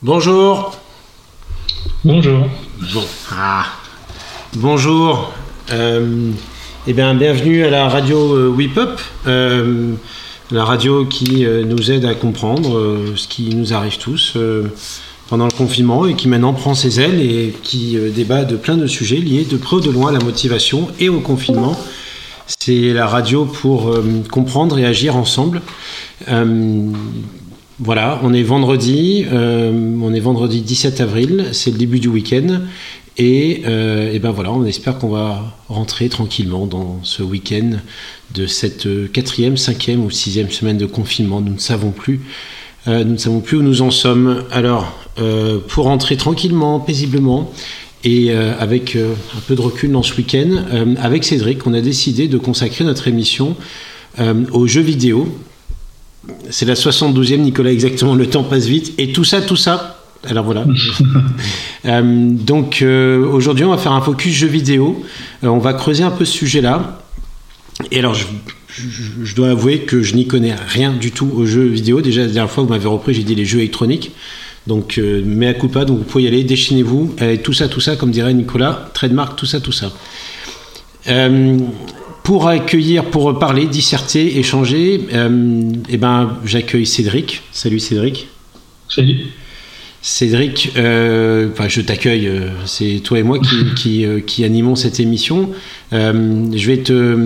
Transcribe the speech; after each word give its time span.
Bonjour. 0.00 0.76
Bonjour. 2.04 2.46
Bon. 2.94 3.04
Ah. 3.32 3.66
Bonjour. 4.54 5.32
Euh, 5.72 6.30
eh 6.86 6.92
bien, 6.92 7.16
bienvenue 7.16 7.64
à 7.64 7.70
la 7.70 7.88
radio 7.88 8.36
euh, 8.36 8.48
Whip 8.48 8.78
Up, 8.78 9.00
euh, 9.26 9.94
la 10.52 10.64
radio 10.64 11.04
qui 11.04 11.44
euh, 11.44 11.64
nous 11.64 11.90
aide 11.90 12.04
à 12.04 12.14
comprendre 12.14 12.78
euh, 12.78 13.14
ce 13.16 13.26
qui 13.26 13.52
nous 13.56 13.74
arrive 13.74 13.98
tous 13.98 14.34
euh, 14.36 14.68
pendant 15.28 15.46
le 15.46 15.50
confinement 15.50 16.06
et 16.06 16.14
qui 16.14 16.28
maintenant 16.28 16.52
prend 16.52 16.74
ses 16.76 17.00
ailes 17.00 17.20
et 17.20 17.52
qui 17.64 17.98
euh, 17.98 18.10
débat 18.10 18.44
de 18.44 18.54
plein 18.54 18.76
de 18.76 18.86
sujets 18.86 19.16
liés 19.16 19.46
de 19.50 19.56
près 19.56 19.78
ou 19.78 19.80
de 19.80 19.90
loin 19.90 20.10
à 20.10 20.12
la 20.12 20.24
motivation 20.24 20.86
et 21.00 21.08
au 21.08 21.18
confinement. 21.18 21.76
C'est 22.46 22.92
la 22.92 23.08
radio 23.08 23.46
pour 23.46 23.88
euh, 23.88 24.04
comprendre 24.30 24.78
et 24.78 24.86
agir 24.86 25.16
ensemble. 25.16 25.60
Voilà, 27.80 28.18
on 28.24 28.34
est 28.34 28.42
vendredi, 28.42 29.24
euh, 29.30 29.70
on 30.02 30.12
est 30.12 30.18
vendredi 30.18 30.62
17 30.62 31.00
avril, 31.00 31.50
c'est 31.52 31.70
le 31.70 31.78
début 31.78 32.00
du 32.00 32.08
week-end. 32.08 32.62
Et, 33.18 33.62
euh, 33.66 34.12
et 34.12 34.18
ben 34.18 34.32
voilà, 34.32 34.52
on 34.52 34.64
espère 34.64 34.98
qu'on 34.98 35.10
va 35.10 35.56
rentrer 35.68 36.08
tranquillement 36.08 36.66
dans 36.66 36.98
ce 37.04 37.22
week-end 37.22 37.76
de 38.34 38.48
cette 38.48 38.88
quatrième, 39.12 39.56
cinquième 39.56 40.04
ou 40.04 40.10
sixième 40.10 40.50
semaine 40.50 40.76
de 40.76 40.86
confinement. 40.86 41.40
Nous 41.40 41.52
ne 41.52 41.58
savons 41.58 41.92
plus. 41.92 42.20
Euh, 42.88 43.04
nous 43.04 43.12
ne 43.12 43.16
savons 43.16 43.38
plus 43.38 43.58
où 43.58 43.62
nous 43.62 43.80
en 43.80 43.92
sommes. 43.92 44.42
Alors, 44.50 44.92
pour 45.68 45.84
rentrer 45.84 46.16
tranquillement, 46.16 46.80
paisiblement, 46.80 47.52
et 48.02 48.32
avec 48.32 48.96
un 48.96 49.40
peu 49.46 49.54
de 49.56 49.60
recul 49.60 49.90
dans 49.90 50.04
ce 50.04 50.14
week-end, 50.16 50.64
avec 51.00 51.24
Cédric, 51.24 51.66
on 51.66 51.74
a 51.74 51.80
décidé 51.80 52.28
de 52.28 52.38
consacrer 52.38 52.84
notre 52.84 53.08
émission 53.08 53.56
aux 54.52 54.66
jeux 54.68 54.80
vidéo. 54.80 55.28
C'est 56.50 56.66
la 56.66 56.74
72e, 56.74 57.38
Nicolas, 57.38 57.72
exactement, 57.72 58.14
le 58.14 58.26
temps 58.26 58.42
passe 58.44 58.66
vite. 58.66 58.92
Et 58.98 59.12
tout 59.12 59.24
ça, 59.24 59.40
tout 59.40 59.56
ça. 59.56 59.98
Alors 60.28 60.44
voilà. 60.44 60.64
Euh, 61.86 62.02
donc 62.32 62.82
euh, 62.82 63.24
aujourd'hui, 63.24 63.64
on 63.64 63.70
va 63.70 63.78
faire 63.78 63.92
un 63.92 64.00
focus 64.00 64.34
jeux 64.34 64.48
vidéo. 64.48 65.02
Euh, 65.44 65.46
on 65.46 65.58
va 65.58 65.72
creuser 65.72 66.02
un 66.02 66.10
peu 66.10 66.24
ce 66.24 66.32
sujet-là. 66.36 67.00
Et 67.92 68.00
alors, 68.00 68.14
je, 68.14 68.26
je- 68.68 69.24
je 69.24 69.34
dois 69.36 69.50
avouer 69.50 69.78
que 69.82 70.02
je 70.02 70.16
n'y 70.16 70.26
connais 70.26 70.54
rien 70.54 70.92
du 70.92 71.12
tout 71.12 71.30
aux 71.34 71.46
jeux 71.46 71.66
vidéo. 71.66 72.00
Déjà, 72.02 72.22
la 72.22 72.26
dernière 72.26 72.50
fois, 72.50 72.64
vous 72.64 72.68
m'avez 72.70 72.88
repris, 72.88 73.14
j'ai 73.14 73.22
dit 73.22 73.36
les 73.36 73.44
jeux 73.44 73.60
électroniques. 73.60 74.10
Donc, 74.66 74.98
mea 74.98 75.54
culpa, 75.54 75.84
donc 75.84 75.98
vous 75.98 76.04
pouvez 76.04 76.24
y 76.24 76.26
aller, 76.26 76.42
déchaînez-vous. 76.42 77.14
Tout 77.44 77.52
ça, 77.52 77.68
tout 77.68 77.80
ça, 77.80 77.94
comme 77.96 78.10
dirait 78.10 78.34
Nicolas, 78.34 78.90
trademark, 78.92 79.36
tout 79.38 79.46
ça, 79.46 79.60
tout 79.60 79.72
ça. 79.72 79.92
Pour 82.28 82.46
accueillir, 82.46 83.06
pour 83.06 83.38
parler, 83.38 83.64
disserter, 83.64 84.38
échanger, 84.38 85.00
euh, 85.14 85.72
eh 85.88 85.96
ben, 85.96 86.36
j'accueille 86.44 86.84
Cédric. 86.84 87.40
Salut 87.52 87.78
Cédric. 87.80 88.28
Salut. 88.86 89.28
Cédric, 90.02 90.72
euh, 90.76 91.48
enfin, 91.50 91.68
je 91.68 91.80
t'accueille, 91.80 92.26
euh, 92.26 92.50
c'est 92.66 93.00
toi 93.02 93.18
et 93.18 93.22
moi 93.22 93.38
qui, 93.38 93.64
qui, 93.76 94.06
qui 94.26 94.44
animons 94.44 94.76
cette 94.76 95.00
émission. 95.00 95.48
Euh, 95.94 96.44
je, 96.54 96.66
vais 96.66 96.82
te, 96.82 97.16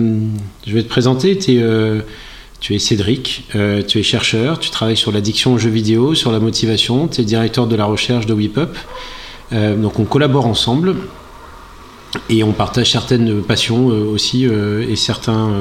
je 0.65 0.73
vais 0.73 0.83
te 0.83 0.87
présenter. 0.87 1.37
Tu 1.37 2.73
es 2.73 2.79
Cédric, 2.79 3.43
tu 3.89 3.99
es 3.99 4.03
chercheur, 4.03 4.57
tu 4.57 4.69
travailles 4.69 4.95
sur 4.95 5.11
l'addiction 5.11 5.53
aux 5.55 5.57
jeux 5.57 5.69
vidéo, 5.69 6.15
sur 6.15 6.31
la 6.31 6.39
motivation, 6.39 7.09
tu 7.09 7.19
es 7.19 7.25
directeur 7.25 7.67
de 7.67 7.75
la 7.75 7.83
recherche 7.83 8.25
de 8.25 8.33
WePup. 8.33 8.77
Euh, 9.53 9.75
donc 9.75 9.99
on 9.99 10.05
collabore 10.05 10.45
ensemble 10.45 10.95
et 12.29 12.43
on 12.43 12.51
partage 12.51 12.91
certaines 12.91 13.41
passions 13.41 13.89
euh, 13.89 14.03
aussi 14.05 14.45
euh, 14.45 14.87
et 14.87 14.95
certains 14.95 15.51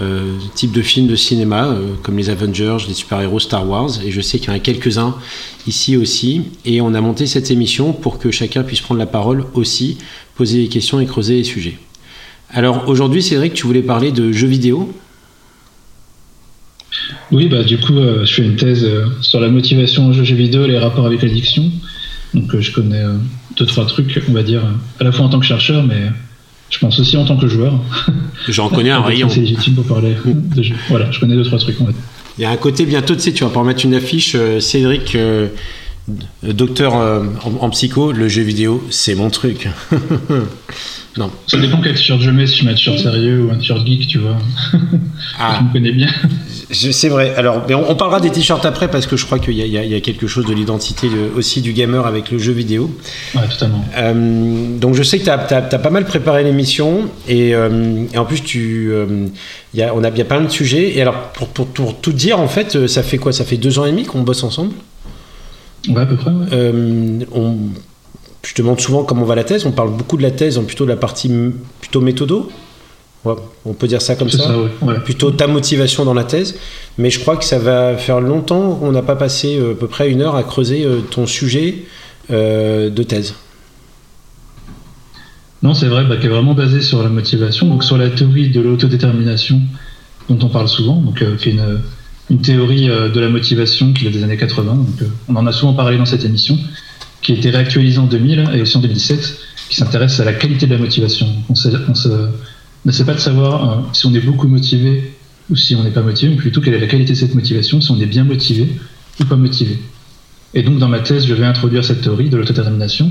euh, 0.00 0.36
types 0.54 0.72
de 0.72 0.82
films 0.82 1.06
de 1.06 1.16
cinéma 1.16 1.76
comme 2.02 2.16
les 2.16 2.30
Avengers, 2.30 2.78
les 2.88 2.94
super-héros 2.94 3.40
Star 3.40 3.68
Wars 3.68 3.90
et 4.04 4.10
je 4.10 4.20
sais 4.20 4.38
qu'il 4.38 4.48
y 4.48 4.52
en 4.52 4.56
a 4.56 4.58
quelques-uns 4.58 5.14
ici 5.66 5.96
aussi 5.96 6.42
et 6.64 6.80
on 6.80 6.94
a 6.94 7.00
monté 7.00 7.26
cette 7.26 7.50
émission 7.50 7.92
pour 7.92 8.18
que 8.18 8.30
chacun 8.30 8.62
puisse 8.62 8.80
prendre 8.80 9.00
la 9.00 9.06
parole 9.06 9.44
aussi, 9.54 9.98
poser 10.36 10.62
des 10.62 10.68
questions 10.68 11.00
et 11.00 11.06
creuser 11.06 11.36
les 11.36 11.44
sujets. 11.44 11.76
Alors 12.50 12.88
aujourd'hui 12.88 13.22
Cédric, 13.22 13.52
tu 13.52 13.66
voulais 13.66 13.82
parler 13.82 14.10
de 14.10 14.32
jeux 14.32 14.46
vidéo? 14.46 14.90
Oui, 17.30 17.48
bah 17.48 17.62
du 17.62 17.78
coup, 17.78 17.94
je 17.94 18.32
fais 18.32 18.42
une 18.42 18.56
thèse 18.56 18.88
sur 19.20 19.38
la 19.38 19.48
motivation 19.48 20.08
aux 20.08 20.12
jeux 20.12 20.34
vidéo 20.34 20.64
et 20.64 20.68
les 20.68 20.78
rapports 20.78 21.06
avec 21.06 21.22
l'addiction. 21.22 21.70
Donc 22.34 22.54
euh, 22.54 22.60
je 22.60 22.72
connais 22.72 23.02
euh, 23.02 23.14
deux 23.56 23.66
trois 23.66 23.86
trucs, 23.86 24.22
on 24.28 24.32
va 24.32 24.42
dire, 24.42 24.64
euh, 24.64 25.00
à 25.00 25.04
la 25.04 25.12
fois 25.12 25.24
en 25.24 25.28
tant 25.28 25.40
que 25.40 25.46
chercheur, 25.46 25.82
mais 25.82 26.10
je 26.70 26.78
pense 26.78 26.98
aussi 27.00 27.16
en 27.16 27.24
tant 27.24 27.36
que 27.36 27.48
joueur. 27.48 27.80
J'en 28.48 28.68
connais 28.68 28.90
un 28.90 29.02
rayon. 29.02 29.28
C'est 29.28 29.40
légitime 29.40 29.74
pour 29.74 29.86
parler 29.86 30.14
de 30.24 30.62
jeux. 30.62 30.76
Voilà, 30.88 31.10
je 31.10 31.18
connais 31.18 31.34
deux 31.34 31.44
trois 31.44 31.58
trucs. 31.58 31.80
On 31.80 31.84
va 31.84 31.92
dire. 31.92 32.00
Il 32.38 32.42
y 32.42 32.44
a 32.44 32.50
un 32.50 32.56
côté 32.56 32.86
bientôt, 32.86 33.14
tu 33.14 33.20
sais, 33.20 33.32
tu 33.32 33.42
vas 33.42 33.48
pouvoir 33.48 33.66
mettre 33.66 33.84
une 33.84 33.94
affiche, 33.94 34.34
euh, 34.34 34.60
Cédric, 34.60 35.14
euh, 35.14 35.48
euh, 36.44 36.52
docteur 36.52 36.96
euh, 36.96 37.24
en, 37.44 37.66
en 37.66 37.70
psycho, 37.70 38.12
le 38.12 38.28
jeu 38.28 38.42
vidéo, 38.42 38.82
c'est 38.90 39.14
mon 39.14 39.30
truc. 39.30 39.68
non. 41.18 41.30
Ça 41.46 41.58
dépend 41.58 41.80
quel 41.80 41.94
t-shirt 41.94 42.20
je 42.20 42.30
mets, 42.30 42.46
si 42.46 42.58
je 42.60 42.64
mets 42.64 42.70
un 42.70 42.74
t-shirt 42.74 42.98
sérieux 42.98 43.44
ou 43.44 43.50
un 43.50 43.56
t-shirt 43.56 43.86
geek, 43.86 44.06
tu 44.08 44.18
vois. 44.18 44.38
Ah. 45.38 45.56
Tu 45.58 45.64
me 45.64 45.72
connais 45.72 45.92
bien. 45.92 46.08
C'est 46.72 47.08
vrai. 47.08 47.34
Alors, 47.36 47.62
mais 47.68 47.74
on, 47.74 47.90
on 47.90 47.96
parlera 47.96 48.20
des 48.20 48.30
t-shirts 48.30 48.64
après 48.64 48.88
parce 48.88 49.06
que 49.06 49.16
je 49.16 49.26
crois 49.26 49.38
qu'il 49.38 49.54
y, 49.54 49.62
a- 49.76 49.84
y 49.84 49.94
y 49.94 50.00
quelque 50.02 50.26
chose 50.26 50.46
de 50.46 50.52
l'identité 50.52 51.08
de- 51.08 51.36
aussi 51.36 51.60
du 51.62 51.72
gamer 51.72 52.06
avec 52.06 52.30
le 52.30 52.38
jeu 52.38 52.52
vidéo. 52.52 52.90
Ouais, 53.34 53.48
totalement. 53.48 53.84
Euh, 53.96 54.78
donc, 54.78 54.94
je 54.94 55.02
sais 55.02 55.18
que 55.18 55.24
tu 55.24 55.30
as, 55.30 55.38
pas 55.38 55.90
mal 55.90 56.04
préparé 56.04 56.44
l'émission 56.44 57.08
et, 57.28 57.54
euh, 57.54 58.04
et 58.14 58.18
en 58.18 58.24
plus, 58.24 58.40
tu, 58.42 58.90
euh, 58.92 59.26
il 59.74 59.80
y 59.80 59.82
a, 59.82 59.94
on 59.94 60.04
a 60.04 60.10
bien 60.10 60.24
plein 60.24 60.40
de 60.42 60.48
sujets. 60.48 60.96
Et 60.96 61.02
alors, 61.02 61.30
pour, 61.34 61.48
pour, 61.48 61.66
pour 61.66 61.96
tout 62.00 62.12
dire, 62.12 62.38
en 62.38 62.48
fait, 62.48 62.86
ça 62.86 63.02
fait 63.02 63.18
quoi? 63.18 63.32
Ça 63.32 63.44
fait 63.44 63.56
deux 63.56 63.78
ans 63.78 63.86
et 63.86 63.90
demi 63.90 64.04
qu'on 64.04 64.22
bosse 64.22 64.44
ensemble? 64.44 64.72
Ouais, 65.88 66.02
à 66.02 66.06
peu 66.06 66.16
près. 66.16 66.30
Ouais. 66.30 67.26
On, 67.32 67.56
je 68.46 68.54
te 68.54 68.62
demande 68.62 68.80
souvent 68.80 69.02
comment 69.02 69.24
va 69.24 69.34
la 69.34 69.44
thèse. 69.44 69.66
On 69.66 69.72
parle 69.72 69.90
beaucoup 69.90 70.16
de 70.16 70.22
la 70.22 70.30
thèse, 70.30 70.58
plutôt 70.66 70.84
de 70.84 70.90
la 70.90 70.96
partie 70.96 71.30
plutôt 71.80 72.00
méthodo. 72.00 72.48
Ouais, 73.24 73.34
on 73.66 73.74
peut 73.74 73.86
dire 73.86 74.00
ça 74.00 74.16
comme 74.16 74.30
ça. 74.30 74.38
ça, 74.44 74.58
ouais. 74.58 74.70
ouais. 74.82 75.00
Plutôt 75.00 75.30
ta 75.30 75.46
motivation 75.46 76.04
dans 76.06 76.14
la 76.14 76.24
thèse. 76.24 76.56
Mais 76.96 77.10
je 77.10 77.20
crois 77.20 77.36
que 77.36 77.44
ça 77.44 77.58
va 77.58 77.96
faire 77.98 78.20
longtemps 78.20 78.76
qu'on 78.76 78.92
n'a 78.92 79.02
pas 79.02 79.16
passé 79.16 79.58
euh, 79.58 79.72
à 79.72 79.74
peu 79.74 79.88
près 79.88 80.10
une 80.10 80.22
heure 80.22 80.36
à 80.36 80.42
creuser 80.42 80.84
euh, 80.86 81.00
ton 81.10 81.26
sujet 81.26 81.84
euh, 82.30 82.88
de 82.88 83.02
thèse. 83.02 83.34
Non, 85.62 85.74
c'est 85.74 85.86
vrai, 85.86 86.04
bah, 86.04 86.16
qui 86.16 86.26
est 86.26 86.30
vraiment 86.30 86.54
basé 86.54 86.80
sur 86.80 87.02
la 87.02 87.10
motivation, 87.10 87.66
donc 87.66 87.84
sur 87.84 87.98
la 87.98 88.08
théorie 88.08 88.48
de 88.48 88.60
l'autodétermination 88.60 89.60
dont 90.30 90.38
on 90.46 90.48
parle 90.48 90.68
souvent, 90.68 90.96
donc 90.96 91.20
euh, 91.20 91.36
qui 91.36 91.50
est 91.50 91.52
une, 91.52 91.80
une 92.30 92.40
théorie 92.40 92.88
euh, 92.88 93.10
de 93.10 93.20
la 93.20 93.28
motivation 93.28 93.92
qui 93.92 94.06
est 94.06 94.10
des 94.10 94.22
années 94.22 94.38
80. 94.38 94.74
Donc, 94.74 94.86
euh, 95.02 95.06
on 95.28 95.36
en 95.36 95.46
a 95.46 95.52
souvent 95.52 95.74
parlé 95.74 95.98
dans 95.98 96.06
cette 96.06 96.24
émission, 96.24 96.56
qui 97.20 97.32
a 97.32 97.34
été 97.34 97.50
réactualisée 97.50 97.98
en 97.98 98.06
2000 98.06 98.48
et 98.54 98.62
aussi 98.62 98.78
en 98.78 98.80
2017, 98.80 99.36
qui 99.68 99.76
s'intéresse 99.76 100.18
à 100.20 100.24
la 100.24 100.32
qualité 100.32 100.66
de 100.66 100.72
la 100.74 100.80
motivation. 100.80 101.26
On, 101.50 101.54
sait- 101.54 101.68
on 101.88 101.94
se- 101.94 102.08
ne 102.84 102.92
sait 102.92 103.04
pas 103.04 103.14
de 103.14 103.20
savoir 103.20 103.70
euh, 103.70 103.76
si 103.92 104.06
on 104.06 104.14
est 104.14 104.20
beaucoup 104.20 104.48
motivé 104.48 105.12
ou 105.50 105.56
si 105.56 105.74
on 105.74 105.82
n'est 105.82 105.90
pas 105.90 106.02
motivé, 106.02 106.30
mais 106.32 106.36
plutôt 106.38 106.60
quelle 106.60 106.74
est 106.74 106.80
la 106.80 106.86
qualité 106.86 107.12
de 107.12 107.18
cette 107.18 107.34
motivation, 107.34 107.80
si 107.80 107.90
on 107.90 108.00
est 108.00 108.06
bien 108.06 108.24
motivé 108.24 108.68
ou 109.20 109.24
pas 109.24 109.36
motivé. 109.36 109.78
Et 110.54 110.62
donc 110.62 110.78
dans 110.78 110.88
ma 110.88 111.00
thèse, 111.00 111.26
je 111.26 111.34
vais 111.34 111.44
introduire 111.46 111.84
cette 111.84 112.00
théorie 112.02 112.28
de 112.30 112.36
l'autodétermination. 112.36 113.10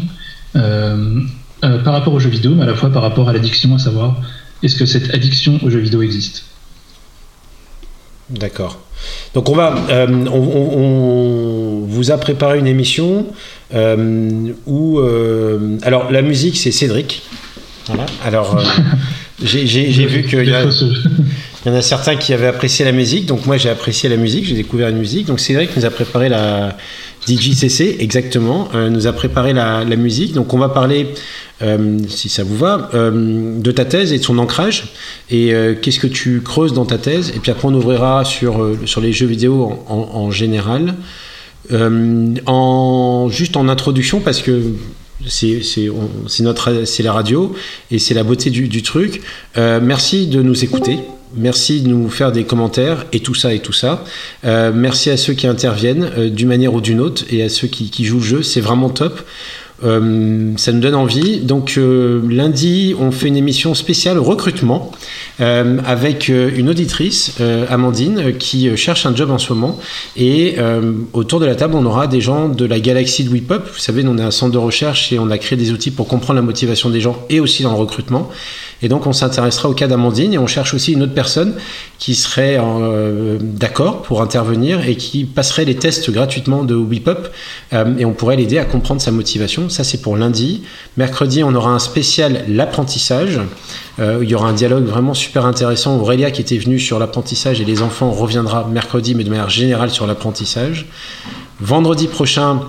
Euh, 0.56 1.20
euh, 1.64 1.78
par 1.84 1.94
rapport 1.94 2.14
aux 2.14 2.20
jeux 2.20 2.30
vidéo, 2.30 2.54
mais 2.56 2.64
à 2.64 2.66
la 2.66 2.74
fois 2.76 2.90
par 2.90 3.02
rapport 3.04 3.28
à 3.30 3.34
l'addiction, 3.34 3.76
à 3.76 3.80
savoir 3.80 4.22
est-ce 4.64 4.76
que 4.76 4.86
cette 4.86 5.14
addiction 5.14 5.60
aux 5.62 5.70
jeux 5.70 5.80
vidéo 5.80 6.02
existe? 6.02 6.46
D'accord. 8.30 8.80
Donc 9.34 9.50
on 9.50 9.56
va, 9.56 9.76
euh, 9.90 10.08
on, 10.28 10.38
on- 10.38 10.80
on 10.80 11.86
vous 11.86 12.12
a 12.12 12.18
préparé 12.18 12.60
une 12.60 12.68
émission 12.68 13.26
où, 13.74 15.00
alors 15.84 16.12
la 16.12 16.22
musique 16.22 16.58
c'est 16.58 16.72
Cédric. 16.72 17.24
Voilà. 17.88 18.06
Alors 18.24 18.62
j'ai 19.44 20.06
vu 20.06 20.24
qu'il 20.26 20.44
y, 21.66 21.70
en 21.70 21.74
a 21.74 21.82
certains 21.82 22.16
qui 22.16 22.34
avaient 22.34 22.48
apprécié 22.48 22.84
la 22.86 22.92
musique, 22.92 23.26
donc 23.26 23.46
moi 23.46 23.58
j'ai 23.58 23.70
apprécié 23.70 24.10
la 24.10 24.18
musique, 24.18 24.46
j'ai 24.46 24.56
découvert 24.56 24.90
une 24.90 24.98
musique. 24.98 25.28
Donc 25.28 25.40
Cédric 25.40 25.76
nous 25.78 25.86
a 25.86 25.90
préparé 25.90 26.30
la 26.30 26.76
DJCC, 27.28 27.98
exactement, 28.00 28.70
euh, 28.76 28.90
nous 28.90 29.08
a 29.08 29.14
préparé 29.14 29.54
la, 29.54 29.84
la 29.84 29.96
musique. 29.96 30.34
Donc 30.34 30.54
on 30.54 30.58
va 30.58 30.70
parler, 30.70 31.08
euh, 31.62 31.98
si 32.08 32.30
ça 32.30 32.44
vous 32.44 32.58
va, 32.58 32.90
euh, 32.94 33.60
de 33.60 33.72
ta 33.72 33.86
thèse 33.86 34.14
et 34.14 34.20
de 34.20 34.24
son 34.24 34.38
ancrage. 34.40 34.94
Et 35.30 35.54
euh, 35.54 35.76
qu'est-ce 35.80 36.00
que 36.00 36.08
tu 36.08 36.42
creuses 36.42 36.74
dans 36.74 36.86
ta 36.86 36.98
thèse? 36.98 37.34
Et 37.36 37.40
puis 37.40 37.52
après 37.52 37.68
on 37.68 37.74
ouvrira 37.74 38.24
sur, 38.26 38.76
sur 38.86 39.02
les 39.02 39.12
jeux 39.14 39.28
vidéo 39.28 39.64
en, 39.64 39.94
en- 39.94 40.18
en 40.18 40.32
général. 40.32 40.96
En, 42.48 43.28
juste 43.30 43.56
en 43.58 43.68
introduction, 43.70 44.22
parce 44.22 44.42
que 44.42 44.62
c'est 45.28 45.62
notre 46.42 46.86
c'est 46.86 47.04
la 47.04 47.14
radio 47.14 47.56
et 47.92 48.00
c'est 48.00 48.14
la 48.14 48.24
beauté 48.24 48.50
du, 48.50 48.68
du 48.68 48.84
truc. 48.84 49.22
Euh, 49.58 49.80
merci 49.82 50.28
de 50.28 50.42
nous 50.42 50.64
écouter. 50.64 51.00
Merci 51.36 51.82
de 51.82 51.90
nous 51.90 52.10
faire 52.10 52.32
des 52.32 52.44
commentaires 52.44 53.06
et 53.14 53.20
tout 53.20 53.36
ça 53.36 53.54
et 53.54 53.60
tout 53.60 53.74
ça. 53.74 54.04
Euh, 54.46 54.72
merci 54.74 55.12
à 55.12 55.18
ceux 55.18 55.34
qui 55.34 55.46
interviennent 55.46 56.10
euh, 56.18 56.30
d'une 56.30 56.48
manière 56.48 56.74
ou 56.74 56.82
d'une 56.82 57.00
autre 57.00 57.24
et 57.30 57.44
à 57.44 57.50
ceux 57.50 57.68
qui, 57.68 57.92
qui 57.92 58.06
jouent 58.06 58.18
le 58.18 58.24
jeu. 58.24 58.44
C'est 58.44 58.62
vraiment 58.62 58.90
top. 58.90 59.22
Euh, 59.84 60.54
ça 60.58 60.72
nous 60.72 60.80
donne 60.80 60.96
envie. 60.96 61.40
Donc 61.40 61.76
euh, 61.78 62.22
lundi, 62.30 62.96
on 63.00 63.12
fait 63.12 63.28
une 63.28 63.38
émission 63.38 63.74
spéciale 63.74 64.18
recrutement 64.18 64.92
euh, 65.40 65.78
avec 65.86 66.28
une 66.30 66.70
auditrice, 66.70 67.38
Amandine, 67.70 68.34
qui 68.38 68.76
cherche 68.76 69.06
un 69.06 69.16
job 69.16 69.32
en 69.32 69.38
ce 69.38 69.54
moment. 69.54 69.80
Et 70.18 70.58
autour 71.14 71.40
de 71.40 71.46
la 71.46 71.56
table, 71.56 71.76
on 71.76 71.86
aura 71.86 72.08
des 72.08 72.22
gens 72.22 72.50
de 72.50 72.66
la 72.66 72.80
galaxie 72.80 73.24
de 73.24 73.30
WePop. 73.30 73.68
Vous 73.72 73.80
savez, 73.80 74.04
on 74.06 74.18
est 74.18 74.22
un 74.22 74.32
centre 74.32 74.52
de 74.52 74.58
recherche 74.58 75.12
et 75.14 75.20
on 75.20 75.30
a 75.30 75.38
créé 75.38 75.58
des 75.58 75.72
outils 75.72 75.92
pour 75.92 76.08
comprendre 76.08 76.36
la 76.36 76.46
motivation 76.46 76.90
des 76.90 77.02
gens 77.02 77.18
et 77.30 77.40
aussi 77.40 77.64
dans 77.64 77.72
le 77.72 77.78
recrutement. 77.78 78.30
Et 78.82 78.90
donc 78.90 79.08
on 79.08 79.14
s'intéressera 79.14 79.70
au 79.70 79.74
cas 79.74 79.88
d'Amandine 79.88 80.34
et 80.34 80.38
on 80.38 80.48
cherche 80.48 80.74
aussi 80.74 80.94
une 80.94 81.04
autre 81.04 81.14
personne 81.14 81.56
qui 81.98 82.16
serait 82.16 82.58
d'accord 83.40 84.02
pour 84.04 84.22
intervenir 84.22 84.88
et 84.88 84.96
qui 84.96 85.26
passerait 85.26 85.66
les 85.66 85.76
tests 85.76 86.10
gratuitement 86.12 86.64
de 86.64 86.76
WePop 86.76 87.30
et 87.74 88.06
on 88.06 88.14
pourrait 88.14 88.38
l'aider 88.38 88.58
à 88.58 88.66
comprendre 88.66 89.02
sa 89.02 89.12
motivation 89.12 89.60
ça, 89.68 89.84
c'est 89.84 90.02
pour 90.02 90.16
lundi. 90.16 90.64
Mercredi, 90.98 91.44
on 91.44 91.54
aura 91.56 91.72
un 91.72 91.80
spécial 91.80 92.46
l'apprentissage. 92.48 93.40
Euh, 94.00 94.20
il 94.22 94.30
y 94.30 94.36
aura 94.36 94.48
un 94.48 94.54
dialogue 94.54 94.86
vraiment 94.86 95.14
super 95.14 95.46
intéressant. 95.46 95.98
Aurélia, 95.98 96.32
qui 96.32 96.42
était 96.42 96.58
venue 96.58 96.80
sur 96.80 97.00
l'apprentissage 97.00 97.60
et 97.60 97.66
les 97.66 97.82
enfants, 97.82 98.12
reviendra 98.12 98.68
mercredi, 98.68 99.16
mais 99.16 99.24
de 99.24 99.30
manière 99.30 99.50
générale 99.50 99.90
sur 99.90 100.08
l'apprentissage. 100.08 100.88
Vendredi 101.60 102.08
prochain, 102.08 102.62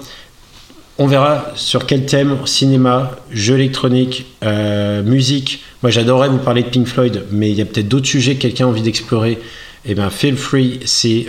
on 1.01 1.07
verra 1.07 1.47
sur 1.57 1.87
quel 1.87 2.05
thème 2.05 2.37
cinéma, 2.45 3.13
jeux 3.33 3.57
électroniques, 3.57 4.27
euh, 4.45 5.03
musique. 5.03 5.65
Moi, 5.83 5.91
j'adorerais 5.91 6.29
vous 6.29 6.39
parler 6.39 6.63
de 6.63 6.69
Pink 6.69 6.87
Floyd, 6.87 7.25
mais 7.33 7.51
il 7.51 7.57
y 7.57 7.63
a 7.63 7.65
peut-être 7.65 7.89
d'autres 7.89 8.07
sujets 8.07 8.37
que 8.37 8.43
quelqu'un 8.43 8.67
a 8.67 8.69
envie 8.69 8.83
d'explorer 8.83 9.39
eh 9.87 9.95
bien, 9.95 10.11
feel 10.11 10.37
free, 10.37 10.81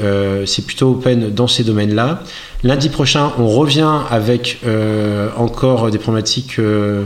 euh, 0.02 0.46
c'est 0.46 0.66
plutôt 0.66 0.92
open 0.92 1.30
dans 1.34 1.48
ces 1.48 1.64
domaines-là. 1.64 2.22
Lundi 2.64 2.90
prochain, 2.90 3.32
on 3.40 3.48
revient 3.48 4.00
avec 4.10 4.60
euh, 4.66 5.30
encore 5.38 5.90
des 5.90 5.98
problématiques 5.98 6.60
euh, 6.60 7.06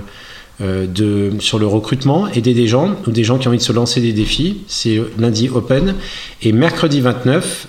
de, 0.61 1.31
sur 1.39 1.59
le 1.59 1.67
recrutement, 1.67 2.27
aider 2.27 2.53
des 2.53 2.67
gens 2.67 2.95
ou 3.07 3.11
des 3.11 3.23
gens 3.23 3.37
qui 3.37 3.47
ont 3.47 3.49
envie 3.49 3.57
de 3.57 3.63
se 3.63 3.73
lancer 3.73 4.01
des 4.01 4.13
défis. 4.13 4.57
C'est 4.67 5.01
lundi 5.19 5.49
open. 5.53 5.95
Et 6.41 6.51
mercredi 6.51 7.01
29, 7.01 7.67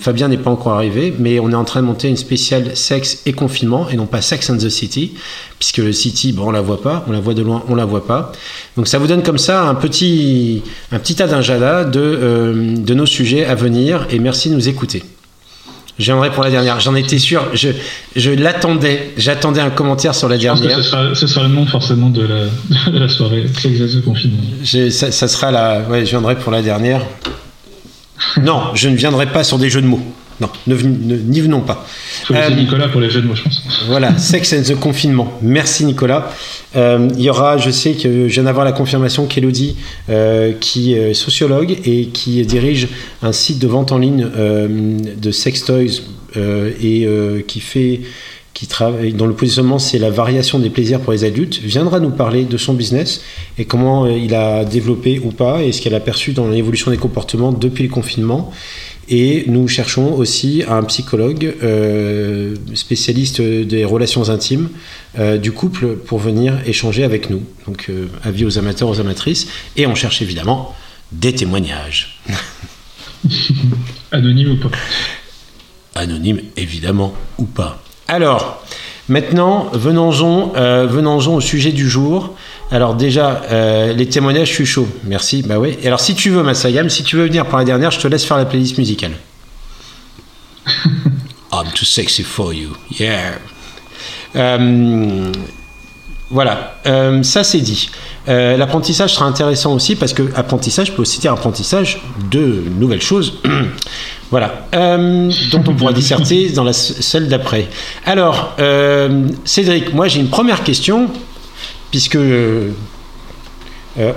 Fabien 0.00 0.28
n'est 0.28 0.38
pas 0.38 0.50
encore 0.50 0.72
arrivé, 0.72 1.14
mais 1.18 1.38
on 1.38 1.50
est 1.50 1.54
en 1.54 1.64
train 1.64 1.80
de 1.80 1.86
monter 1.86 2.08
une 2.08 2.16
spéciale 2.16 2.76
sexe 2.76 3.22
et 3.26 3.32
confinement, 3.32 3.88
et 3.88 3.96
non 3.96 4.06
pas 4.06 4.20
Sex 4.20 4.50
and 4.50 4.58
the 4.58 4.68
City, 4.68 5.14
puisque 5.58 5.78
le 5.78 5.92
City, 5.92 6.32
bon, 6.32 6.48
on 6.48 6.50
la 6.50 6.60
voit 6.60 6.82
pas, 6.82 7.04
on 7.08 7.12
la 7.12 7.20
voit 7.20 7.34
de 7.34 7.42
loin, 7.42 7.62
on 7.68 7.74
la 7.74 7.84
voit 7.84 8.06
pas. 8.06 8.32
Donc 8.76 8.88
ça 8.88 8.98
vous 8.98 9.06
donne 9.06 9.22
comme 9.22 9.38
ça 9.38 9.62
un 9.62 9.74
petit, 9.74 10.62
un 10.92 10.98
petit 10.98 11.14
de, 11.14 12.00
euh, 12.00 12.76
de 12.76 12.94
nos 12.94 13.06
sujets 13.06 13.44
à 13.44 13.54
venir 13.54 14.06
et 14.10 14.18
merci 14.18 14.50
de 14.50 14.54
nous 14.54 14.68
écouter. 14.68 15.02
J'aimerais 16.00 16.30
pour 16.30 16.42
la 16.42 16.50
dernière, 16.50 16.80
j'en 16.80 16.94
étais 16.94 17.18
sûr, 17.18 17.46
je, 17.52 17.68
je 18.16 18.30
l'attendais, 18.30 19.12
j'attendais 19.18 19.60
un 19.60 19.68
commentaire 19.68 20.14
sur 20.14 20.30
la 20.30 20.38
dernière. 20.38 20.82
ce, 21.14 21.26
sera, 21.26 21.42
le 21.42 21.50
nom 21.50 21.66
forcément 21.66 22.08
de 22.08 22.22
la, 22.22 22.90
de 22.90 22.98
la 22.98 23.08
soirée, 23.08 23.44
confinement. 24.02 24.42
Ça, 24.64 25.12
ça, 25.12 25.28
sera 25.28 25.50
la, 25.50 25.82
ouais, 25.82 26.06
je 26.06 26.10
viendrai 26.10 26.36
pour 26.36 26.52
la 26.52 26.62
dernière. 26.62 27.02
Non, 28.42 28.62
je 28.72 28.88
ne 28.88 28.96
viendrai 28.96 29.26
pas 29.26 29.44
sur 29.44 29.58
des 29.58 29.68
jeux 29.68 29.82
de 29.82 29.86
mots. 29.86 30.02
Non, 30.40 30.48
n'y 30.66 31.40
venons 31.40 31.60
pas. 31.60 31.86
Faut 32.24 32.34
euh, 32.34 32.50
Nicolas 32.50 32.88
pour 32.88 33.00
les 33.00 33.10
jeux 33.10 33.20
de 33.20 33.26
mots, 33.26 33.34
je 33.34 33.42
pense. 33.42 33.62
Voilà, 33.86 34.16
Sex 34.16 34.54
and 34.54 34.62
the 34.62 34.74
Confinement. 34.74 35.32
Merci 35.42 35.84
Nicolas. 35.84 36.32
Euh, 36.76 37.08
il 37.16 37.22
y 37.22 37.28
aura, 37.28 37.58
je 37.58 37.70
sais 37.70 37.92
que 37.92 38.26
je 38.26 38.32
viens 38.32 38.44
d'avoir 38.44 38.64
la 38.64 38.72
confirmation 38.72 39.26
qu'Elodie, 39.26 39.76
euh, 40.08 40.52
qui 40.58 40.94
est 40.94 41.12
sociologue 41.12 41.76
et 41.84 42.06
qui 42.06 42.40
dirige 42.46 42.88
un 43.22 43.32
site 43.32 43.58
de 43.58 43.66
vente 43.66 43.92
en 43.92 43.98
ligne 43.98 44.26
de 44.26 45.30
sex 45.30 45.64
toys 45.64 46.00
et 46.36 47.06
qui 47.46 47.60
fait 47.60 48.00
qui 48.54 48.66
travaille, 48.66 49.14
dont 49.14 49.26
le 49.26 49.32
positionnement 49.32 49.78
c'est 49.78 49.98
la 49.98 50.10
variation 50.10 50.58
des 50.58 50.68
plaisirs 50.68 51.00
pour 51.00 51.12
les 51.12 51.24
adultes, 51.24 51.60
viendra 51.62 51.98
nous 51.98 52.10
parler 52.10 52.44
de 52.44 52.56
son 52.58 52.74
business 52.74 53.22
et 53.56 53.64
comment 53.64 54.06
il 54.06 54.34
a 54.34 54.64
développé 54.64 55.18
ou 55.18 55.30
pas 55.30 55.62
et 55.62 55.72
ce 55.72 55.80
qu'elle 55.80 55.94
a 55.94 56.00
perçu 56.00 56.32
dans 56.32 56.48
l'évolution 56.48 56.90
des 56.90 56.98
comportements 56.98 57.52
depuis 57.52 57.84
le 57.84 57.90
confinement. 57.90 58.52
Et 59.12 59.42
nous 59.48 59.66
cherchons 59.66 60.14
aussi 60.14 60.62
un 60.68 60.84
psychologue 60.84 61.56
euh, 61.64 62.54
spécialiste 62.74 63.40
des 63.42 63.84
relations 63.84 64.30
intimes 64.30 64.68
euh, 65.18 65.36
du 65.36 65.50
couple 65.50 65.96
pour 65.96 66.20
venir 66.20 66.60
échanger 66.64 67.02
avec 67.02 67.28
nous. 67.28 67.42
Donc, 67.66 67.86
euh, 67.90 68.06
avis 68.22 68.44
aux 68.44 68.56
amateurs, 68.56 68.88
aux 68.88 69.00
amatrices. 69.00 69.48
Et 69.76 69.88
on 69.88 69.96
cherche 69.96 70.22
évidemment 70.22 70.76
des 71.10 71.34
témoignages. 71.34 72.20
Anonyme 74.12 74.52
ou 74.52 74.56
pas? 74.56 74.70
Anonyme, 75.96 76.42
évidemment, 76.56 77.12
ou 77.38 77.46
pas. 77.46 77.82
Alors, 78.06 78.64
maintenant, 79.08 79.70
venons-en 79.72 80.52
venons 80.86 81.34
au 81.34 81.40
sujet 81.40 81.72
du 81.72 81.88
jour. 81.90 82.36
Alors 82.72 82.94
déjà, 82.94 83.42
euh, 83.50 83.92
les 83.92 84.08
témoignages, 84.08 84.48
je 84.48 84.54
suis 84.54 84.66
chaud. 84.66 84.88
Merci. 85.04 85.42
Bah 85.42 85.58
oui. 85.58 85.76
Et 85.82 85.88
alors 85.88 86.00
si 86.00 86.14
tu 86.14 86.30
veux, 86.30 86.42
Massayam, 86.42 86.88
si 86.88 87.02
tu 87.02 87.16
veux 87.16 87.26
venir 87.26 87.46
pour 87.46 87.58
la 87.58 87.64
dernière, 87.64 87.90
je 87.90 87.98
te 87.98 88.06
laisse 88.06 88.24
faire 88.24 88.36
la 88.36 88.44
playlist 88.44 88.78
musicale. 88.78 89.12
I'm 91.52 91.66
too 91.74 91.84
sexy 91.84 92.22
for 92.22 92.54
you. 92.54 92.70
Yeah. 92.98 93.32
Euh, 94.36 95.32
voilà, 96.30 96.76
euh, 96.86 97.24
ça 97.24 97.42
c'est 97.42 97.60
dit. 97.60 97.90
L'apprentissage 98.28 99.14
sera 99.14 99.24
intéressant 99.24 99.74
aussi 99.74 99.96
parce 99.96 100.12
que 100.12 100.22
apprentissage 100.36 100.94
peut 100.94 101.02
aussi 101.02 101.18
dire 101.18 101.32
apprentissage 101.32 102.00
de 102.30 102.62
nouvelles 102.78 103.02
choses. 103.02 103.40
voilà, 104.30 104.68
dont 104.72 105.64
on 105.66 105.74
pourra 105.74 105.92
disserter 105.92 106.50
dans 106.50 106.62
la 106.62 106.72
celle 106.72 107.26
d'après. 107.26 107.66
Alors, 108.06 108.54
Cédric, 109.44 109.92
moi 109.94 110.06
j'ai 110.06 110.20
une 110.20 110.28
première 110.28 110.62
question 110.62 111.10
puisque 111.90 112.16
euh, 112.16 112.72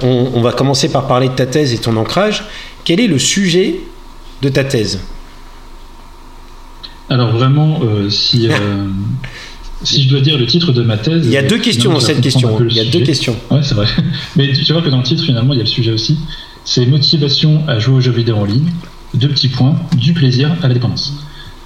on, 0.04 0.42
va 0.42 0.52
commencer 0.52 0.90
par 0.90 1.08
parler 1.08 1.30
de 1.30 1.34
ta 1.34 1.46
thèse 1.46 1.74
et 1.74 1.78
ton 1.78 1.96
ancrage. 1.98 2.44
Quel 2.86 3.00
est 3.00 3.08
le 3.08 3.18
sujet 3.18 3.80
de 4.42 4.50
ta 4.50 4.64
thèse? 4.64 5.00
Alors 7.10 7.32
vraiment, 7.32 7.80
euh, 7.84 8.10
si, 8.10 8.48
euh, 8.48 8.54
si 9.84 10.04
je 10.04 10.10
dois 10.10 10.22
dire 10.22 10.38
le 10.38 10.46
titre 10.46 10.72
de 10.72 10.84
ma 10.84 10.98
thèse... 10.98 11.26
Il 11.26 11.32
y 11.32 11.38
a 11.38 11.44
deux 11.44 11.58
questions 11.58 11.92
dans 11.92 12.00
cette 12.00 12.22
question. 12.22 12.60
Il 12.68 12.76
y 12.76 12.80
a 12.80 12.86
deux 12.86 13.02
questions. 13.02 13.36
Ouais, 13.50 13.62
c'est 13.64 13.76
vrai. 13.76 13.88
Mais 14.36 14.54
tu 14.54 14.72
vois 14.74 14.82
que 14.82 14.90
dans 14.90 14.98
le 14.98 15.04
titre, 15.04 15.24
finalement, 15.24 15.54
il 15.54 15.58
y 15.58 15.62
a 15.62 15.66
le 15.66 15.70
sujet 15.70 15.92
aussi. 15.92 16.18
C'est 16.66 16.86
motivation 16.86 17.64
à 17.68 17.80
jouer 17.80 17.96
aux 17.96 18.02
jeux 18.02 18.12
vidéo 18.12 18.38
en 18.38 18.46
ligne. 18.46 18.72
Deux 19.14 19.28
petits 19.28 19.50
points, 19.50 19.76
du 19.96 20.14
plaisir 20.14 20.56
à 20.62 20.68
la 20.68 20.74
dépendance. 20.74 21.14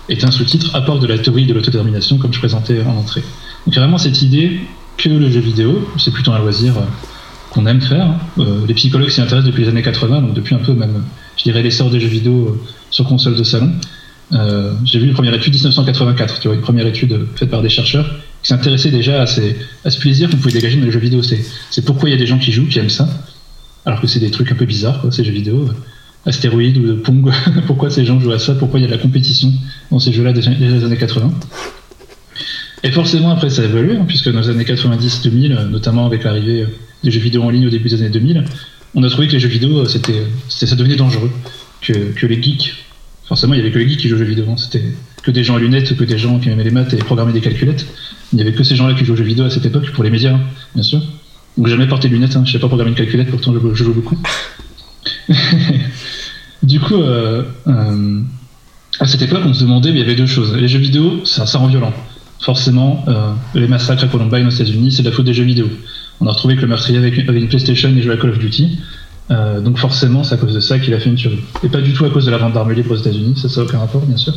Et 0.09 0.17
un 0.23 0.31
sous-titre, 0.31 0.75
apport 0.75 0.99
de 0.99 1.07
la 1.07 1.17
théorie 1.17 1.45
de 1.45 1.53
l'autodétermination, 1.53 2.17
comme 2.17 2.33
je 2.33 2.39
présentais 2.39 2.81
en 2.81 2.95
entrée. 2.97 3.23
Donc 3.65 3.75
vraiment 3.75 3.97
cette 3.97 4.21
idée 4.21 4.61
que 4.97 5.09
le 5.09 5.29
jeu 5.29 5.39
vidéo. 5.39 5.87
C'est 5.97 6.11
plutôt 6.11 6.31
un 6.31 6.39
loisir 6.39 6.77
euh, 6.77 6.81
qu'on 7.51 7.65
aime 7.65 7.81
faire. 7.81 8.09
Euh, 8.39 8.65
les 8.67 8.73
psychologues 8.73 9.09
s'y 9.09 9.21
intéressent 9.21 9.45
depuis 9.45 9.63
les 9.63 9.69
années 9.69 9.83
80, 9.83 10.21
donc 10.21 10.33
depuis 10.33 10.55
un 10.55 10.59
peu 10.59 10.73
même, 10.73 11.03
je 11.37 11.43
dirais, 11.43 11.61
l'essor 11.61 11.89
des 11.89 11.99
jeux 11.99 12.07
vidéo 12.07 12.47
euh, 12.47 12.67
sur 12.89 13.05
console 13.05 13.35
de 13.35 13.43
salon. 13.43 13.71
J'ai 14.83 14.99
vu 14.99 15.07
une 15.07 15.13
première 15.13 15.33
étude 15.33 15.53
1984, 15.53 16.41
tu 16.41 16.49
vois, 16.49 16.55
une 16.55 16.61
première 16.61 16.85
étude 16.85 17.27
faite 17.35 17.49
par 17.49 17.61
des 17.61 17.69
chercheurs 17.69 18.05
qui 18.43 18.49
s'intéressaient 18.49 18.91
déjà 18.91 19.21
à, 19.21 19.25
ce 19.25 19.99
plaisir 19.99 20.29
qu'on 20.29 20.35
pouvait 20.35 20.51
dégager 20.51 20.77
dans 20.77 20.85
les 20.85 20.91
jeux 20.91 20.99
vidéo. 20.99 21.21
C'est 21.23 21.85
pourquoi 21.85 22.09
il 22.09 22.11
y 22.11 22.15
a 22.15 22.19
des 22.19 22.27
gens 22.27 22.37
qui 22.37 22.51
jouent, 22.51 22.67
qui 22.67 22.77
aiment 22.77 22.89
ça, 22.89 23.07
alors 23.85 24.01
que 24.01 24.07
c'est 24.07 24.19
des 24.19 24.29
trucs 24.29 24.51
un 24.51 24.55
peu 24.55 24.65
bizarres, 24.65 24.99
quoi, 24.99 25.13
ces 25.13 25.23
jeux 25.23 25.31
vidéo. 25.31 25.69
Astéroïdes 26.25 26.77
ou 26.77 26.87
de 26.87 26.93
Pong, 26.93 27.31
pourquoi 27.67 27.89
ces 27.89 28.03
gens 28.03 28.19
jouent 28.19 28.33
à 28.33 28.39
ça, 28.39 28.53
pourquoi 28.53 28.81
il 28.81 28.83
y 28.83 28.85
a 28.85 28.89
de 28.89 28.95
la 28.95 29.01
compétition 29.01 29.49
dans 29.91 29.99
ces 29.99 30.11
jeux-là 30.11 30.33
des 30.33 30.45
années 30.45 30.97
80. 30.97 31.31
Et 32.83 32.91
forcément, 32.91 33.31
après, 33.31 33.49
ça 33.49 33.63
a 33.63 33.65
évolué, 33.65 33.95
hein, 33.95 34.05
puisque 34.07 34.31
dans 34.31 34.39
les 34.39 34.49
années 34.49 34.63
90-2000, 34.63 35.69
notamment 35.69 36.05
avec 36.05 36.23
l'arrivée 36.23 36.65
des 37.03 37.11
jeux 37.11 37.19
vidéo 37.19 37.43
en 37.43 37.49
ligne 37.49 37.67
au 37.67 37.69
début 37.69 37.89
des 37.89 38.01
années 38.01 38.09
2000, 38.09 38.43
on 38.95 39.03
a 39.03 39.09
trouvé 39.09 39.27
que 39.27 39.33
les 39.33 39.39
jeux 39.39 39.47
vidéo, 39.47 39.85
c'était, 39.85 40.23
ça 40.49 40.75
devenait 40.75 40.95
dangereux. 40.95 41.31
Que, 41.81 42.11
que, 42.13 42.25
les 42.25 42.41
geeks, 42.41 42.73
forcément, 43.25 43.53
il 43.53 43.57
y 43.57 43.61
avait 43.61 43.71
que 43.71 43.77
les 43.77 43.87
geeks 43.87 43.99
qui 43.99 44.09
jouaient 44.09 44.17
aux 44.17 44.23
jeux 44.23 44.29
vidéo. 44.29 44.45
Hein. 44.49 44.57
C'était 44.57 44.83
que 45.21 45.31
des 45.31 45.43
gens 45.43 45.55
à 45.55 45.59
lunettes, 45.59 45.95
que 45.95 46.03
des 46.03 46.17
gens 46.17 46.39
qui 46.39 46.49
aimaient 46.49 46.63
les 46.63 46.71
maths 46.71 46.93
et 46.93 46.97
programmaient 46.97 47.33
des 47.33 47.41
calculettes. 47.41 47.85
Il 48.33 48.37
n'y 48.37 48.41
avait 48.41 48.53
que 48.53 48.63
ces 48.63 48.75
gens-là 48.75 48.93
qui 48.93 49.05
jouaient 49.05 49.13
aux 49.13 49.17
jeux 49.17 49.23
vidéo 49.23 49.45
à 49.45 49.49
cette 49.49 49.65
époque, 49.65 49.91
pour 49.91 50.03
les 50.03 50.09
médias, 50.09 50.33
hein, 50.33 50.41
bien 50.73 50.83
sûr. 50.83 51.01
Donc, 51.57 51.67
jamais 51.67 51.87
porté 51.87 52.07
de 52.07 52.13
lunettes, 52.13 52.37
je 52.45 52.51
sais 52.51 52.59
pas 52.59 52.67
programmer 52.67 52.91
une 52.91 52.97
calculette, 52.97 53.29
pourtant 53.29 53.53
je, 53.53 53.83
joue 53.83 53.93
beaucoup. 53.93 54.17
du 56.63 56.79
coup, 56.79 56.95
euh, 56.95 57.43
euh, 57.67 58.21
à 58.99 59.07
cette 59.07 59.21
époque, 59.21 59.41
on 59.45 59.53
se 59.53 59.61
demandait, 59.61 59.91
mais 59.91 59.99
il 59.99 60.01
y 60.01 60.05
avait 60.05 60.15
deux 60.15 60.27
choses. 60.27 60.55
Les 60.55 60.67
jeux 60.67 60.79
vidéo, 60.79 61.25
ça 61.25 61.45
rend 61.57 61.67
violent 61.67 61.93
forcément, 62.39 63.03
euh, 63.07 63.31
les 63.55 63.67
massacres 63.67 64.03
à 64.03 64.07
Columbine 64.07 64.47
aux 64.47 64.51
États-Unis, 64.51 64.91
c'est 64.91 65.03
de 65.03 65.09
la 65.09 65.15
faute 65.15 65.25
des 65.25 65.33
jeux 65.33 65.43
vidéo. 65.43 65.67
On 66.19 66.27
a 66.27 66.31
retrouvé 66.31 66.55
que 66.55 66.61
le 66.61 66.67
meurtrier 66.67 66.97
avait 66.97 67.09
une, 67.09 67.47
PlayStation 67.47 67.89
et 67.89 68.01
jouait 68.01 68.13
à 68.13 68.17
Call 68.17 68.31
of 68.31 68.39
Duty. 68.39 68.79
Euh, 69.29 69.59
donc 69.59 69.77
forcément, 69.77 70.23
c'est 70.23 70.35
à 70.35 70.37
cause 70.37 70.53
de 70.53 70.59
ça 70.59 70.79
qu'il 70.79 70.93
a 70.93 70.99
fait 70.99 71.09
une 71.09 71.15
tuerie. 71.15 71.41
Et 71.63 71.69
pas 71.69 71.81
du 71.81 71.93
tout 71.93 72.05
à 72.05 72.09
cause 72.09 72.25
de 72.25 72.31
la 72.31 72.37
vente 72.37 72.53
d'armes 72.53 72.71
libres 72.71 72.91
aux 72.91 72.97
États-Unis, 72.97 73.35
ça, 73.37 73.49
ça 73.49 73.61
n'a 73.61 73.67
aucun 73.67 73.79
rapport, 73.79 74.01
bien 74.05 74.17
sûr. 74.17 74.33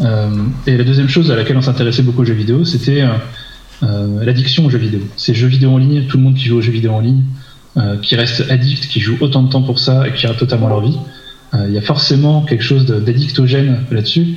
Euh, 0.00 0.30
et 0.66 0.76
la 0.76 0.84
deuxième 0.84 1.08
chose 1.08 1.30
à 1.30 1.36
laquelle 1.36 1.56
on 1.56 1.62
s'intéressait 1.62 2.02
beaucoup 2.02 2.22
aux 2.22 2.24
jeux 2.24 2.34
vidéo, 2.34 2.64
c'était 2.64 3.04
l'addiction 3.82 4.66
aux 4.66 4.70
jeux 4.70 4.78
vidéo. 4.78 5.00
Ces 5.16 5.34
jeux 5.34 5.48
vidéo 5.48 5.70
en 5.70 5.78
ligne, 5.78 6.06
tout 6.06 6.18
le 6.18 6.22
monde 6.22 6.34
qui 6.34 6.44
joue 6.44 6.58
aux 6.58 6.62
jeux 6.62 6.72
vidéo 6.72 6.92
en 6.92 7.00
ligne, 7.00 7.22
qui 8.02 8.14
reste 8.14 8.44
addict, 8.50 8.86
qui 8.86 9.00
joue 9.00 9.16
autant 9.20 9.42
de 9.42 9.50
temps 9.50 9.62
pour 9.62 9.78
ça 9.78 10.06
et 10.06 10.12
qui 10.12 10.26
a 10.26 10.34
totalement 10.34 10.68
leur 10.68 10.82
vie, 10.82 10.98
il 11.54 11.72
y 11.72 11.78
a 11.78 11.80
forcément 11.80 12.42
quelque 12.42 12.62
chose 12.62 12.86
d'addictogène 12.86 13.80
là-dessus. 13.90 14.36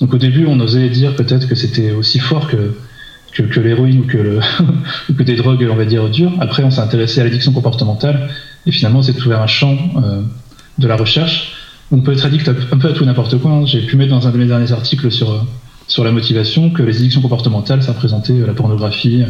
Donc 0.00 0.14
au 0.14 0.18
début, 0.18 0.46
on 0.46 0.58
osait 0.60 0.88
dire 0.88 1.14
peut-être 1.14 1.46
que 1.46 1.54
c'était 1.54 1.92
aussi 1.92 2.18
fort 2.18 2.48
que 2.48 2.74
l'héroïne 3.60 4.00
ou 4.00 4.04
que, 5.14 5.22
des 5.22 5.36
drogues, 5.36 5.66
on 5.70 5.76
va 5.76 5.84
dire, 5.84 6.08
dures. 6.08 6.32
Après, 6.40 6.64
on 6.64 6.70
s'est 6.70 6.80
intéressé 6.80 7.20
à 7.20 7.24
l'addiction 7.24 7.52
comportementale 7.52 8.30
et 8.66 8.72
finalement, 8.72 9.02
c'est 9.02 9.18
ouvert 9.24 9.42
un 9.42 9.46
champ 9.46 9.76
euh, 9.96 10.22
de 10.78 10.88
la 10.88 10.96
recherche. 10.96 11.52
On 11.92 12.00
peut 12.00 12.12
être 12.12 12.24
addict 12.24 12.48
un 12.48 12.78
peu 12.78 12.88
à 12.88 12.92
tout 12.92 13.04
n'importe 13.04 13.38
quoi. 13.38 13.50
Hein. 13.50 13.66
J'ai 13.66 13.80
pu 13.80 13.96
mettre 13.96 14.10
dans 14.10 14.26
un 14.26 14.30
de 14.30 14.38
mes 14.38 14.46
derniers 14.46 14.72
articles 14.72 15.10
sur, 15.10 15.30
euh, 15.32 16.04
la 16.04 16.12
motivation 16.12 16.70
que 16.70 16.82
les 16.82 16.96
addictions 16.96 17.20
comportementales, 17.20 17.82
ça 17.82 17.92
représentait 17.92 18.32
euh, 18.32 18.46
la 18.46 18.54
pornographie, 18.54 19.24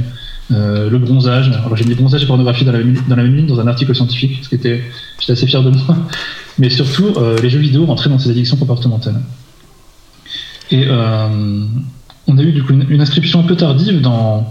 le 0.50 0.98
bronzage. 0.98 1.48
Alors 1.64 1.76
j'ai 1.76 1.84
mis 1.84 1.94
bronzage 1.94 2.24
et 2.24 2.26
pornographie 2.26 2.64
dans 2.64 2.72
la, 2.72 2.80
dans 2.82 3.16
même 3.16 3.34
ligne 3.34 3.46
dans 3.46 3.60
un 3.60 3.68
article 3.68 3.94
scientifique, 3.94 4.40
ce 4.42 4.48
qui 4.48 4.56
était, 4.56 4.82
j'étais 5.20 5.32
assez 5.32 5.46
fier 5.46 5.62
de 5.62 5.70
moi. 5.70 5.96
Mais 6.58 6.68
surtout, 6.68 7.14
les 7.40 7.48
jeux 7.48 7.60
vidéo 7.60 7.86
rentraient 7.86 8.10
dans 8.10 8.18
ces 8.18 8.30
addictions 8.30 8.56
comportementales. 8.56 9.20
Et 10.70 10.86
on 12.26 12.38
a 12.38 12.42
eu 12.42 12.52
du 12.52 12.62
coup 12.62 12.72
une, 12.72 13.00
inscription 13.00 13.40
un 13.40 13.44
peu 13.44 13.56
tardive 13.56 14.00
dans 14.00 14.46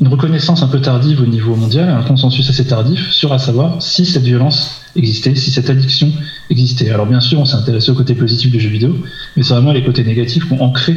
une 0.00 0.08
reconnaissance 0.08 0.62
un 0.62 0.68
peu 0.68 0.80
tardive 0.80 1.20
au 1.20 1.26
niveau 1.26 1.54
mondial, 1.54 1.90
un 1.90 2.02
consensus 2.02 2.48
assez 2.48 2.66
tardif 2.66 3.10
sur 3.10 3.34
à 3.34 3.38
savoir 3.38 3.82
si 3.82 4.06
cette 4.06 4.22
violence 4.22 4.80
existait, 4.96 5.34
si 5.34 5.50
cette 5.50 5.68
addiction 5.68 6.10
existait. 6.48 6.90
Alors 6.90 7.04
bien 7.06 7.20
sûr, 7.20 7.38
on 7.38 7.44
s'est 7.44 7.56
intéressé 7.56 7.90
au 7.90 7.94
côté 7.94 8.14
positif 8.14 8.50
du 8.50 8.58
jeu 8.58 8.70
vidéo, 8.70 8.96
mais 9.36 9.42
c'est 9.42 9.52
vraiment 9.52 9.72
les 9.72 9.84
côtés 9.84 10.02
négatifs 10.02 10.46
qui 10.46 10.52
ont 10.54 10.62
ancré 10.62 10.96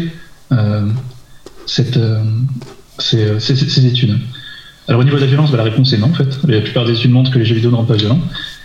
euh, 0.54 0.88
euh, 1.80 3.40
ces, 3.40 3.86
études. 3.86 4.18
Alors 4.88 5.02
au 5.02 5.04
niveau 5.04 5.18
de 5.18 5.22
la 5.22 5.28
violence, 5.28 5.52
bah, 5.52 5.58
la 5.58 5.64
réponse 5.64 5.92
est 5.92 5.98
non 5.98 6.08
en 6.08 6.14
fait. 6.14 6.40
La 6.48 6.62
plupart 6.62 6.86
des 6.86 6.94
études 6.94 7.12
montrent 7.12 7.32
que 7.32 7.40
les 7.40 7.46
jeux 7.46 7.56
vidéo 7.56 7.72
ne 7.72 7.76
rendent 7.76 7.88
pas 7.88 7.98
violents. 7.98 8.22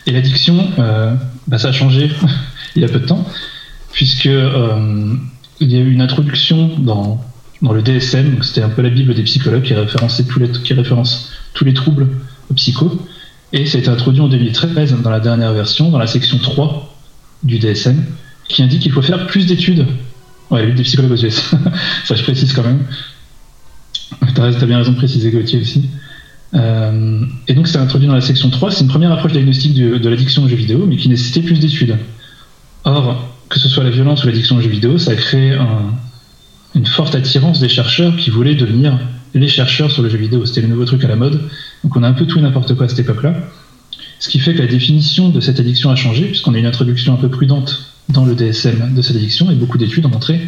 Et 0.06 0.12
l'addiction, 0.12 0.68
euh, 0.78 1.14
bah, 1.48 1.58
ça 1.58 1.68
a 1.68 1.72
changé 1.72 2.12
il 2.76 2.82
y 2.82 2.84
a 2.84 2.88
peu 2.88 3.00
de 3.00 3.06
temps, 3.06 3.26
puisque 3.92 4.28
il 5.60 5.72
y 5.72 5.76
a 5.76 5.80
eu 5.80 5.90
une 5.90 6.00
introduction 6.00 6.70
dans 6.78 7.20
dans 7.62 7.72
le 7.72 7.82
DSM, 7.82 8.42
c'était 8.42 8.62
un 8.62 8.68
peu 8.68 8.82
la 8.82 8.90
Bible 8.90 9.14
des 9.14 9.24
psychologues 9.24 9.62
qui, 9.62 9.74
référençait 9.74 10.24
tous 10.24 10.38
les, 10.38 10.48
qui 10.48 10.74
référence 10.74 11.32
tous 11.54 11.64
les 11.64 11.74
troubles 11.74 12.08
psycho. 12.54 13.04
Et 13.52 13.66
ça 13.66 13.78
a 13.78 13.80
été 13.80 13.88
introduit 13.88 14.20
en 14.20 14.28
2013 14.28 14.94
dans 15.02 15.10
la 15.10 15.20
dernière 15.20 15.52
version, 15.52 15.90
dans 15.90 15.98
la 15.98 16.06
section 16.06 16.38
3 16.38 16.94
du 17.42 17.58
DSM, 17.58 18.04
qui 18.48 18.62
indique 18.62 18.82
qu'il 18.82 18.92
faut 18.92 19.02
faire 19.02 19.26
plus 19.26 19.46
d'études. 19.46 19.86
Ouais, 20.50 20.66
la 20.66 20.74
des 20.74 20.82
psychologues 20.82 21.12
aux 21.12 21.24
US. 21.24 21.54
ça, 22.04 22.14
je 22.14 22.22
précise 22.22 22.52
quand 22.52 22.62
même. 22.62 22.84
T'as 24.34 24.46
as 24.46 24.66
bien 24.66 24.78
raison 24.78 24.92
de 24.92 24.96
préciser, 24.96 25.30
Gauthier 25.30 25.60
aussi. 25.60 25.88
Euh, 26.54 27.24
et 27.48 27.54
donc, 27.54 27.66
c'est 27.66 27.78
introduit 27.78 28.06
dans 28.06 28.14
la 28.14 28.20
section 28.20 28.48
3. 28.50 28.70
C'est 28.70 28.82
une 28.82 28.88
première 28.88 29.12
approche 29.12 29.32
diagnostique 29.32 29.74
de, 29.74 29.98
de 29.98 30.08
l'addiction 30.08 30.44
aux 30.44 30.48
jeux 30.48 30.56
vidéo, 30.56 30.86
mais 30.86 30.96
qui 30.96 31.08
nécessitait 31.08 31.42
plus 31.42 31.58
d'études. 31.58 31.96
Or, 32.84 33.37
que 33.48 33.58
ce 33.58 33.68
soit 33.68 33.84
la 33.84 33.90
violence 33.90 34.24
ou 34.24 34.26
l'addiction 34.26 34.56
aux 34.56 34.60
jeux 34.60 34.68
vidéo, 34.68 34.98
ça 34.98 35.12
a 35.12 35.14
créé 35.16 35.52
un, 35.52 35.92
une 36.74 36.86
forte 36.86 37.14
attirance 37.14 37.60
des 37.60 37.68
chercheurs 37.68 38.16
qui 38.16 38.30
voulaient 38.30 38.54
devenir 38.54 38.98
les 39.34 39.48
chercheurs 39.48 39.90
sur 39.90 40.02
le 40.02 40.08
jeu 40.08 40.18
vidéo. 40.18 40.44
C'était 40.46 40.60
le 40.60 40.68
nouveau 40.68 40.84
truc 40.84 41.04
à 41.04 41.08
la 41.08 41.16
mode. 41.16 41.40
Donc 41.84 41.96
on 41.96 42.02
a 42.02 42.08
un 42.08 42.12
peu 42.12 42.26
tout 42.26 42.38
et 42.38 42.42
n'importe 42.42 42.74
quoi 42.74 42.86
à 42.86 42.88
cette 42.88 43.00
époque-là. 43.00 43.34
Ce 44.18 44.28
qui 44.28 44.38
fait 44.38 44.54
que 44.54 44.60
la 44.60 44.66
définition 44.66 45.28
de 45.28 45.40
cette 45.40 45.60
addiction 45.60 45.90
a 45.90 45.96
changé, 45.96 46.24
puisqu'on 46.24 46.54
a 46.54 46.58
une 46.58 46.66
introduction 46.66 47.14
un 47.14 47.16
peu 47.16 47.28
prudente 47.28 47.92
dans 48.08 48.24
le 48.24 48.34
DSM 48.34 48.94
de 48.94 49.02
cette 49.02 49.16
addiction, 49.16 49.50
et 49.50 49.54
beaucoup 49.54 49.78
d'études 49.78 50.06
ont 50.06 50.10
montré 50.10 50.40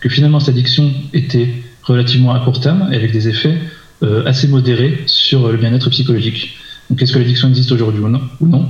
que 0.00 0.08
finalement 0.08 0.40
cette 0.40 0.54
addiction 0.54 0.92
était 1.12 1.62
relativement 1.82 2.32
à 2.32 2.40
court 2.40 2.60
terme, 2.60 2.88
et 2.92 2.96
avec 2.96 3.12
des 3.12 3.28
effets 3.28 3.58
euh, 4.02 4.24
assez 4.24 4.48
modérés 4.48 5.02
sur 5.06 5.50
le 5.50 5.58
bien-être 5.58 5.90
psychologique. 5.90 6.56
Donc 6.88 7.02
est-ce 7.02 7.12
que 7.12 7.18
l'addiction 7.18 7.48
existe 7.48 7.72
aujourd'hui 7.72 8.00
ou 8.00 8.08
non, 8.46 8.66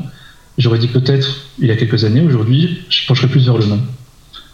J'aurais 0.58 0.78
dit 0.78 0.88
peut-être 0.88 1.46
il 1.58 1.68
y 1.68 1.70
a 1.70 1.76
quelques 1.76 2.04
années, 2.04 2.20
aujourd'hui 2.20 2.80
je 2.90 3.06
pencherais 3.06 3.28
plus 3.28 3.46
vers 3.46 3.56
le 3.56 3.66
non 3.66 3.80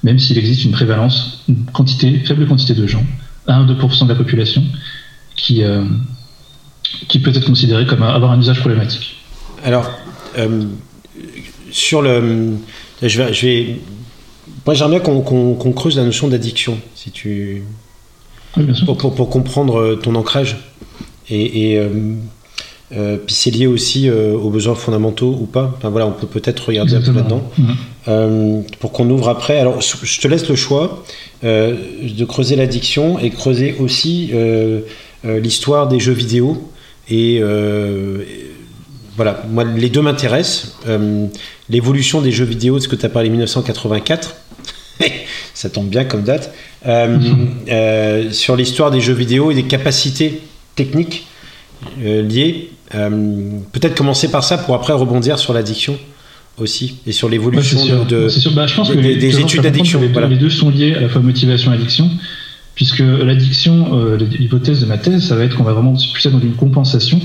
même 0.05 0.19
s'il 0.19 0.39
existe 0.39 0.65
une 0.65 0.71
prévalence, 0.71 1.43
une 1.49 1.65
quantité, 1.73 2.19
faible 2.21 2.47
quantité 2.47 2.75
de 2.75 2.87
gens, 2.87 3.03
1-2% 3.49 4.05
de 4.05 4.09
la 4.11 4.15
population, 4.15 4.63
qui, 5.35 5.65
euh, 5.65 5.83
qui 7.09 7.19
peut 7.19 7.31
être 7.35 7.47
considérée 7.47 7.87
comme 7.87 8.03
avoir 8.03 8.31
un 8.31 8.39
usage 8.39 8.61
problématique. 8.61 9.17
Alors, 9.65 9.91
euh, 10.39 10.65
sur 11.71 12.03
le. 12.03 12.53
Je 13.03 13.23
vais. 13.23 13.33
Je 13.33 13.47
vais 13.47 13.81
moi, 14.67 14.75
j'aimerais 14.75 15.01
bien 15.01 15.01
qu'on 15.01 15.73
creuse 15.73 15.97
la 15.97 16.05
notion 16.05 16.29
d'addiction, 16.29 16.79
si 16.95 17.11
tu. 17.11 17.63
Oui, 18.57 18.65
bien 18.65 18.75
sûr. 18.75 18.97
Pour, 18.97 19.15
pour, 19.15 19.31
comprendre 19.31 19.97
ton 19.97 20.15
ancrage. 20.15 20.57
Et, 21.31 21.73
et 21.73 21.79
euh, 21.79 21.89
euh, 22.97 23.17
puis 23.17 23.35
c'est 23.35 23.51
lié 23.51 23.67
aussi 23.67 24.09
euh, 24.09 24.35
aux 24.35 24.51
besoins 24.51 24.75
fondamentaux 24.75 25.37
ou 25.41 25.47
pas. 25.47 25.75
Enfin, 25.77 25.91
voilà, 25.91 26.07
on 26.07 26.13
peut 26.13 26.27
peut-être 26.27 26.61
regarder 26.69 26.95
un 26.95 27.01
peu 27.01 27.13
là-dedans. 27.13 27.43
Euh, 28.07 28.61
pour 28.81 28.93
qu'on 28.93 29.09
ouvre 29.11 29.29
après. 29.29 29.59
Alors, 29.59 29.81
je 29.81 30.21
te 30.21 30.29
laisse 30.29 30.49
le 30.49 30.57
choix 30.57 31.05
de 31.43 32.25
creuser 32.25 32.57
l'addiction 32.57 33.19
et 33.19 33.31
creuser 33.31 33.77
aussi 33.79 34.33
l'histoire 35.25 35.89
des 35.89 36.01
jeux 36.01 36.13
vidéo. 36.13 36.71
Et 37.11 37.43
voilà, 39.17 39.43
moi, 39.51 39.65
les 39.65 39.89
deux 39.89 40.03
m'intéressent. 40.03 40.79
L'évolution 41.69 42.21
des 42.21 42.33
jeux 42.33 42.45
vidéo, 42.45 42.77
de 42.77 42.83
ce 42.83 42.89
que 42.89 42.97
tu 42.97 43.07
as 43.07 43.09
parlé 43.09 43.31
1984. 43.31 44.37
ça 45.55 45.69
tombe 45.69 45.89
bien 45.89 46.05
comme 46.05 46.23
date. 46.23 46.53
sur 48.33 48.57
l'histoire 48.57 48.91
des 48.91 49.01
jeux 49.01 49.15
vidéo 49.15 49.51
et 49.51 49.55
des 49.55 49.65
capacités 49.65 50.43
techniques 50.77 51.27
liées 51.99 52.69
euh, 52.71 52.74
peut-être 53.73 53.95
commencer 53.95 54.31
par 54.31 54.45
ça 54.45 54.59
pour 54.59 54.75
après 54.75 54.93
rebondir 54.93 55.39
sur 55.39 55.53
l'addiction 55.53 55.99
aussi 56.59 56.97
et 57.07 57.13
sur 57.13 57.29
l'évolution 57.29 58.05
de, 58.05 58.29
bah, 58.55 58.67
je 58.67 58.75
pense 58.75 58.91
que 58.91 58.95
des, 58.95 59.41
études 59.41 59.63
d'addiction. 59.63 60.01
Les, 60.01 60.37
deux 60.37 60.51
sont 60.51 60.71
liés 60.71 60.95
à 60.95 61.01
la 61.01 61.09
fois 61.09 61.21
motivation 61.21 61.73
et 61.73 61.75
addiction, 61.75 62.11
puisque 62.75 63.01
l'addiction, 63.01 63.99
euh, 63.99 64.17
l'hypothèse 64.17 64.81
de 64.81 64.87
ma 64.87 64.99
thèse, 64.99 65.27
ça 65.27 65.37
va 65.37 65.45
être 65.45 65.57
qu'on 65.57 65.65
va 65.65 65.73
vraiment 65.73 65.95
plus 66.13 66.27
être 66.27 66.33
dans 66.33 66.41
une 66.41 66.55
compensation. 66.55 67.21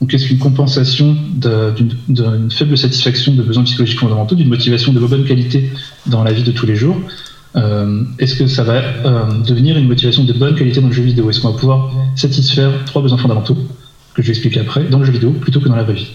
Donc, 0.00 0.10
qu'est-ce 0.10 0.28
qu'une 0.28 0.38
compensation 0.38 1.14
d'une 1.36 2.50
faible 2.50 2.78
satisfaction 2.78 3.34
de 3.34 3.42
besoins 3.42 3.64
psychologiques 3.64 3.98
fondamentaux, 3.98 4.34
d'une 4.34 4.48
motivation 4.48 4.92
de 4.92 5.00
bonne 5.00 5.24
qualité 5.24 5.70
dans 6.06 6.24
la 6.24 6.32
vie 6.32 6.42
de 6.42 6.52
tous 6.52 6.64
les 6.64 6.74
jours 6.74 6.96
euh, 7.56 8.02
Est-ce 8.18 8.34
que 8.36 8.46
ça 8.46 8.62
va 8.62 8.80
devenir 9.46 9.76
une 9.76 9.88
motivation 9.88 10.24
de 10.24 10.32
bonne 10.32 10.54
qualité 10.54 10.80
dans 10.80 10.86
le 10.86 10.94
jeu 10.94 11.02
vidéo? 11.02 11.28
Est-ce 11.28 11.40
qu'on 11.40 11.50
va 11.50 11.58
pouvoir 11.58 11.92
satisfaire 12.14 12.70
trois 12.86 13.02
besoins 13.02 13.18
fondamentaux? 13.18 13.58
Que 14.20 14.26
je 14.26 14.32
vais 14.32 14.38
expliquer 14.38 14.60
après, 14.60 14.84
dans 14.84 14.98
le 14.98 15.04
jeu 15.04 15.12
vidéo 15.12 15.32
plutôt 15.32 15.60
que 15.60 15.68
dans 15.68 15.76
la 15.76 15.84
vraie 15.84 15.94
vie. 15.94 16.12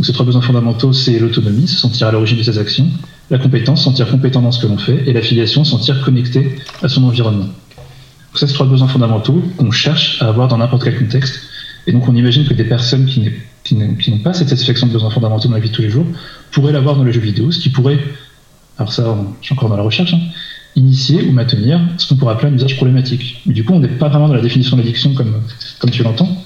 Donc 0.00 0.06
ces 0.06 0.12
trois 0.12 0.24
besoins 0.24 0.40
fondamentaux, 0.40 0.92
c'est 0.92 1.18
l'autonomie, 1.18 1.68
se 1.68 1.76
sentir 1.76 2.06
à 2.06 2.12
l'origine 2.12 2.38
de 2.38 2.42
ses 2.42 2.58
actions, 2.58 2.86
la 3.28 3.38
compétence, 3.38 3.84
sentir 3.84 4.08
compétent 4.08 4.40
dans 4.40 4.50
ce 4.50 4.60
que 4.62 4.66
l'on 4.66 4.78
fait, 4.78 5.04
et 5.06 5.12
l'affiliation, 5.12 5.64
sentir 5.64 6.00
connecté 6.02 6.56
à 6.82 6.88
son 6.88 7.04
environnement. 7.04 7.44
Donc 7.44 8.38
ça, 8.38 8.46
trois 8.46 8.66
besoins 8.66 8.88
fondamentaux 8.88 9.42
qu'on 9.56 9.70
cherche 9.70 10.22
à 10.22 10.28
avoir 10.28 10.48
dans 10.48 10.58
n'importe 10.58 10.84
quel 10.84 10.98
contexte. 10.98 11.40
Et 11.86 11.92
donc 11.92 12.08
on 12.08 12.14
imagine 12.14 12.46
que 12.46 12.54
des 12.54 12.64
personnes 12.64 13.06
qui, 13.06 13.74
n'ont 13.74 14.18
pas 14.18 14.32
cette 14.32 14.48
satisfaction 14.48 14.86
de 14.86 14.92
besoins 14.92 15.10
fondamentaux 15.10 15.48
dans 15.48 15.54
la 15.54 15.60
vie 15.60 15.68
de 15.68 15.74
tous 15.74 15.82
les 15.82 15.90
jours 15.90 16.06
pourraient 16.52 16.72
l'avoir 16.72 16.96
dans 16.96 17.04
le 17.04 17.12
jeu 17.12 17.20
vidéo, 17.20 17.50
ce 17.50 17.58
qui 17.58 17.68
pourrait, 17.68 17.98
alors 18.78 18.92
ça, 18.92 19.16
je 19.40 19.46
suis 19.46 19.54
encore 19.54 19.68
dans 19.68 19.76
la 19.76 19.82
recherche, 19.82 20.14
hein, 20.14 20.20
initier 20.76 21.22
ou 21.22 21.32
maintenir 21.32 21.78
ce 21.98 22.06
qu'on 22.08 22.16
pourrait 22.16 22.34
appeler 22.34 22.52
un 22.52 22.54
usage 22.54 22.76
problématique. 22.76 23.42
Mais 23.44 23.54
du 23.54 23.64
coup, 23.64 23.74
on 23.74 23.80
n'est 23.80 23.88
pas 23.88 24.08
vraiment 24.08 24.28
dans 24.28 24.34
la 24.34 24.40
définition 24.40 24.76
de 24.76 24.82
l'addiction 24.82 25.14
comme 25.14 25.90
tu 25.90 26.02
l'entends, 26.02 26.42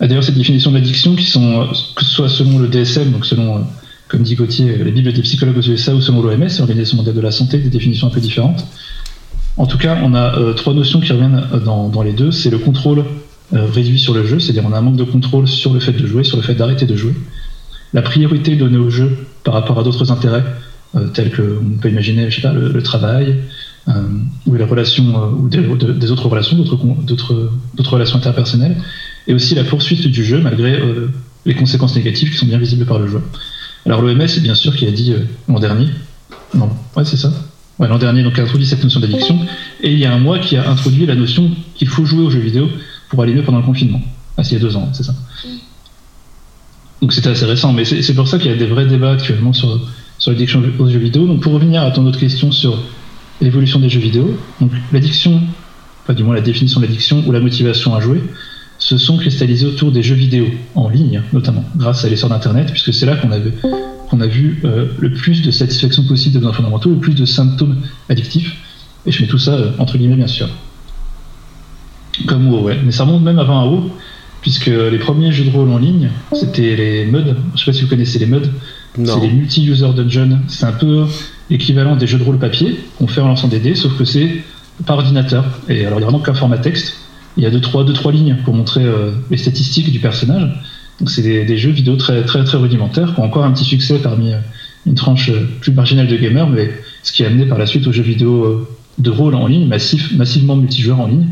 ah, 0.00 0.06
d'ailleurs, 0.06 0.22
cette 0.22 0.36
définition 0.36 0.70
d'addiction, 0.70 1.16
qui 1.16 1.24
sont, 1.24 1.66
que 1.96 2.04
ce 2.04 2.10
soit 2.10 2.28
selon 2.28 2.58
le 2.58 2.68
DSM, 2.68 3.10
donc 3.10 3.26
selon, 3.26 3.56
euh, 3.56 3.60
comme 4.06 4.22
dit 4.22 4.36
Gauthier, 4.36 4.76
la 4.78 4.90
Bible 4.90 5.12
des 5.12 5.22
psychologues 5.22 5.58
aux 5.58 5.68
USA 5.68 5.94
ou 5.94 6.00
selon 6.00 6.22
l'OMS, 6.22 6.46
l'Organisation 6.58 6.96
mondiale 6.96 7.16
de 7.16 7.20
la 7.20 7.32
santé, 7.32 7.58
des 7.58 7.68
définitions 7.68 8.06
un 8.06 8.10
peu 8.10 8.20
différentes. 8.20 8.64
En 9.56 9.66
tout 9.66 9.78
cas, 9.78 9.98
on 10.04 10.14
a 10.14 10.38
euh, 10.38 10.52
trois 10.52 10.72
notions 10.72 11.00
qui 11.00 11.10
reviennent 11.10 11.42
euh, 11.52 11.58
dans, 11.58 12.02
les 12.02 12.12
deux. 12.12 12.30
C'est 12.30 12.50
le 12.50 12.58
contrôle 12.58 13.04
réduit 13.50 13.98
sur 13.98 14.12
le 14.12 14.26
jeu, 14.26 14.38
c'est-à-dire 14.38 14.62
on 14.68 14.72
a 14.74 14.78
un 14.78 14.82
manque 14.82 14.96
de 14.96 15.04
contrôle 15.04 15.48
sur 15.48 15.72
le 15.72 15.80
fait 15.80 15.92
de 15.92 16.06
jouer, 16.06 16.22
sur 16.22 16.36
le 16.36 16.42
fait 16.42 16.54
d'arrêter 16.54 16.84
de 16.84 16.94
jouer. 16.94 17.14
La 17.94 18.02
priorité 18.02 18.56
donnée 18.56 18.76
au 18.76 18.90
jeu 18.90 19.26
par 19.42 19.54
rapport 19.54 19.78
à 19.78 19.82
d'autres 19.82 20.12
intérêts, 20.12 20.44
tels 21.14 21.30
que 21.30 21.58
on 21.58 21.78
peut 21.78 21.88
imaginer, 21.88 22.30
je 22.30 22.36
sais 22.36 22.42
pas, 22.42 22.52
le, 22.52 22.82
travail, 22.82 23.36
ou 23.86 25.48
des, 25.48 26.10
autres 26.10 26.28
relations, 26.28 26.56
d'autres 26.58 27.90
relations 27.90 28.18
interpersonnelles 28.18 28.76
et 29.28 29.34
aussi 29.34 29.54
la 29.54 29.62
poursuite 29.62 30.06
du 30.08 30.24
jeu 30.24 30.40
malgré 30.40 30.72
euh, 30.72 31.10
les 31.46 31.54
conséquences 31.54 31.94
négatives 31.94 32.30
qui 32.32 32.36
sont 32.36 32.46
bien 32.46 32.58
visibles 32.58 32.86
par 32.86 32.98
le 32.98 33.06
joueur. 33.06 33.22
Alors 33.86 34.02
l'OMS, 34.02 34.26
bien 34.40 34.54
sûr, 34.54 34.74
qui 34.74 34.86
a 34.86 34.90
dit 34.90 35.12
euh, 35.12 35.20
l'an 35.48 35.60
dernier, 35.60 35.88
non, 36.54 36.70
ouais, 36.96 37.04
c'est 37.04 37.16
ça. 37.16 37.32
Ouais, 37.78 37.86
l'an 37.86 37.98
dernier, 37.98 38.22
donc, 38.22 38.38
a 38.38 38.42
introduit 38.42 38.66
cette 38.66 38.82
notion 38.82 39.00
d'addiction, 39.00 39.38
et 39.82 39.92
il 39.92 39.98
y 39.98 40.04
a 40.04 40.12
un 40.12 40.18
mois 40.18 40.38
qui 40.40 40.56
a 40.56 40.68
introduit 40.68 41.06
la 41.06 41.14
notion 41.14 41.50
qu'il 41.76 41.88
faut 41.88 42.04
jouer 42.04 42.24
aux 42.24 42.30
jeux 42.30 42.40
vidéo 42.40 42.68
pour 43.08 43.22
aller 43.22 43.34
mieux 43.34 43.42
pendant 43.42 43.58
le 43.58 43.64
confinement. 43.64 44.02
Ah, 44.36 44.42
c'est 44.42 44.56
il 44.56 44.58
y 44.58 44.60
a 44.60 44.64
deux 44.64 44.76
ans, 44.76 44.88
c'est 44.92 45.04
ça. 45.04 45.14
Donc 47.00 47.12
c'était 47.12 47.28
assez 47.28 47.44
récent, 47.44 47.72
mais 47.72 47.84
c'est 47.84 48.14
pour 48.14 48.26
ça 48.26 48.38
qu'il 48.38 48.50
y 48.50 48.54
a 48.54 48.56
des 48.56 48.66
vrais 48.66 48.86
débats 48.86 49.12
actuellement 49.12 49.52
sur, 49.52 49.80
sur 50.18 50.32
l'addiction 50.32 50.62
aux 50.78 50.88
jeux 50.88 50.98
vidéo. 50.98 51.26
Donc 51.26 51.40
pour 51.40 51.52
revenir 51.52 51.82
à 51.82 51.90
ton 51.92 52.04
autre 52.06 52.18
question 52.18 52.50
sur 52.50 52.82
l'évolution 53.40 53.78
des 53.78 53.88
jeux 53.88 54.00
vidéo, 54.00 54.36
donc 54.60 54.72
l'addiction, 54.92 55.40
enfin 56.02 56.14
du 56.14 56.24
moins 56.24 56.34
la 56.34 56.40
définition 56.40 56.80
de 56.80 56.86
l'addiction 56.86 57.22
ou 57.26 57.30
la 57.30 57.38
motivation 57.38 57.94
à 57.94 58.00
jouer, 58.00 58.20
se 58.78 58.96
sont 58.96 59.16
cristallisés 59.16 59.66
autour 59.66 59.92
des 59.92 60.02
jeux 60.02 60.14
vidéo, 60.14 60.46
en 60.74 60.88
ligne 60.88 61.22
notamment, 61.32 61.64
grâce 61.76 62.04
à 62.04 62.08
l'essor 62.08 62.30
d'Internet, 62.30 62.70
puisque 62.70 62.94
c'est 62.94 63.06
là 63.06 63.16
qu'on 63.16 64.20
a 64.20 64.26
vu 64.26 64.60
euh, 64.64 64.86
le 64.98 65.12
plus 65.12 65.42
de 65.42 65.50
satisfaction 65.50 66.04
possible 66.04 66.34
des 66.34 66.38
besoins 66.38 66.54
fondamentaux, 66.54 66.90
le 66.90 66.98
plus 66.98 67.14
de 67.14 67.24
symptômes 67.24 67.76
addictifs, 68.08 68.56
et 69.06 69.12
je 69.12 69.22
mets 69.22 69.28
tout 69.28 69.38
ça 69.38 69.52
euh, 69.52 69.70
entre 69.78 69.98
guillemets 69.98 70.16
bien 70.16 70.26
sûr. 70.26 70.48
Comme 72.26 72.48
WoW, 72.48 72.62
ouais. 72.62 72.78
Mais 72.84 72.92
ça 72.92 73.04
remonte 73.04 73.22
même 73.22 73.38
avant 73.38 73.68
WoW, 73.68 73.90
puisque 74.40 74.66
les 74.66 74.98
premiers 74.98 75.32
jeux 75.32 75.44
de 75.44 75.50
rôle 75.50 75.70
en 75.70 75.78
ligne, 75.78 76.10
c'était 76.32 76.76
les 76.76 77.04
MUD. 77.06 77.36
Je 77.54 77.58
sais 77.60 77.70
pas 77.70 77.72
si 77.72 77.82
vous 77.82 77.88
connaissez 77.88 78.18
les 78.18 78.26
MUD. 78.26 78.50
C'est 79.04 79.20
les 79.20 79.30
multi-user 79.30 79.90
dungeon. 79.94 80.40
C'est 80.48 80.64
un 80.64 80.72
peu 80.72 81.06
l'équivalent 81.50 81.96
des 81.96 82.06
jeux 82.06 82.18
de 82.18 82.24
rôle 82.24 82.38
papier 82.38 82.80
qu'on 82.98 83.06
fait 83.06 83.20
en 83.20 83.28
lançant 83.28 83.48
des 83.48 83.60
dés, 83.60 83.74
sauf 83.74 83.96
que 83.96 84.04
c'est 84.04 84.42
par 84.86 84.96
ordinateur. 84.98 85.44
Et 85.68 85.84
alors, 85.86 85.98
il 85.98 86.02
n'y 86.02 86.08
a 86.08 86.10
vraiment 86.10 86.20
qu'un 86.20 86.34
format 86.34 86.58
texte. 86.58 86.96
Il 87.38 87.44
y 87.44 87.46
a 87.46 87.50
deux 87.50 87.60
trois, 87.60 87.84
deux, 87.84 87.92
trois 87.92 88.10
lignes 88.10 88.36
pour 88.44 88.52
montrer 88.52 88.84
euh, 88.84 89.12
les 89.30 89.36
statistiques 89.36 89.92
du 89.92 90.00
personnage. 90.00 90.50
Donc, 90.98 91.08
c'est 91.08 91.22
des, 91.22 91.56
jeux 91.56 91.70
vidéo 91.70 91.94
très, 91.94 92.24
très, 92.24 92.42
très 92.42 92.58
rudimentaires 92.58 93.14
qui 93.14 93.20
ont 93.20 93.24
encore 93.24 93.44
un 93.44 93.52
petit 93.52 93.64
succès 93.64 94.00
parmi 94.02 94.32
euh, 94.32 94.38
une 94.86 94.96
tranche 94.96 95.30
euh, 95.30 95.48
plus 95.60 95.70
marginale 95.70 96.08
de 96.08 96.16
gamers, 96.16 96.48
mais 96.48 96.68
ce 97.04 97.12
qui 97.12 97.24
a 97.24 97.28
amené 97.28 97.46
par 97.46 97.56
la 97.56 97.66
suite 97.66 97.86
aux 97.86 97.92
jeux 97.92 98.02
vidéo 98.02 98.68
de 98.98 99.10
rôle 99.10 99.36
en 99.36 99.46
ligne, 99.46 99.68
massif, 99.68 100.12
massivement 100.16 100.56
multijoueurs 100.56 100.98
en 100.98 101.06
ligne, 101.06 101.28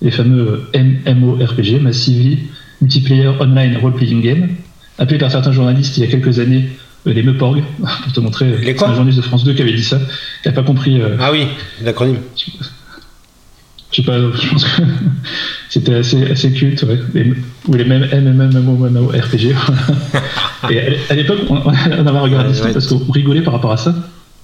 les 0.00 0.10
fameux 0.10 0.62
MMORPG, 0.74 1.80
Massively 1.82 2.38
Multiplayer 2.80 3.28
Online 3.38 3.76
Role 3.76 3.92
Playing 3.92 4.22
Game, 4.22 4.48
appelés 4.98 5.18
par 5.18 5.30
certains 5.30 5.52
journalistes 5.52 5.98
il 5.98 6.04
y 6.04 6.06
a 6.06 6.10
quelques 6.10 6.38
années 6.38 6.70
les 7.04 7.22
MEPORG, 7.22 7.62
pour 8.02 8.12
te 8.14 8.20
montrer. 8.20 8.56
Les 8.56 8.74
quoi 8.74 8.88
un 8.88 8.94
journaliste 8.94 9.18
de 9.18 9.24
France 9.24 9.44
2 9.44 9.52
qui 9.52 9.60
avait 9.60 9.74
dit 9.74 9.84
ça. 9.84 10.00
Il 10.42 10.48
n'a 10.48 10.54
pas 10.54 10.62
compris. 10.62 11.02
Ah 11.20 11.30
oui, 11.30 11.46
l'acronyme. 11.82 12.16
Je 13.94 14.02
sais 14.02 14.06
pas, 14.06 14.18
je 14.18 14.48
pense 14.48 14.64
que 14.64 14.82
c'était 15.68 15.94
assez, 15.94 16.28
assez 16.28 16.50
culte, 16.52 16.82
ouais. 16.82 16.98
ou 17.68 17.74
les 17.74 17.84
mêmes 17.84 18.08
MMMMORPG. 18.12 19.54
Et 20.70 20.80
à 21.08 21.14
l'époque, 21.14 21.38
on, 21.48 21.58
on, 21.58 22.06
avait 22.06 22.18
regardé 22.18 22.54
ça 22.54 22.70
parce 22.72 22.88
qu'on 22.88 23.12
rigolait 23.12 23.42
par 23.42 23.52
rapport 23.52 23.70
à 23.70 23.76
ça, 23.76 23.94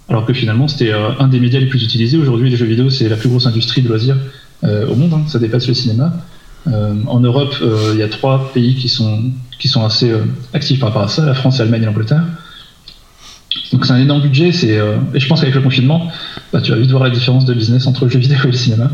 alors 0.08 0.24
que 0.24 0.32
finalement, 0.32 0.68
c'était 0.68 0.92
euh, 0.92 1.08
un 1.18 1.26
des 1.26 1.40
médias 1.40 1.58
les 1.58 1.66
plus 1.66 1.82
utilisés. 1.82 2.16
Aujourd'hui, 2.16 2.48
les 2.48 2.56
jeux 2.56 2.66
vidéo, 2.66 2.90
c'est 2.90 3.08
la 3.08 3.16
plus 3.16 3.28
grosse 3.28 3.46
industrie 3.46 3.82
de 3.82 3.88
loisirs 3.88 4.16
au 4.62 4.94
monde, 4.94 5.14
hein. 5.14 5.22
ça 5.26 5.38
dépasse 5.40 5.66
le 5.66 5.74
cinéma. 5.74 6.12
en 6.66 7.18
Europe, 7.18 7.56
il 7.92 7.98
y 7.98 8.02
a 8.02 8.08
trois 8.08 8.52
pays 8.52 8.76
qui 8.76 8.88
sont, 8.88 9.32
qui 9.58 9.66
sont 9.66 9.84
assez 9.84 10.12
actifs 10.52 10.78
par 10.78 10.90
rapport 10.90 11.02
à 11.02 11.08
ça 11.08 11.24
la 11.24 11.34
France, 11.34 11.58
l'Allemagne 11.58 11.82
et 11.82 11.86
l'Angleterre. 11.86 12.22
Donc 13.72 13.86
c'est 13.86 13.92
un 13.92 13.98
énorme 13.98 14.22
budget, 14.22 14.52
c'est, 14.52 14.78
euh, 14.78 14.96
et 15.14 15.20
je 15.20 15.28
pense 15.28 15.40
qu'avec 15.40 15.54
le 15.54 15.60
confinement, 15.60 16.08
bah, 16.52 16.60
tu 16.60 16.72
vas 16.72 16.76
vite 16.76 16.90
voir 16.90 17.04
la 17.04 17.10
différence 17.10 17.44
de 17.44 17.54
business 17.54 17.86
entre 17.86 18.04
le 18.04 18.10
jeu 18.10 18.18
vidéo 18.18 18.38
et 18.44 18.46
le 18.48 18.52
cinéma. 18.52 18.90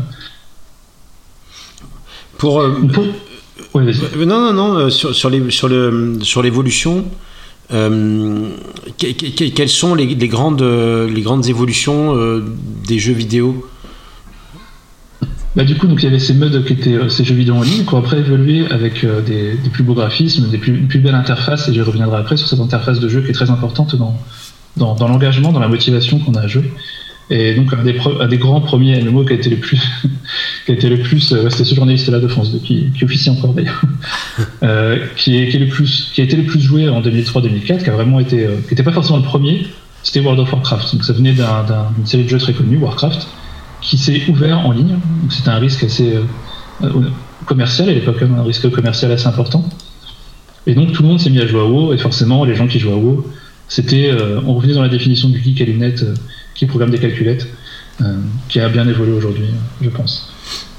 Pour, 2.37 2.61
euh, 2.61 2.73
euh, 3.75 4.25
non, 4.25 4.41
non, 4.41 4.53
non, 4.53 4.89
sur, 4.89 5.15
sur, 5.15 5.29
les, 5.29 5.49
sur, 5.51 5.67
le, 5.67 6.19
sur 6.21 6.41
l'évolution, 6.41 7.05
quelles 7.69 9.69
sont 9.69 9.95
les, 9.95 10.05
les, 10.05 10.27
grandes, 10.27 10.61
les 10.61 11.21
grandes 11.21 11.47
évolutions 11.47 12.15
des 12.87 12.99
jeux 12.99 13.13
vidéo? 13.13 13.67
Bah, 15.55 15.63
du 15.63 15.75
coup, 15.75 15.87
donc, 15.87 16.03
il 16.03 16.05
y 16.05 16.07
avait 16.07 16.19
ces 16.19 16.35
modes 16.35 16.63
qui 16.65 16.73
étaient 16.73 17.09
ces 17.09 17.23
jeux 17.23 17.33
vidéo 17.33 17.55
en 17.55 17.63
ligne, 17.63 17.83
qui 17.83 17.93
ont 17.93 17.97
après 17.97 18.19
évolué 18.19 18.67
avec 18.69 19.03
des, 19.25 19.55
des, 19.55 19.69
plus 19.69 19.83
beaux 19.83 19.95
graphismes, 19.95 20.49
des 20.49 20.59
plus, 20.59 20.77
une 20.77 20.87
plus 20.87 20.99
belle 20.99 21.15
interface, 21.15 21.67
et 21.67 21.73
je 21.73 21.81
reviendrai 21.81 22.17
après 22.17 22.37
sur 22.37 22.47
cette 22.47 22.59
interface 22.59 22.99
de 22.99 23.09
jeu 23.09 23.21
qui 23.21 23.29
est 23.29 23.33
très 23.33 23.49
importante 23.49 23.95
dans, 23.95 24.15
dans, 24.77 25.07
l'engagement, 25.07 25.51
dans 25.51 25.59
la 25.59 25.67
motivation 25.67 26.19
qu'on 26.19 26.35
a 26.35 26.41
à 26.41 26.47
jouer. 26.47 26.71
Et 27.29 27.55
donc 27.55 27.73
un 27.73 27.83
des, 27.83 28.37
grands 28.37 28.61
premiers 28.61 29.01
MMO 29.01 29.25
qui 29.25 29.33
a 29.33 29.35
été 29.35 29.49
le 29.49 29.57
plus, 29.57 29.81
qui 30.65 30.71
a 30.71 30.75
été 30.75 30.87
le 30.87 30.99
plus, 30.99 31.33
euh, 31.33 31.49
c'était 31.49 31.65
ce 31.65 31.75
journaliste-là 31.75 32.19
de 32.19 32.27
France, 32.27 32.51
qui, 32.63 32.89
qui 32.91 33.03
officie 33.03 33.29
encore 33.29 33.53
d'ailleurs, 33.53 33.81
euh, 34.63 34.97
qui, 35.17 35.37
est, 35.37 35.49
qui, 35.49 35.57
a 36.21 36.23
été 36.23 36.37
le 36.37 36.43
plus 36.43 36.61
joué 36.61 36.87
en 36.87 37.01
2003-2004, 37.01 37.83
qui 37.83 37.89
a 37.89 37.93
vraiment 37.93 38.21
été, 38.21 38.45
euh, 38.45 38.55
qui 38.63 38.69
n'était 38.69 38.83
pas 38.83 38.93
forcément 38.93 39.17
le 39.17 39.25
premier, 39.25 39.67
c'était 40.03 40.21
World 40.21 40.39
of 40.39 40.53
Warcraft. 40.53 40.93
Donc 40.93 41.03
ça 41.03 41.11
venait 41.11 41.33
d'une 41.33 42.05
série 42.05 42.23
de 42.23 42.29
jeux 42.29 42.37
très 42.37 42.53
connue, 42.53 42.77
Warcraft, 42.77 43.27
qui 43.81 43.97
s'est 43.97 44.21
ouvert 44.29 44.65
en 44.65 44.71
ligne. 44.71 44.97
Donc 45.21 45.33
c'était 45.33 45.49
un 45.49 45.59
risque 45.59 45.83
assez 45.83 46.13
commercial 47.45 47.89
à 47.89 47.93
l'époque, 47.93 48.21
hein, 48.21 48.29
un 48.39 48.43
risque 48.43 48.69
commercial 48.71 49.11
assez 49.11 49.27
important. 49.27 49.67
Et 50.65 50.75
donc 50.75 50.93
tout 50.93 51.01
le 51.01 51.09
monde 51.09 51.19
s'est 51.19 51.29
mis 51.29 51.39
à 51.39 51.47
jouer 51.47 51.59
à 51.59 51.65
WoW, 51.65 51.93
et 51.93 51.97
forcément 51.97 52.45
les 52.45 52.55
gens 52.55 52.67
qui 52.67 52.79
jouent 52.79 52.93
à 52.93 52.97
WoW 52.97 53.25
c'était, 53.67 54.09
euh, 54.09 54.39
on 54.45 54.53
revenait 54.53 54.73
dans 54.73 54.81
la 54.81 54.89
définition 54.89 55.29
du 55.29 55.41
geek 55.41 55.61
à 55.61 55.65
lunettes 55.65 56.03
euh, 56.03 56.13
qui 56.57 56.65
programme 56.65 56.89
des 56.89 56.97
calculettes, 56.97 57.47
euh, 58.01 58.17
qui 58.49 58.59
a 58.59 58.67
bien 58.67 58.87
évolué 58.87 59.13
aujourd'hui, 59.13 59.45
je 59.81 59.89
pense. 59.89 60.33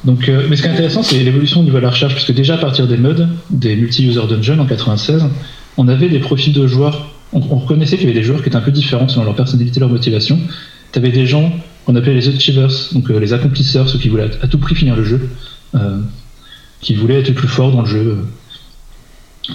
Donc, 0.04 0.30
mais 0.48 0.56
ce 0.56 0.62
qui 0.62 0.68
est 0.68 0.72
intéressant, 0.72 1.02
c'est 1.02 1.18
l'évolution 1.18 1.60
au 1.60 1.64
niveau 1.64 1.80
recherche, 1.80 2.14
puisque 2.14 2.32
déjà 2.32 2.54
à 2.54 2.58
partir 2.58 2.86
des 2.86 2.96
modes, 2.96 3.28
des 3.50 3.74
multi-user 3.74 4.22
dungeons 4.28 4.58
en 4.58 4.66
96, 4.66 5.24
on 5.76 5.88
avait 5.88 6.08
des 6.08 6.20
profils 6.20 6.52
de 6.52 6.66
joueurs. 6.66 7.14
On, 7.32 7.40
reconnaissait 7.40 7.96
qu'il 7.96 8.06
y 8.06 8.10
avait 8.10 8.18
des 8.18 8.24
joueurs 8.24 8.42
qui 8.42 8.48
étaient 8.48 8.56
un 8.56 8.62
peu 8.62 8.70
différents 8.70 9.08
selon 9.08 9.24
leur 9.24 9.34
personnalité, 9.34 9.80
leur 9.80 9.88
motivation. 9.88 10.38
Tu 10.92 10.98
avais 10.98 11.10
des 11.10 11.26
gens 11.26 11.52
qu'on 11.84 11.96
appelait 11.96 12.14
les 12.14 12.28
achievers, 12.28 12.70
donc 12.92 13.08
les 13.08 13.32
accomplisseurs, 13.32 13.88
ceux 13.88 13.98
qui 13.98 14.08
voulaient 14.08 14.30
à 14.40 14.46
tout 14.46 14.58
prix 14.58 14.74
finir 14.74 14.96
le 14.96 15.04
jeu, 15.04 15.28
qui 16.80 16.94
voulaient 16.94 17.20
être 17.20 17.34
plus 17.34 17.48
forts 17.48 17.72
dans 17.72 17.82
le 17.82 17.86
jeu, 17.86 18.18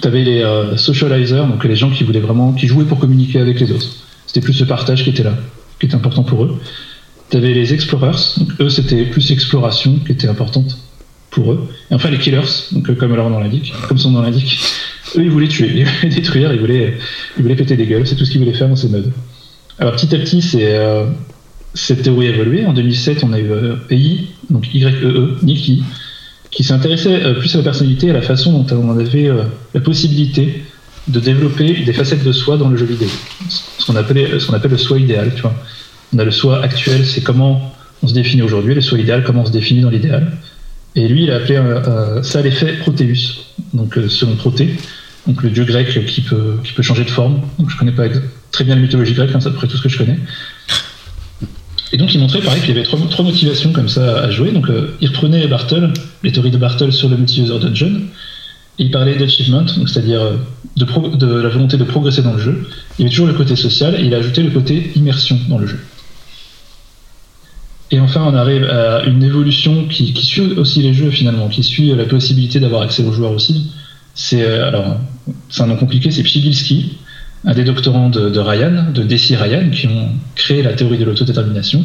tu 0.00 0.08
avais 0.08 0.24
les 0.24 0.42
euh, 0.42 0.76
socializers, 0.76 1.46
donc 1.46 1.64
les 1.64 1.76
gens 1.76 1.90
qui 1.90 2.04
voulaient 2.04 2.20
vraiment, 2.20 2.52
qui 2.52 2.66
jouaient 2.66 2.84
pour 2.84 2.98
communiquer 2.98 3.40
avec 3.40 3.60
les 3.60 3.70
autres. 3.70 3.86
C'était 4.26 4.40
plus 4.40 4.52
ce 4.52 4.64
partage 4.64 5.04
qui 5.04 5.10
était 5.10 5.22
là, 5.22 5.34
qui 5.78 5.86
était 5.86 5.94
important 5.94 6.22
pour 6.22 6.44
eux. 6.44 6.58
Tu 7.30 7.36
avais 7.36 7.52
les 7.52 7.72
explorers, 7.74 8.38
donc 8.38 8.48
eux 8.60 8.68
c'était 8.68 9.04
plus 9.04 9.30
exploration 9.30 9.98
qui 10.04 10.12
était 10.12 10.28
importante 10.28 10.78
pour 11.30 11.52
eux. 11.52 11.68
Et 11.90 11.94
enfin 11.94 12.10
les 12.10 12.18
killers, 12.18 12.40
donc 12.72 12.90
euh, 12.90 12.94
comme 12.94 13.14
leur 13.14 13.28
nom 13.30 13.38
l'indique, 13.38 13.72
comme 13.88 13.98
son 13.98 14.10
nom 14.10 14.22
l'indique, 14.22 14.58
eux 15.16 15.22
ils 15.22 15.30
voulaient 15.30 15.48
tuer, 15.48 15.70
ils 15.74 15.86
voulaient 15.86 16.14
détruire, 16.14 16.52
ils 16.52 16.60
voulaient, 16.60 16.98
ils 17.36 17.42
voulaient 17.42 17.56
péter 17.56 17.76
des 17.76 17.86
gueules, 17.86 18.06
c'est 18.06 18.16
tout 18.16 18.24
ce 18.24 18.30
qu'ils 18.30 18.40
voulaient 18.40 18.56
faire 18.56 18.68
dans 18.68 18.76
ces 18.76 18.88
modes. 18.88 19.12
Alors 19.78 19.94
petit 19.96 20.14
à 20.14 20.18
petit, 20.18 20.42
c'est 20.42 20.76
euh, 20.76 21.06
cette 21.74 22.02
théorie 22.02 22.28
a 22.28 22.30
évolué. 22.30 22.64
En 22.64 22.72
2007, 22.72 23.24
on 23.24 23.32
a 23.32 23.40
eu 23.40 23.50
EI, 23.90 24.28
donc 24.50 24.72
YEE, 24.72 24.86
e, 24.86 25.38
Nikki, 25.42 25.82
qui 26.54 26.62
s'intéressait 26.62 27.22
euh, 27.22 27.34
plus 27.34 27.52
à 27.54 27.58
la 27.58 27.64
personnalité 27.64 28.10
à 28.10 28.12
la 28.12 28.22
façon 28.22 28.52
dont 28.52 28.76
on 28.76 28.98
avait 28.98 29.28
euh, 29.28 29.42
la 29.74 29.80
possibilité 29.80 30.64
de 31.08 31.20
développer 31.20 31.84
des 31.84 31.92
facettes 31.92 32.24
de 32.24 32.32
soi 32.32 32.56
dans 32.56 32.68
le 32.68 32.76
jeu 32.76 32.86
vidéo. 32.86 33.08
Ce 33.84 33.92
qu'on 33.92 33.96
appelle, 33.96 34.70
le 34.70 34.78
soi 34.78 34.98
idéal. 34.98 35.30
On 36.14 36.18
a 36.18 36.24
le 36.24 36.30
soi 36.30 36.62
actuel, 36.62 37.04
c'est 37.04 37.20
comment 37.20 37.74
on 38.02 38.08
se 38.08 38.14
définit 38.14 38.42
aujourd'hui, 38.42 38.74
le 38.74 38.80
soi 38.80 38.98
idéal, 38.98 39.24
comment 39.24 39.42
on 39.42 39.46
se 39.46 39.52
définit 39.52 39.82
dans 39.82 39.90
l'idéal. 39.90 40.32
Et 40.96 41.06
lui, 41.08 41.24
il 41.24 41.30
a 41.30 41.36
appelé 41.36 41.56
euh, 41.56 42.22
ça 42.22 42.40
l'effet 42.40 42.74
Proteus, 42.78 43.44
donc 43.72 43.98
selon 44.08 44.36
Proté, 44.36 44.76
donc 45.26 45.42
le 45.42 45.50
dieu 45.50 45.64
grec 45.64 46.06
qui 46.06 46.20
peut, 46.22 46.56
changer 46.80 47.04
de 47.04 47.10
forme. 47.10 47.40
Donc 47.58 47.70
je 47.70 47.76
connais 47.76 47.92
pas 47.92 48.04
très 48.52 48.64
bien 48.64 48.74
la 48.74 48.80
mythologie 48.80 49.12
grecque, 49.12 49.30
hein, 49.34 49.40
c'est 49.40 49.48
à 49.48 49.50
peu 49.50 49.56
près 49.56 49.66
tout 49.66 49.76
ce 49.76 49.82
que 49.82 49.88
je 49.88 49.98
connais. 49.98 50.18
Et 51.92 51.96
donc 51.96 52.14
il 52.14 52.20
montrait 52.20 52.40
pareil 52.40 52.60
qu'il 52.60 52.74
y 52.74 52.78
avait 52.78 52.86
trois, 52.86 53.24
motivations 53.24 53.72
comme 53.72 53.88
ça 53.88 54.20
à 54.20 54.30
jouer. 54.30 54.50
Donc 54.50 54.68
euh, 54.68 54.96
il 55.00 55.08
reprenait 55.08 55.46
Bartle, 55.46 55.92
les 56.22 56.32
théories 56.32 56.50
de 56.50 56.58
Bartle 56.58 56.92
sur 56.92 57.08
le 57.08 57.16
multi-user 57.16 57.58
dungeon. 57.58 58.00
Il 58.78 58.90
parlait 58.90 59.14
d'achievement, 59.14 59.64
c'est-à-dire 59.66 60.20
euh, 60.20 60.36
de, 60.76 61.26
la 61.26 61.48
volonté 61.48 61.76
de 61.76 61.84
progresser 61.84 62.22
dans 62.22 62.32
le 62.32 62.40
jeu. 62.40 62.66
Il 62.98 63.02
y 63.02 63.04
avait 63.04 63.10
toujours 63.10 63.26
le 63.26 63.34
côté 63.34 63.56
social 63.56 63.96
et 63.98 64.04
il 64.04 64.14
a 64.14 64.18
ajouté 64.18 64.42
le 64.42 64.50
côté 64.50 64.92
immersion 64.94 65.38
dans 65.48 65.58
le 65.58 65.66
jeu. 65.66 65.78
Et 67.90 68.00
enfin, 68.00 68.24
on 68.26 68.34
arrive 68.34 68.64
à 68.64 69.04
une 69.04 69.22
évolution 69.22 69.86
qui, 69.86 70.14
suit 70.24 70.52
aussi 70.56 70.82
les 70.82 70.94
jeux 70.94 71.10
finalement, 71.10 71.48
qui 71.48 71.62
suit 71.62 71.94
la 71.94 72.04
possibilité 72.04 72.60
d'avoir 72.60 72.82
accès 72.82 73.04
aux 73.04 73.12
joueurs 73.12 73.32
aussi. 73.32 73.70
C'est 74.14 74.42
euh, 74.42 74.68
alors 74.68 74.96
c'est 75.48 75.62
un 75.62 75.66
nom 75.66 75.76
compliqué, 75.76 76.10
c'est 76.10 76.22
Pchigilski, 76.22 76.98
un 77.44 77.54
des 77.54 77.64
doctorants 77.64 78.10
de, 78.10 78.38
Ryan, 78.38 78.90
de 78.92 79.02
Desi 79.02 79.36
Ryan, 79.36 79.70
qui 79.70 79.86
ont 79.86 80.08
créé 80.34 80.62
la 80.62 80.72
théorie 80.72 80.98
de 80.98 81.04
l'autodétermination. 81.04 81.84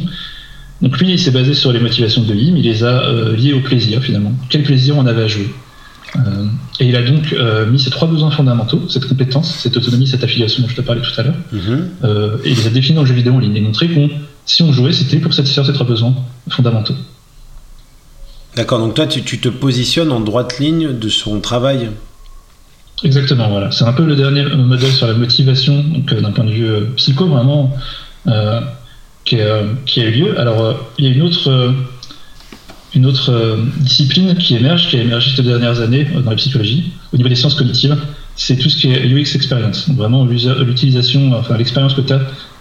Donc 0.80 0.98
lui, 0.98 1.12
il 1.12 1.18
s'est 1.18 1.30
basé 1.30 1.54
sur 1.54 1.72
les 1.72 1.80
motivations 1.80 2.22
de 2.22 2.34
Yim, 2.34 2.56
il 2.56 2.64
les 2.64 2.84
a 2.84 3.04
euh, 3.04 3.36
liées 3.36 3.52
au 3.52 3.60
plaisir 3.60 4.02
finalement. 4.02 4.32
Quel 4.48 4.62
plaisir 4.62 4.96
on 4.96 5.06
avait 5.06 5.24
à 5.24 5.28
jouer 5.28 5.50
euh, 6.16 6.46
Et 6.80 6.86
il 6.86 6.96
a 6.96 7.02
donc 7.02 7.32
euh, 7.32 7.66
mis 7.66 7.78
ces 7.78 7.90
trois 7.90 8.08
besoins 8.08 8.30
fondamentaux, 8.30 8.88
cette 8.88 9.06
compétence, 9.06 9.54
cette 9.58 9.76
autonomie, 9.76 10.06
cette 10.06 10.24
affiliation 10.24 10.62
dont 10.62 10.68
je 10.68 10.76
te 10.76 10.80
parlais 10.80 11.02
tout 11.02 11.20
à 11.20 11.22
l'heure, 11.22 11.36
mm-hmm. 11.54 12.44
et 12.44 12.50
il 12.50 12.56
les 12.56 12.66
a 12.66 12.70
définis 12.70 12.96
dans 12.96 13.02
le 13.02 13.08
jeu 13.08 13.14
vidéo 13.14 13.34
en 13.34 13.38
ligne 13.38 13.56
et 13.56 13.60
montré 13.60 13.88
qu'on, 13.88 14.10
si 14.46 14.62
on 14.62 14.72
jouait, 14.72 14.92
c'était 14.92 15.18
pour 15.18 15.32
satisfaire 15.34 15.66
ces 15.66 15.72
trois 15.72 15.86
besoins 15.86 16.14
fondamentaux. 16.48 16.94
D'accord, 18.56 18.80
donc 18.80 18.94
toi 18.94 19.06
tu, 19.06 19.22
tu 19.22 19.38
te 19.40 19.48
positionnes 19.48 20.10
en 20.10 20.20
droite 20.20 20.58
ligne 20.58 20.98
de 20.98 21.08
son 21.08 21.40
travail 21.40 21.90
Exactement, 23.02 23.48
voilà. 23.48 23.70
C'est 23.70 23.84
un 23.84 23.92
peu 23.92 24.04
le 24.04 24.14
dernier 24.14 24.44
modèle 24.44 24.92
sur 24.92 25.06
la 25.06 25.14
motivation, 25.14 25.82
donc 25.82 26.12
euh, 26.12 26.20
d'un 26.20 26.32
point 26.32 26.44
de 26.44 26.50
vue 26.50 26.68
euh, 26.68 26.84
psycho 26.96 27.26
vraiment, 27.26 27.74
euh, 28.26 28.60
qui, 29.24 29.40
a 29.40 29.62
eu 29.96 30.10
lieu. 30.10 30.38
Alors, 30.38 30.90
il 30.98 31.06
y 31.06 31.08
a 31.08 31.12
une 31.12 31.22
autre, 31.22 31.72
une 32.94 33.06
autre 33.06 33.58
discipline 33.78 34.36
qui 34.36 34.56
émerge, 34.56 34.88
qui 34.88 34.96
a 34.96 35.02
émergé 35.02 35.36
ces 35.36 35.42
dernières 35.42 35.80
années 35.80 36.08
dans 36.24 36.30
la 36.30 36.36
psychologie, 36.36 36.92
au 37.12 37.16
niveau 37.16 37.28
des 37.28 37.36
sciences 37.36 37.54
cognitives, 37.54 37.96
c'est 38.36 38.56
tout 38.56 38.68
ce 38.68 38.76
qui 38.76 38.90
est 38.90 39.06
UX 39.06 39.34
experience. 39.34 39.88
Donc 39.88 39.98
vraiment 39.98 40.24
l'utilisation, 40.24 41.32
enfin 41.34 41.56
l'expérience 41.56 41.94
que 41.94 42.00
tu 42.00 42.12
as 42.12 42.20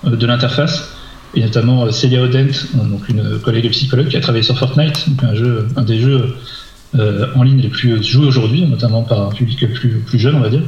de 0.09 0.25
l'interface, 0.27 0.91
et 1.35 1.41
notamment 1.41 1.91
Celia 1.91 2.21
Odent, 2.21 2.53
donc 2.73 3.07
une 3.09 3.39
collègue 3.39 3.69
psychologue 3.71 4.07
qui 4.07 4.17
a 4.17 4.21
travaillé 4.21 4.43
sur 4.43 4.57
Fortnite, 4.57 5.05
un, 5.21 5.35
jeu, 5.35 5.67
un 5.75 5.83
des 5.83 5.99
jeux 5.99 6.35
euh, 6.97 7.27
en 7.35 7.43
ligne 7.43 7.61
les 7.61 7.69
plus 7.69 8.03
joués 8.03 8.25
aujourd'hui, 8.25 8.65
notamment 8.65 9.03
par 9.03 9.21
un 9.21 9.29
public 9.29 9.71
plus, 9.73 9.99
plus 9.99 10.19
jeune, 10.19 10.35
on 10.35 10.39
va 10.39 10.49
dire, 10.49 10.63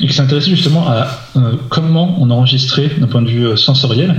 et 0.00 0.06
qui 0.06 0.12
s'intéressait 0.12 0.50
justement 0.50 0.88
à 0.88 1.08
euh, 1.36 1.54
comment 1.70 2.16
on 2.20 2.30
enregistrait 2.30 2.90
d'un 2.98 3.06
point 3.08 3.22
de 3.22 3.28
vue 3.28 3.46
euh, 3.46 3.56
sensoriel 3.56 4.14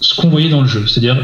ce 0.00 0.14
qu'on 0.20 0.28
voyait 0.28 0.50
dans 0.50 0.62
le 0.62 0.68
jeu. 0.68 0.86
C'est-à-dire 0.86 1.18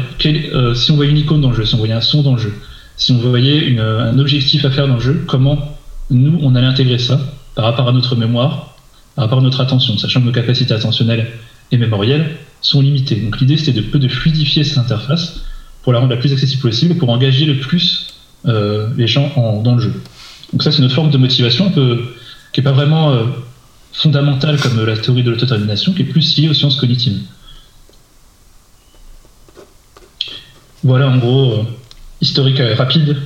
si 0.75 0.91
on 0.91 0.95
voyait 0.95 1.11
une 1.11 1.17
icône 1.17 1.41
dans 1.41 1.49
le 1.49 1.55
jeu, 1.55 1.65
si 1.65 1.75
on 1.75 1.77
voyait 1.77 1.93
un 1.93 2.01
son 2.01 2.21
dans 2.21 2.33
le 2.33 2.39
jeu, 2.39 2.53
si 2.97 3.11
on 3.11 3.17
voyait 3.17 3.77
un 3.79 4.17
objectif 4.19 4.65
à 4.65 4.71
faire 4.71 4.87
dans 4.87 4.95
le 4.95 5.01
jeu, 5.01 5.23
comment 5.27 5.77
nous, 6.09 6.39
on 6.41 6.55
allait 6.55 6.67
intégrer 6.67 6.97
ça 6.97 7.19
par 7.55 7.65
rapport 7.65 7.87
à 7.87 7.91
notre 7.91 8.15
mémoire, 8.15 8.75
par 9.15 9.25
rapport 9.25 9.39
à 9.39 9.41
notre 9.41 9.61
attention, 9.61 9.97
sachant 9.97 10.21
que 10.21 10.25
nos 10.25 10.31
capacités 10.31 10.73
attentionnelles 10.73 11.27
et 11.71 11.77
mémorielles 11.77 12.37
sont 12.61 12.81
limitées. 12.81 13.15
Donc 13.15 13.39
l'idée, 13.39 13.57
c'était 13.57 13.73
de, 13.73 13.81
peu 13.81 13.99
de 13.99 14.07
fluidifier 14.07 14.63
cette 14.63 14.77
interface 14.77 15.41
pour 15.83 15.93
la 15.93 15.99
rendre 15.99 16.11
la 16.11 16.17
plus 16.17 16.31
accessible 16.31 16.61
possible, 16.61 16.95
pour 16.95 17.09
engager 17.09 17.45
le 17.45 17.57
plus 17.57 18.07
euh, 18.45 18.89
les 18.97 19.07
gens 19.07 19.31
dans 19.63 19.75
le 19.75 19.81
jeu. 19.81 19.93
Donc 20.51 20.63
ça, 20.63 20.71
c'est 20.71 20.81
notre 20.81 20.95
forme 20.95 21.11
de 21.11 21.17
motivation 21.17 21.71
qui 21.71 22.59
n'est 22.59 22.63
pas 22.63 22.71
vraiment 22.71 23.11
euh, 23.11 23.23
fondamentale 23.91 24.59
comme 24.59 24.83
la 24.85 24.97
théorie 24.97 25.23
de 25.23 25.31
l'autodétermination, 25.31 25.93
qui 25.93 26.03
est 26.03 26.05
plus 26.05 26.37
liée 26.37 26.49
aux 26.49 26.53
sciences 26.53 26.75
cognitives. 26.75 27.19
Voilà 30.83 31.09
en 31.09 31.17
gros, 31.17 31.53
euh, 31.53 31.63
historique 32.21 32.61
rapide 32.77 33.17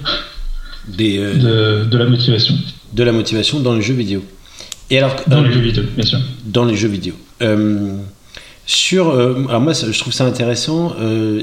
de, 0.88 1.84
de 1.86 1.98
la 1.98 2.06
motivation. 2.06 2.56
De 2.94 3.04
la 3.04 3.12
motivation 3.12 3.60
dans 3.60 3.76
les 3.76 3.82
jeux 3.82 3.94
vidéo. 3.94 4.24
Et 4.90 4.98
alors, 4.98 5.16
dans 5.28 5.42
les 5.42 5.52
jeux 5.52 5.60
vidéo, 5.60 5.84
bien 5.96 6.06
sûr. 6.06 6.20
Dans 6.46 6.64
les 6.66 6.76
jeux 6.76 6.88
vidéo. 6.88 7.14
sur, 8.66 9.12
alors 9.12 9.62
moi, 9.62 9.74
je 9.74 10.00
trouve 10.00 10.14
ça 10.14 10.26
intéressant. 10.26 10.96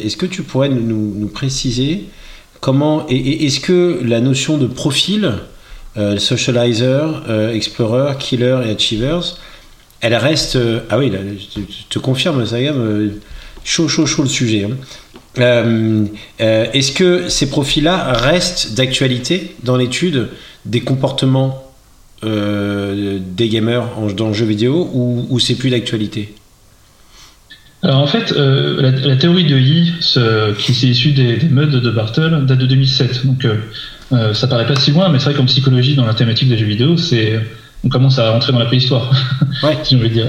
Est-ce 0.03 0.17
que 0.17 0.27
tu 0.27 0.43
pourrais 0.43 0.71
nous, 0.71 1.15
nous 1.15 1.29
préciser 1.29 2.05
Comment 2.65 3.05
et, 3.11 3.45
est-ce 3.45 3.61
que 3.61 4.01
la 4.03 4.23
notion 4.23 4.57
de 4.57 4.67
profil, 4.67 5.35
euh, 5.99 6.17
socializer, 6.17 7.23
euh, 7.29 7.53
explorer, 7.53 8.17
killer 8.19 8.63
et 8.65 8.71
achievers, 8.71 9.37
elle 10.01 10.15
reste 10.15 10.57
euh, 10.57 10.81
ah 10.89 10.99
oui, 10.99 11.13
je 11.55 11.61
te 11.91 11.99
confirme 11.99 12.47
ça 12.47 12.63
gamme 12.63 13.13
chaud 13.65 13.87
chaud 13.87 14.07
chaud 14.07 14.23
le 14.23 14.31
sujet. 14.31 14.65
Hein. 14.65 14.77
Est-ce 15.37 16.93
que 16.93 17.29
ces 17.29 17.49
profils-là 17.51 18.13
restent 18.13 18.75
d'actualité 18.75 19.55
dans 19.63 19.77
l'étude 19.77 20.29
des 20.65 20.81
comportements 20.81 21.63
des 22.23 23.49
gamers 23.49 23.89
dans 24.17 24.29
le 24.29 24.35
jeu 24.35 24.47
vidéo 24.47 24.89
ou, 24.93 25.27
ou 25.29 25.39
c'est 25.39 25.57
plus 25.57 25.71
d'actualité 25.71 26.35
alors 27.85 28.01
en 28.01 28.07
fait, 28.07 28.33
euh, 28.33 28.81
la, 28.81 29.17
théorie 29.17 29.45
de 29.45 29.59
Yi, 29.59 29.93
qui 30.59 30.75
s'est 30.75 30.87
issue 30.87 31.13
des, 31.13 31.37
des 31.37 31.49
modes 31.49 31.71
de 31.71 31.91
Bartle, 31.91 32.47
date 32.47 32.59
de 32.59 32.67
2007. 32.67 33.27
Donc 33.27 33.45
euh, 33.45 33.57
euh, 34.13 34.33
ça 34.33 34.47
paraît 34.47 34.67
pas 34.67 34.75
si 34.75 34.91
loin, 34.91 35.11
mais 35.11 35.19
c'est 35.19 35.27
vrai 35.27 35.35
qu'en 35.35 35.45
psychologie, 35.45 35.95
dans 35.95 36.07
la 36.07 36.15
thématique 36.15 36.49
des 36.49 36.57
jeux 36.57 36.65
vidéo, 36.65 36.97
c'est 36.97 37.39
on 37.85 37.91
commence 37.91 38.19
à 38.19 38.31
rentrer 38.31 38.53
dans 38.53 38.59
la 38.59 38.65
préhistoire, 38.65 39.13
ouais. 39.63 39.77
si 39.83 39.97
on 39.97 39.99
veut 39.99 40.09
dire. 40.09 40.27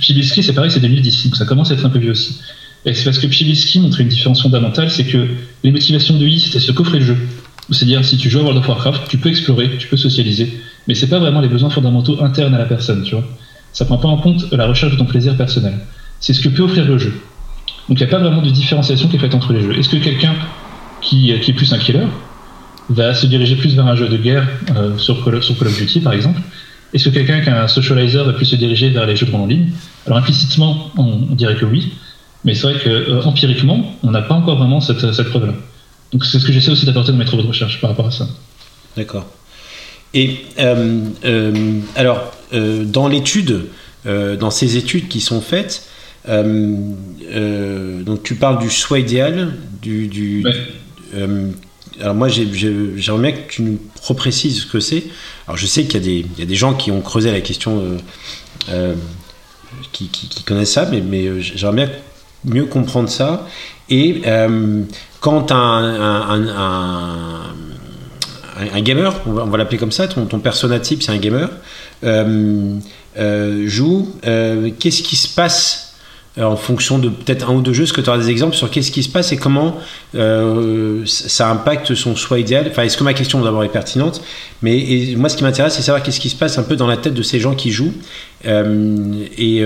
Pchibisky, 0.00 0.42
c'est 0.42 0.52
pareil, 0.52 0.72
c'est 0.72 0.80
2010, 0.80 1.26
donc 1.26 1.36
ça 1.36 1.44
commence 1.44 1.70
à 1.70 1.74
être 1.74 1.86
un 1.86 1.90
peu 1.90 2.00
vieux 2.00 2.10
aussi. 2.10 2.40
Et 2.86 2.94
c'est 2.94 3.04
parce 3.04 3.18
que 3.18 3.26
Pchibisky 3.26 3.80
montrait 3.80 4.04
une 4.04 4.08
différence 4.08 4.42
fondamentale, 4.42 4.90
c'est 4.90 5.04
que 5.04 5.26
les 5.62 5.70
motivations 5.70 6.16
de 6.16 6.26
Yi, 6.26 6.40
c'était 6.40 6.60
se 6.60 6.72
coffrer 6.72 6.98
le 6.98 7.04
jeu. 7.04 7.16
C'est-à-dire, 7.70 8.04
si 8.04 8.16
tu 8.16 8.30
joues 8.30 8.40
à 8.40 8.42
World 8.42 8.58
of 8.58 8.68
Warcraft, 8.68 9.02
tu 9.08 9.18
peux 9.18 9.28
explorer, 9.28 9.70
tu 9.78 9.86
peux 9.86 9.96
socialiser, 9.96 10.52
mais 10.88 10.94
c'est 10.94 11.08
pas 11.08 11.18
vraiment 11.18 11.40
les 11.40 11.48
besoins 11.48 11.70
fondamentaux 11.70 12.22
internes 12.22 12.54
à 12.54 12.58
la 12.58 12.64
personne, 12.64 13.02
tu 13.04 13.14
vois. 13.14 13.24
Ça 13.72 13.84
prend 13.84 13.98
pas 13.98 14.08
en 14.08 14.16
compte 14.16 14.50
la 14.52 14.66
recherche 14.66 14.92
de 14.92 14.98
ton 14.98 15.04
plaisir 15.04 15.36
personnel 15.36 15.74
c'est 16.20 16.34
ce 16.34 16.40
que 16.40 16.48
peut 16.48 16.62
offrir 16.62 16.84
le 16.84 16.98
jeu. 16.98 17.12
Donc 17.88 17.98
il 17.98 18.04
n'y 18.06 18.08
a 18.08 18.10
pas 18.10 18.22
vraiment 18.22 18.42
de 18.42 18.50
différenciation 18.50 19.08
qui 19.08 19.16
est 19.16 19.18
faite 19.18 19.34
entre 19.34 19.52
les 19.52 19.62
jeux. 19.62 19.76
Est-ce 19.76 19.88
que 19.88 19.96
quelqu'un 19.96 20.34
qui, 21.00 21.30
est 21.30 21.52
plus 21.52 21.72
un 21.72 21.78
killer 21.78 22.06
va 22.90 23.14
se 23.14 23.26
diriger 23.26 23.56
plus 23.56 23.74
vers 23.74 23.86
un 23.86 23.96
jeu 23.96 24.08
de 24.08 24.16
guerre 24.16 24.46
euh, 24.76 24.96
sur, 24.98 25.24
Call, 25.24 25.36
of 25.36 25.78
Duty 25.78 26.00
par 26.00 26.12
exemple? 26.12 26.40
Est-ce 26.92 27.08
que 27.08 27.14
quelqu'un 27.14 27.40
qui 27.40 27.48
est 27.48 27.52
un 27.52 27.68
socializer 27.68 28.24
va 28.24 28.32
plus 28.32 28.44
se 28.44 28.56
diriger 28.56 28.90
vers 28.90 29.06
les 29.06 29.16
jeux 29.16 29.26
de 29.26 29.32
en 29.34 29.46
ligne? 29.46 29.70
Alors 30.06 30.18
implicitement, 30.18 30.90
on, 30.96 31.34
dirait 31.34 31.56
que 31.56 31.64
oui, 31.64 31.92
mais 32.44 32.54
c'est 32.54 32.62
vrai 32.62 32.78
que 32.78 32.88
euh, 32.88 33.22
empiriquement, 33.22 33.94
on 34.02 34.10
n'a 34.10 34.22
pas 34.22 34.34
encore 34.34 34.58
vraiment 34.58 34.80
cette, 34.80 35.12
cette 35.12 35.28
preuve-là. 35.28 35.54
Donc 36.12 36.24
c'est 36.24 36.38
ce 36.38 36.46
que 36.46 36.52
j'essaie 36.52 36.70
aussi 36.70 36.86
d'apporter 36.86 37.12
dans 37.12 37.18
mes 37.18 37.24
travaux 37.24 37.42
de 37.42 37.48
recherche 37.48 37.80
par 37.80 37.90
rapport 37.90 38.06
à 38.06 38.10
ça. 38.10 38.26
D'accord. 38.96 39.26
Et 40.12 40.38
euh, 40.58 41.04
alors, 41.94 42.32
dans 42.52 43.06
l'étude, 43.06 43.66
dans 44.04 44.50
ces 44.50 44.76
études 44.76 45.06
qui 45.06 45.20
sont 45.20 45.40
faites, 45.40 45.88
euh, 46.28 46.76
euh, 47.30 48.02
donc 48.02 48.22
tu 48.22 48.34
parles 48.34 48.58
du 48.58 48.70
soi 48.70 48.98
idéal, 48.98 49.56
du, 49.80 50.44
euh, 51.14 51.50
alors 51.98 52.14
moi 52.14 52.28
j'aimerais 52.28 53.18
bien 53.18 53.32
que 53.32 53.50
tu 53.50 53.62
nous 53.62 53.78
reprécises 54.02 54.62
ce 54.62 54.66
que 54.66 54.80
c'est. 54.80 55.04
Alors 55.46 55.56
je 55.56 55.66
sais 55.66 55.84
qu'il 55.84 56.06
y, 56.06 56.26
y, 56.38 56.42
a 56.42 56.46
des 56.46 56.54
gens 56.54 56.74
qui 56.74 56.90
ont 56.90 57.00
creusé 57.00 57.32
la 57.32 57.40
question, 57.40 57.82
qui, 59.92 60.08
qui, 60.08 60.42
connaissent 60.44 60.72
ça, 60.72 60.86
mais, 60.90 61.00
mais 61.00 61.40
j'aimerais 61.40 61.86
bien 61.86 61.90
mieux 62.44 62.66
comprendre 62.66 63.08
ça. 63.08 63.46
Et 63.88 64.22
quand 65.20 65.52
un, 65.52 66.46
un, 68.74 68.80
gamer, 68.82 69.14
on 69.26 69.32
va, 69.32 69.58
l'appeler 69.58 69.78
comme 69.78 69.92
ça, 69.92 70.06
ton, 70.06 70.26
ton 70.26 70.38
persona 70.38 70.78
type 70.78 71.02
c'est 71.02 71.12
un 71.12 71.18
gamer, 71.18 71.50
joue, 73.66 74.08
qu'est-ce 74.22 75.02
qui 75.02 75.16
se 75.16 75.28
passe 75.28 75.89
euh, 75.89 75.89
en 76.38 76.56
fonction 76.56 76.98
de 76.98 77.08
peut-être 77.08 77.50
un 77.50 77.54
ou 77.54 77.60
deux 77.60 77.72
jeux, 77.72 77.84
est-ce 77.84 77.92
que 77.92 78.00
tu 78.00 78.08
auras 78.08 78.18
des 78.18 78.30
exemples 78.30 78.54
sur 78.54 78.70
qu'est-ce 78.70 78.92
qui 78.92 79.02
se 79.02 79.08
passe 79.08 79.32
et 79.32 79.36
comment 79.36 79.78
euh, 80.14 81.02
ça 81.04 81.50
impacte 81.50 81.94
son 81.94 82.14
soi 82.14 82.38
idéal 82.38 82.66
Enfin, 82.70 82.84
est-ce 82.84 82.96
que 82.96 83.02
ma 83.02 83.14
question 83.14 83.40
d'abord 83.40 83.64
est 83.64 83.68
pertinente? 83.68 84.22
Mais 84.62 85.14
moi, 85.16 85.28
ce 85.28 85.36
qui 85.36 85.42
m'intéresse, 85.42 85.74
c'est 85.74 85.82
savoir 85.82 86.02
qu'est-ce 86.02 86.20
qui 86.20 86.30
se 86.30 86.36
passe 86.36 86.56
un 86.58 86.62
peu 86.62 86.76
dans 86.76 86.86
la 86.86 86.96
tête 86.96 87.14
de 87.14 87.22
ces 87.22 87.40
gens 87.40 87.54
qui 87.54 87.72
jouent 87.72 87.94
euh, 88.46 89.24
et 89.36 89.62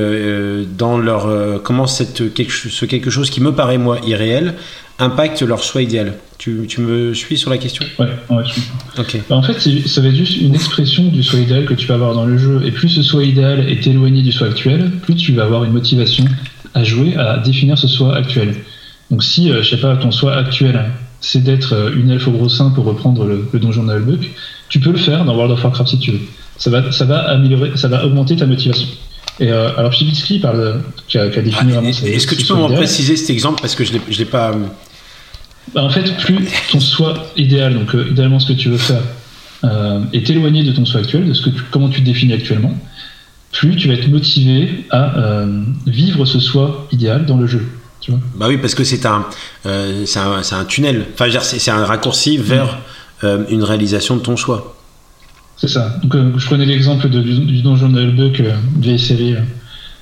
dans 0.77 0.98
leur 0.98 1.62
comment 1.62 1.87
cette, 1.87 2.33
quelque, 2.33 2.53
ce 2.53 2.87
quelque 2.87 3.11
chose 3.11 3.29
qui 3.29 3.40
me 3.40 3.53
paraît 3.53 3.79
moi 3.79 3.98
irréel 4.07 4.55
impacte 4.98 5.42
leur 5.42 5.62
soi 5.62 5.83
idéal. 5.83 6.14
Tu, 6.38 6.66
tu, 6.68 6.81
me 6.81 7.14
suis 7.14 7.37
sur 7.37 7.50
la 7.50 7.59
question? 7.59 7.85
Ouais, 7.98 8.07
ouais, 8.31 8.44
je. 8.44 9.18
Bah, 9.29 9.37
en 9.37 9.42
fait, 9.42 9.59
ça 9.87 10.00
va 10.00 10.09
être 10.09 10.14
juste 10.14 10.40
une 10.40 10.55
expression 10.55 11.05
du 11.05 11.22
soi 11.22 11.40
idéal 11.40 11.64
que 11.64 11.74
tu 11.74 11.87
vas 11.87 11.94
avoir 11.94 12.14
dans 12.14 12.27
le 12.27 12.38
jeu. 12.38 12.62
Et 12.64 12.70
plus 12.70 12.88
ce 12.88 13.03
soi 13.03 13.24
idéal 13.24 13.68
est 13.68 13.87
éloigné 13.87 14.22
du 14.22 14.33
soi 14.33 14.48
actuel, 14.48 14.90
plus 15.03 15.16
tu 15.16 15.33
vas 15.33 15.44
avoir 15.44 15.64
une 15.64 15.72
motivation 15.72 16.24
à 16.74 16.84
jouer 16.84 17.16
à 17.16 17.38
définir 17.38 17.78
ce 17.78 17.88
soi 17.88 18.16
actuel. 18.16 18.54
Donc 19.10 19.22
si, 19.22 19.50
euh, 19.50 19.62
je 19.62 19.70
sais 19.70 19.80
pas, 19.80 19.96
ton 19.96 20.10
soi 20.10 20.37
actuel, 20.37 20.90
c'est 21.20 21.42
d'être 21.42 21.72
euh, 21.74 21.94
une 21.94 22.10
elfe 22.10 22.26
au 22.28 22.32
gros 22.32 22.48
sein 22.48 22.70
pour 22.70 22.84
reprendre 22.84 23.24
le, 23.24 23.48
donjon 23.54 23.84
d'Albuck, 23.84 24.30
tu 24.68 24.80
peux 24.80 24.90
le 24.90 24.98
faire 24.98 25.24
dans 25.24 25.34
World 25.34 25.52
of 25.52 25.62
Warcraft 25.62 25.90
si 25.90 25.98
tu 25.98 26.10
veux. 26.12 26.20
Ça 26.56 26.70
va, 26.70 26.90
ça 26.92 27.04
va 27.04 27.20
améliorer, 27.30 27.72
ça 27.76 27.88
va 27.88 28.04
augmenter 28.04 28.37
ta 28.37 28.46
motivation. 28.46 28.88
Et 29.40 29.50
euh, 29.50 29.76
alors 29.76 29.92
Chibitsky 29.92 30.38
parle, 30.38 30.82
qui 31.08 31.18
a, 31.18 31.28
défini 31.28 31.72
ah, 31.76 31.82
Est-ce 31.82 32.26
que 32.26 32.34
tu 32.34 32.46
peux 32.46 32.54
m'en 32.54 32.68
préciser 32.68 33.16
cet 33.16 33.30
exemple 33.30 33.60
parce 33.60 33.74
que 33.74 33.84
je 33.84 33.92
ne 33.92 33.98
l'ai 34.18 34.24
pas. 34.24 34.54
Bah, 35.74 35.82
en 35.82 35.90
fait, 35.90 36.16
plus 36.18 36.46
ton 36.70 36.78
soi 36.78 37.14
idéal, 37.37 37.74
donc 37.74 37.96
idéalement 38.10 38.38
ce 38.38 38.52
que 38.52 38.58
tu 38.58 38.68
veux 38.68 38.78
faire, 38.78 39.02
est 40.12 40.30
éloigné 40.30 40.62
de 40.62 40.72
ton 40.72 40.84
soi 40.84 41.00
actuel, 41.00 41.26
de 41.26 41.32
ce 41.34 41.42
que 41.42 41.50
comment 41.70 41.88
tu 41.88 42.00
te 42.00 42.06
définis 42.06 42.32
actuellement, 42.32 42.74
plus 43.55 43.77
tu 43.77 43.88
vas 43.88 43.95
être 43.95 44.09
motivé 44.09 44.85
à 44.90 45.17
euh, 45.17 45.62
vivre 45.87 46.25
ce 46.25 46.40
soi 46.40 46.87
idéal 46.93 47.25
dans 47.25 47.37
le 47.37 47.47
jeu. 47.47 47.67
Tu 48.01 48.11
vois 48.11 48.21
bah 48.35 48.47
oui, 48.49 48.59
parce 48.59 48.75
que 48.75 48.85
c'est 48.85 49.07
un, 49.07 49.25
euh, 49.64 50.05
un, 50.17 50.57
un, 50.57 50.64
tunnel, 50.64 51.07
enfin, 51.14 51.27
c'est 51.40 51.71
un 51.71 51.85
raccourci 51.85 52.37
vers 52.37 52.79
euh, 53.23 53.45
une 53.49 53.62
réalisation 53.62 54.17
de 54.17 54.21
ton 54.21 54.37
choix. 54.37 54.77
C'est 55.57 55.69
ça. 55.69 55.97
Donc, 56.03 56.37
je 56.37 56.47
prenais 56.47 56.67
l'exemple 56.67 57.09
du, 57.09 57.62
donjon 57.62 57.88
de 57.88 58.01
Hellbuck, 58.01 58.40
une 58.40 58.83
vieille 58.83 58.99
série 58.99 59.37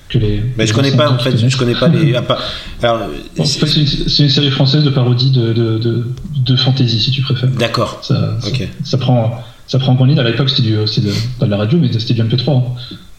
que 0.09 0.19
les. 0.19 0.43
Mais 0.57 0.67
je 0.67 0.73
connais 0.73 0.97
pas, 0.97 1.11
en 1.11 1.19
fait, 1.19 1.37
je 1.37 1.57
connais 1.57 1.75
pas 1.75 1.89
les. 1.89 2.15
Alors, 2.83 3.01
c'est 3.45 4.23
une, 4.23 4.31
série 4.31 4.51
française 4.51 4.83
de 4.83 4.91
parodie 4.91 5.31
de, 5.31 5.53
de, 5.53 6.07
de, 6.35 6.57
fantasy, 6.57 6.99
si 6.99 7.11
tu 7.11 7.21
préfères. 7.21 7.51
D'accord. 7.51 8.01
Ça, 8.03 8.39
ça, 8.83 8.97
prend. 8.97 9.45
Ça 9.69 9.79
prend 9.79 9.95
en 9.95 10.05
ligne. 10.07 10.19
À 10.19 10.25
l'époque, 10.25 10.49
c'était 10.49 10.71
de, 10.71 11.13
pas 11.39 11.45
de 11.45 11.51
la 11.51 11.59
radio, 11.59 11.79
mais 11.79 11.93
c'était 11.93 12.15
du 12.15 12.23
MP3. 12.23 12.57
Hein. 12.57 12.63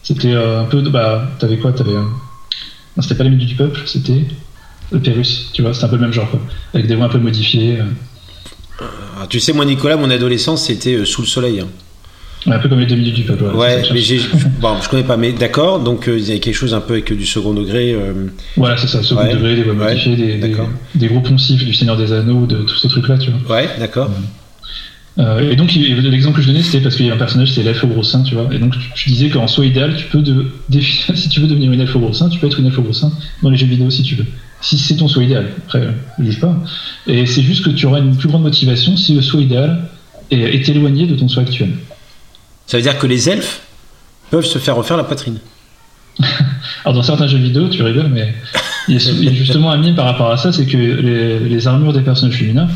C'était 0.04 0.32
euh, 0.32 0.60
un 0.60 0.64
peu. 0.64 0.80
Bah, 0.82 1.30
t'avais 1.38 1.56
quoi 1.56 1.72
T'avais. 1.72 1.92
Non, 1.92 3.02
c'était 3.02 3.16
pas 3.16 3.24
les 3.24 3.30
Midi 3.30 3.46
du 3.46 3.56
Peuple, 3.56 3.80
c'était 3.86 4.24
le 4.92 5.00
Pérus, 5.00 5.50
tu 5.52 5.62
vois, 5.62 5.74
c'était 5.74 5.86
un 5.86 5.88
peu 5.88 5.96
le 5.96 6.02
même 6.02 6.12
genre, 6.12 6.30
quoi. 6.30 6.40
Avec 6.74 6.86
des 6.86 6.94
voix 6.94 7.06
un 7.06 7.08
peu 7.08 7.18
modifiées. 7.18 7.80
Euh. 7.80 8.84
Ah, 9.18 9.26
tu 9.28 9.40
sais, 9.40 9.52
moi, 9.52 9.64
Nicolas, 9.64 9.96
mon 9.96 10.10
adolescence, 10.10 10.66
c'était 10.66 10.94
euh, 10.94 11.04
sous 11.04 11.22
le 11.22 11.26
soleil. 11.26 11.60
Hein. 11.60 11.68
Un 12.46 12.58
peu 12.58 12.68
comme 12.68 12.78
les 12.78 12.86
deux 12.86 12.94
minutes 12.94 13.14
du 13.14 13.22
peuple. 13.22 13.44
Ouais, 13.56 13.82
mais 13.92 14.00
j'ai, 14.00 14.20
bon, 14.60 14.76
je 14.82 14.88
connais 14.90 15.02
pas, 15.02 15.16
mais 15.16 15.32
d'accord. 15.32 15.80
Donc 15.80 16.04
il 16.08 16.28
y 16.28 16.32
a 16.32 16.38
quelque 16.38 16.54
chose 16.54 16.74
un 16.74 16.82
peu 16.82 16.92
avec 16.92 17.10
du 17.10 17.24
second 17.24 17.54
degré. 17.54 17.96
Voilà, 18.58 18.76
c'est 18.76 18.86
ça, 18.86 19.02
second 19.02 19.24
degré, 19.24 19.56
des 19.56 19.62
voix 19.62 19.72
modifiées, 19.72 20.14
des, 20.14 20.36
des, 20.36 20.54
des, 20.94 21.08
gros 21.08 21.22
poncifs 21.22 21.64
du 21.64 21.72
Seigneur 21.72 21.96
des 21.96 22.12
Anneaux, 22.12 22.44
de 22.44 22.58
tous 22.58 22.76
ces 22.76 22.88
trucs-là, 22.88 23.16
tu 23.16 23.30
vois. 23.30 23.56
Ouais, 23.56 23.70
d'accord. 23.78 24.10
Euh, 25.18 25.52
et 25.52 25.54
donc 25.54 25.72
l'exemple 25.72 26.38
que 26.38 26.42
je 26.42 26.48
donnais 26.48 26.62
c'était 26.62 26.80
parce 26.80 26.96
qu'il 26.96 27.06
y 27.06 27.10
a 27.10 27.14
un 27.14 27.18
personnage 27.18 27.52
c'est 27.52 27.62
l'elfe 27.62 27.84
au 27.84 27.86
gros 27.86 28.02
sein 28.02 28.22
tu 28.22 28.34
vois. 28.34 28.48
Et 28.52 28.58
donc 28.58 28.74
je 28.94 29.08
disais 29.08 29.28
qu'en 29.28 29.46
soi 29.46 29.64
idéal 29.64 29.94
tu 29.96 30.06
peux 30.06 30.22
de, 30.22 30.46
si 31.14 31.28
tu 31.28 31.40
veux 31.40 31.46
devenir 31.46 31.70
une 31.70 31.80
elfe 31.80 31.94
au 31.94 32.00
gros 32.00 32.12
sein 32.12 32.28
tu 32.28 32.40
peux 32.40 32.48
être 32.48 32.58
une 32.58 32.66
elfe 32.66 32.78
au 32.78 32.82
gros 32.82 32.92
sein 32.92 33.12
dans 33.42 33.50
les 33.50 33.56
jeux 33.56 33.66
vidéo 33.66 33.90
si 33.90 34.02
tu 34.02 34.16
veux. 34.16 34.26
Si 34.60 34.76
c'est 34.76 34.96
ton 34.96 35.06
soi 35.06 35.22
idéal. 35.22 35.50
Après 35.66 35.86
je 36.18 36.24
juge 36.24 36.40
pas. 36.40 36.56
Et 37.06 37.26
c'est 37.26 37.42
juste 37.42 37.64
que 37.64 37.70
tu 37.70 37.86
auras 37.86 38.00
une 38.00 38.16
plus 38.16 38.28
grande 38.28 38.42
motivation 38.42 38.96
si 38.96 39.14
le 39.14 39.22
soi 39.22 39.40
idéal 39.40 39.88
est, 40.32 40.40
est 40.40 40.68
éloigné 40.68 41.06
de 41.06 41.14
ton 41.14 41.28
soi 41.28 41.42
actuel. 41.42 41.70
Ça 42.66 42.78
veut 42.78 42.82
dire 42.82 42.98
que 42.98 43.06
les 43.06 43.28
elfes 43.28 43.60
peuvent 44.30 44.44
se 44.44 44.58
faire 44.58 44.74
refaire 44.74 44.96
la 44.96 45.04
poitrine. 45.04 45.38
Alors 46.84 46.94
dans 46.94 47.02
certains 47.04 47.28
jeux 47.28 47.38
vidéo 47.38 47.68
tu 47.68 47.82
rigoles 47.82 48.08
mais 48.08 48.34
il 48.88 48.94
y 48.94 49.28
a, 49.28 49.32
justement 49.32 49.70
un 49.70 49.78
mime 49.78 49.94
par 49.94 50.06
rapport 50.06 50.30
à 50.30 50.36
ça 50.36 50.52
c'est 50.52 50.66
que 50.66 50.76
les, 50.76 51.38
les 51.38 51.66
armures 51.68 51.92
des 51.92 52.00
personnages 52.00 52.36
féminins 52.36 52.68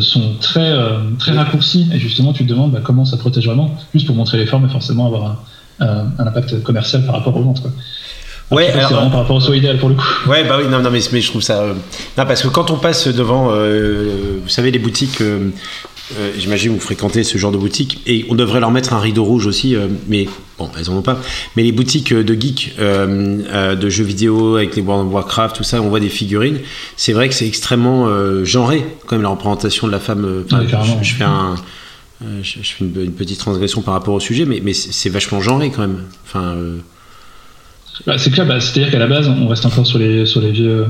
sont 0.00 0.34
très, 0.40 0.72
très 1.18 1.32
raccourcis. 1.32 1.88
Et 1.92 1.98
justement, 1.98 2.32
tu 2.32 2.44
te 2.44 2.48
demandes 2.48 2.72
bah, 2.72 2.80
comment 2.82 3.04
ça 3.04 3.16
protège 3.16 3.46
vraiment, 3.46 3.74
juste 3.94 4.06
pour 4.06 4.16
montrer 4.16 4.38
les 4.38 4.46
formes 4.46 4.66
et 4.66 4.68
forcément 4.68 5.06
avoir 5.06 5.44
un, 5.80 6.06
impact 6.18 6.62
commercial 6.62 7.04
par 7.04 7.16
rapport 7.16 7.36
aux 7.36 7.42
ventes. 7.42 7.62
Quoi. 7.62 7.70
Ouais, 8.50 8.70
alors, 8.70 8.92
vraiment 8.92 9.10
par 9.10 9.20
rapport 9.20 9.36
au 9.36 9.52
idéal 9.52 9.78
pour 9.78 9.90
le 9.90 9.94
coup. 9.94 10.06
Ouais, 10.26 10.44
bah 10.44 10.56
oui, 10.58 10.68
non, 10.70 10.80
non, 10.80 10.90
mais, 10.90 11.00
mais 11.12 11.20
je 11.20 11.28
trouve 11.30 11.42
ça. 11.42 11.62
non, 12.16 12.24
parce 12.26 12.42
que 12.42 12.48
quand 12.48 12.70
on 12.70 12.76
passe 12.76 13.08
devant, 13.08 13.48
vous 13.48 14.48
savez, 14.48 14.70
les 14.70 14.78
boutiques 14.78 15.20
euh, 15.20 15.50
j'imagine 16.38 16.72
vous 16.72 16.80
fréquentez 16.80 17.24
ce 17.24 17.38
genre 17.38 17.52
de 17.52 17.56
boutique 17.58 18.00
et 18.06 18.24
on 18.30 18.34
devrait 18.34 18.60
leur 18.60 18.70
mettre 18.70 18.92
un 18.92 19.00
rideau 19.00 19.24
rouge 19.24 19.46
aussi, 19.46 19.74
euh, 19.76 19.88
mais 20.08 20.28
bon, 20.58 20.70
elles 20.78 20.90
en 20.90 20.96
ont 20.96 21.02
pas. 21.02 21.20
Mais 21.56 21.62
les 21.62 21.72
boutiques 21.72 22.12
de 22.12 22.40
geeks, 22.40 22.74
euh, 22.78 23.74
de 23.74 23.88
jeux 23.88 24.04
vidéo 24.04 24.56
avec 24.56 24.76
les 24.76 24.82
World 24.82 25.08
of 25.08 25.14
Warcraft, 25.14 25.56
tout 25.56 25.64
ça, 25.64 25.82
on 25.82 25.88
voit 25.88 26.00
des 26.00 26.08
figurines. 26.08 26.60
C'est 26.96 27.12
vrai 27.12 27.28
que 27.28 27.34
c'est 27.34 27.46
extrêmement 27.46 28.08
genré, 28.44 28.84
quand 29.06 29.16
même, 29.16 29.22
la 29.22 29.28
représentation 29.28 29.86
de 29.86 29.92
la 29.92 30.00
femme. 30.00 30.44
je, 30.48 31.14
fais 31.14 31.24
un. 31.24 31.56
Je, 32.42 32.58
fais 32.62 32.84
une, 32.84 33.12
petite 33.12 33.38
transgression 33.38 33.82
par 33.82 33.94
rapport 33.94 34.14
au 34.14 34.20
sujet, 34.20 34.44
mais, 34.44 34.60
mais 34.62 34.72
c'est 34.72 35.10
vachement 35.10 35.40
genré 35.40 35.70
quand 35.70 35.82
même. 35.82 36.04
Enfin, 36.26 36.56
bah, 38.06 38.16
c'est 38.16 38.30
clair, 38.30 38.46
bah, 38.46 38.60
c'est-à-dire 38.60 38.92
qu'à 38.92 38.98
la 38.98 39.08
base, 39.08 39.28
on 39.28 39.48
reste 39.48 39.66
encore 39.66 39.86
sur 39.86 39.98
les, 39.98 40.24
sur 40.24 40.40
les 40.40 40.52
vieux 40.52 40.86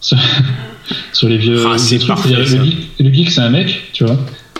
sur, 0.00 0.16
les 1.26 1.38
vieux, 1.38 1.58
ah, 1.66 1.76
trucs. 1.76 2.08
Le, 2.98 3.12
geek, 3.12 3.30
c'est 3.30 3.40
un 3.40 3.50
mec, 3.50 3.80
tu 3.92 4.04
vois, 4.04 4.16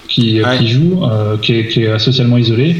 qui, 0.08 0.40
qui 0.58 0.68
joue, 0.68 1.04
euh, 1.04 1.36
qui, 1.36 1.52
est, 1.54 1.98
socialement 1.98 2.38
isolé, 2.38 2.76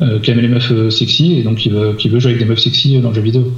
euh, 0.00 0.18
qui 0.20 0.30
aime 0.30 0.40
les 0.40 0.48
meufs 0.48 0.70
euh, 0.72 0.90
sexy 0.90 1.38
et 1.38 1.42
donc 1.42 1.58
qui 1.58 1.70
veut, 1.70 1.94
qui 1.94 2.08
veut 2.08 2.18
jouer 2.18 2.32
avec 2.32 2.42
des 2.42 2.48
meufs 2.48 2.60
sexy 2.60 2.98
dans 2.98 3.10
le 3.10 3.14
jeu 3.14 3.22
vidéo. 3.22 3.52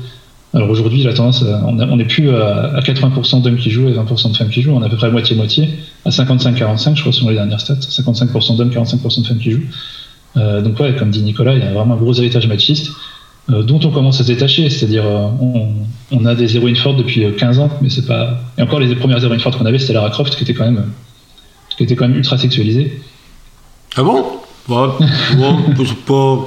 Alors 0.52 0.70
aujourd'hui, 0.70 1.02
la 1.02 1.12
tendance, 1.12 1.44
on 1.66 1.96
n'est 1.96 2.04
plus 2.04 2.30
à, 2.30 2.78
80% 2.78 3.42
d'hommes 3.42 3.56
qui 3.56 3.70
jouent 3.70 3.88
et 3.88 3.92
20% 3.92 4.30
de 4.30 4.36
femmes 4.36 4.50
qui 4.50 4.62
jouent, 4.62 4.70
on 4.70 4.82
est 4.82 4.86
à 4.86 4.88
peu 4.88 4.96
près 4.96 5.10
moitié-moitié, 5.10 5.68
à 6.04 6.10
55-45, 6.10 6.94
je 6.94 7.00
crois, 7.00 7.12
selon 7.12 7.30
les 7.30 7.34
dernières 7.34 7.60
stats, 7.60 7.74
55% 7.74 8.56
d'hommes, 8.56 8.70
45% 8.70 9.22
de 9.22 9.26
femmes 9.26 9.38
qui 9.38 9.50
jouent. 9.50 9.66
donc 10.36 10.78
ouais, 10.78 10.94
comme 10.94 11.10
dit 11.10 11.22
Nicolas, 11.22 11.54
il 11.54 11.58
y 11.58 11.66
a 11.66 11.72
vraiment 11.72 11.94
un 11.94 11.96
gros 11.96 12.14
héritage 12.14 12.46
machiste. 12.46 12.92
Euh, 13.52 13.62
dont 13.62 13.78
on 13.84 13.90
commence 13.90 14.20
à 14.20 14.24
se 14.24 14.32
détacher. 14.32 14.70
C'est-à-dire, 14.70 15.04
euh, 15.04 15.28
on, 16.10 16.24
a 16.24 16.34
des 16.34 16.56
héroïnes 16.56 16.76
fortes 16.76 16.96
depuis 16.96 17.26
15 17.36 17.58
euh, 17.58 17.62
ans, 17.62 17.70
mais 17.82 17.90
c'est 17.90 18.06
pas. 18.06 18.40
Et 18.56 18.62
encore, 18.62 18.80
les 18.80 18.94
premières 18.94 19.22
héroïnes 19.22 19.40
fortes 19.40 19.58
qu'on 19.58 19.66
avait, 19.66 19.78
c'était 19.78 19.92
Lara 19.92 20.08
Croft, 20.08 20.34
qui 20.34 20.44
était 20.44 20.54
quand 20.54 20.64
même, 20.64 20.86
qui 21.76 21.82
était 21.82 21.94
quand 21.94 22.08
même 22.08 22.16
ultra 22.16 22.38
sexualisée. 22.38 23.00
Ah 23.96 24.02
bon? 24.02 24.24
Bah, 24.66 24.96
pas, 26.06 26.46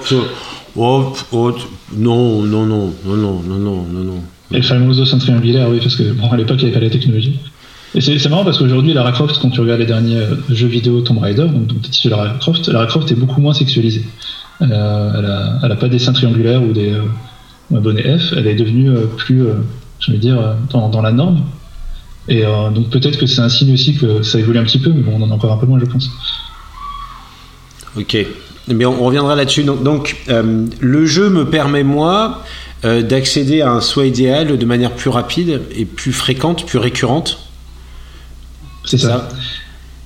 oh, 0.75 1.13
oh, 1.31 1.55
non, 1.95 2.41
non, 2.41 2.65
non, 2.65 2.93
non, 3.05 3.15
non, 3.15 3.41
non, 3.43 3.59
non, 3.59 4.03
non. 4.03 4.23
Et 4.49 4.57
le 4.57 4.63
fameux 4.63 5.05
sein 5.05 5.19
triangulaire, 5.19 5.69
oui, 5.69 5.79
parce 5.79 5.95
que 5.95 6.13
bon, 6.13 6.31
à 6.31 6.37
l'époque, 6.37 6.57
il 6.61 6.65
n'y 6.65 6.71
avait 6.71 6.79
pas 6.79 6.85
la 6.85 6.89
technologie. 6.89 7.37
Et 7.93 8.01
c'est 8.01 8.29
marrant 8.29 8.43
parce 8.43 8.57
qu'aujourd'hui, 8.57 8.93
Lara 8.93 9.11
Croft, 9.11 9.37
quand 9.39 9.51
tu 9.51 9.61
regardes 9.61 9.81
les 9.81 9.85
derniers 9.85 10.23
jeux 10.49 10.67
vidéo 10.67 11.01
Tomb 11.01 11.19
Raider, 11.19 11.43
donc, 11.43 11.67
donc 11.67 11.83
Lara 12.05 12.29
Croft, 12.39 12.67
Lara 12.69 12.87
Croft 12.87 13.11
est 13.11 13.15
beaucoup 13.15 13.39
moins 13.39 13.53
sexualisée. 13.53 14.03
Elle 14.59 14.69
n'a 14.69 15.75
pas 15.75 15.87
des 15.87 15.99
seins 15.99 16.13
triangulaires 16.13 16.63
ou 16.63 16.73
des 16.73 16.91
euh, 16.91 17.03
un 17.75 17.79
bonnet 17.79 18.17
F. 18.17 18.33
Elle 18.35 18.47
est 18.47 18.55
devenue 18.55 18.89
euh, 18.89 19.05
plus, 19.17 19.45
euh, 19.45 19.53
je 19.99 20.11
veux 20.11 20.17
dire, 20.17 20.55
dans, 20.71 21.01
la 21.01 21.11
norme. 21.11 21.41
Et 22.29 22.43
donc 22.43 22.89
peut-être 22.89 23.17
que 23.17 23.25
c'est 23.25 23.39
un 23.39 23.47
signe 23.47 23.73
aussi 23.73 23.95
que 23.95 24.21
ça 24.21 24.37
évolue 24.37 24.59
un 24.59 24.65
petit 24.65 24.79
peu, 24.79 24.91
mais 24.91 25.01
bon, 25.01 25.13
on 25.17 25.23
en 25.23 25.31
a 25.31 25.33
encore 25.33 25.53
un 25.53 25.57
peu 25.57 25.65
moins, 25.65 25.79
je 25.79 25.85
pense. 25.85 26.09
Ok. 27.95 28.17
Mais 28.67 28.85
on, 28.85 29.01
reviendra 29.01 29.33
là-dessus. 29.33 29.63
Donc, 29.63 30.17
le 30.27 31.05
jeu 31.05 31.29
me 31.29 31.49
permet, 31.49 31.83
moi, 31.83 32.43
d'accéder 32.83 33.61
à 33.61 33.71
un 33.71 33.79
soi 33.79 34.07
idéal 34.07 34.57
de 34.57 34.65
manière 34.65 34.91
plus 34.91 35.09
rapide 35.09 35.61
et 35.73 35.85
plus 35.85 36.11
fréquente, 36.11 36.65
plus 36.65 36.79
récurrente. 36.79 37.39
C'est 38.83 38.97
ça. 38.97 39.29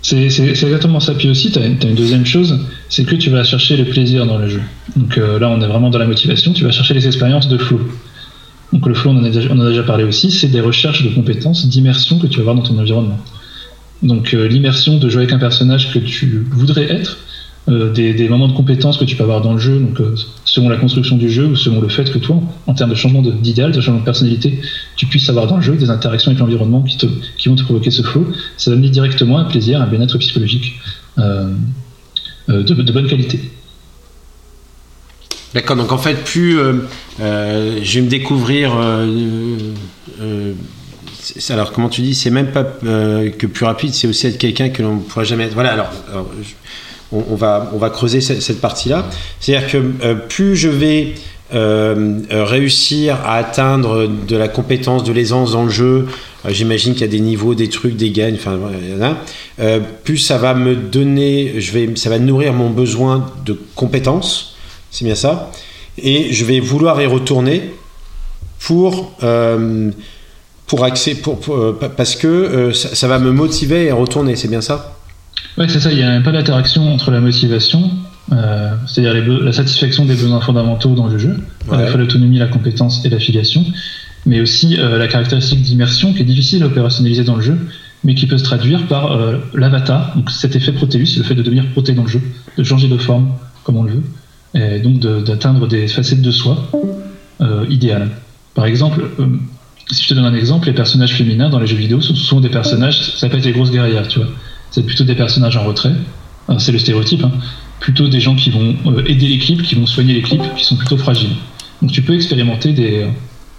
C'est 0.01 0.25
exactement 0.25 0.99
ça. 0.99 1.13
Puis 1.13 1.29
aussi, 1.29 1.51
tu 1.51 1.59
as, 1.59 1.65
une 1.65 1.95
deuxième 1.95 2.25
chose, 2.25 2.59
c'est 2.89 3.05
que 3.05 3.15
tu 3.15 3.29
vas 3.29 3.43
chercher 3.43 3.77
le 3.77 3.85
plaisir 3.85 4.25
dans 4.25 4.37
le 4.37 4.47
jeu. 4.47 4.61
Donc 4.95 5.17
euh, 5.17 5.39
là, 5.39 5.49
on 5.49 5.61
est 5.61 5.67
vraiment 5.67 5.89
dans 5.89 5.99
la 5.99 6.07
motivation, 6.07 6.53
tu 6.53 6.63
vas 6.63 6.71
chercher 6.71 6.93
les 6.93 7.05
expériences 7.05 7.47
de 7.47 7.57
flow. 7.57 7.81
Donc 8.73 8.87
le 8.87 8.93
flow, 8.93 9.11
on 9.11 9.17
en 9.17 9.23
a 9.23 9.29
déjà, 9.29 9.83
parlé 9.83 10.03
aussi, 10.03 10.31
c'est 10.31 10.47
des 10.47 10.61
recherches 10.61 11.03
de 11.03 11.09
compétences, 11.09 11.67
d'immersion 11.67 12.19
que 12.19 12.27
tu 12.27 12.37
vas 12.37 12.41
avoir 12.41 12.55
dans 12.55 12.63
ton 12.63 12.79
environnement. 12.79 13.19
Donc 14.01 14.33
euh, 14.33 14.47
l'immersion 14.47 14.97
de 14.97 15.07
jouer 15.09 15.23
avec 15.23 15.33
un 15.33 15.39
personnage 15.39 15.93
que 15.93 15.99
tu 15.99 16.47
voudrais 16.51 16.91
être, 16.91 17.17
euh, 17.69 17.91
des, 17.91 18.27
moments 18.27 18.47
de 18.47 18.53
compétences 18.53 18.97
que 18.97 19.05
tu 19.05 19.15
peux 19.15 19.21
avoir 19.21 19.41
dans 19.41 19.53
le 19.53 19.59
jeu, 19.59 19.77
donc 19.77 20.01
euh, 20.01 20.15
selon 20.45 20.67
la 20.67 20.77
construction 20.77 21.15
du 21.15 21.29
jeu 21.29 21.45
ou 21.45 21.55
selon 21.55 21.79
le 21.79 21.89
fait 21.89 22.11
que 22.11 22.17
toi, 22.17 22.41
en 22.65 22.73
termes 22.73 22.89
de 22.89 22.95
changement 22.95 23.21
d'idéal, 23.21 23.71
de, 23.71 23.79
changement 23.79 23.99
de 23.99 24.05
personnalité, 24.05 24.59
tu 24.95 25.05
puisses 25.05 25.29
avoir 25.29 25.45
dans 25.45 25.57
le 25.57 25.61
jeu 25.61 25.75
des 25.75 25.91
interactions 25.91 26.31
avec 26.31 26.39
l'environnement 26.39 26.81
qui, 26.81 26.97
qui 27.37 27.49
vont 27.49 27.55
te 27.55 27.61
provoquer 27.61 27.91
ce 27.91 28.01
flow, 28.01 28.25
ça 28.57 28.71
va 28.71 28.77
mener 28.77 28.89
directement 28.89 29.37
un 29.37 29.43
plaisir, 29.43 29.79
un 29.79 29.85
bien-être 29.85 30.17
psychologique 30.17 30.73
euh, 31.19 31.53
de, 32.47 32.91
bonne 32.91 33.07
qualité. 33.07 33.39
D'accord, 35.53 35.75
donc 35.75 35.91
en 35.91 35.99
fait, 35.99 36.15
plus 36.23 36.57
je 37.19 37.93
vais 37.93 38.01
me 38.01 38.09
découvrir. 38.09 38.71
alors, 41.49 41.71
comment 41.73 41.89
tu 41.89 42.01
dis 42.01 42.15
C'est 42.15 42.31
même 42.31 42.51
pas 42.51 42.63
que 42.63 43.45
plus 43.45 43.65
rapide, 43.65 43.93
c'est 43.93 44.07
aussi 44.07 44.25
être 44.25 44.39
quelqu'un 44.39 44.69
que 44.69 44.81
l'on 44.81 44.95
ne 44.95 45.01
pourra 45.01 45.23
jamais 45.23 45.43
être. 45.43 45.53
Voilà, 45.53 45.73
alors, 45.73 45.91
on, 47.11 47.35
va, 47.35 47.69
on 47.73 47.77
va 47.77 47.89
creuser 47.89 48.21
cette, 48.21 48.61
partie-là. 48.61 49.05
C'est-à-dire 49.39 49.69
que 49.69 49.77
euh, 50.03 50.15
plus 50.15 50.55
je 50.55 50.69
vais 50.69 51.13
euh, 51.53 52.19
euh, 52.31 52.45
réussir 52.45 53.15
à 53.25 53.35
atteindre 53.35 54.07
de 54.07 54.37
la 54.37 54.47
compétence, 54.47 55.03
de 55.03 55.11
l'aisance 55.11 55.51
dans 55.51 55.63
le 55.65 55.69
jeu, 55.69 56.07
j'imagine 56.47 56.93
qu'il 56.93 57.01
y 57.01 57.05
a 57.05 57.07
des 57.07 57.19
niveaux, 57.19 57.55
des 57.55 57.69
trucs, 57.69 57.95
des 57.97 58.11
gains, 58.11 58.33
enfin, 58.33 58.57
il 58.81 58.97
y 58.97 59.03
en 59.03 59.05
a, 59.05 59.79
plus 60.03 60.17
ça 60.17 60.37
va 60.37 60.53
me 60.53 60.75
donner, 60.75 61.59
je 61.59 61.71
vais, 61.71 61.89
ça 61.95 62.09
va 62.09 62.19
nourrir 62.19 62.53
mon 62.53 62.69
besoin 62.69 63.31
de 63.45 63.59
compétences, 63.75 64.55
c'est 64.89 65.05
bien 65.05 65.15
ça, 65.15 65.51
et 66.01 66.33
je 66.33 66.45
vais 66.45 66.59
vouloir 66.59 66.99
y 67.01 67.05
retourner 67.05 67.73
pour 68.59 69.11
pour, 70.65 71.39
pour, 71.41 71.73
parce 71.97 72.15
que 72.15 72.71
ça, 72.71 73.07
va 73.07 73.19
me 73.19 73.31
motiver 73.31 73.91
à 73.91 73.95
retourner, 73.95 74.35
c'est 74.35 74.47
bien 74.47 74.61
ça? 74.61 75.00
Oui, 75.57 75.65
c'est 75.67 75.79
ça, 75.79 75.91
il 75.91 75.99
y 75.99 76.03
a 76.03 76.19
pas 76.21 76.31
d'interaction 76.31 76.93
entre 76.93 77.11
la 77.11 77.19
motivation, 77.19 77.91
euh, 78.31 78.71
c'est-à-dire 78.87 79.13
la 79.43 79.51
satisfaction 79.51 80.05
des 80.05 80.15
besoins 80.15 80.39
fondamentaux 80.39 80.95
dans 80.95 81.07
le 81.07 81.17
jeu, 81.17 81.35
à 81.71 81.81
la 81.81 81.87
fois 81.87 81.99
l'autonomie, 81.99 82.37
la 82.37 82.47
compétence 82.47 83.03
et 83.05 83.09
l'affiliation, 83.09 83.65
mais 84.25 84.39
aussi 84.39 84.79
euh, 84.79 84.97
la 84.97 85.07
caractéristique 85.07 85.61
d'immersion 85.61 86.13
qui 86.13 86.21
est 86.21 86.25
difficile 86.25 86.63
à 86.63 86.67
opérationnaliser 86.67 87.23
dans 87.23 87.35
le 87.35 87.41
jeu, 87.41 87.57
mais 88.03 88.15
qui 88.15 88.27
peut 88.27 88.37
se 88.37 88.43
traduire 88.43 88.87
par 88.87 89.11
euh, 89.11 89.37
l'avatar, 89.53 90.15
donc 90.15 90.31
cet 90.31 90.55
effet 90.55 90.71
Proteus, 90.71 91.17
le 91.17 91.23
fait 91.23 91.35
de 91.35 91.43
devenir 91.43 91.65
proté 91.71 91.93
dans 91.93 92.03
le 92.03 92.09
jeu, 92.09 92.21
de 92.57 92.63
changer 92.63 92.87
de 92.87 92.97
forme 92.97 93.31
comme 93.63 93.75
on 93.75 93.83
le 93.83 93.91
veut, 93.91 94.03
et 94.53 94.79
donc 94.79 94.99
d'atteindre 94.99 95.67
des 95.67 95.87
facettes 95.87 96.21
de 96.21 96.31
soi 96.31 96.69
idéales. 97.69 98.09
Par 98.53 98.65
exemple, 98.65 99.01
si 99.89 100.03
je 100.03 100.09
te 100.09 100.13
donne 100.13 100.25
un 100.25 100.33
exemple, 100.33 100.67
les 100.67 100.73
personnages 100.73 101.13
féminins 101.13 101.49
dans 101.49 101.59
les 101.59 101.67
jeux 101.67 101.77
vidéo 101.77 102.01
sont 102.01 102.15
souvent 102.15 102.41
des 102.41 102.49
personnages, 102.49 103.13
ça 103.15 103.29
peut 103.29 103.37
être 103.37 103.43
des 103.43 103.53
grosses 103.53 103.71
guerrières, 103.71 104.07
tu 104.07 104.19
vois 104.19 104.29
c'est 104.71 104.85
plutôt 104.85 105.03
des 105.03 105.15
personnages 105.15 105.57
en 105.57 105.63
retrait. 105.63 105.93
C'est 106.57 106.71
le 106.71 106.79
stéréotype. 106.79 107.23
Hein. 107.23 107.31
Plutôt 107.79 108.07
des 108.07 108.19
gens 108.19 108.35
qui 108.35 108.49
vont 108.49 108.75
euh, 108.87 109.03
aider 109.05 109.27
l'équipe, 109.27 109.61
qui 109.61 109.75
vont 109.75 109.85
soigner 109.85 110.13
l'équipe, 110.13 110.41
qui 110.55 110.65
sont 110.65 110.75
plutôt 110.75 110.97
fragiles. 110.97 111.35
Donc 111.81 111.91
tu 111.91 112.01
peux 112.01 112.13
expérimenter 112.13 112.73
des, 112.73 113.07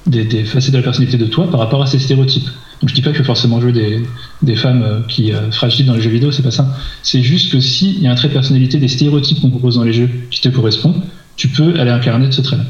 des, 0.07 0.45
facettes 0.45 0.73
de 0.73 0.79
la 0.79 0.83
personnalité 0.83 1.17
de 1.17 1.27
toi 1.27 1.51
par 1.51 1.61
rapport 1.61 1.83
à 1.83 1.87
ces 1.87 1.99
stéréotypes. 1.99 2.49
Donc 2.81 2.91
je 2.91 2.95
dis 2.95 3.03
pas 3.03 3.13
que 3.13 3.23
forcément 3.23 3.61
jouer 3.61 3.73
des, 3.73 4.03
des 4.43 4.57
femmes 4.57 4.83
euh, 4.83 5.01
qui 5.09 5.33
euh, 5.33 5.51
fragiles 5.51 5.87
dans 5.87 5.95
les 5.95 6.03
jeux 6.03 6.11
vidéo, 6.11 6.33
c'est 6.33 6.43
pas 6.43 6.51
ça. 6.51 6.77
C'est 7.03 7.23
juste 7.23 7.53
que 7.53 7.61
s'il 7.61 8.01
y 8.01 8.07
a 8.07 8.13
un 8.13 8.15
trait 8.15 8.29
de 8.29 8.33
personnalité, 8.33 8.79
des 8.79 8.89
stéréotypes 8.89 9.41
qu'on 9.41 9.51
propose 9.51 9.77
dans 9.77 9.85
les 9.85 9.93
jeux 9.93 10.11
qui 10.31 10.41
te 10.41 10.49
correspondent, 10.49 11.03
tu 11.37 11.49
peux 11.49 11.79
aller 11.81 11.91
incarner 11.91 12.27
de 12.27 12.33
ce 12.33 12.43
trait-là. 12.43 12.65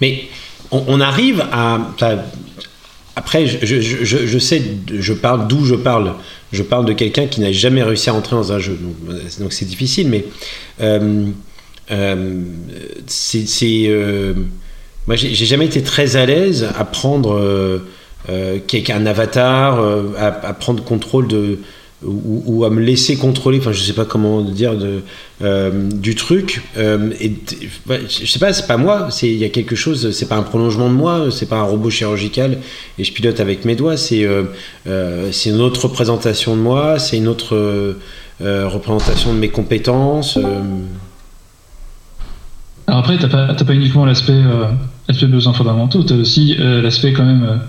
Mais 0.00 0.28
on, 0.70 1.00
arrive 1.00 1.44
à. 1.52 1.78
Après, 3.16 3.46
je, 3.46 3.80
je, 3.80 4.26
je, 4.26 4.38
sais, 4.38 4.62
je 4.92 5.12
parle 5.12 5.46
d'où 5.46 5.64
je 5.64 5.76
parle 5.76 6.14
je 6.54 6.62
parle 6.62 6.86
de 6.86 6.92
quelqu'un 6.92 7.26
qui 7.26 7.40
n'a 7.40 7.52
jamais 7.52 7.82
réussi 7.82 8.08
à 8.08 8.14
entrer 8.14 8.36
dans 8.36 8.52
un 8.52 8.58
jeu. 8.58 8.78
Donc 9.40 9.52
c'est 9.52 9.64
difficile, 9.64 10.08
mais 10.08 10.24
euh, 10.80 11.26
euh, 11.90 12.42
c'est. 13.06 13.86
Euh, 13.88 14.34
moi, 15.06 15.16
j'ai 15.16 15.34
jamais 15.34 15.66
été 15.66 15.82
très 15.82 16.16
à 16.16 16.24
l'aise 16.24 16.66
à 16.78 16.84
prendre 16.84 17.34
euh, 17.38 17.80
un 18.88 19.06
avatar, 19.06 19.78
à, 20.16 20.54
prendre 20.54 20.82
contrôle 20.82 21.28
de, 21.28 21.58
ou, 22.06 22.64
à 22.64 22.70
me 22.70 22.80
laisser 22.80 23.16
contrôler, 23.16 23.58
enfin 23.58 23.72
je 23.72 23.80
sais 23.80 23.92
pas 23.92 24.04
comment 24.04 24.42
dire, 24.42 24.74
euh, 25.42 25.90
du 25.90 26.14
truc. 26.14 26.62
Euh, 26.76 27.10
et, 27.20 27.32
je 28.08 28.26
sais 28.26 28.38
pas, 28.38 28.52
c'est 28.52 28.66
pas 28.66 28.76
moi, 28.76 29.08
il 29.22 29.36
y 29.36 29.44
a 29.44 29.48
quelque 29.48 29.76
chose, 29.76 30.10
c'est 30.12 30.28
pas 30.28 30.36
un 30.36 30.42
prolongement 30.42 30.88
de 30.88 30.94
moi, 30.94 31.28
c'est 31.30 31.48
pas 31.48 31.56
un 31.56 31.64
robot 31.64 31.90
chirurgical 31.90 32.58
et 32.98 33.04
je 33.04 33.12
pilote 33.12 33.40
avec 33.40 33.64
mes 33.64 33.76
doigts, 33.76 33.96
c'est 33.96 34.24
euh, 34.24 34.44
c'est 35.32 35.50
une 35.50 35.60
autre 35.60 35.84
représentation 35.84 36.56
de 36.56 36.60
moi, 36.60 36.98
c'est 36.98 37.16
une 37.16 37.28
autre 37.28 37.96
représentation 38.40 39.32
de 39.32 39.38
mes 39.38 39.48
compétences. 39.48 40.38
Alors 42.86 43.00
après, 43.00 43.16
t'as 43.18 43.28
pas, 43.28 43.54
pas 43.54 43.74
uniquement 43.74 44.04
l'aspect 44.04 44.42
besoins 45.22 45.52
fondamentaux, 45.54 46.04
tu 46.04 46.12
as 46.12 46.16
aussi 46.16 46.56
l'aspect 46.58 47.12
quand 47.12 47.24
même 47.24 47.60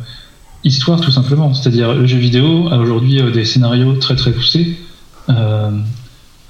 histoire 0.66 1.00
tout 1.00 1.12
simplement. 1.12 1.54
C'est-à-dire 1.54 1.94
le 1.94 2.06
jeu 2.06 2.18
vidéo 2.18 2.68
a 2.70 2.78
aujourd'hui 2.78 3.22
euh, 3.22 3.32
des 3.32 3.46
scénarios 3.46 3.94
très 3.94 4.16
très 4.16 4.32
poussés 4.32 4.78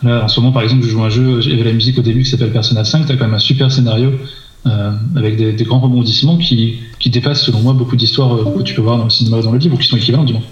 Là, 0.04 0.23
en 0.23 0.28
ce 0.28 0.39
moment, 0.39 0.51
par 0.51 0.62
exemple, 0.62 0.84
je 0.84 0.89
joue 0.89 1.01
un 1.01 1.10
jeu, 1.10 1.39
avait 1.39 1.63
la 1.63 1.73
musique 1.73 1.97
au 1.97 2.01
début 2.01 2.21
qui 2.23 2.30
s'appelle 2.30 2.51
Persona 2.51 2.84
5, 2.84 3.08
tu 3.08 3.13
as 3.13 3.15
quand 3.15 3.25
même 3.25 3.34
un 3.34 3.39
super 3.39 3.71
scénario 3.71 4.12
avec 5.15 5.38
des, 5.38 5.63
grands 5.63 5.80
rebondissements 5.80 6.38
qui, 6.38 6.80
qui, 6.99 7.10
dépassent, 7.10 7.43
selon 7.43 7.62
moi, 7.62 7.73
beaucoup 7.73 7.95
d'histoires 7.95 8.38
que 8.56 8.62
tu 8.62 8.75
peux 8.75 8.82
voir 8.82 8.97
dans 8.97 9.06
le 9.06 9.10
cinéma 9.10 9.38
ou 9.38 9.41
dans 9.41 9.51
le 9.51 9.58
livre, 9.58 9.75
ou 9.75 9.78
qui 9.78 9.88
sont 9.88 9.95
équivalents, 9.95 10.25
du 10.25 10.34
moins. 10.34 10.43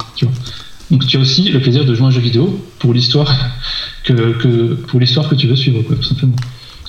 Donc 0.92 1.08
tu 1.08 1.18
as 1.18 1.20
aussi 1.20 1.50
le 1.50 1.60
plaisir 1.60 1.86
de 1.86 1.96
jouer 1.96 2.08
un 2.08 2.12
jeu 2.12 2.22
vidéo 2.22 2.60
pour 2.80 2.94
l'histoire 2.94 3.32
que, 4.04 4.74
pour 4.88 5.00
l'histoire 5.00 5.28
que 5.28 5.36
tu 5.36 5.48
veux 5.48 5.56
suivre, 5.56 5.82
tout 5.84 6.04
simplement. 6.04 6.36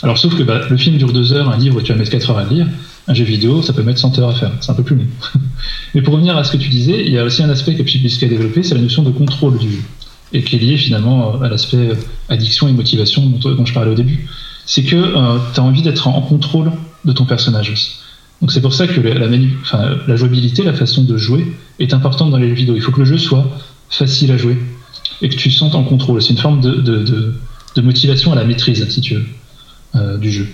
Alors 0.02 0.18
sauf 0.18 0.36
que 0.36 0.42
bah, 0.42 0.60
le 0.68 0.76
film 0.76 0.98
dure 0.98 1.12
deux 1.12 1.32
heures, 1.32 1.48
un 1.48 1.56
livre 1.56 1.80
tu 1.80 1.92
vas 1.92 1.98
mettre 1.98 2.10
4 2.10 2.30
heures 2.30 2.38
à 2.38 2.44
lire, 2.44 2.66
un 3.06 3.14
jeu 3.14 3.24
vidéo 3.24 3.62
ça 3.62 3.72
peut 3.72 3.82
mettre 3.82 4.00
100 4.00 4.18
heures 4.18 4.30
à 4.30 4.34
faire, 4.34 4.52
c'est 4.60 4.70
un 4.70 4.74
peu 4.74 4.82
plus 4.82 4.96
long. 4.96 5.06
Mais 5.94 6.02
pour 6.02 6.14
revenir 6.14 6.36
à 6.36 6.44
ce 6.44 6.52
que 6.52 6.56
tu 6.56 6.68
disais, 6.68 7.04
il 7.04 7.12
y 7.12 7.18
a 7.18 7.24
aussi 7.24 7.42
un 7.42 7.50
aspect 7.50 7.74
que 7.74 7.82
Psybisky 7.82 8.24
a 8.24 8.28
développé, 8.28 8.62
c'est 8.62 8.74
la 8.74 8.80
notion 8.80 9.02
de 9.02 9.10
contrôle 9.10 9.58
du 9.58 9.70
jeu, 9.70 9.82
et 10.32 10.42
qui 10.42 10.56
est 10.56 10.58
lié 10.58 10.76
finalement 10.76 11.40
à 11.40 11.48
l'aspect 11.48 11.90
addiction 12.28 12.68
et 12.68 12.72
motivation 12.72 13.26
dont, 13.26 13.64
je 13.64 13.72
parlais 13.72 13.90
au 13.90 13.94
début. 13.94 14.26
C'est 14.66 14.82
que 14.82 14.96
euh, 14.96 15.38
tu 15.52 15.60
as 15.60 15.62
envie 15.62 15.82
d'être 15.82 16.08
en, 16.08 16.22
contrôle 16.22 16.72
de 17.04 17.12
ton 17.12 17.26
personnage 17.26 17.70
aussi. 17.70 17.98
Donc 18.40 18.50
c'est 18.50 18.62
pour 18.62 18.72
ça 18.72 18.86
que 18.86 19.00
la, 19.00 19.28
la 20.06 20.16
jouabilité, 20.16 20.62
la 20.62 20.72
façon 20.72 21.04
de 21.04 21.16
jouer 21.16 21.46
est 21.78 21.94
importante 21.94 22.30
dans 22.30 22.38
les 22.38 22.48
jeux 22.48 22.54
vidéo. 22.54 22.74
Il 22.74 22.82
faut 22.82 22.92
que 22.92 23.00
le 23.00 23.04
jeu 23.04 23.18
soit 23.18 23.46
facile 23.90 24.32
à 24.32 24.36
jouer 24.36 24.58
et 25.22 25.28
que 25.28 25.36
tu 25.36 25.50
sentes 25.50 25.74
en 25.74 25.84
contrôle. 25.84 26.20
C'est 26.22 26.30
une 26.30 26.38
forme 26.38 26.60
de, 26.60 26.74
de, 26.74 27.82
motivation 27.82 28.32
à 28.32 28.36
la 28.36 28.44
maîtrise, 28.44 28.86
si 28.88 29.00
tu 29.00 29.14
veux, 29.14 29.26
euh, 29.96 30.18
du 30.18 30.30
jeu. 30.30 30.48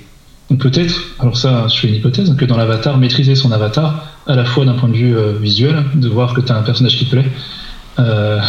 Donc 0.50 0.58
peut-être, 0.58 0.94
alors 1.20 1.36
ça, 1.36 1.68
je 1.68 1.78
fais 1.78 1.88
une 1.88 1.94
hypothèse, 1.94 2.34
que 2.36 2.44
dans 2.44 2.56
l'avatar, 2.56 2.98
maîtriser 2.98 3.36
son 3.36 3.52
avatar, 3.52 4.04
à 4.26 4.34
la 4.34 4.44
fois 4.44 4.64
d'un 4.64 4.74
point 4.74 4.88
de 4.88 4.96
vue 4.96 5.16
euh, 5.16 5.32
visuel, 5.40 5.84
de 5.94 6.08
voir 6.08 6.34
que 6.34 6.40
tu 6.40 6.50
as 6.50 6.56
un 6.56 6.62
personnage 6.62 6.96
qui 6.96 7.06
te 7.06 7.10
plaît, 7.10 7.28
euh, 7.98 8.40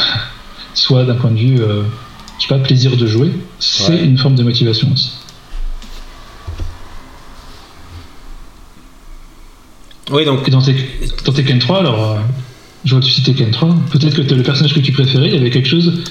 soit 0.74 1.06
d'un 1.06 1.16
point 1.16 1.32
de 1.32 1.38
vue, 1.38 1.58
je 1.58 2.42
sais 2.42 2.48
pas, 2.48 2.60
plaisir 2.60 2.98
de 2.98 3.06
jouer, 3.06 3.32
c'est 3.60 4.04
une 4.04 4.18
forme 4.18 4.36
de 4.36 4.44
motivation 4.44 4.92
aussi. 4.92 5.12
Oui, 10.12 10.26
donc. 10.26 10.50
dans, 10.50 10.62
tes, 10.62 10.76
dans 11.26 11.32
Tekken 11.32 11.60
3, 11.60 11.80
alors, 11.80 12.18
je 12.84 12.92
vois 12.92 13.00
que 13.00 13.06
tu 13.06 13.12
citais 13.12 13.34
Ken 13.34 13.52
3. 13.52 13.76
Peut-être 13.92 14.16
que 14.16 14.34
le 14.34 14.44
personnage 14.44 14.74
que 14.74 14.80
tu 14.80 14.92
préférais, 14.92 15.28
il 15.28 15.34
y 15.34 15.38
avait 15.38 15.50
quelque 15.50 15.68
chose 15.68 16.04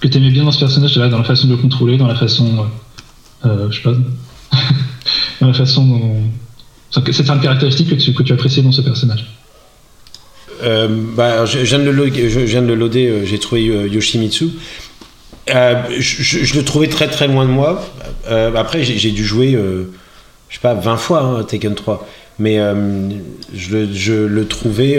que 0.00 0.08
tu 0.08 0.18
aimais 0.18 0.30
bien 0.30 0.44
dans 0.44 0.52
ce 0.52 0.58
personnage, 0.58 0.94
dans 0.94 1.18
la 1.18 1.24
façon 1.24 1.46
de 1.46 1.52
le 1.52 1.58
contrôler, 1.58 1.96
dans 1.96 2.06
la 2.06 2.14
façon. 2.14 2.66
Euh, 3.44 3.48
euh 3.48 3.70
je 3.70 3.76
sais 3.76 3.82
pas. 3.82 3.94
dans 5.44 5.52
la 5.52 5.58
façon 5.58 5.84
dont. 5.84 6.16
C'est 6.90 7.28
une 7.28 7.40
caractéristique 7.40 7.90
que 7.90 7.94
tu, 7.96 8.12
que 8.12 8.22
tu 8.22 8.32
appréciais 8.32 8.62
dans 8.62 8.70
ce 8.72 8.80
personnage. 8.80 9.26
Euh, 10.62 10.88
bah, 11.16 11.44
je, 11.44 11.58
viens 11.58 11.80
de 11.80 11.90
le, 11.90 12.74
loader, 12.74 13.06
euh, 13.08 13.24
j'ai 13.24 13.38
trouvé 13.38 13.64
Yoshimitsu. 13.64 14.50
Je, 15.48 16.56
le 16.56 16.62
trouvais 16.62 16.86
très 16.86 17.08
très 17.08 17.26
loin 17.26 17.44
de 17.44 17.50
moi. 17.50 17.84
après, 18.28 18.84
j'ai 18.84 19.10
dû 19.10 19.24
jouer, 19.24 19.52
je 19.52 20.54
sais 20.54 20.60
pas, 20.60 20.74
20 20.74 20.96
fois 20.96 21.22
hein, 21.22 21.42
Taken 21.42 21.74
3. 21.74 22.06
Mais 22.38 22.58
je, 23.54 23.92
je, 23.92 24.12
le 24.12 24.46
trouvais 24.46 24.98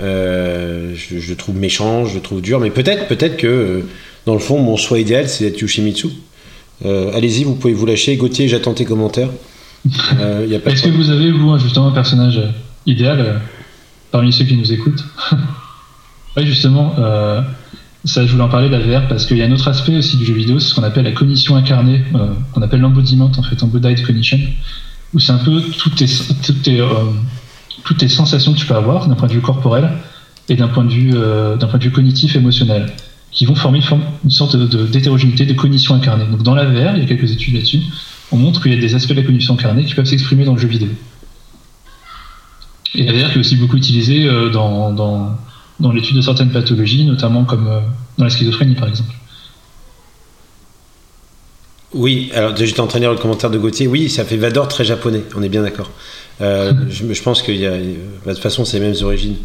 euh, 0.00 0.94
je, 0.94 1.34
trouve 1.34 1.56
méchant, 1.56 2.04
je 2.04 2.14
le 2.14 2.20
trouve 2.20 2.40
dur, 2.40 2.60
mais 2.60 2.70
peut-être 2.70 3.08
peut-être 3.08 3.36
que 3.36 3.46
euh, 3.46 3.80
dans 4.26 4.34
le 4.34 4.38
fond, 4.38 4.58
mon 4.58 4.76
choix 4.76 5.00
idéal, 5.00 5.28
c'est 5.28 5.44
d'être 5.44 5.60
Yoshimitsu. 5.60 6.08
Euh, 6.84 7.12
allez-y, 7.14 7.44
vous 7.44 7.54
pouvez 7.54 7.74
vous 7.74 7.86
lâcher. 7.86 8.16
Gauthier, 8.16 8.48
j'attends 8.48 8.74
tes 8.74 8.84
commentaires. 8.84 9.30
Est-ce 9.84 10.82
que 10.82 10.90
vous 10.90 11.10
avez, 11.10 11.30
vous, 11.30 11.58
justement, 11.58 11.88
un 11.88 11.92
personnage 11.92 12.40
idéal 12.86 13.40
parmi 14.10 14.32
ceux 14.32 14.44
qui 14.44 14.56
nous 14.56 14.72
écoutent 14.72 15.04
Oui, 16.36 16.46
justement, 16.46 16.94
ça, 18.04 18.24
je 18.24 18.30
voulais 18.30 18.44
en 18.44 18.48
parler 18.48 18.68
d'AVR 18.68 19.08
parce 19.08 19.26
qu'il 19.26 19.38
y 19.38 19.42
a 19.42 19.46
un 19.46 19.52
autre 19.52 19.68
aspect 19.68 19.96
aussi 19.96 20.16
du 20.16 20.24
jeu 20.24 20.34
vidéo, 20.34 20.60
c'est 20.60 20.68
ce 20.68 20.74
qu'on 20.74 20.84
appelle 20.84 21.04
la 21.04 21.12
cognition 21.12 21.56
incarnée, 21.56 22.02
qu'on 22.52 22.62
appelle 22.62 22.80
l'embodiment, 22.80 23.30
en 23.36 23.42
fait, 23.42 23.60
embodied 23.62 24.04
cognition, 24.06 24.38
où 25.14 25.18
c'est 25.18 25.32
un 25.32 25.38
peu 25.38 25.60
tout 25.60 26.02
est, 26.02 26.42
tout 26.42 26.70
est 26.70 26.80
toutes 27.88 28.02
les 28.02 28.08
sensations 28.08 28.52
que 28.52 28.58
tu 28.58 28.66
peux 28.66 28.74
avoir 28.74 29.08
d'un 29.08 29.14
point 29.14 29.28
de 29.28 29.32
vue 29.32 29.40
corporel 29.40 29.90
et 30.48 30.56
d'un 30.56 30.68
point, 30.68 30.84
de 30.84 30.92
vue, 30.92 31.12
euh, 31.14 31.56
d'un 31.56 31.66
point 31.66 31.78
de 31.78 31.84
vue 31.84 31.90
cognitif 31.90 32.36
émotionnel, 32.36 32.92
qui 33.38 33.46
vont 33.46 33.54
former 33.54 33.80
une, 34.24 34.30
sorte 34.30 34.56
d'hétérogénéité, 34.56 35.46
de, 35.46 35.52
cognition 35.52 35.94
incarnée. 35.94 36.24
Donc 36.26 36.42
dans 36.42 36.56
la 36.56 36.64
VR, 36.64 36.96
il 36.96 37.02
y 37.02 37.04
a 37.04 37.06
quelques 37.06 37.30
études 37.30 37.54
là-dessus, 37.54 37.82
on 38.32 38.36
montre 38.36 38.60
qu'il 38.60 38.74
y 38.74 38.76
a 38.76 38.80
des 38.80 38.96
aspects 38.96 39.12
de 39.12 39.20
la 39.20 39.22
cognition 39.22 39.54
incarnée 39.54 39.84
qui 39.84 39.94
peuvent 39.94 40.06
s'exprimer 40.06 40.44
dans 40.44 40.54
le 40.54 40.58
jeu 40.58 40.66
vidéo. 40.66 40.88
Et 42.96 43.04
la 43.04 43.12
VR 43.12 43.30
qui 43.30 43.36
est 43.36 43.38
aussi 43.38 43.54
beaucoup 43.54 43.76
utilisée 43.76 44.24
euh, 44.24 44.50
dans, 44.50 44.90
dans, 44.90 45.38
dans 45.78 45.92
l'étude 45.92 46.16
de 46.16 46.20
certaines 46.20 46.50
pathologies, 46.50 47.04
notamment 47.04 47.44
comme 47.44 47.68
euh, 47.68 47.78
dans 48.18 48.24
la 48.24 48.30
schizophrénie 48.30 48.74
par 48.74 48.88
exemple. 48.88 49.14
Oui, 51.94 52.32
alors 52.34 52.56
j'étais 52.56 52.80
en 52.80 52.88
train 52.88 52.98
de 52.98 53.04
lire 53.04 53.12
le 53.12 53.18
commentaire 53.18 53.50
de 53.50 53.58
Gauthier. 53.58 53.86
Oui, 53.86 54.08
ça 54.08 54.24
fait 54.24 54.36
Vador 54.36 54.66
très 54.66 54.84
japonais, 54.84 55.22
on 55.36 55.44
est 55.44 55.48
bien 55.48 55.62
d'accord. 55.62 55.92
Euh, 56.40 56.72
je, 56.90 57.22
pense 57.22 57.42
qu'il 57.42 57.56
y 57.56 57.66
a. 57.66 57.70
Bah, 57.70 57.76
de 58.26 58.32
toute 58.32 58.42
façon, 58.42 58.64
c'est 58.64 58.80
les 58.80 58.86
mêmes 58.86 59.02
origines. 59.02 59.36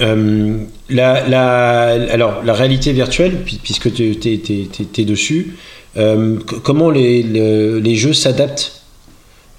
Euh, 0.00 0.58
la, 0.88 1.86
alors, 2.12 2.42
la 2.44 2.52
réalité 2.52 2.92
virtuelle, 2.92 3.42
puisque 3.62 3.92
tu 3.92 4.16
es, 4.24 5.04
dessus, 5.04 5.56
euh, 5.96 6.38
comment 6.62 6.90
les, 6.90 7.22
les, 7.22 7.96
jeux 7.96 8.12
s'adaptent 8.12 8.82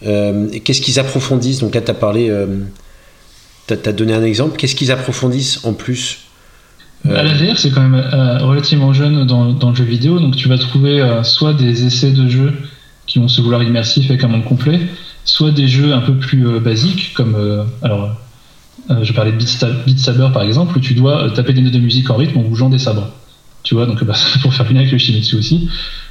Qu'est-ce 0.02 0.82
qu'ils 0.82 1.00
approfondissent? 1.00 1.60
Donc 1.60 1.74
là, 1.74 1.82
tu 1.82 1.92
as 1.92 1.96
parlé, 1.96 2.32
tu 3.68 3.74
as, 3.74 3.94
donné 3.94 4.14
un 4.14 4.24
exemple. 4.24 4.58
Qu'est-ce 4.58 4.76
qu'ils 4.76 4.92
approfondissent 4.92 5.64
en 5.66 5.74
plus 5.74 6.20
à 7.08 7.22
la 7.22 7.36
VR, 7.36 7.56
c'est 7.56 7.70
quand 7.70 7.88
même 7.88 8.02
relativement 8.42 8.92
jeune 8.92 9.28
dans, 9.28 9.54
dans, 9.54 9.70
le 9.70 9.76
jeu 9.76 9.84
vidéo, 9.84 10.20
donc 10.20 10.36
tu 10.36 10.50
vas 10.50 10.58
trouver 10.58 11.08
soit 11.22 11.54
des 11.54 11.86
essais 11.86 12.10
de 12.10 12.28
jeux 12.28 12.52
qui 13.06 13.20
vont 13.20 13.28
se 13.28 13.42
vouloir 13.42 13.64
immersifs 13.64 14.10
avec 14.10 14.24
un 14.24 14.28
monde 14.28 14.44
complet, 14.44 14.80
soit 15.24 15.52
des 15.52 15.68
jeux 15.68 15.94
un 15.94 16.02
peu 16.02 16.14
plus 16.16 16.48
euh, 16.48 16.60
basiques, 16.60 17.14
comme 17.14 17.36
euh, 17.36 17.64
alors 17.82 18.04
euh, 18.04 18.10
je 18.90 19.14
parlais 19.14 19.32
de 19.32 19.38
Beat, 19.38 20.00
Saber 20.00 20.30
par 20.34 20.44
exemple, 20.44 20.78
où 20.78 20.80
tu 20.80 20.94
dois 20.94 21.32
taper 21.32 21.54
des 21.54 21.62
notes 21.62 21.74
de 21.74 21.80
musique 21.80 22.10
en 22.10 22.16
rythme 22.16 22.38
en 22.40 22.44
bougeant 22.44 22.70
des 22.70 22.80
sabres. 22.80 23.10
Tu 23.64 23.74
vois, 23.76 23.86
donc 23.86 24.04
bah, 24.04 24.14
pour 24.42 24.54
faire 24.54 24.70
une 24.70 24.78
avec 24.78 24.92
le 24.92 24.98
Shimizu 24.98 25.38
aussi. 25.38 25.70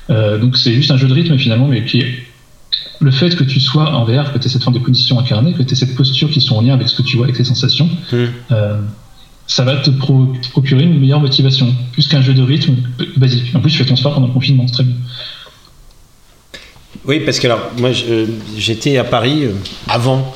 donc 0.08 0.56
c'est 0.56 0.74
juste 0.74 0.90
un 0.90 0.96
jeu 0.96 1.08
de 1.08 1.14
rythme 1.14 1.38
finalement, 1.38 1.68
mais 1.68 1.84
qui 1.84 2.00
est 2.00 2.24
le 3.00 3.10
fait 3.10 3.36
que 3.36 3.44
tu 3.44 3.60
sois 3.60 3.90
en 3.94 4.04
VR, 4.04 4.32
que 4.32 4.38
tu 4.38 4.46
aies 4.46 4.50
cette 4.50 4.62
forme 4.62 4.76
de 4.76 4.82
condition 4.82 5.18
incarnée, 5.18 5.52
que 5.52 5.62
tu 5.62 5.72
aies 5.72 5.76
cette 5.76 5.94
posture 5.94 6.30
qui 6.30 6.40
sont 6.40 6.56
en 6.56 6.62
lien 6.62 6.74
avec 6.74 6.88
ce 6.88 6.96
que 6.96 7.02
tu 7.02 7.16
vois, 7.16 7.26
avec 7.26 7.36
tes 7.36 7.44
sensations, 7.44 7.88
hmm. 8.12 8.26
ça 9.46 9.64
va 9.64 9.76
te, 9.76 9.90
procurer 10.50 10.84
une 10.84 10.98
meilleure 10.98 11.20
motivation, 11.20 11.74
plus 11.92 12.08
qu'un 12.08 12.22
jeu 12.22 12.34
de 12.34 12.42
rythme 12.42 12.76
basique. 13.16 13.54
En 13.54 13.60
plus, 13.60 13.70
tu 13.70 13.78
fais 13.78 13.84
ton 13.84 13.96
sport 13.96 14.14
pendant 14.14 14.28
le 14.28 14.32
confinement, 14.32 14.66
c'est 14.66 14.74
très 14.74 14.84
bien. 14.84 14.94
Oui, 17.06 17.20
parce 17.20 17.38
que 17.38 17.46
alors, 17.46 17.70
moi, 17.78 17.90
j'étais 18.56 18.96
à 18.96 19.04
Paris 19.04 19.44
euh, 19.44 19.52
avant, 19.88 20.34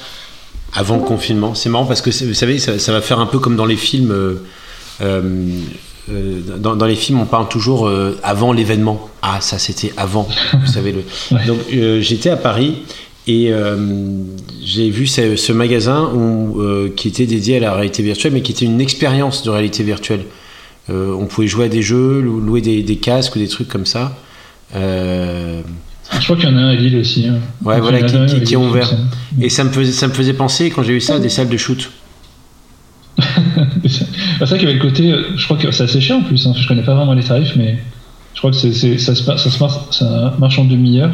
avant 0.75 0.97
le 0.97 1.03
confinement. 1.03 1.55
C'est 1.55 1.69
marrant 1.69 1.87
parce 1.87 2.03
que, 2.03 2.11
vous 2.11 2.35
savez, 2.35 2.59
ça, 2.59 2.93
va 2.93 3.01
faire 3.01 3.21
un 3.21 3.27
peu 3.27 3.39
comme 3.39 3.57
dans 3.57 3.67
les 3.67 3.77
films. 3.77 4.11
Euh, 4.11 4.35
euh, 5.01 6.41
dans, 6.59 6.87
les 6.87 6.97
films, 6.97 7.21
on 7.21 7.27
parle 7.27 7.49
toujours 7.49 7.91
avant 8.23 8.53
l'événement. 8.53 9.11
Ah, 9.23 9.41
ça, 9.41 9.59
c'était 9.59 9.93
avant. 9.97 10.27
Vous 10.61 10.67
savez 10.67 10.93
le. 10.93 11.03
Donc, 11.47 11.59
j'étais 12.01 12.31
à 12.31 12.37
Paris 12.37 12.77
et 13.27 13.53
j'ai 14.65 14.89
vu 14.89 15.07
ce, 15.07 15.53
magasin 15.53 16.11
qui 16.97 17.09
était 17.09 17.27
dédié 17.27 17.59
à 17.59 17.61
la 17.61 17.75
réalité 17.75 18.03
virtuelle, 18.03 18.33
mais 18.33 18.41
qui 18.41 18.53
était 18.53 18.65
une 18.65 18.81
expérience 18.81 19.43
de 19.43 19.51
réalité 19.51 19.83
virtuelle. 19.83 20.25
on 20.89 21.27
pouvait 21.27 21.47
jouer 21.47 21.67
à 21.67 21.69
des 21.69 21.83
jeux, 21.83 22.21
louer 22.21 22.63
des, 22.63 22.83
des 22.83 22.97
casques 22.97 23.37
ou 23.37 23.39
des 23.39 23.49
trucs 23.49 23.69
comme 23.69 23.87
ça. 23.87 24.17
Je 26.13 26.25
crois 26.25 26.37
qu'il 26.37 26.49
y 26.49 26.53
en 26.53 26.57
a 26.57 26.61
un 26.61 26.69
à 26.69 26.75
Lille 26.75 26.97
aussi. 26.97 27.27
Hein. 27.27 27.39
Ouais, 27.63 27.81
voilà, 27.81 28.03
qui, 28.03 28.41
qui, 28.43 28.57
ont 28.57 28.69
ouvert. 28.69 28.91
Et 29.41 29.49
ça 29.49 29.65
me, 29.65 29.71
faisait, 29.71 29.93
ça 29.93 30.09
me 30.09 30.13
faisait 30.13 30.33
penser, 30.33 30.71
quand 30.71 30.83
j'ai 30.83 30.95
vu 30.95 31.01
ça, 31.01 31.17
à 31.17 31.19
des 31.19 31.29
salles 31.29 31.49
de 31.49 31.57
shoot. 31.57 31.91
c'est 33.85 34.47
ça 34.47 34.57
qu'il 34.59 34.69
y 34.69 34.71
avait 34.71 34.79
le 34.79 34.81
côté. 34.81 35.15
Je 35.37 35.45
crois 35.45 35.57
que 35.57 35.71
c'est 35.71 35.85
assez 35.85 36.01
cher 36.01 36.17
en 36.17 36.23
plus. 36.23 36.47
Hein. 36.47 36.53
Je 36.57 36.67
connais 36.67 36.83
pas 36.83 36.95
vraiment 36.95 37.15
les 37.15 37.25
tarifs, 37.25 37.57
mais 37.57 37.79
je 38.35 38.39
crois 38.39 38.51
que 38.51 38.57
c'est, 38.57 38.99
ça, 38.99 39.15
se, 39.15 39.25
ça, 39.25 39.37
se 39.37 39.59
marche, 39.59 39.77
ça 39.91 40.35
marche 40.39 40.59
en 40.59 40.65
demi-heure. 40.65 41.11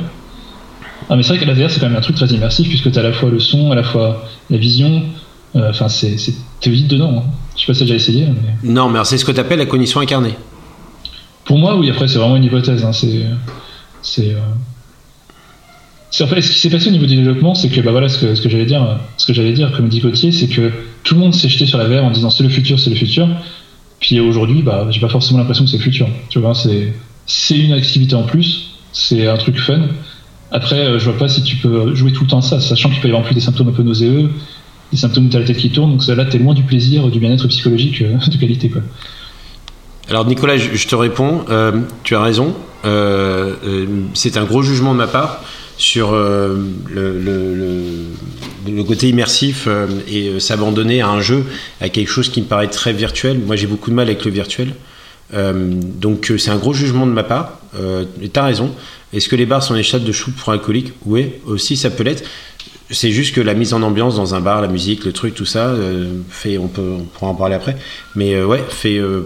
Ah, 1.09 1.17
mais 1.17 1.23
c'est 1.23 1.37
vrai 1.37 1.39
que 1.39 1.45
la 1.45 1.55
VR, 1.55 1.71
c'est 1.71 1.81
quand 1.81 1.89
même 1.89 1.97
un 1.97 2.03
truc 2.03 2.17
très 2.17 2.27
immersif, 2.27 2.69
puisque 2.69 2.91
tu 2.91 2.99
as 2.99 3.03
à 3.03 3.05
la 3.05 3.13
fois 3.13 3.31
le 3.31 3.41
son, 3.41 3.73
à 3.73 3.75
la 3.75 3.83
fois 3.83 4.27
la 4.51 4.59
vision. 4.59 5.03
Euh, 5.57 5.71
enfin, 5.71 5.89
c'est, 5.89 6.17
t'es 6.61 6.71
vite 6.71 6.89
dedans. 6.89 7.15
Hein. 7.19 7.31
Je 7.57 7.61
sais 7.61 7.67
pas 7.67 7.75
si 7.75 7.81
t'as 7.81 7.85
déjà 7.85 7.97
essayé. 7.97 8.27
Non, 8.63 8.89
mais 8.89 8.99
c'est 9.05 9.19
ce 9.19 9.25
que 9.25 9.33
tu 9.33 9.41
appelles 9.41 9.59
la 9.59 9.67
cognition 9.67 10.01
incarnée. 10.01 10.35
Pour 11.45 11.59
moi, 11.59 11.77
oui, 11.77 11.91
après, 11.91 12.09
c'est 12.09 12.19
vraiment 12.19 12.37
une 12.37 12.45
hypothèse. 12.45 12.87
C'est. 12.93 13.27
c'est 14.03 14.35
euh, 14.35 14.41
en 16.23 16.29
ce 16.29 16.51
qui 16.51 16.59
s'est 16.59 16.71
passé 16.71 16.89
au 16.89 16.93
niveau 16.93 17.07
du 17.07 17.17
développement, 17.17 17.55
c'est 17.55 17.69
que 17.69 17.81
bah 17.81 17.91
voilà 17.91 18.09
ce 18.09 18.19
que, 18.19 18.49
j'allais 18.49 18.67
dire, 18.67 19.01
ce 19.17 19.27
que 19.27 19.33
j'allais 19.33 19.53
dire, 19.53 19.73
comme 19.73 19.89
dit 19.89 20.01
Gauthier, 20.01 20.31
c'est 20.31 20.47
que 20.47 20.71
tout 21.03 21.15
le 21.15 21.21
monde 21.21 21.35
s'est 21.35 21.49
jeté 21.49 21.67
sur 21.67 21.79
la 21.79 21.87
VR 21.87 22.05
en 22.05 22.11
disant 22.11 22.31
c'est 22.31 22.45
le 22.45 22.49
futur, 22.49 22.79
c'est 22.79 22.91
le 22.91 22.97
futur. 22.97 23.29
Puis 24.01 24.21
aujourd'hui, 24.21 24.63
bah 24.63 24.87
j'ai 24.91 25.01
pas 25.01 25.09
forcément 25.09 25.39
l'impression 25.39 25.65
que 25.65 25.71
c'est 25.71 25.79
le 25.79 25.83
futur. 25.83 26.09
Tu 26.29 26.39
vois, 26.39 26.55
c'est 26.55 26.93
c'est 27.27 27.59
une 27.59 27.73
activité 27.73 28.15
en 28.15 28.23
plus, 28.23 28.77
c'est 28.93 29.27
un 29.27 29.37
truc 29.37 29.59
fun. 29.59 29.89
Après, 30.53 30.79
euh, 30.79 30.99
je 30.99 31.11
vois 31.11 31.19
pas 31.19 31.29
si 31.29 31.43
tu 31.43 31.57
peux 31.57 31.95
jouer 31.95 32.13
tout 32.13 32.25
le 32.25 32.31
temps 32.31 32.43
ça, 32.43 32.61
sachant 32.61 32.91
qu'il 32.91 33.01
peut 33.01 33.09
y 33.09 33.11
avoir 33.11 33.23
en 33.23 33.27
plus 33.27 33.35
des 33.35 33.41
symptômes 33.41 33.69
un 33.69 33.73
peu 33.73 33.83
nauséeux, 33.83 34.31
des 34.93 34.99
symptômes 34.99 35.29
de 35.29 35.39
la 35.39 35.45
tête 35.45 35.57
qui 35.57 35.71
tourne. 35.71 35.97
Donc 35.97 36.07
là, 36.07 36.25
t'es 36.27 36.39
loin 36.39 36.55
du 36.55 36.63
plaisir, 36.63 37.09
du 37.09 37.19
bien-être 37.19 37.49
psychologique 37.49 38.03
euh, 38.03 38.19
de 38.31 38.37
qualité, 38.37 38.69
quoi. 38.69 38.83
Alors 40.09 40.27
Nicolas, 40.27 40.59
je, 40.59 40.87
te 40.87 40.95
réponds, 40.95 41.47
tu 42.03 42.15
as 42.15 42.21
raison, 42.21 42.55
c'est 44.13 44.37
un 44.37 44.45
gros 44.45 44.63
jugement 44.63 44.93
de 44.93 44.99
ma 44.99 45.07
part 45.07 45.41
sur 45.77 46.13
le, 46.13 46.73
le, 48.67 48.83
côté 48.85 49.09
immersif 49.09 49.69
et 50.09 50.39
s'abandonner 50.41 51.01
à 51.01 51.09
un 51.09 51.21
jeu, 51.21 51.45
à 51.81 51.89
quelque 51.89 52.09
chose 52.09 52.29
qui 52.29 52.43
me 52.43 52.47
paraît 52.47 52.69
très 52.69 52.93
virtuel. 52.93 53.39
Moi 53.39 53.57
j'ai 53.57 53.67
beaucoup 53.67 53.91
de 53.91 53.95
mal 53.95 54.07
avec 54.07 54.25
le 54.25 54.31
virtuel. 54.31 54.75
donc 55.33 56.33
c'est 56.39 56.51
un 56.51 56.59
gros 56.59 56.75
jugement 56.75 57.07
de 57.07 57.13
ma 57.13 57.25
part, 57.25 57.59
tu 57.73 58.39
as 58.39 58.45
raison. 58.45 58.73
Est-ce 59.15 59.29
que 59.29 59.37
les 59.37 59.47
bars 59.47 59.63
sont 59.63 59.75
des 59.75 59.85
chats 59.85 60.01
de 60.01 60.13
shoot 60.13 60.35
pour 60.35 60.53
alcooliques 60.53 60.93
Oui, 61.07 61.33
aussi 61.47 61.77
ça 61.77 61.91
peut 61.91 62.03
l'être. 62.03 62.25
C'est 62.91 63.13
juste 63.13 63.35
que 63.35 63.41
la 63.41 63.55
mise 63.55 63.73
en 63.73 63.83
ambiance 63.83 64.17
dans 64.17 64.35
un 64.35 64.41
bar, 64.41 64.61
la 64.61 64.69
musique, 64.69 65.05
le 65.05 65.13
truc, 65.13 65.35
tout 65.35 65.47
ça, 65.47 65.69
euh, 65.69 66.19
fait, 66.29 66.59
on, 66.59 66.69
peut, 66.69 66.97
pourra 67.15 67.31
en 67.31 67.35
parler 67.35 67.55
après. 67.55 67.77
Mais 68.15 68.35
euh, 68.35 68.45
ouais, 68.45 68.63
euh, 68.87 69.23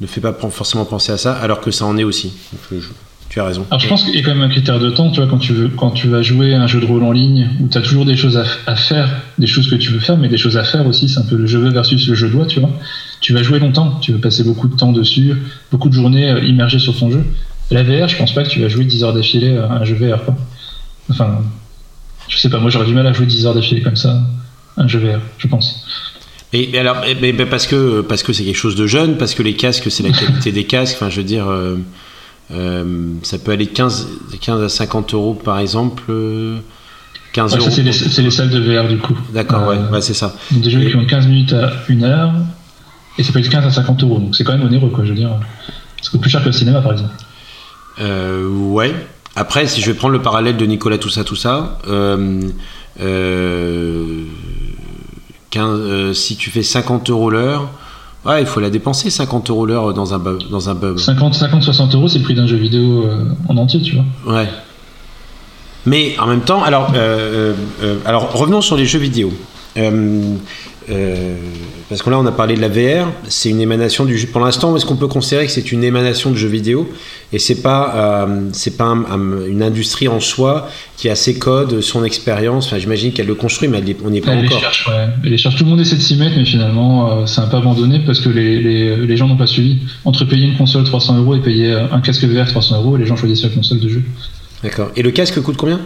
ne 0.00 0.06
fait 0.06 0.20
pas 0.20 0.32
forcément 0.32 0.84
penser 0.84 1.12
à 1.12 1.18
ça, 1.18 1.32
alors 1.34 1.60
que 1.60 1.70
ça 1.70 1.84
en 1.86 1.96
est 1.96 2.04
aussi. 2.04 2.32
Tu 3.32 3.40
as 3.40 3.44
raison. 3.44 3.66
Alors 3.70 3.80
je 3.80 3.88
pense 3.88 4.04
qu'il 4.04 4.14
y 4.14 4.18
a 4.18 4.22
quand 4.22 4.34
même 4.34 4.42
un 4.42 4.50
critère 4.50 4.78
de 4.78 4.90
temps, 4.90 5.10
tu 5.10 5.20
vois, 5.20 5.28
quand 5.28 5.38
tu, 5.38 5.54
veux, 5.54 5.68
quand 5.68 5.90
tu 5.92 6.06
vas 6.06 6.20
jouer 6.20 6.54
un 6.54 6.66
jeu 6.66 6.80
de 6.80 6.84
rôle 6.84 7.02
en 7.02 7.12
ligne, 7.12 7.48
où 7.60 7.68
tu 7.68 7.78
as 7.78 7.80
toujours 7.80 8.04
des 8.04 8.14
choses 8.14 8.36
à, 8.66 8.76
faire, 8.76 9.08
des 9.38 9.46
choses 9.46 9.70
que 9.70 9.74
tu 9.74 9.90
veux 9.90 10.00
faire, 10.00 10.18
mais 10.18 10.28
des 10.28 10.36
choses 10.36 10.58
à 10.58 10.64
faire 10.64 10.86
aussi, 10.86 11.08
c'est 11.08 11.18
un 11.18 11.24
peu 11.24 11.36
le 11.36 11.46
je 11.46 11.56
veux 11.56 11.70
versus 11.70 12.06
le 12.06 12.14
je 12.14 12.26
dois, 12.26 12.44
tu 12.44 12.60
vois. 12.60 12.68
Tu 13.22 13.32
vas 13.32 13.42
jouer 13.42 13.58
longtemps, 13.58 13.98
tu 14.02 14.12
veux 14.12 14.18
passer 14.18 14.44
beaucoup 14.44 14.68
de 14.68 14.76
temps 14.76 14.92
dessus, 14.92 15.32
beaucoup 15.70 15.88
de 15.88 15.94
journées 15.94 16.30
immergées 16.44 16.78
sur 16.78 16.94
ton 16.94 17.10
jeu. 17.10 17.24
La 17.70 17.82
VR, 17.82 18.06
je 18.06 18.18
pense 18.18 18.34
pas 18.34 18.42
que 18.42 18.50
tu 18.50 18.60
vas 18.60 18.68
jouer 18.68 18.84
10 18.84 19.02
heures 19.02 19.14
d'affilée 19.14 19.56
à 19.56 19.72
un 19.72 19.84
jeu 19.84 19.94
VR. 19.94 20.22
Quoi. 20.26 20.36
Enfin, 21.08 21.38
je 22.28 22.36
sais 22.36 22.50
pas, 22.50 22.58
moi 22.58 22.68
j'aurais 22.68 22.86
du 22.86 22.92
mal 22.92 23.06
à 23.06 23.14
jouer 23.14 23.24
10 23.24 23.46
heures 23.46 23.54
d'affilée 23.54 23.80
comme 23.80 23.96
ça, 23.96 24.20
un 24.76 24.86
jeu 24.86 24.98
VR, 24.98 25.20
je 25.38 25.46
pense. 25.46 25.86
Et, 26.52 26.78
alors, 26.78 26.98
mais, 27.22 27.32
parce 27.46 27.66
que 27.66 28.02
parce 28.02 28.22
que 28.22 28.34
c'est 28.34 28.44
quelque 28.44 28.58
chose 28.58 28.76
de 28.76 28.86
jeune, 28.86 29.16
parce 29.16 29.34
que 29.34 29.42
les 29.42 29.54
casques, 29.54 29.90
c'est 29.90 30.02
la 30.02 30.10
qualité 30.10 30.52
des 30.52 30.64
casques. 30.64 30.96
Enfin, 30.96 31.08
je 31.08 31.16
veux 31.16 31.26
dire, 31.26 31.48
euh, 31.48 31.78
euh, 32.50 33.14
ça 33.22 33.38
peut 33.38 33.52
aller 33.52 33.66
de 33.66 33.70
15, 33.70 34.08
15 34.40 34.62
à 34.62 34.68
50 34.68 35.14
euros 35.14 35.34
par 35.34 35.58
exemple. 35.58 36.12
15 37.32 37.56
euros. 37.56 37.70
C'est 37.70 37.82
les, 38.22 38.30
salles 38.30 38.50
de 38.50 38.60
VR 38.60 38.88
du 38.88 38.98
coup. 38.98 39.16
D'accord, 39.32 39.68
ouais, 39.68 39.76
euh, 39.76 40.00
c'est 40.00 40.14
ça. 40.14 40.34
Des 40.50 40.70
jeux 40.70 40.88
qui 40.88 40.96
ont 40.96 41.06
15 41.06 41.26
minutes 41.26 41.52
à 41.52 41.72
1 41.88 42.02
heure, 42.02 42.32
et 43.18 43.22
ça 43.22 43.32
peut 43.32 43.38
être 43.38 43.48
15 43.48 43.64
à 43.64 43.70
50 43.70 44.02
euros. 44.02 44.18
Donc 44.18 44.36
c'est 44.36 44.44
quand 44.44 44.52
même 44.52 44.66
onéreux, 44.66 44.90
quoi, 44.90 45.04
je 45.04 45.10
veux 45.10 45.16
dire. 45.16 45.30
C'est 46.02 46.20
plus 46.20 46.30
cher 46.30 46.40
que 46.40 46.46
le 46.46 46.52
cinéma 46.52 46.82
par 46.82 46.92
exemple. 46.92 47.14
Euh, 48.00 48.48
ouais. 48.48 48.94
Après, 49.34 49.66
si 49.66 49.80
je 49.80 49.90
vais 49.90 49.96
prendre 49.96 50.12
le 50.12 50.22
parallèle 50.22 50.56
de 50.56 50.66
Nicolas, 50.66 50.98
tout 50.98 51.08
ça, 51.08 51.24
tout 51.24 51.36
ça, 51.36 51.78
euh, 51.88 52.42
euh, 53.00 54.24
si 56.12 56.36
tu 56.36 56.50
fais 56.50 56.62
50 56.62 57.10
euros 57.10 57.30
l'heure, 57.30 57.70
ouais, 58.26 58.40
il 58.40 58.46
faut 58.46 58.60
la 58.60 58.70
dépenser 58.70 59.10
50 59.10 59.50
euros 59.50 59.66
l'heure 59.66 59.94
dans 59.94 60.14
un, 60.14 60.20
dans 60.50 60.68
un 60.68 60.74
pub. 60.74 60.98
50, 60.98 61.34
50, 61.34 61.62
60 61.62 61.94
euros, 61.94 62.08
c'est 62.08 62.18
le 62.18 62.24
prix 62.24 62.34
d'un 62.34 62.46
jeu 62.46 62.56
vidéo 62.56 63.06
en 63.48 63.56
entier, 63.56 63.80
tu 63.82 63.96
vois. 63.96 64.34
Ouais. 64.34 64.48
Mais 65.86 66.16
en 66.18 66.26
même 66.26 66.42
temps, 66.42 66.62
alors, 66.62 66.92
alors 68.04 68.32
revenons 68.32 68.60
sur 68.60 68.76
les 68.76 68.86
jeux 68.86 69.00
vidéo. 69.00 69.32
Euh, 70.90 71.36
parce 71.92 72.00
que 72.00 72.08
là, 72.08 72.18
on 72.18 72.24
a 72.24 72.32
parlé 72.32 72.54
de 72.54 72.60
la 72.62 72.68
VR, 72.68 73.12
c'est 73.28 73.50
une 73.50 73.60
émanation 73.60 74.06
du 74.06 74.16
jeu. 74.16 74.26
Pour 74.26 74.40
l'instant, 74.40 74.74
est-ce 74.74 74.86
qu'on 74.86 74.96
peut 74.96 75.08
considérer 75.08 75.44
que 75.44 75.52
c'est 75.52 75.72
une 75.72 75.84
émanation 75.84 76.30
de 76.30 76.36
jeux 76.36 76.48
vidéo? 76.48 76.90
Et 77.34 77.38
c'est 77.38 77.60
pas, 77.60 78.24
euh, 78.24 78.48
c'est 78.54 78.78
pas 78.78 78.86
une 78.86 79.62
industrie 79.62 80.08
en 80.08 80.18
soi 80.18 80.70
qui 80.96 81.10
a 81.10 81.14
ses 81.14 81.38
codes, 81.38 81.82
son 81.82 82.02
expérience. 82.02 82.66
Enfin, 82.66 82.78
j'imagine 82.78 83.12
qu'elle 83.12 83.26
le 83.26 83.34
construit, 83.34 83.68
mais 83.68 83.82
on 84.06 84.08
n'y 84.08 84.18
est 84.18 84.20
pas 84.22 84.32
elle 84.32 84.46
encore. 84.46 84.56
Les 84.56 84.62
cherche, 84.62 84.88
ouais. 84.88 85.06
Elle 85.22 85.30
les 85.32 85.36
cherche. 85.36 85.56
Tout 85.56 85.64
le 85.64 85.70
monde 85.70 85.80
essaie 85.80 85.96
de 85.96 86.00
s'y 86.00 86.16
mettre, 86.16 86.34
mais 86.34 86.46
finalement, 86.46 87.20
euh, 87.20 87.26
c'est 87.26 87.42
un 87.42 87.46
peu 87.46 87.58
abandonné 87.58 88.00
parce 88.06 88.20
que 88.20 88.30
les, 88.30 88.58
les, 88.62 88.96
les 88.96 89.16
gens 89.18 89.28
n'ont 89.28 89.36
pas 89.36 89.46
suivi. 89.46 89.80
Entre 90.06 90.24
payer 90.24 90.46
une 90.46 90.56
console 90.56 90.84
300 90.84 91.18
euros 91.18 91.34
et 91.34 91.40
payer 91.40 91.74
un 91.74 92.00
casque 92.00 92.24
VR 92.24 92.46
300 92.46 92.78
euros, 92.78 92.96
les 92.96 93.04
gens 93.04 93.16
choisissent 93.16 93.42
la 93.42 93.50
console 93.50 93.80
de 93.80 93.88
jeu. 93.90 94.02
D'accord. 94.62 94.90
Et 94.96 95.02
le 95.02 95.10
casque 95.10 95.38
coûte 95.42 95.58
combien? 95.58 95.80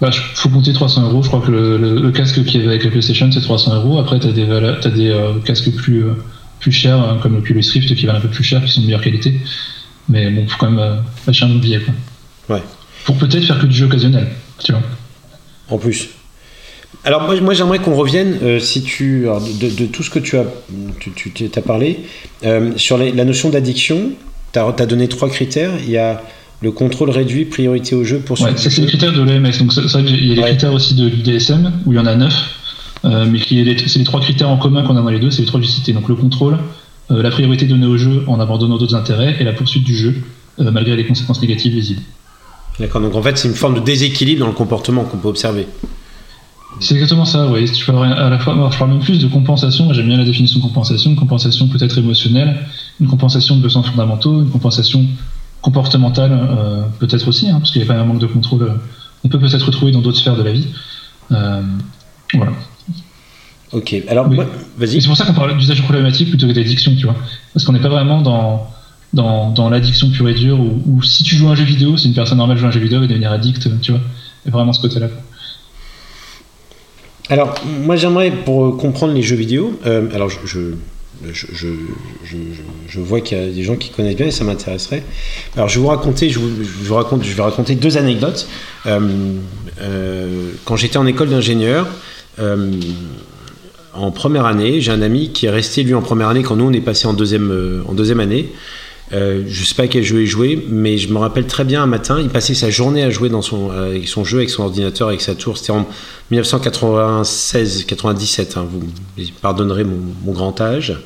Bah, 0.00 0.10
faut 0.12 0.48
compter 0.48 0.72
300 0.72 1.10
euros. 1.10 1.22
Je 1.22 1.28
crois 1.28 1.40
que 1.40 1.50
le, 1.50 2.10
casque 2.10 2.42
qui 2.44 2.58
est 2.58 2.66
avec 2.66 2.84
la 2.84 2.90
PlayStation, 2.90 3.30
c'est 3.30 3.40
300 3.40 3.74
euros. 3.76 3.98
Après, 3.98 4.18
tu 4.18 4.28
as 4.28 4.32
des, 4.32 4.50
as 4.50 4.88
des 4.88 5.10
euh, 5.10 5.34
casques 5.44 5.70
plus, 5.72 6.04
euh, 6.04 6.14
plus 6.58 6.72
chers, 6.72 6.98
hein, 6.98 7.18
comme 7.22 7.34
le 7.34 7.38
Oculus 7.40 7.64
Rift, 7.72 7.94
qui 7.94 8.06
valent 8.06 8.18
un 8.18 8.22
peu 8.22 8.28
plus 8.28 8.44
cher, 8.44 8.64
qui 8.64 8.70
sont 8.70 8.80
de 8.80 8.86
meilleure 8.86 9.02
qualité. 9.02 9.34
Mais 10.08 10.30
bon, 10.30 10.48
faut 10.48 10.56
quand 10.58 10.70
même 10.70 10.80
euh, 10.80 10.96
lâcher 11.26 11.44
un 11.44 11.50
autre 11.50 11.60
billet. 11.60 11.80
Quoi. 11.80 12.56
Ouais. 12.56 12.62
Pour 13.04 13.16
peut-être 13.16 13.44
faire 13.44 13.58
que 13.58 13.66
du 13.66 13.76
jeu 13.76 13.86
occasionnel, 13.86 14.28
tu 14.58 14.72
vois. 14.72 14.82
En 15.68 15.76
plus. 15.76 16.08
Alors 17.04 17.22
moi, 17.22 17.38
moi 17.40 17.54
j'aimerais 17.54 17.78
qu'on 17.78 17.94
revienne, 17.94 18.60
si 18.60 18.82
tu, 18.82 19.26
de, 19.60 19.86
tout 19.86 20.02
ce 20.02 20.10
que 20.10 20.18
tu 20.18 20.36
as, 20.36 20.44
tu, 20.98 21.30
tu 21.32 21.50
as 21.54 21.62
parlé, 21.62 22.00
sur 22.76 22.98
la 22.98 23.24
notion 23.24 23.48
d'addiction. 23.48 24.10
Tu 24.52 24.58
as, 24.58 24.66
as, 24.66 24.86
donné 24.86 25.08
trois 25.08 25.30
critères. 25.30 25.70
Il 25.82 25.90
y 25.90 25.96
a 25.96 26.20
le 26.62 26.72
contrôle 26.72 27.10
réduit, 27.10 27.46
priorité 27.46 27.94
au 27.94 28.04
jeu 28.04 28.18
pour 28.18 28.40
ouais, 28.40 28.52
c'est 28.56 28.76
les 28.78 28.86
critères 28.86 29.12
de 29.12 29.22
l'EMS. 29.22 29.58
Donc, 29.58 29.72
c'est 29.72 29.80
vrai 29.80 30.04
qu'il 30.04 30.26
y 30.26 30.32
a 30.32 30.34
les 30.34 30.42
critères 30.42 30.72
aussi 30.72 30.94
de, 30.94 31.08
du 31.08 31.22
DSM, 31.22 31.72
où 31.86 31.92
il 31.92 31.96
y 31.96 31.98
en 31.98 32.06
a 32.06 32.14
neuf, 32.14 32.34
euh, 33.04 33.26
mais 33.30 33.38
c'est 33.38 33.98
les 33.98 34.04
trois 34.04 34.20
critères 34.20 34.50
en 34.50 34.58
commun 34.58 34.82
qu'on 34.82 34.96
a 34.96 35.02
dans 35.02 35.08
les 35.08 35.20
deux, 35.20 35.30
c'est 35.30 35.42
les 35.42 35.48
trois 35.48 35.60
que 35.60 35.66
j'ai 35.66 35.72
cités. 35.72 35.92
Donc, 35.92 36.08
le 36.08 36.14
contrôle, 36.14 36.58
euh, 37.10 37.22
la 37.22 37.30
priorité 37.30 37.66
donnée 37.66 37.86
au 37.86 37.96
jeu 37.96 38.24
en 38.26 38.38
abandonnant 38.40 38.76
d'autres 38.76 38.94
intérêts, 38.94 39.36
et 39.40 39.44
la 39.44 39.52
poursuite 39.52 39.84
du 39.84 39.96
jeu, 39.96 40.14
euh, 40.58 40.70
malgré 40.70 40.96
les 40.96 41.06
conséquences 41.06 41.40
négatives 41.40 41.72
visibles. 41.72 42.02
D'accord, 42.78 43.00
donc 43.00 43.14
en 43.14 43.22
fait, 43.22 43.38
c'est 43.38 43.48
une 43.48 43.54
forme 43.54 43.74
de 43.74 43.80
déséquilibre 43.80 44.40
dans 44.40 44.46
le 44.46 44.52
comportement 44.52 45.04
qu'on 45.04 45.18
peut 45.18 45.28
observer. 45.28 45.66
C'est 46.78 46.94
exactement 46.94 47.24
ça, 47.24 47.46
oui. 47.48 47.70
Tu 47.70 47.84
peux 47.84 47.92
à 47.92 48.30
la 48.30 48.38
fois, 48.38 48.70
je 48.72 48.78
parle 48.78 48.90
même 48.90 49.00
plus 49.00 49.18
de 49.18 49.26
compensation, 49.26 49.92
j'aime 49.92 50.06
bien 50.06 50.16
la 50.16 50.24
définition 50.24 50.60
de 50.60 50.64
compensation, 50.64 51.10
une 51.10 51.16
compensation 51.16 51.68
peut-être 51.68 51.98
émotionnelle, 51.98 52.58
une 53.00 53.08
compensation 53.08 53.56
de 53.56 53.62
besoins 53.62 53.82
fondamentaux, 53.82 54.40
une 54.40 54.50
compensation 54.50 55.04
comportemental 55.62 56.30
euh, 56.32 56.82
peut-être 56.98 57.28
aussi, 57.28 57.48
hein, 57.48 57.58
parce 57.58 57.70
qu'il 57.70 57.82
y 57.82 57.84
a 57.84 57.86
quand 57.86 57.94
même 57.94 58.02
un 58.02 58.06
manque 58.06 58.20
de 58.20 58.26
contrôle. 58.26 58.62
Euh, 58.62 58.74
on 59.24 59.28
peut 59.28 59.38
peut-être 59.38 59.66
retrouver 59.66 59.92
dans 59.92 60.00
d'autres 60.00 60.18
sphères 60.18 60.36
de 60.36 60.42
la 60.42 60.52
vie. 60.52 60.68
Euh, 61.32 61.62
voilà. 62.34 62.52
Ok, 63.72 63.94
alors 64.08 64.28
vas-y. 64.78 65.00
C'est 65.00 65.06
pour 65.06 65.16
ça 65.16 65.24
qu'on 65.26 65.34
parle 65.34 65.56
d'usage 65.56 65.82
problématique 65.82 66.30
plutôt 66.30 66.48
que 66.48 66.52
d'addiction, 66.52 66.94
tu 66.96 67.04
vois. 67.04 67.14
Parce 67.52 67.64
qu'on 67.64 67.72
n'est 67.72 67.80
pas 67.80 67.88
vraiment 67.88 68.20
dans, 68.22 68.66
dans, 69.12 69.50
dans 69.50 69.68
l'addiction 69.68 70.10
pure 70.10 70.28
et 70.28 70.34
dure, 70.34 70.58
où, 70.58 71.02
si 71.02 71.22
tu 71.22 71.36
joues 71.36 71.48
à 71.48 71.52
un 71.52 71.54
jeu 71.54 71.64
vidéo, 71.64 71.96
si 71.96 72.08
une 72.08 72.14
personne 72.14 72.38
normale 72.38 72.56
joue 72.56 72.66
à 72.66 72.68
un 72.68 72.72
jeu 72.72 72.80
vidéo, 72.80 73.02
et 73.02 73.06
devenir 73.06 73.30
addict, 73.30 73.68
tu 73.80 73.92
vois. 73.92 74.00
A 74.46 74.50
vraiment 74.50 74.72
ce 74.72 74.80
côté-là. 74.80 75.08
Alors, 77.28 77.54
moi 77.84 77.94
j'aimerais, 77.94 78.30
pour 78.30 78.76
comprendre 78.76 79.12
les 79.12 79.22
jeux 79.22 79.36
vidéo, 79.36 79.78
alors 79.84 80.30
je 80.30 80.38
je, 80.46 80.58
je, 81.22 83.00
vois 83.00 83.20
qu'il 83.20 83.38
y 83.38 83.40
a 83.40 83.46
des 83.46 83.62
gens 83.62 83.76
qui 83.76 83.90
connaissent 83.90 84.16
bien 84.16 84.26
et 84.26 84.30
ça 84.30 84.44
m'intéresserait. 84.44 85.02
Alors 85.56 85.68
je 85.68 85.76
vais 85.76 85.82
vous 85.82 85.88
raconter, 85.88 86.30
je, 86.30 86.38
vous, 86.38 86.94
raconte, 86.94 87.24
je 87.24 87.34
vais 87.34 87.42
raconter 87.42 87.74
deux 87.74 87.98
anecdotes. 87.98 88.48
Euh, 88.86 89.00
euh, 89.80 90.52
quand 90.64 90.76
j'étais 90.76 90.96
en 90.96 91.06
école 91.06 91.28
d'ingénieur, 91.28 91.86
euh, 92.38 92.72
en 93.92 94.10
première 94.10 94.46
année, 94.46 94.80
j'ai 94.80 94.92
un 94.92 95.02
ami 95.02 95.32
qui 95.32 95.46
est 95.46 95.50
resté 95.50 95.82
lui 95.82 95.94
en 95.94 96.02
première 96.02 96.28
année 96.28 96.42
quand 96.42 96.56
nous 96.56 96.66
on 96.66 96.72
est 96.72 96.80
passé 96.80 97.06
en 97.06 97.12
deuxième, 97.12 97.84
en 97.86 97.92
deuxième 97.92 98.20
année. 98.20 98.52
Euh, 99.12 99.42
je 99.46 99.64
sais 99.64 99.74
pas 99.74 99.88
quel 99.88 100.04
jeu 100.04 100.22
il 100.22 100.26
jouait, 100.26 100.64
mais 100.68 100.96
je 100.96 101.12
me 101.12 101.18
rappelle 101.18 101.46
très 101.46 101.64
bien 101.64 101.82
un 101.82 101.86
matin, 101.86 102.20
il 102.20 102.28
passait 102.28 102.54
sa 102.54 102.70
journée 102.70 103.02
à 103.02 103.10
jouer 103.10 103.28
dans 103.28 103.42
son, 103.42 103.70
avec 103.70 104.06
son 104.06 104.22
jeu, 104.24 104.38
avec 104.38 104.50
son 104.50 104.62
ordinateur, 104.62 105.08
avec 105.08 105.20
sa 105.20 105.34
tour. 105.34 105.58
C'était 105.58 105.72
en 105.72 105.88
1996-97, 106.30 108.56
hein, 108.56 108.68
vous 108.70 108.82
pardonnerez 109.42 109.82
mon, 109.84 110.32
grand 110.32 110.60
âge. 110.60 110.96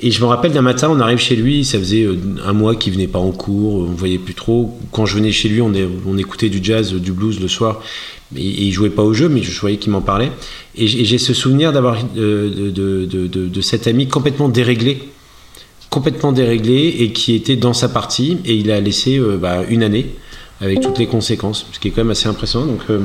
Et 0.00 0.12
je 0.12 0.20
me 0.20 0.26
rappelle 0.26 0.52
d'un 0.52 0.62
matin, 0.62 0.88
on 0.90 1.00
arrive 1.00 1.18
chez 1.18 1.34
lui, 1.34 1.64
ça 1.64 1.78
faisait 1.78 2.04
euh, 2.04 2.16
un 2.46 2.52
mois 2.52 2.76
qu'il 2.76 2.92
venait 2.92 3.08
pas 3.08 3.18
en 3.18 3.32
cours, 3.32 3.74
on 3.74 3.90
ne 3.90 3.96
voyait 3.96 4.18
plus 4.18 4.34
trop. 4.34 4.78
Quand 4.92 5.06
je 5.06 5.16
venais 5.16 5.32
chez 5.32 5.48
lui, 5.48 5.60
on, 5.60 5.72
écoutait 6.16 6.50
du 6.50 6.60
jazz, 6.62 6.94
du 6.94 7.12
blues 7.12 7.40
le 7.40 7.48
soir, 7.48 7.82
et, 8.36 8.66
il 8.66 8.72
jouait 8.72 8.90
pas 8.90 9.02
au 9.02 9.12
jeu, 9.12 9.28
mais 9.28 9.42
je 9.42 9.60
voyais 9.60 9.78
qu'il 9.78 9.90
m'en 9.90 10.02
parlait. 10.02 10.30
Et 10.76 10.86
j'ai 10.86 11.18
ce 11.18 11.34
souvenir 11.34 11.72
d'avoir 11.72 11.98
euh, 12.16 12.70
de, 12.70 13.60
cet 13.60 13.88
ami 13.88 14.06
complètement 14.06 14.48
déréglé 14.48 15.02
complètement 15.90 16.32
déréglé 16.32 16.96
et 17.00 17.12
qui 17.12 17.34
était 17.34 17.56
dans 17.56 17.72
sa 17.74 17.88
partie 17.88 18.38
et 18.44 18.54
il 18.54 18.70
a 18.70 18.80
laissé 18.80 19.18
euh, 19.18 19.36
bah, 19.36 19.62
une 19.68 19.82
année 19.82 20.14
avec 20.60 20.80
toutes 20.80 20.98
les 20.98 21.06
conséquences, 21.06 21.66
ce 21.72 21.78
qui 21.78 21.88
est 21.88 21.90
quand 21.90 22.02
même 22.02 22.10
assez 22.10 22.28
impressionnant. 22.28 22.66
Donc 22.66 22.82
euh, 22.90 23.00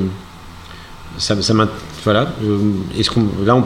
ça, 1.18 1.40
ça 1.42 1.54
voilà. 2.04 2.32
Euh, 2.44 2.58
est-ce 2.98 3.10
qu'on 3.10 3.26
là 3.44 3.60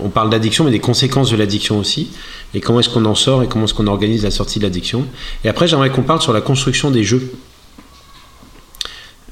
on 0.00 0.10
parle 0.10 0.30
d'addiction, 0.30 0.64
mais 0.64 0.70
des 0.70 0.78
conséquences 0.78 1.30
de 1.30 1.36
l'addiction 1.36 1.78
aussi, 1.78 2.10
et 2.54 2.60
comment 2.60 2.78
est-ce 2.78 2.88
qu'on 2.88 3.04
en 3.04 3.16
sort 3.16 3.42
et 3.42 3.48
comment 3.48 3.64
est-ce 3.64 3.74
qu'on 3.74 3.88
organise 3.88 4.22
la 4.22 4.30
sortie 4.30 4.60
de 4.60 4.64
l'addiction. 4.64 5.04
Et 5.44 5.48
après, 5.48 5.66
j'aimerais 5.66 5.90
qu'on 5.90 6.02
parle 6.02 6.20
sur 6.20 6.32
la 6.32 6.40
construction 6.40 6.92
des 6.92 7.02
jeux. 7.02 7.32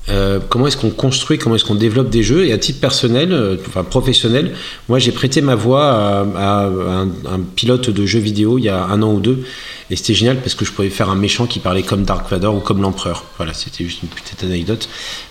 Euh, 0.09 0.39
comment 0.49 0.67
est-ce 0.67 0.77
qu'on 0.77 0.91
construit, 0.91 1.39
comment 1.39 1.57
est-ce 1.57 1.65
qu'on 1.65 1.75
développe 1.75 2.11
des 2.11 2.23
jeux? 2.23 2.47
Et 2.47 2.53
à 2.53 2.59
titre 2.59 2.81
personnel, 2.81 3.33
euh, 3.33 3.57
enfin 3.67 3.83
professionnel, 3.83 4.53
moi 4.89 4.99
j'ai 4.99 5.13
prêté 5.13 5.41
ma 5.41 5.57
voix 5.57 5.91
à, 6.37 6.67
un, 6.67 7.41
pilote 7.57 7.91
de 7.91 8.07
jeux 8.07 8.21
vidéo 8.21 8.59
il 8.59 8.65
y 8.65 8.69
a 8.69 8.85
un 8.85 9.03
an 9.03 9.13
ou 9.13 9.21
deux. 9.21 9.45
Et 9.91 9.97
c'était 9.97 10.15
génial 10.15 10.39
parce 10.39 10.55
que 10.55 10.65
je 10.65 10.73
pouvais 10.73 10.91
faire 10.91 11.11
un 11.11 11.15
méchant 11.15 11.47
qui 11.47 11.61
parlait 11.61 11.83
comme 11.83 12.05
Dark 12.05 12.29
Vador 12.31 12.57
ou 12.57 12.61
comme 12.61 12.83
l'empereur. 12.83 13.25
Voilà, 13.37 13.55
c'était 13.55 13.85
juste 13.85 14.03
une 14.03 14.09
petite 14.09 14.43
anecdote. 14.43 14.89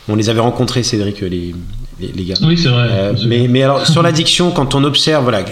On 0.07 0.15
les 0.15 0.29
avait 0.29 0.39
rencontrés, 0.39 0.83
Cédric, 0.83 1.19
les, 1.21 1.53
les, 1.99 2.23
gars. 2.23 2.35
Oui, 2.41 2.57
c'est 2.57 2.69
vrai. 2.69 2.87
Euh, 2.89 3.13
mais, 3.27 3.47
mais 3.49 3.63
alors, 3.63 3.85
sur 3.85 4.01
l'addiction, 4.01 4.51
quand 4.51 4.75
on 4.75 4.83
observe, 4.83 5.23
voilà, 5.23 5.43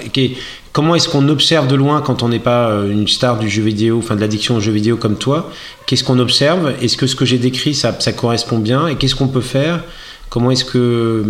comment 0.74 0.96
est-ce 0.96 1.08
qu'on 1.08 1.30
observe 1.30 1.68
de 1.68 1.76
loin 1.76 2.02
quand 2.02 2.24
on 2.24 2.30
n'est 2.30 2.40
pas 2.40 2.70
euh, 2.70 2.92
une 2.92 3.08
star 3.08 3.40
du 3.40 3.50
jeu 3.50 3.64
vidéo, 3.64 4.00
enfin 4.00 4.16
de 4.16 4.22
l'addiction 4.22 4.58
au 4.58 4.60
jeu 4.60 4.74
vidéo 4.74 4.98
comme 4.98 5.18
toi? 5.18 5.50
Qu'est-ce 5.86 6.04
qu'on 6.04 6.20
observe? 6.20 6.74
Est-ce 6.82 6.98
que 6.98 7.08
ce 7.08 7.16
que 7.16 7.24
j'ai 7.24 7.38
décrit, 7.38 7.74
ça, 7.74 7.94
correspond 8.12 8.58
bien? 8.58 8.88
Et 8.88 8.96
qu'est-ce 8.96 9.16
qu'on 9.16 9.30
peut 9.30 9.42
faire? 9.42 9.84
Comment 10.30 10.52
est-ce 10.52 10.66
que 10.66 11.24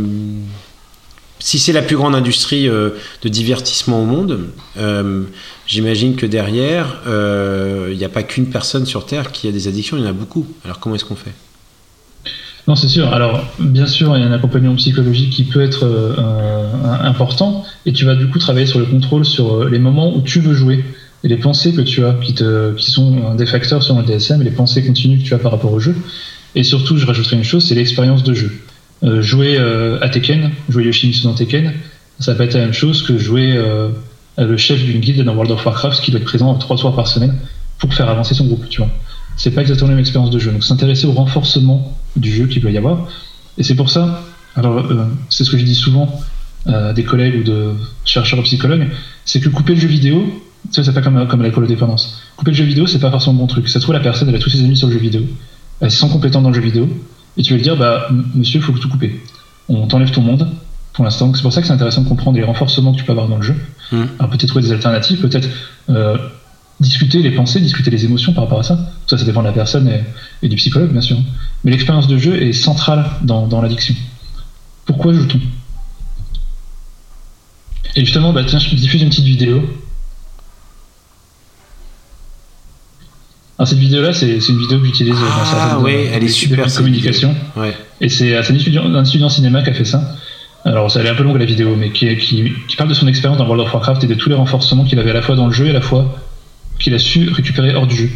si 1.40 1.60
c'est 1.60 1.74
la 1.74 1.82
plus 1.82 1.98
grande 1.98 2.16
industrie 2.16 2.70
euh, 2.70 2.92
de 3.22 3.28
divertissement 3.28 4.02
au 4.02 4.06
monde, 4.06 4.48
euh, 4.78 5.24
j'imagine 5.68 6.16
que 6.16 6.26
derrière, 6.26 7.02
il 7.06 7.98
n'y 7.98 8.06
a 8.06 8.10
pas 8.10 8.24
qu'une 8.24 8.48
personne 8.48 8.86
sur 8.86 9.06
Terre 9.06 9.32
qui 9.34 9.48
a 9.50 9.52
des 9.52 9.68
addictions, 9.68 9.98
il 9.98 10.04
y 10.04 10.06
en 10.06 10.10
a 10.10 10.14
beaucoup. 10.14 10.48
Alors 10.64 10.80
comment 10.80 10.96
est-ce 10.96 11.06
qu'on 11.06 11.16
fait? 11.16 11.34
Non, 12.68 12.76
c'est 12.76 12.88
sûr. 12.88 13.12
Alors, 13.14 13.44
bien 13.60 13.88
sûr, 13.88 14.16
il 14.16 14.22
y 14.22 14.24
a 14.24 14.28
un 14.28 14.32
accompagnement 14.32 14.76
psychologique 14.76 15.32
qui 15.32 15.44
peut 15.44 15.62
être 15.62 15.84
euh, 15.84 16.14
important, 17.02 17.66
et 17.86 17.92
tu 17.92 18.06
vas 18.06 18.16
du 18.16 18.28
coup 18.30 18.40
travailler 18.40 18.66
sur 18.66 18.80
le 18.80 18.86
contrôle 18.86 19.26
sur 19.26 19.56
euh, 19.56 19.70
les 19.70 19.80
moments 19.80 20.16
où 20.16 20.22
tu 20.22 20.40
veux 20.40 20.54
jouer 20.54 20.84
et 21.26 21.28
les 21.28 21.36
pensées 21.38 21.74
que 21.74 21.82
tu 21.82 22.06
as, 22.06 22.14
qui, 22.14 22.34
te, 22.34 22.74
qui 22.74 22.90
sont 22.90 23.36
des 23.36 23.46
facteurs 23.46 23.84
sur 23.84 23.96
le 23.96 24.04
DSM, 24.04 24.42
et 24.42 24.46
les 24.46 24.52
pensées 24.52 24.86
continues 24.86 25.18
que 25.20 25.24
tu 25.24 25.34
as 25.34 25.40
par 25.40 25.52
rapport 25.52 25.74
au 25.74 25.80
jeu. 25.80 25.96
Et 26.56 26.64
surtout, 26.64 26.98
je 26.98 27.06
rajouterai 27.06 27.36
une 27.36 27.44
chose, 27.44 27.66
c'est 27.66 27.76
l'expérience 27.76 28.24
de 28.24 28.34
jeu. 28.34 28.52
Euh, 29.04 29.22
jouer 29.22 29.58
à 30.02 30.08
Tekken, 30.08 30.52
jouer 30.70 30.86
Yoshimitsu 30.86 31.24
dans 31.24 31.34
Tekken, 31.34 31.74
ça 32.20 32.34
peut 32.36 32.44
être 32.44 32.54
la 32.54 32.62
même 32.62 32.74
chose 32.74 33.04
que 33.04 33.18
jouer 33.18 33.60
le 34.38 34.58
chef 34.58 34.82
d'une 34.84 35.02
guilde 35.02 35.24
dans 35.24 35.34
World 35.34 35.52
of 35.52 35.66
Warcraft 35.66 36.02
qui 36.02 36.12
doit 36.12 36.20
être 36.20 36.26
présent 36.26 36.54
trois 36.56 36.78
soirs 36.78 36.96
par 36.96 37.08
semaine 37.08 37.36
pour 37.80 37.94
faire 37.94 38.10
avancer 38.10 38.34
son 38.34 38.46
groupe, 38.46 38.70
tu 38.70 38.80
vois. 38.80 38.90
C'est 39.36 39.52
pas 39.52 39.62
exactement 39.62 39.90
la 39.90 39.96
même 39.96 40.02
expérience 40.02 40.30
de 40.30 40.40
jeu. 40.40 40.52
Donc 40.52 40.64
s'intéresser 40.64 41.08
au 41.08 41.12
renforcement 41.12 41.98
du 42.16 42.32
jeu 42.32 42.48
qu'il 42.48 42.62
doit 42.62 42.72
y 42.72 42.78
avoir. 42.78 43.08
Et 43.58 43.64
c'est 43.64 43.76
pour 43.76 43.90
ça, 43.90 44.24
alors 44.56 44.78
euh, 44.78 45.06
c'est 45.30 45.44
ce 45.44 45.52
que 45.52 45.58
je 45.58 45.66
dis 45.66 45.76
souvent 45.76 46.22
euh, 46.68 46.92
à 46.92 46.94
des 46.94 47.04
collègues 47.04 47.42
ou 47.42 47.44
de 47.44 47.74
chercheurs 48.06 48.40
ou 48.40 48.44
psychologues, 48.44 48.88
c'est 49.26 49.40
que 49.40 49.50
couper 49.50 49.76
le 49.76 49.82
jeu 49.82 49.88
vidéo, 49.88 50.42
ça 50.72 50.84
c'est 50.84 50.94
pas 50.94 51.02
comme, 51.02 51.28
comme 51.28 51.42
la 51.42 51.68
dépendance. 51.68 52.22
Couper 52.36 52.52
le 52.52 52.58
jeu 52.58 52.66
vidéo, 52.66 52.88
c'est 52.88 53.00
pas 53.00 53.12
forcément 53.12 53.36
bon 53.36 53.48
truc. 53.48 53.68
Ça 53.68 53.76
se 53.76 53.80
trouve, 53.80 53.94
la 53.94 54.02
personne, 54.02 54.30
elle 54.30 54.36
a 54.36 54.40
tous 54.40 54.50
ses 54.50 54.64
amis 54.64 54.78
sur 54.78 54.88
le 54.88 54.94
jeu 54.94 55.00
vidéo, 55.00 55.22
elle 55.82 55.88
est 55.88 55.92
sans 55.92 56.10
compétence 56.10 56.44
dans 56.44 56.50
le 56.50 56.56
jeu 56.56 56.62
vidéo, 56.62 56.90
et 57.38 57.44
tu 57.44 57.54
vas 57.54 57.58
lui 57.58 57.64
dire, 57.64 57.78
bah 57.78 58.08
monsieur, 58.36 58.60
il 58.60 58.64
faut 58.64 58.74
tout 58.74 58.90
couper. 58.90 59.22
On 59.70 59.88
t'enlève 59.88 60.12
ton 60.12 60.22
monde, 60.22 60.48
pour 60.94 61.04
l'instant. 61.04 61.34
C'est 61.34 61.42
pour 61.42 61.52
ça 61.52 61.62
que 61.62 61.68
c'est 61.68 61.74
intéressant 61.74 62.02
de 62.02 62.10
comprendre 62.10 62.38
les 62.38 62.44
renforcements 62.44 62.94
que 62.94 62.98
tu 62.98 63.04
peux 63.04 63.12
avoir 63.12 63.28
dans 63.28 63.38
le 63.38 63.44
jeu. 63.44 63.56
Mmh. 63.92 64.04
Alors 64.20 64.30
peut-être 64.30 64.48
trouver 64.48 64.64
des 64.64 64.72
alternatives, 64.72 65.20
peut-être 65.20 65.50
euh, 65.90 66.18
discuter 66.80 67.22
les 67.22 67.32
pensées, 67.32 67.60
discuter 67.60 67.90
les 67.90 68.06
émotions 68.06 68.34
par 68.34 68.46
rapport 68.46 68.60
à 68.60 68.64
ça. 68.64 68.80
Ça, 69.08 69.18
ça 69.18 69.26
dépend 69.26 69.42
de 69.42 69.48
la 69.48 69.54
personne 69.54 69.92
et, 70.42 70.48
du 70.48 70.56
psychologue, 70.56 70.92
bien 70.92 71.02
sûr. 71.02 71.18
Mais 71.64 71.72
l'expérience 71.72 72.08
de 72.08 72.18
jeu 72.18 72.42
est 72.42 72.54
centrale 72.54 73.06
dans, 73.22 73.62
l'addiction. 73.62 73.96
Pourquoi 74.86 75.14
joue-t-on? 75.14 75.40
Et 77.96 78.02
justement, 78.02 78.34
bah, 78.34 78.44
tiens, 78.46 78.60
je 78.60 78.76
diffuse 78.76 79.02
une 79.02 79.10
petite 79.10 79.26
vidéo. 79.26 79.62
Alors, 83.58 83.68
cette 83.68 83.78
vidéo-là, 83.78 84.14
c'est 84.14 84.38
une 84.50 84.60
vidéo 84.60 84.80
que 84.80 84.86
j'utilise 84.86 85.14
dans 85.14 85.26
ah, 85.26 85.80
oui, 85.82 85.94
elle 86.12 86.24
est 86.24 86.28
super 86.28 86.74
communication. 86.74 87.36
Ouais. 87.56 87.74
Et 88.02 88.10
c'est 88.10 88.36
un 88.36 88.42
étudiant, 88.42 88.84
un 88.84 89.06
étudiant 89.06 89.30
cinéma 89.30 89.62
qui 89.62 89.70
a 89.70 89.74
fait 89.74 89.86
ça. 89.86 90.16
Alors, 90.66 90.90
ça, 90.90 91.02
elle 91.02 91.08
est 91.08 91.10
un 91.10 91.16
peu 91.16 91.24
longue 91.24 91.38
la 91.38 91.46
vidéo, 91.46 91.76
mais 91.76 91.92
qui, 91.92 92.18
qui, 92.18 92.52
qui 92.68 92.76
parle 92.76 92.90
de 92.90 92.94
son 92.94 93.08
expérience 93.08 93.38
dans 93.38 93.46
World 93.46 93.66
of 93.66 93.74
Warcraft 93.74 94.04
et 94.04 94.08
de 94.08 94.16
tous 94.16 94.30
les 94.30 94.36
renforcements 94.36 94.86
qu'il 94.86 94.98
avait 95.00 95.12
à 95.12 95.14
la 95.14 95.22
fois 95.22 95.36
dans 95.36 95.48
le 95.48 95.54
jeu 95.54 95.68
et 95.68 95.70
à 95.70 95.74
la 95.74 95.82
fois 95.82 96.18
qu'il 96.80 96.94
a 96.94 97.00
su 97.00 97.30
récupérer 97.30 97.76
hors 97.76 97.86
du 97.86 97.96
jeu. 97.96 98.10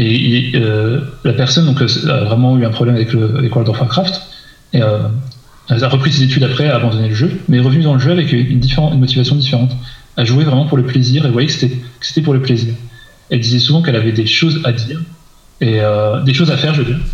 Et 0.00 0.52
euh, 0.54 1.00
la 1.24 1.32
personne 1.32 1.66
donc, 1.66 1.82
a 1.82 2.24
vraiment 2.24 2.56
eu 2.56 2.64
un 2.64 2.70
problème 2.70 2.94
avec, 2.94 3.12
le, 3.12 3.48
World 3.48 3.68
of 3.68 3.80
Warcraft. 3.80 4.22
Et 4.72 4.80
euh, 4.80 4.98
elle 5.68 5.82
a 5.82 5.88
repris 5.88 6.12
ses 6.12 6.22
études 6.22 6.44
après, 6.44 6.68
a 6.68 6.76
abandonné 6.76 7.08
le 7.08 7.16
jeu, 7.16 7.32
mais 7.48 7.56
est 7.56 7.60
revenue 7.60 7.82
dans 7.82 7.94
le 7.94 7.98
jeu 7.98 8.12
avec 8.12 8.32
une, 8.32 8.60
motivation 8.96 9.34
différente. 9.34 9.72
À 10.16 10.24
jouer 10.24 10.44
vraiment 10.44 10.66
pour 10.66 10.76
le 10.76 10.84
plaisir 10.84 11.26
et 11.26 11.30
voyait 11.30 11.48
que 11.48 11.52
c'était 11.52 12.22
pour 12.22 12.32
le 12.32 12.40
plaisir. 12.40 12.74
Elle 13.28 13.40
disait 13.40 13.58
souvent 13.58 13.82
qu'elle 13.82 13.96
avait 13.96 14.12
des 14.12 14.26
choses 14.26 14.60
à 14.64 14.72
dire 14.72 15.00
et 15.60 15.80
euh, 15.80 16.22
des 16.22 16.32
choses 16.32 16.52
à 16.52 16.56
faire, 16.56 16.74
je 16.74 16.82
veux 16.82 16.94
dire. 16.94 17.04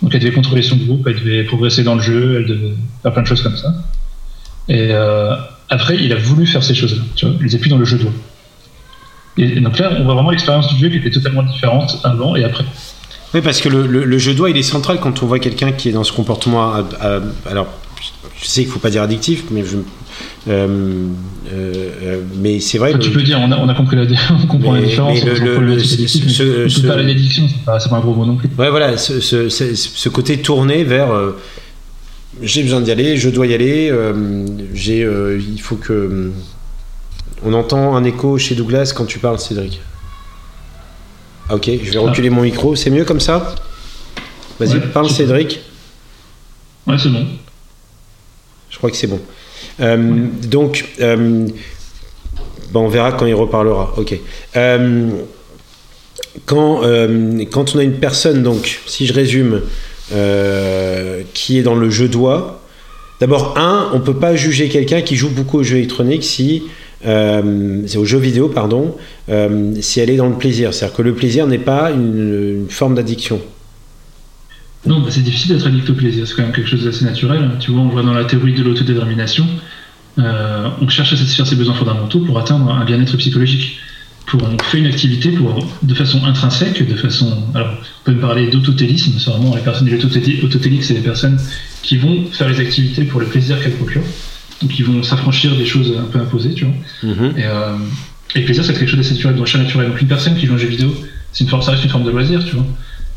Donc 0.00 0.14
elle 0.14 0.20
devait 0.20 0.32
contrôler 0.32 0.62
son 0.62 0.76
groupe, 0.76 1.04
elle 1.08 1.16
devait 1.16 1.42
progresser 1.42 1.82
dans 1.82 1.96
le 1.96 2.02
jeu, 2.02 2.36
elle 2.38 2.46
devait 2.46 2.74
faire 3.02 3.12
plein 3.12 3.22
de 3.22 3.26
choses 3.26 3.42
comme 3.42 3.56
ça. 3.56 3.74
Et 4.68 4.92
après, 5.68 5.96
il 5.96 6.12
a 6.12 6.16
voulu 6.16 6.46
faire 6.46 6.62
ces 6.62 6.74
choses-là. 6.74 7.02
Tu 7.16 7.26
vois, 7.26 7.34
il 7.40 7.44
n'était 7.44 7.58
plus 7.58 7.70
dans 7.70 7.78
le 7.78 7.84
jeu 7.84 7.98
de. 7.98 8.06
Et 9.38 9.60
donc 9.60 9.78
là, 9.78 9.92
on 9.98 10.04
voit 10.04 10.14
vraiment 10.14 10.30
l'expérience 10.30 10.72
du 10.74 10.78
jeu 10.78 10.88
qui 10.88 10.96
était 10.98 11.10
totalement 11.10 11.42
différente 11.42 11.98
avant 12.04 12.36
et 12.36 12.44
après. 12.44 12.64
Oui, 13.34 13.40
parce 13.40 13.60
que 13.62 13.68
le, 13.70 13.86
le, 13.86 14.18
jeu 14.18 14.34
doigt, 14.34 14.50
il 14.50 14.56
est 14.58 14.62
central 14.62 14.98
quand 15.00 15.22
on 15.22 15.26
voit 15.26 15.38
quelqu'un 15.38 15.72
qui 15.72 15.88
est 15.88 15.92
dans 15.92 16.04
ce 16.04 16.12
comportement. 16.12 16.74
alors, 17.50 17.68
je 18.36 18.46
sais 18.46 18.60
qu'il 18.62 18.68
ne 18.68 18.74
faut 18.74 18.80
pas 18.80 18.90
dire 18.90 19.02
addictif, 19.02 19.44
mais 19.50 19.64
je, 19.64 19.78
euh, 20.48 21.06
euh, 21.52 22.20
mais 22.40 22.60
c'est 22.60 22.78
vrai. 22.78 22.98
tu 22.98 23.10
peux 23.10 23.22
dire, 23.22 23.38
on 23.40 23.50
a, 23.52 23.56
on 23.56 23.68
a 23.68 23.74
compris 23.74 23.96
la, 23.96 24.02
on 24.42 24.46
comprend 24.46 24.72
la 24.72 24.82
différence. 24.82 25.18
Mais 25.24 25.38
le, 25.38 25.58
le, 25.58 25.78
ce, 25.78 26.68
ce, 26.68 26.86
parler 26.86 27.06
d'addiction, 27.06 27.44
c'est 27.48 27.64
pas, 27.64 27.78
pas 27.78 27.96
un 27.96 28.00
gros 28.00 28.14
mot 28.14 28.26
non 28.26 28.36
plus. 28.36 28.48
Ouais, 28.58 28.70
voilà, 28.70 28.96
ce, 28.96 29.20
ce 29.20 30.08
côté 30.08 30.38
tourné 30.38 30.84
vers. 30.84 31.12
Euh, 31.12 31.38
j'ai 32.42 32.62
besoin 32.62 32.80
d'y 32.80 32.90
aller, 32.90 33.16
je 33.16 33.28
dois 33.28 33.46
y 33.46 33.54
aller. 33.54 33.92
j'ai, 34.74 35.06
il 35.38 35.60
faut 35.60 35.76
que 35.76 36.32
on 37.44 37.52
entend 37.54 37.96
un 37.96 38.04
écho 38.04 38.38
chez 38.38 38.54
Douglas 38.54 38.92
quand 38.94 39.04
tu 39.04 39.18
parles, 39.18 39.38
Cédric. 39.38 39.80
Ah, 41.48 41.56
ok, 41.56 41.70
je 41.82 41.90
vais 41.90 41.98
reculer 41.98 42.30
mon 42.30 42.42
micro. 42.42 42.76
C'est 42.76 42.90
mieux 42.90 43.04
comme 43.04 43.20
ça 43.20 43.54
Vas-y, 44.60 44.80
parle, 44.92 45.10
Cédric. 45.10 45.60
Ouais, 46.86 46.96
c'est 46.98 47.08
bon. 47.08 47.26
Je 48.70 48.78
crois 48.78 48.90
que 48.90 48.96
c'est 48.96 49.06
bon. 49.06 49.20
Euh, 49.80 50.26
donc, 50.44 50.86
euh, 51.00 51.48
on 52.74 52.88
verra 52.88 53.12
quand 53.12 53.26
il 53.26 53.34
reparlera. 53.34 53.94
Ok. 53.96 54.18
Euh, 54.56 55.10
quand, 56.46 56.80
quand 57.50 57.74
on 57.74 57.78
a 57.78 57.82
une 57.82 57.98
personne, 57.98 58.42
donc, 58.42 58.80
si 58.86 59.06
je 59.06 59.12
résume, 59.12 59.62
qui 61.34 61.58
est 61.58 61.62
dans 61.62 61.74
le 61.74 61.90
jeu 61.90 62.08
doigt, 62.08 62.62
d'abord, 63.20 63.58
un, 63.58 63.90
on 63.92 63.98
ne 63.98 64.04
peut 64.04 64.16
pas 64.16 64.36
juger 64.36 64.68
quelqu'un 64.68 65.02
qui 65.02 65.16
joue 65.16 65.28
beaucoup 65.28 65.58
aux 65.58 65.62
jeux 65.62 65.78
électroniques 65.78 66.24
si 66.24 66.64
euh, 67.04 67.82
c'est 67.86 67.98
aux 67.98 68.04
jeux 68.04 68.18
vidéo, 68.18 68.48
pardon, 68.48 68.96
euh, 69.28 69.74
si 69.80 70.00
elle 70.00 70.10
est 70.10 70.16
dans 70.16 70.28
le 70.28 70.36
plaisir. 70.36 70.72
C'est-à-dire 70.72 70.96
que 70.96 71.02
le 71.02 71.14
plaisir 71.14 71.46
n'est 71.46 71.58
pas 71.58 71.90
une, 71.90 72.66
forme 72.68 72.94
d'addiction. 72.94 73.40
Non, 74.86 75.00
bah, 75.00 75.08
c'est 75.10 75.22
difficile 75.22 75.54
d'être 75.54 75.66
addict 75.66 75.88
au 75.90 75.94
plaisir, 75.94 76.26
c'est 76.26 76.34
quand 76.34 76.42
même 76.42 76.52
quelque 76.52 76.68
chose 76.68 76.84
d'assez 76.84 77.04
naturel. 77.04 77.50
Tu 77.60 77.70
vois, 77.70 77.82
on 77.82 77.88
voit 77.88 78.02
dans 78.02 78.14
la 78.14 78.24
théorie 78.24 78.54
de 78.54 78.62
l'autodétermination, 78.62 79.46
euh, 80.18 80.68
on 80.80 80.88
cherche 80.88 81.12
à 81.12 81.16
satisfaire 81.16 81.46
ses 81.46 81.56
besoins 81.56 81.74
fondamentaux 81.74 82.20
pour 82.20 82.38
atteindre 82.38 82.70
un 82.70 82.84
bien-être 82.84 83.16
psychologique. 83.16 83.78
Pour, 84.26 84.40
on 84.42 84.56
fait 84.62 84.78
une 84.78 84.86
activité 84.86 85.30
pour, 85.30 85.66
de 85.82 85.94
façon 85.94 86.24
intrinsèque, 86.24 86.86
de 86.86 86.94
façon. 86.94 87.42
Alors, 87.54 87.70
on 87.70 88.04
peut 88.04 88.12
me 88.12 88.20
parler 88.20 88.48
d'autotélisme, 88.48 89.12
c'est 89.18 89.30
vraiment 89.30 89.54
les 89.54 89.62
personnes 89.62 89.92
autotéliques, 89.92 90.84
c'est 90.84 90.94
les 90.94 91.00
personnes 91.00 91.38
qui 91.82 91.96
vont 91.96 92.26
faire 92.30 92.48
les 92.48 92.60
activités 92.60 93.04
pour 93.04 93.20
le 93.20 93.26
plaisir 93.26 93.60
qu'elles 93.62 93.72
procurent 93.72 94.02
donc 94.62 94.78
ils 94.78 94.84
vont 94.84 95.02
s'affranchir 95.02 95.54
des 95.56 95.66
choses 95.66 95.92
un 95.98 96.04
peu 96.04 96.18
imposées, 96.18 96.54
tu 96.54 96.64
vois. 96.64 96.74
Mhm. 97.02 97.34
Et, 97.36 97.44
euh, 97.44 97.76
et, 98.34 98.40
le 98.40 98.44
plaisir, 98.44 98.64
c'est 98.64 98.72
quelque 98.72 98.88
chose 98.88 98.98
d'assez 98.98 99.14
naturel, 99.14 99.36
donc 99.36 99.54
naturel. 99.54 99.88
Donc 99.88 100.00
une 100.00 100.08
personne 100.08 100.36
qui 100.36 100.46
joue 100.46 100.54
un 100.54 100.58
jeu 100.58 100.68
vidéo, 100.68 100.94
c'est 101.32 101.44
une 101.44 101.50
forme, 101.50 101.62
ça 101.62 101.72
reste 101.72 101.84
une 101.84 101.90
forme 101.90 102.04
de 102.04 102.10
loisir, 102.10 102.44
tu 102.44 102.56
vois. 102.56 102.66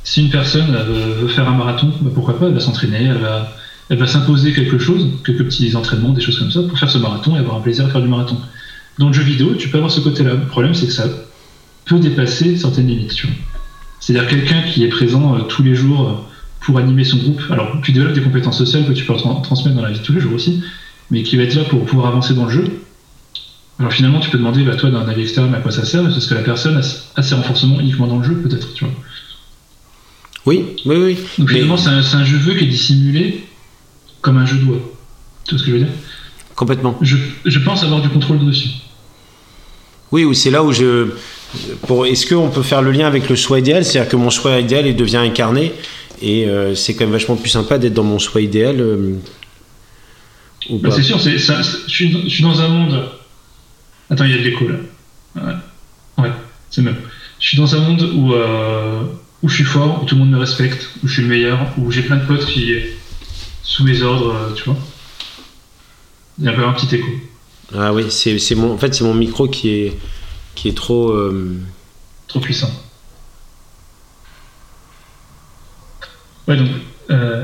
Si 0.04 0.22
une 0.22 0.30
personne 0.30 0.72
veut, 0.72 1.28
faire 1.28 1.48
un 1.48 1.56
marathon, 1.56 1.92
bah, 2.02 2.12
pourquoi 2.14 2.38
pas, 2.38 2.48
elle 2.48 2.54
va 2.54 2.60
s'entraîner, 2.60 3.06
elle 3.06 3.18
va, 3.18 3.56
elle 3.90 3.98
va 3.98 4.08
s'imposer 4.08 4.54
quelque 4.54 4.78
chose, 4.78 5.08
quelques 5.26 5.44
petits 5.46 5.76
entraînements, 5.76 6.10
des 6.10 6.22
choses 6.22 6.38
comme 6.40 6.52
ça, 6.52 6.62
pour 6.62 6.78
faire 6.78 6.90
ce 6.90 6.98
marathon 6.98 7.36
et 7.36 7.40
avoir 7.40 7.58
un 7.58 7.62
plaisir 7.62 7.86
à 7.86 7.90
faire 7.90 8.02
du 8.02 8.08
marathon. 8.08 8.38
Dans 9.00 9.08
le 9.08 9.14
jeu 9.14 9.24
vidéo, 9.24 9.56
tu 9.58 9.70
peux 9.70 9.78
avoir 9.78 9.92
ce 9.92 10.00
côté-là. 10.00 10.34
Le 10.34 10.46
problème, 10.46 10.74
c'est 10.74 10.86
que 10.86 10.92
ça 10.92 11.06
peut 11.86 12.00
dépasser 12.00 12.56
certaines 12.56 12.88
limites, 12.88 13.14
tu 13.14 13.28
vois. 13.28 13.36
C'est-à-dire 14.00 14.30
quelqu'un 14.30 14.62
qui 14.62 14.84
est 14.84 14.90
présent 14.90 15.36
euh, 15.36 15.40
tous 15.42 15.64
les 15.64 15.76
jours 15.76 16.08
euh, 16.08 16.14
pour 16.62 16.78
animer 16.78 17.04
son 17.04 17.18
groupe. 17.18 17.42
Alors, 17.50 17.78
tu 17.82 17.92
développes 17.92 18.14
des 18.14 18.22
compétences 18.22 18.58
sociales 18.58 18.86
que 18.86 18.94
tu 18.94 19.06
peux 19.06 19.16
transmettre 19.16 19.76
dans 19.76 19.82
la 19.82 19.92
vie 19.92 20.00
de 20.00 20.04
tous 20.04 20.14
les 20.14 20.20
jours 20.20 20.34
aussi, 20.34 20.64
mais 21.12 21.24
qui 21.24 21.38
va 21.38 21.44
être 21.44 21.56
là 21.56 21.64
pour 21.64 21.86
pouvoir 21.86 22.08
avancer 22.08 22.34
dans 22.34 22.46
le 22.46 22.52
jeu. 22.52 22.64
Alors 23.80 23.92
finalement, 23.92 24.20
tu 24.20 24.30
peux 24.30 24.38
demander, 24.38 24.64
bah, 24.64 24.76
toi, 24.76 24.90
d'un 24.90 25.08
avis 25.08 25.24
externe, 25.24 25.54
à 25.54 25.60
quoi 25.60 25.72
ça 25.72 25.86
sert 25.86 26.04
Parce 26.04 26.28
que 26.28 26.34
la 26.34 26.42
personne 26.42 26.82
a, 27.16 27.22
ses 27.22 27.36
renforcements 27.36 27.80
uniquement 27.80 28.08
dans 28.08 28.20
le 28.20 28.24
jeu, 28.24 28.36
peut-être, 28.36 28.74
tu 28.74 28.86
vois. 28.86 28.94
Oui, 30.46 30.66
oui, 30.86 30.96
oui. 30.96 31.18
Donc 31.40 31.50
finalement, 31.50 31.76
c'est 31.78 31.90
un, 31.90 32.24
jeu 32.24 32.38
jeu 32.38 32.56
qui 32.56 32.66
est 32.66 32.68
dissimulé 32.68 33.44
comme 34.22 34.38
un 34.38 34.46
jeu 34.46 34.58
doigt. 34.58 34.80
Tu 35.44 35.56
vois 35.56 35.60
ce 35.60 35.66
que 35.66 35.72
je 35.72 35.76
veux 35.78 35.84
dire? 35.84 35.94
Complètement. 36.56 36.98
Je, 37.02 37.18
je, 37.44 37.60
pense 37.60 37.84
avoir 37.84 38.02
du 38.02 38.10
contrôle 38.10 38.46
dessus. 38.46 38.70
Oui, 40.12 40.24
ou 40.24 40.34
c'est 40.34 40.52
là 40.52 40.64
où 40.64 40.72
je. 40.72 41.10
Pour, 41.88 42.06
est-ce 42.06 42.28
qu'on 42.28 42.50
peut 42.50 42.62
faire 42.62 42.82
le 42.82 42.92
lien 42.92 43.08
avec 43.08 43.28
le 43.28 43.36
choix 43.36 43.60
idéal? 43.60 43.84
C'est-à-dire 43.84 44.10
que 44.10 44.16
mon 44.16 44.30
choix 44.30 44.60
idéal 44.60 44.88
il 44.88 44.96
devient 44.96 45.18
incarné 45.18 45.74
et 46.22 46.46
euh, 46.48 46.76
c'est 46.76 46.94
quand 46.94 47.06
même 47.06 47.14
vachement 47.14 47.36
plus 47.36 47.50
sympa 47.50 47.78
d'être 47.78 47.94
dans 47.94 48.04
mon 48.04 48.20
choix 48.20 48.42
idéal 48.42 48.80
euh, 48.80 49.16
bah, 50.70 50.90
c'est 50.92 51.04
sûr, 51.04 51.20
c'est, 51.22 51.38
je, 51.38 51.88
suis, 51.88 52.12
je, 52.24 52.30
suis, 52.30 52.44
dans 52.44 52.62
un 52.62 52.68
monde. 52.68 53.10
Attends, 54.10 54.26
il 54.26 54.32
y 54.32 54.34
a 54.34 54.38
de 54.38 54.44
l'écho 54.44 54.68
là. 54.68 54.78
Ouais, 56.18 56.32
c'est 56.70 56.82
même. 56.82 56.98
Je 57.40 57.48
suis 57.48 57.58
dans 57.58 57.76
un 57.76 57.80
monde 57.80 58.02
où, 58.16 58.34
euh, 58.34 59.04
où 59.44 59.50
je 59.50 59.56
suis 59.56 59.64
fort, 59.64 60.02
où 60.02 60.06
tout 60.06 60.16
le 60.16 60.22
monde 60.22 60.32
me 60.32 60.38
respecte, 60.38 60.90
où 61.04 61.08
je 61.08 61.14
suis 61.14 61.22
le 61.22 61.28
meilleur, 61.28 61.60
où 61.78 61.92
j'ai 61.92 62.02
plein 62.02 62.18
de 62.18 62.26
potes 62.26 62.46
qui, 62.46 62.74
sous 63.64 63.84
mes 63.84 64.02
ordres, 64.02 64.34
euh, 64.34 64.54
tu 64.54 64.64
vois. 64.64 64.78
Il 66.40 66.46
y 66.46 66.48
a 66.48 66.52
un 66.52 66.56
peu 66.56 66.66
un 66.66 66.74
petit 66.74 66.96
écho. 66.96 67.08
Ah 67.74 67.94
oui, 67.94 68.06
c'est 68.10 68.56
mon, 68.56 68.74
en 68.74 68.78
fait, 68.78 68.94
c'est 68.94 69.04
mon 69.04 69.14
micro 69.14 69.48
qui 69.48 69.70
est, 69.70 69.98
qui 70.54 70.70
est 70.70 70.78
trop. 70.78 71.12
Euh, 71.12 71.60
trop 72.28 72.40
puissant. 72.40 72.72
Ouais, 76.48 76.58
donc. 76.58 76.70
Euh... 77.10 77.44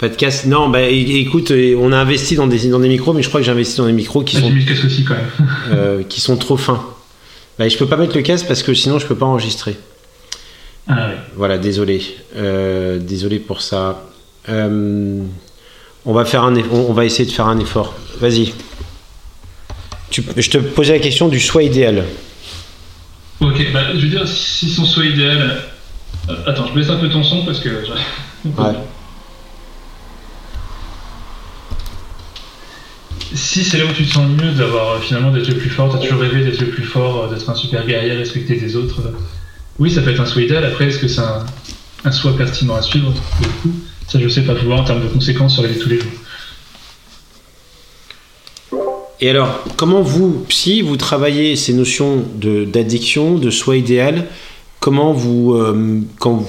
Pas 0.00 0.08
de 0.08 0.16
casque 0.16 0.46
Non, 0.46 0.70
bah 0.70 0.80
écoute, 0.88 1.52
on 1.78 1.92
a 1.92 1.98
investi 1.98 2.34
dans 2.34 2.46
des, 2.46 2.68
dans 2.68 2.80
des 2.80 2.88
micros, 2.88 3.12
mais 3.12 3.22
je 3.22 3.28
crois 3.28 3.40
que 3.40 3.44
j'ai 3.44 3.52
investi 3.52 3.76
dans 3.76 3.86
des 3.86 3.92
micros 3.92 4.22
qui 4.22 4.38
ah, 4.38 4.40
sont. 4.40 4.46
J'ai 4.48 4.54
mis 4.54 4.64
le 4.64 4.72
casque 4.72 4.86
aussi 4.86 5.04
quand 5.04 5.14
même. 5.14 5.48
euh, 5.72 6.02
qui 6.02 6.22
sont 6.22 6.38
trop 6.38 6.56
fins. 6.56 6.82
Bah, 7.58 7.68
je 7.68 7.76
peux 7.76 7.84
pas 7.84 7.98
mettre 7.98 8.16
le 8.16 8.22
casque 8.22 8.46
parce 8.46 8.62
que 8.62 8.72
sinon 8.72 8.98
je 8.98 9.06
peux 9.06 9.14
pas 9.14 9.26
enregistrer. 9.26 9.76
Ah 10.88 11.08
oui. 11.10 11.14
Voilà, 11.36 11.58
désolé. 11.58 12.02
Euh, 12.34 12.98
désolé 12.98 13.38
pour 13.38 13.60
ça. 13.60 14.02
Euh, 14.48 15.22
on 16.06 16.12
va 16.14 16.24
faire 16.24 16.44
un, 16.44 16.56
on 16.70 16.94
va 16.94 17.04
essayer 17.04 17.26
de 17.26 17.34
faire 17.34 17.48
un 17.48 17.58
effort. 17.58 17.94
Vas-y. 18.20 18.54
je 20.10 20.50
te 20.50 20.56
posais 20.56 20.94
la 20.94 20.98
question 20.98 21.28
du 21.28 21.38
choix 21.38 21.62
idéal. 21.62 22.04
Ok, 23.40 23.66
bah, 23.74 23.80
je 23.94 24.00
veux 24.00 24.08
dire, 24.08 24.26
si 24.26 24.70
son 24.70 24.86
choix 24.86 25.04
idéal. 25.04 25.60
Attends, 26.46 26.68
je 26.68 26.74
baisse 26.74 26.88
un 26.88 26.96
peu 26.96 27.10
ton 27.10 27.22
son 27.22 27.44
parce 27.44 27.60
que. 27.60 27.68
Ouais. 28.42 28.72
Si 33.34 33.62
c'est 33.64 33.78
là 33.78 33.84
où 33.84 33.92
tu 33.92 34.04
te 34.04 34.12
sens 34.12 34.28
mieux 34.28 34.52
d'avoir 34.52 34.90
euh, 34.90 35.00
finalement 35.00 35.30
d'être 35.30 35.48
le 35.48 35.56
plus 35.56 35.70
fort, 35.70 35.92
t'as 35.92 35.98
toujours 35.98 36.20
rêvé 36.20 36.44
d'être 36.44 36.60
le 36.60 36.68
plus 36.68 36.82
fort, 36.82 37.24
euh, 37.24 37.34
d'être 37.34 37.48
un 37.48 37.54
super 37.54 37.86
guerrier, 37.86 38.12
respecter 38.12 38.56
les 38.56 38.74
autres. 38.76 39.02
Oui, 39.78 39.90
ça 39.90 40.02
peut 40.02 40.10
être 40.10 40.20
un 40.20 40.26
choix 40.26 40.42
idéal. 40.42 40.64
Après, 40.64 40.86
est-ce 40.86 40.98
que 40.98 41.08
c'est 41.08 41.20
un, 41.20 41.44
un 42.04 42.10
choix 42.10 42.36
pertinent 42.36 42.74
à 42.74 42.82
suivre 42.82 43.12
coup, 43.62 43.70
ça 44.08 44.18
je 44.18 44.28
sais 44.28 44.42
pas 44.42 44.54
pouvoir 44.54 44.80
en 44.80 44.84
termes 44.84 45.02
de 45.02 45.08
conséquences 45.08 45.54
sur 45.54 45.62
la 45.62 45.68
tous 45.68 45.88
les 45.88 46.00
jours. 46.00 46.10
Et 49.20 49.28
alors, 49.28 49.62
comment 49.76 50.00
vous, 50.00 50.44
psy, 50.48 50.80
vous 50.80 50.96
travaillez 50.96 51.54
ces 51.54 51.74
notions 51.74 52.24
d'addiction, 52.36 53.36
de, 53.36 53.50
soi 53.50 53.76
idéal? 53.76 54.26
Comment 54.80 55.12
vous, 55.12 55.54
euh, 55.54 56.00
quand 56.18 56.42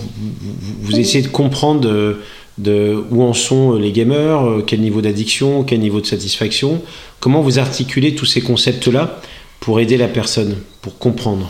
vous, 0.82 0.98
essayez 0.98 1.22
de 1.22 1.28
comprendre 1.28 2.16
de, 2.62 3.04
où 3.10 3.24
en 3.24 3.34
sont 3.34 3.74
les 3.74 3.92
gamers, 3.92 4.48
euh, 4.48 4.64
quel 4.66 4.82
niveau 4.82 5.02
d'addiction, 5.02 5.64
quel 5.64 5.80
niveau 5.80 6.02
de 6.02 6.06
satisfaction, 6.06 6.82
comment 7.20 7.42
vous 7.42 7.60
articulez 7.60 8.16
tous 8.16 8.26
ces 8.26 8.42
concepts-là 8.42 9.22
pour 9.60 9.80
aider 9.80 9.98
la 9.98 10.08
personne, 10.08 10.58
pour 10.82 10.98
comprendre? 10.98 11.50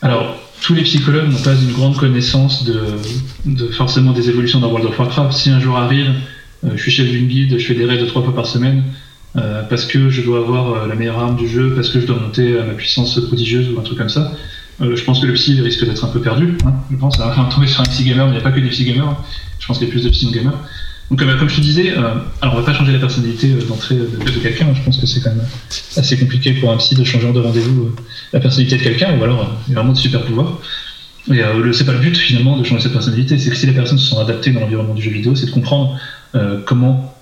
Alors, 0.00 0.36
tous 0.62 0.74
les 0.74 0.82
psychologues 0.82 1.30
n'ont 1.30 1.42
pas 1.42 1.54
une 1.54 1.72
grande 1.72 1.96
connaissance 1.96 2.64
de, 2.64 3.70
forcément 3.72 4.12
des 4.12 4.28
évolutions 4.28 4.60
dans 4.60 4.68
World 4.68 4.88
of 4.88 4.98
Warcraft. 4.98 5.32
Si 5.32 5.50
un 5.50 5.60
jour 5.60 5.76
arrive, 5.76 6.10
euh, 6.64 6.70
je 6.76 6.82
suis 6.82 6.92
chef 6.92 7.08
d'une 7.08 7.26
guide, 7.26 7.58
je 7.58 7.66
fais 7.66 7.74
des 7.74 7.84
raids 7.84 7.98
de 7.98 8.06
trois 8.06 8.22
fois 8.22 8.34
par 8.34 8.46
semaine, 8.46 8.84
euh, 9.36 9.62
parce 9.64 9.86
que 9.86 10.08
je 10.10 10.22
dois 10.22 10.38
avoir 10.38 10.72
euh, 10.72 10.86
la 10.86 10.94
meilleure 10.94 11.18
arme 11.18 11.36
du 11.36 11.48
jeu, 11.48 11.74
parce 11.74 11.88
que 11.88 12.00
je 12.00 12.06
dois 12.06 12.16
monter 12.16 12.58
à 12.58 12.64
ma 12.64 12.74
puissance 12.74 13.18
prodigieuse 13.26 13.70
ou 13.70 13.78
un 13.78 13.82
truc 13.82 13.98
comme 13.98 14.08
ça. 14.08 14.32
Euh, 14.80 14.96
je 14.96 15.04
pense 15.04 15.20
que 15.20 15.26
le 15.26 15.34
psy 15.34 15.60
risque 15.60 15.84
d'être 15.84 16.04
un 16.04 16.08
peu 16.08 16.20
perdu. 16.20 16.56
Hein, 16.64 16.72
je 16.90 16.96
pense 16.96 17.20
à 17.20 17.48
tomber 17.52 17.66
sur 17.66 17.80
un 17.80 17.84
psy 17.84 18.04
gamer, 18.04 18.26
mais 18.26 18.32
il 18.32 18.34
n'y 18.34 18.40
a 18.40 18.42
pas 18.42 18.52
que 18.52 18.60
des 18.60 18.68
psy 18.68 18.84
gamers. 18.84 19.16
Je 19.58 19.66
pense 19.66 19.78
qu'il 19.78 19.86
y 19.86 19.90
a 19.90 19.92
plus 19.92 20.04
de 20.04 20.08
psy 20.08 20.30
gamers. 20.32 20.58
Donc, 21.10 21.18
comme 21.18 21.48
je 21.48 21.56
te 21.56 21.60
disais, 21.60 21.92
alors 21.92 22.54
on 22.54 22.56
va 22.56 22.62
pas 22.62 22.72
changer 22.72 22.92
la 22.92 22.98
personnalité 22.98 23.48
d'entrée 23.68 23.96
de, 23.96 24.40
quelqu'un. 24.40 24.68
Je 24.74 24.82
pense 24.82 24.96
que 24.96 25.06
c'est 25.06 25.20
quand 25.20 25.30
même 25.30 25.44
assez 25.96 26.16
compliqué 26.16 26.54
pour 26.54 26.72
un 26.72 26.78
psy 26.78 26.94
de 26.94 27.04
changer 27.04 27.30
de 27.32 27.38
rendez-vous 27.38 27.94
la 28.32 28.40
personnalité 28.40 28.78
de 28.78 28.82
quelqu'un, 28.82 29.18
ou 29.18 29.22
alors 29.22 29.54
il 29.68 29.72
y 29.72 29.74
a 29.74 29.80
vraiment 29.80 29.92
de 29.92 29.98
super 29.98 30.22
pouvoirs. 30.22 30.58
Et 31.30 31.42
euh, 31.42 31.72
c'est 31.72 31.84
pas 31.84 31.92
le 31.92 31.98
but 31.98 32.16
finalement 32.16 32.56
de 32.56 32.64
changer 32.64 32.84
sa 32.84 32.88
personnalité, 32.88 33.38
c'est 33.38 33.50
que 33.50 33.56
si 33.56 33.66
les 33.66 33.72
personnes 33.72 33.98
se 33.98 34.06
sont 34.06 34.20
adaptées 34.20 34.52
dans 34.52 34.60
l'environnement 34.60 34.94
du 34.94 35.02
jeu 35.02 35.10
vidéo, 35.10 35.34
c'est 35.36 35.46
de 35.46 35.50
comprendre 35.50 35.98
comment 36.64 37.14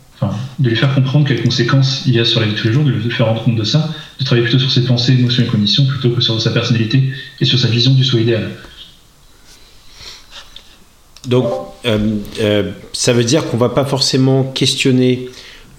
de 0.59 0.69
lui 0.69 0.77
faire 0.77 0.95
comprendre 0.95 1.27
quelles 1.27 1.43
conséquences 1.43 2.03
il 2.07 2.15
y 2.15 2.21
a 2.21 2.25
sur 2.25 2.41
la 2.41 2.47
vie 2.47 2.53
de 2.53 2.59
tous 2.59 2.67
les 2.69 2.73
jours, 2.73 2.85
de 2.85 2.91
lui 2.91 3.11
faire 3.11 3.27
rendre 3.27 3.43
compte 3.43 3.57
de 3.57 3.65
ça, 3.65 3.89
de 4.21 4.25
travailler 4.25 4.47
plutôt 4.47 4.61
sur 4.61 4.71
ses 4.71 4.85
pensées, 4.85 5.13
émotions 5.13 5.43
et 5.43 5.47
conditions 5.47 5.87
plutôt 5.87 6.11
que 6.11 6.21
sur 6.21 6.41
sa 6.41 6.51
personnalité 6.51 7.03
et 7.41 7.45
sur 7.45 7.59
sa 7.59 7.69
vision 7.69 7.93
du 7.93 8.05
soi 8.05 8.21
idéal. 8.21 8.51
Donc, 11.27 11.47
euh, 11.85 11.99
euh, 12.41 12.71
ça 12.93 13.13
veut 13.13 13.25
dire 13.25 13.47
qu'on 13.47 13.57
va 13.57 13.71
pas 13.71 13.85
forcément 13.85 14.45
questionner 14.45 15.29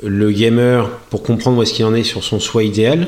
le 0.03 0.31
gamer 0.31 0.89
pour 1.09 1.23
comprendre 1.23 1.57
où 1.59 1.63
est-ce 1.63 1.73
qu'il 1.73 1.85
en 1.85 1.93
est 1.93 2.03
sur 2.03 2.23
son 2.23 2.39
soi 2.39 2.63
idéal. 2.63 3.07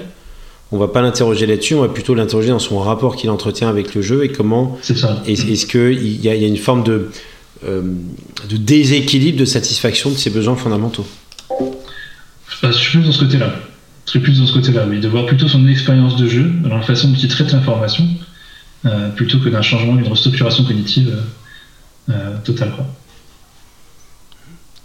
On 0.72 0.78
va 0.78 0.88
pas 0.88 1.02
l'interroger 1.02 1.46
là-dessus, 1.46 1.76
on 1.76 1.82
va 1.82 1.90
plutôt 1.90 2.16
l'interroger 2.16 2.50
dans 2.50 2.60
son 2.60 2.80
rapport 2.80 3.16
qu'il 3.16 3.30
entretient 3.30 3.70
avec 3.70 3.94
le 3.94 4.02
jeu 4.02 4.24
et 4.24 4.30
comment. 4.30 4.78
C'est 4.82 4.98
ça. 4.98 5.22
Est-ce 5.28 5.66
qu'il 5.66 6.04
y, 6.04 6.28
y, 6.28 6.30
a 6.30 6.48
une 6.48 6.58
forme 6.58 6.84
de, 6.84 7.10
euh, 7.66 7.82
de 8.50 8.58
déséquilibre 8.58 9.38
de 9.38 9.46
satisfaction 9.46 10.10
de 10.10 10.16
ses 10.16 10.30
besoins 10.30 10.56
fondamentaux 10.56 11.06
je 12.72 12.72
suis 12.72 12.98
plus 12.98 13.06
dans 13.06 13.12
ce 13.12 13.20
côté-là. 13.20 13.54
Suis 14.06 14.20
plus 14.20 14.40
dans 14.40 14.46
ce 14.46 14.54
côté-là, 14.54 14.86
oui, 14.88 15.00
de 15.00 15.08
voir 15.08 15.26
plutôt 15.26 15.48
son 15.48 15.66
expérience 15.68 16.18
de 16.18 16.28
jeu, 16.28 16.52
dans 16.62 16.76
la 16.76 16.82
façon 16.82 17.10
dont 17.10 17.18
il 17.18 17.30
traite 17.30 17.52
l'information, 17.52 18.06
euh, 18.86 19.10
plutôt 19.10 19.40
que 19.40 19.48
d'un 19.48 19.62
changement, 19.62 19.96
d'une 19.96 20.08
restructuration 20.08 20.66
cognitive 20.66 21.10
euh, 21.10 22.14
euh, 22.14 22.38
totale. 22.44 22.74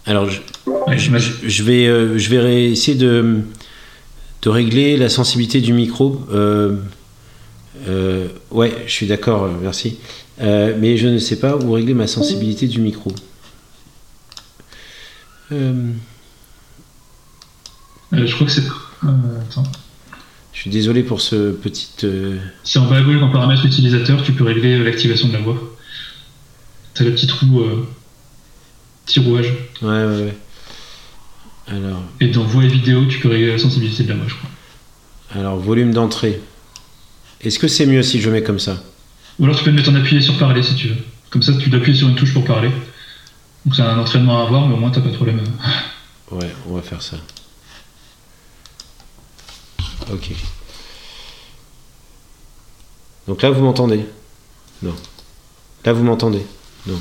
Alors, 0.06 0.30
je, 0.30 0.40
je, 1.46 1.62
vais, 1.64 2.18
je 2.18 2.30
vais 2.30 2.70
essayer 2.70 2.96
de, 2.96 3.40
de 4.42 4.48
régler 4.48 4.96
la 4.96 5.08
sensibilité 5.08 5.60
du 5.60 5.72
micro. 5.72 6.24
ouais, 8.52 8.72
je 8.86 8.92
suis 8.92 9.06
d'accord, 9.06 9.50
merci. 9.60 9.98
mais 10.38 10.96
je 10.96 11.08
ne 11.08 11.18
sais 11.18 11.40
pas 11.40 11.56
où 11.56 11.72
régler 11.72 11.92
ma 11.94 12.06
sensibilité 12.06 12.68
du 12.68 12.80
micro. 12.80 13.12
Je 15.50 15.94
crois 18.32 18.46
que 18.46 18.52
c'est. 18.52 18.62
Euh, 19.04 19.40
attends. 19.42 19.64
Je 20.52 20.60
suis 20.60 20.70
désolé 20.70 21.02
pour 21.02 21.20
ce 21.20 21.52
petit. 21.52 21.88
Euh, 22.04 22.38
c'est 22.64 22.78
en 22.78 22.86
bas 22.86 22.96
à 22.96 23.02
gauche 23.02 23.20
dans 23.20 23.30
paramètres 23.30 23.64
utilisateur, 23.64 24.22
tu 24.22 24.32
peux 24.32 24.44
régler 24.44 24.82
l'activation 24.82 25.28
de 25.28 25.34
la 25.34 25.40
voix. 25.40 25.56
T'as 26.94 27.04
le 27.04 27.12
petit 27.12 27.26
trou. 27.26 27.62
petit 29.06 29.20
rouage. 29.20 29.52
Ouais, 29.82 30.04
ouais, 30.04 30.22
ouais. 30.22 30.36
Alors. 31.68 32.02
Et 32.20 32.28
dans 32.28 32.44
voix 32.44 32.64
et 32.64 32.68
vidéo, 32.68 33.06
tu 33.06 33.20
peux 33.20 33.28
régler 33.28 33.52
la 33.52 33.58
sensibilité 33.58 34.02
de 34.02 34.08
la 34.08 34.16
voix, 34.16 34.26
je 34.26 34.34
crois. 34.34 34.50
Alors, 35.34 35.58
volume 35.58 35.92
d'entrée. 35.92 36.40
Est-ce 37.40 37.58
que 37.58 37.68
c'est 37.68 37.86
mieux 37.86 38.02
si 38.02 38.20
je 38.20 38.30
mets 38.30 38.42
comme 38.42 38.58
ça? 38.58 38.82
Ou 39.38 39.44
alors 39.44 39.56
tu 39.56 39.64
peux 39.64 39.70
mettre 39.70 39.90
en 39.90 39.94
appuyé 39.94 40.20
sur 40.20 40.36
parler 40.38 40.62
si 40.62 40.74
tu 40.74 40.88
veux. 40.88 40.96
Comme 41.30 41.42
ça, 41.42 41.52
tu 41.52 41.68
dois 41.68 41.78
appuyer 41.78 41.96
sur 41.96 42.08
une 42.08 42.16
touche 42.16 42.32
pour 42.32 42.44
parler. 42.44 42.70
Donc 43.64 43.76
c'est 43.76 43.82
un 43.82 43.98
entraînement 43.98 44.40
à 44.40 44.46
avoir, 44.46 44.66
mais 44.66 44.74
au 44.74 44.78
moins 44.78 44.90
t'as 44.90 45.00
pas 45.00 45.10
de 45.10 45.14
problème. 45.14 45.40
Ouais, 46.30 46.50
on 46.68 46.74
va 46.74 46.82
faire 46.82 47.02
ça. 47.02 47.18
Ok. 50.12 50.30
Donc 53.26 53.42
là, 53.42 53.50
vous 53.50 53.62
m'entendez? 53.62 54.06
Non. 54.82 54.94
Là, 55.84 55.92
vous 55.92 56.02
m'entendez? 56.02 56.44
Non. 56.86 56.98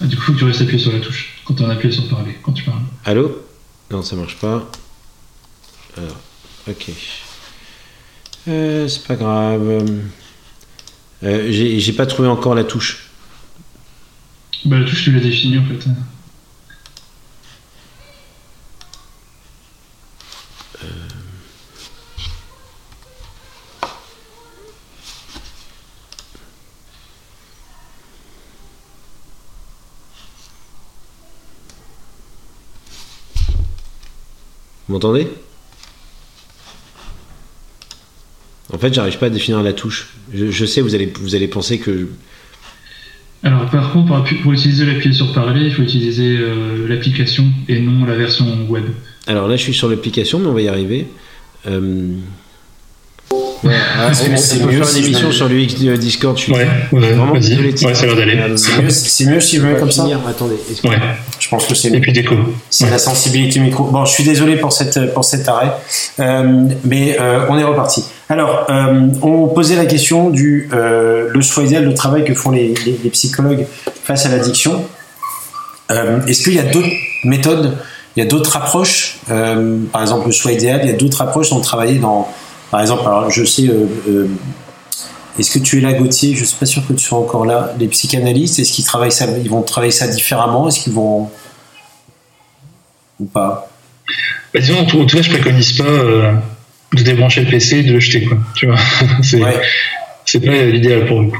Ah, 0.00 0.06
du 0.06 0.16
coup, 0.16 0.22
il 0.22 0.26
faut 0.26 0.32
que 0.32 0.38
tu 0.38 0.44
restes 0.44 0.62
appuyé 0.62 0.78
sur 0.78 0.92
la 0.92 1.00
touche 1.00 1.42
quand 1.44 1.54
tu 1.54 1.62
en 1.62 1.70
appuyé 1.70 1.94
sur 1.94 2.08
parler, 2.08 2.38
quand 2.42 2.52
tu 2.52 2.64
parles. 2.64 2.82
Allô? 3.04 3.42
Non, 3.90 4.02
ça 4.02 4.16
marche 4.16 4.36
pas. 4.38 4.70
Alors, 5.96 6.16
ok. 6.68 6.90
Euh, 8.48 8.88
c'est 8.88 9.06
pas 9.06 9.16
grave. 9.16 9.84
Euh, 11.22 11.52
j'ai 11.52 11.92
pas 11.92 12.06
trouvé 12.06 12.28
encore 12.28 12.54
la 12.54 12.64
touche. 12.64 13.10
Bah, 14.64 14.78
la 14.78 14.84
touche, 14.88 15.04
tu 15.04 15.12
l'as 15.12 15.20
définie 15.20 15.58
en 15.58 15.64
fait. 15.66 15.88
Vous 34.92 34.98
m'entendez? 34.98 35.26
En 38.74 38.76
fait, 38.76 38.92
j'arrive 38.92 39.16
pas 39.16 39.24
à 39.24 39.30
définir 39.30 39.62
la 39.62 39.72
touche. 39.72 40.08
Je, 40.34 40.66
sais, 40.66 40.82
vous 40.82 40.94
allez, 40.94 41.10
vous 41.18 41.34
allez 41.34 41.48
penser 41.48 41.78
que. 41.78 42.08
Alors, 43.42 43.70
par 43.70 43.90
contre, 43.92 44.22
pour, 44.42 44.52
utiliser 44.52 44.84
l'appui 44.84 45.14
sur 45.14 45.32
parler, 45.32 45.64
il 45.64 45.72
faut 45.72 45.80
utiliser 45.80 46.36
euh, 46.38 46.86
l'application 46.88 47.46
et 47.68 47.80
non 47.80 48.04
la 48.04 48.16
version 48.16 48.44
web. 48.68 48.84
Alors 49.26 49.48
là, 49.48 49.56
je 49.56 49.62
suis 49.62 49.72
sur 49.72 49.88
l'application, 49.88 50.40
mais 50.40 50.48
on 50.48 50.52
va 50.52 50.60
y 50.60 50.68
arriver. 50.68 51.06
Euh, 51.66 52.12
Ouais, 53.64 53.74
ah, 53.96 54.06
on, 54.06 54.08
peut 54.08 54.36
faire 54.36 54.90
une 54.90 55.04
émission 55.04 55.30
sur 55.30 55.48
le 55.48 55.54
euh, 55.54 55.96
Discord. 55.96 56.36
Je 56.36 56.42
suis 56.42 56.52
ouais, 56.52 56.66
vraiment 56.90 57.32
désolé. 57.32 57.72
Ouais, 57.84 57.94
ça 57.94 58.06
va 58.06 58.14
d'aller. 58.14 58.36
C'est 58.56 58.82
mieux, 58.82 58.90
c'est 58.90 59.26
mieux 59.26 59.40
si 59.40 59.56
je 59.58 59.62
mets 59.62 59.78
comme 59.78 59.92
ça. 59.92 60.04
Attendez. 60.28 60.56
Ouais. 60.82 60.96
Je 61.38 61.48
pense 61.48 61.66
que 61.66 61.74
c'est 61.74 61.90
mieux. 61.90 61.98
Et 61.98 62.00
puis 62.00 62.12
déco. 62.12 62.34
C'est 62.70 62.90
la 62.90 62.98
sensibilité 62.98 63.60
micro. 63.60 63.84
Bon, 63.84 64.04
je 64.04 64.12
suis 64.12 64.24
désolé 64.24 64.56
pour 64.56 64.72
cette 64.72 65.14
pour 65.14 65.24
cet 65.24 65.48
arrêt, 65.48 65.72
euh, 66.18 66.64
mais 66.84 67.16
euh, 67.20 67.46
on 67.48 67.58
est 67.58 67.64
reparti. 67.64 68.04
Alors, 68.28 68.66
euh, 68.68 69.08
on 69.22 69.46
posait 69.48 69.76
la 69.76 69.86
question 69.86 70.30
du 70.30 70.68
euh, 70.72 71.28
le 71.32 71.40
choix 71.42 71.62
idéal, 71.62 71.84
le 71.84 71.94
travail 71.94 72.24
que 72.24 72.34
font 72.34 72.50
les, 72.50 72.74
les, 72.84 72.98
les 73.04 73.10
psychologues 73.10 73.66
face 74.02 74.26
à 74.26 74.28
l'addiction. 74.28 74.84
Est-ce 76.26 76.42
qu'il 76.42 76.54
y 76.54 76.58
a 76.58 76.62
d'autres 76.62 76.88
méthodes? 77.24 77.76
Il 78.16 78.24
y 78.24 78.26
a 78.26 78.28
d'autres 78.28 78.56
approches? 78.56 79.18
par 79.26 80.00
exemple, 80.00 80.26
le 80.26 80.32
choix 80.32 80.50
idéal, 80.52 80.80
il 80.82 80.90
y 80.90 80.94
a 80.94 80.96
d'autres 80.96 81.20
approches 81.20 81.50
dont 81.50 81.60
travailler 81.60 81.98
dans. 81.98 82.28
Par 82.72 82.80
exemple, 82.80 83.02
alors 83.02 83.30
je 83.30 83.44
sais. 83.44 83.70
est-ce 85.38 85.50
que 85.50 85.58
tu 85.58 85.76
es 85.76 85.80
là, 85.82 85.92
Gauthier? 85.92 86.34
Je 86.34 86.40
ne 86.40 86.46
suis 86.46 86.56
pas 86.56 86.64
sûr 86.64 86.84
que 86.86 86.94
tu 86.94 87.04
sois 87.04 87.18
encore 87.18 87.44
là. 87.44 87.74
Les 87.78 87.86
psychanalystes, 87.86 88.58
est-ce 88.58 88.72
qu'ils 88.72 88.86
travaillent 88.86 89.12
ça 89.12 89.26
Ils 89.44 89.50
vont 89.50 89.60
travailler 89.60 89.92
ça 89.92 90.08
différemment? 90.08 90.66
Est-ce 90.68 90.80
qu'ils 90.80 90.94
vont 90.94 91.30
ou 93.20 93.26
pas? 93.26 93.68
Bah, 94.54 94.60
Disons, 94.60 94.78
en 94.80 94.84
tout, 94.86 95.04
cas, 95.04 95.20
je 95.20 95.28
préconise 95.30 95.76
pas 95.76 95.84
de 95.84 97.02
débrancher 97.02 97.42
le 97.42 97.50
PC 97.50 97.80
et 97.80 97.82
de 97.82 97.92
le 97.92 98.00
jeter, 98.00 98.24
quoi. 98.24 98.38
Tu 98.56 98.66
vois, 98.66 98.78
c'est 100.24 100.40
pas 100.40 100.64
l'idéal 100.64 101.04
pour 101.04 101.22
nous. 101.22 101.36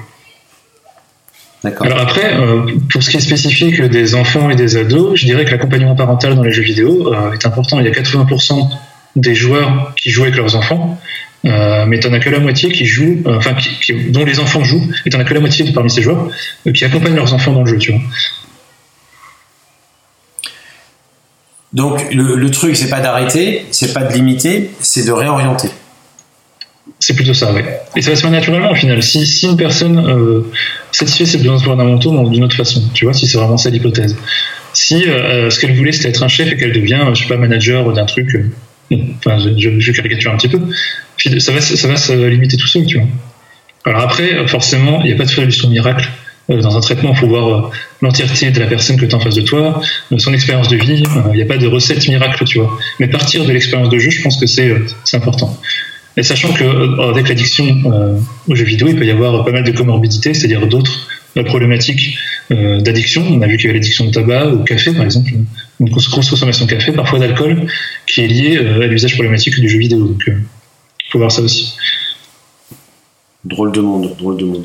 Alors 1.64 2.00
après, 2.00 2.34
euh, 2.34 2.66
pour 2.90 3.02
ce 3.02 3.08
qui 3.10 3.16
est 3.16 3.20
spécifique 3.20 3.80
des 3.80 4.14
enfants 4.14 4.50
et 4.50 4.56
des 4.56 4.76
ados, 4.76 5.18
je 5.18 5.24
dirais 5.24 5.46
que 5.46 5.52
l'accompagnement 5.52 5.94
parental 5.94 6.34
dans 6.34 6.42
les 6.42 6.52
jeux 6.52 6.62
vidéo 6.62 7.14
euh, 7.14 7.32
est 7.32 7.46
important. 7.46 7.80
Il 7.80 7.86
y 7.86 7.88
a 7.88 7.92
80% 7.92 8.68
des 9.16 9.34
joueurs 9.34 9.94
qui 9.96 10.10
jouent 10.10 10.22
avec 10.22 10.36
leurs 10.36 10.56
enfants, 10.56 11.00
euh, 11.44 11.84
mais 11.86 12.00
t'en 12.00 12.12
as 12.12 12.20
que 12.20 12.30
la 12.30 12.38
moitié 12.38 12.70
qui 12.70 12.86
jouent, 12.86 13.22
enfin, 13.26 13.54
dont 14.10 14.24
les 14.24 14.38
enfants 14.38 14.64
jouent, 14.64 14.88
et 15.04 15.10
t'en 15.10 15.20
as 15.20 15.24
que 15.24 15.34
la 15.34 15.40
moitié 15.40 15.70
parmi 15.72 15.90
ces 15.90 16.02
joueurs 16.02 16.28
qui 16.74 16.84
accompagnent 16.84 17.16
leurs 17.16 17.34
enfants 17.34 17.52
dans 17.52 17.62
le 17.62 17.70
jeu, 17.70 17.78
tu 17.78 17.92
vois. 17.92 18.00
Donc 21.72 22.12
le, 22.12 22.36
le 22.36 22.50
truc, 22.50 22.76
c'est 22.76 22.90
pas 22.90 23.00
d'arrêter, 23.00 23.66
c'est 23.70 23.94
pas 23.94 24.04
de 24.04 24.12
limiter, 24.12 24.70
c'est 24.80 25.06
de 25.06 25.12
réorienter. 25.12 25.68
C'est 26.98 27.14
plutôt 27.14 27.34
ça, 27.34 27.52
oui. 27.52 27.62
Et 27.96 28.02
ça 28.02 28.10
va 28.10 28.16
se 28.16 28.22
faire 28.22 28.30
naturellement 28.30 28.70
au 28.70 28.74
final. 28.74 29.02
Si, 29.02 29.26
si 29.26 29.46
une 29.46 29.56
personne 29.56 29.98
euh, 29.98 30.42
satisfait 30.92 31.26
ses 31.26 31.38
besoins 31.38 31.58
fondamentaux 31.58 32.28
d'une 32.28 32.44
autre 32.44 32.56
façon, 32.56 32.82
tu 32.94 33.06
vois, 33.06 33.14
si 33.14 33.26
c'est 33.26 33.38
vraiment 33.38 33.56
ça 33.56 33.70
l'hypothèse. 33.70 34.16
Si 34.72 35.08
euh, 35.08 35.50
ce 35.50 35.58
qu'elle 35.58 35.74
voulait 35.74 35.92
c'était 35.92 36.10
être 36.10 36.22
un 36.22 36.28
chef 36.28 36.52
et 36.52 36.56
qu'elle 36.56 36.72
devient, 36.72 37.04
je 37.14 37.22
sais 37.22 37.28
pas, 37.28 37.36
manager 37.36 37.92
d'un 37.92 38.04
truc, 38.06 38.34
euh, 38.34 38.50
enfin, 39.18 39.38
je, 39.38 39.92
caricature 39.92 40.32
un 40.32 40.36
petit 40.36 40.48
peu, 40.48 40.60
ça 41.38 41.52
va, 41.52 41.60
ça 41.60 41.88
va 41.88 41.96
se 41.96 42.12
limiter 42.28 42.56
tout 42.56 42.66
seul, 42.66 42.86
tu 42.86 42.98
vois. 42.98 43.08
Alors 43.84 44.02
après, 44.02 44.46
forcément, 44.46 45.00
il 45.00 45.06
n'y 45.06 45.12
a 45.12 45.16
pas 45.16 45.24
de 45.24 45.30
solution 45.30 45.68
miracle 45.68 46.08
euh, 46.50 46.60
dans 46.60 46.76
un 46.76 46.80
traitement, 46.80 47.12
il 47.12 47.18
faut 47.18 47.26
voir 47.26 47.48
euh, 47.48 47.70
l'entièreté 48.00 48.50
de 48.50 48.58
la 48.58 48.66
personne 48.66 48.96
que 48.96 49.06
tu 49.06 49.14
as 49.14 49.18
en 49.18 49.20
face 49.20 49.34
de 49.34 49.42
toi, 49.42 49.80
euh, 50.12 50.18
son 50.18 50.32
expérience 50.32 50.68
de 50.68 50.76
vie. 50.76 51.02
Il 51.30 51.36
n'y 51.36 51.42
a 51.42 51.46
pas 51.46 51.58
de 51.58 51.66
recette 51.66 52.06
miracle, 52.08 52.44
tu 52.44 52.58
vois. 52.58 52.78
Mais 52.98 53.06
partir 53.06 53.44
de 53.44 53.52
l'expérience 53.52 53.88
de 53.88 53.98
jeu, 53.98 54.10
je 54.10 54.22
pense 54.22 54.38
que 54.38 54.46
c'est 54.46 54.76
important. 55.14 55.58
Et 56.16 56.22
sachant 56.22 56.52
que 56.52 57.10
avec 57.10 57.28
l'addiction 57.28 57.80
aux 58.46 58.54
jeux 58.54 58.64
vidéo, 58.64 58.88
il 58.88 58.96
peut 58.96 59.06
y 59.06 59.10
avoir 59.10 59.44
pas 59.44 59.52
mal 59.52 59.64
de 59.64 59.70
comorbidités, 59.70 60.34
c'est-à-dire 60.34 60.66
d'autres 60.66 61.08
problématiques 61.46 62.18
d'addiction. 62.50 63.24
On 63.30 63.40
a 63.40 63.46
vu 63.46 63.56
qu'il 63.56 63.66
y 63.66 63.68
avait 63.70 63.78
l'addiction 63.78 64.06
au 64.06 64.10
tabac, 64.10 64.48
au 64.48 64.58
café 64.58 64.92
par 64.92 65.04
exemple, 65.04 65.30
une 65.80 65.88
grosse 65.88 66.08
consommation 66.08 66.66
de 66.66 66.70
café, 66.70 66.92
parfois 66.92 67.18
d'alcool, 67.18 67.66
qui 68.06 68.22
est 68.22 68.26
liée 68.26 68.58
à 68.58 68.86
l'usage 68.86 69.14
problématique 69.14 69.58
du 69.58 69.68
jeu 69.68 69.78
vidéo. 69.78 70.06
Donc, 70.06 70.24
il 70.26 71.10
faut 71.10 71.18
voir 71.18 71.32
ça 71.32 71.42
aussi. 71.42 71.74
Drôle 73.44 73.72
de 73.72 73.80
monde, 73.80 74.14
drôle 74.16 74.36
de 74.36 74.44
monde. 74.44 74.64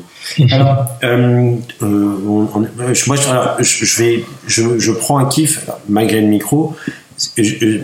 Alors, 0.50 0.86
euh, 1.02 1.56
euh, 1.82 1.86
euh 2.22 2.86
moi, 3.06 3.16
je, 3.58 3.84
je, 3.84 4.02
vais, 4.02 4.24
je, 4.46 4.78
je, 4.78 4.92
prends 4.92 5.18
un 5.18 5.28
kiff 5.28 5.66
malgré 5.88 6.20
le 6.20 6.28
micro 6.28 6.76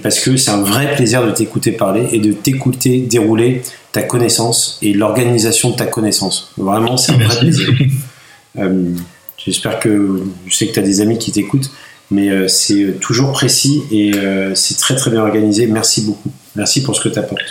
parce 0.02 0.20
que 0.20 0.36
c'est 0.36 0.50
un 0.52 0.62
vrai 0.62 0.94
plaisir 0.94 1.26
de 1.26 1.32
t'écouter 1.32 1.72
parler 1.72 2.06
et 2.12 2.20
de 2.20 2.32
t'écouter 2.32 2.98
dérouler 2.98 3.62
ta 3.90 4.02
connaissance 4.02 4.78
et 4.82 4.92
l'organisation 4.92 5.70
de 5.70 5.76
ta 5.76 5.86
connaissance. 5.86 6.52
Vraiment, 6.56 6.96
c'est 6.96 7.12
un 7.12 7.18
vrai 7.18 7.40
plaisir. 7.40 7.68
Euh, 8.58 8.92
J'espère 9.36 9.78
que 9.78 10.22
je 10.46 10.54
sais 10.54 10.68
que 10.68 10.72
tu 10.72 10.78
as 10.78 10.82
des 10.82 11.00
amis 11.02 11.18
qui 11.18 11.30
t'écoutent, 11.30 11.70
mais 12.10 12.30
euh, 12.30 12.48
c'est 12.48 12.98
toujours 13.00 13.32
précis 13.32 13.82
et 13.90 14.12
c'est 14.54 14.78
très 14.78 14.94
très 14.94 15.10
bien 15.10 15.20
organisé. 15.20 15.66
Merci 15.66 16.02
beaucoup. 16.02 16.32
Merci 16.56 16.82
pour 16.82 16.96
ce 16.96 17.02
que 17.02 17.08
tu 17.08 17.18
apportes. 17.18 17.42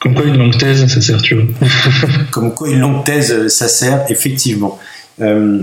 Comme 0.00 0.14
quoi 0.14 0.24
une 0.24 0.38
longue 0.38 0.56
thèse, 0.56 0.86
ça 0.86 1.00
sert, 1.02 1.20
tu 1.20 1.34
vois. 1.34 1.44
Comme 2.30 2.54
quoi 2.54 2.70
une 2.70 2.80
longue 2.80 3.04
thèse, 3.04 3.48
ça 3.48 3.68
sert, 3.68 4.06
effectivement. 4.08 4.78
Euh, 5.20 5.62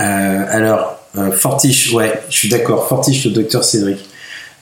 euh, 0.00 0.44
alors, 0.50 0.98
euh, 1.16 1.32
Fortiche, 1.32 1.92
ouais, 1.92 2.20
je 2.28 2.36
suis 2.36 2.48
d'accord. 2.50 2.86
Fortiche, 2.86 3.24
le 3.24 3.30
docteur 3.30 3.64
Cédric. 3.64 3.98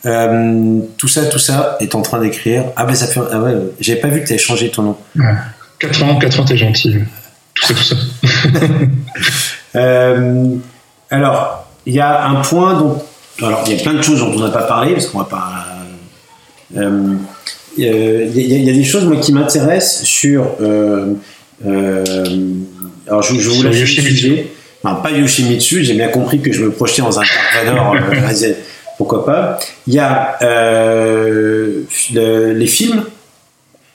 tout 0.05 1.09
ça, 1.09 1.27
tout 1.27 1.41
ça 1.41 1.77
est 1.81 1.95
en 1.97 2.03
train 2.03 2.21
d'écrire. 2.21 2.67
Ah 2.77 2.85
ben 2.85 2.95
ça 2.95 3.09
fait. 3.09 3.21
Ah 3.33 3.41
ouais, 3.41 3.55
j'avais 3.81 4.01
pas 4.01 4.09
vu 4.09 4.21
que 4.21 4.27
tu 4.27 4.33
avais 4.35 4.43
changé 4.43 4.71
ton 4.71 4.83
nom. 4.83 4.97
Ouais. 5.17 5.35
4 5.81 6.03
ans, 6.05 6.19
4 6.19 6.41
ans, 6.41 6.45
t'es 6.45 6.57
gentil. 6.57 6.99
Ça, 7.63 7.75
ça. 9.75 10.25
alors, 11.11 11.67
il 11.87 11.95
y 11.95 12.01
a 12.01 12.27
un 12.27 12.43
point 12.43 12.79
dont. 12.79 13.03
Alors, 13.43 13.65
il 13.67 13.77
y 13.77 13.81
a 13.81 13.83
plein 13.83 13.95
de 13.95 14.03
choses 14.03 14.21
dont 14.21 14.33
on 14.35 14.41
n'a 14.41 14.51
pas 14.51 14.63
parlé, 14.63 14.93
parce 14.93 15.07
qu'on 15.07 15.19
va 15.19 15.25
pas 15.25 15.73
euh, 16.77 17.17
il 17.79 18.65
y, 18.65 18.71
a 18.71 18.73
des 18.73 18.85
choses 18.85 19.05
moi 19.05 19.17
qui 19.17 19.33
m'intéressent 19.33 20.05
sur 20.05 20.47
euh, 20.61 21.15
euh, 21.67 22.25
alors 23.07 23.23
je, 23.23 23.39
je 23.39 23.49
vous 23.49 23.63
laisse 23.63 23.89
sujet 23.89 24.49
non, 24.85 24.97
pas 24.97 25.11
Yoshimitsu 25.11 25.83
j'ai 25.83 25.95
bien 25.95 26.09
compris 26.09 26.43
que 26.43 26.53
je 26.53 26.65
me 26.65 26.71
projetais 26.71 27.01
dans 27.01 27.19
un 27.19 27.23
Dark 27.65 27.97
pourquoi 28.99 29.25
pas 29.25 29.59
il 29.87 29.95
y 29.95 29.99
a 29.99 30.37
les 32.15 32.67
films 32.67 33.05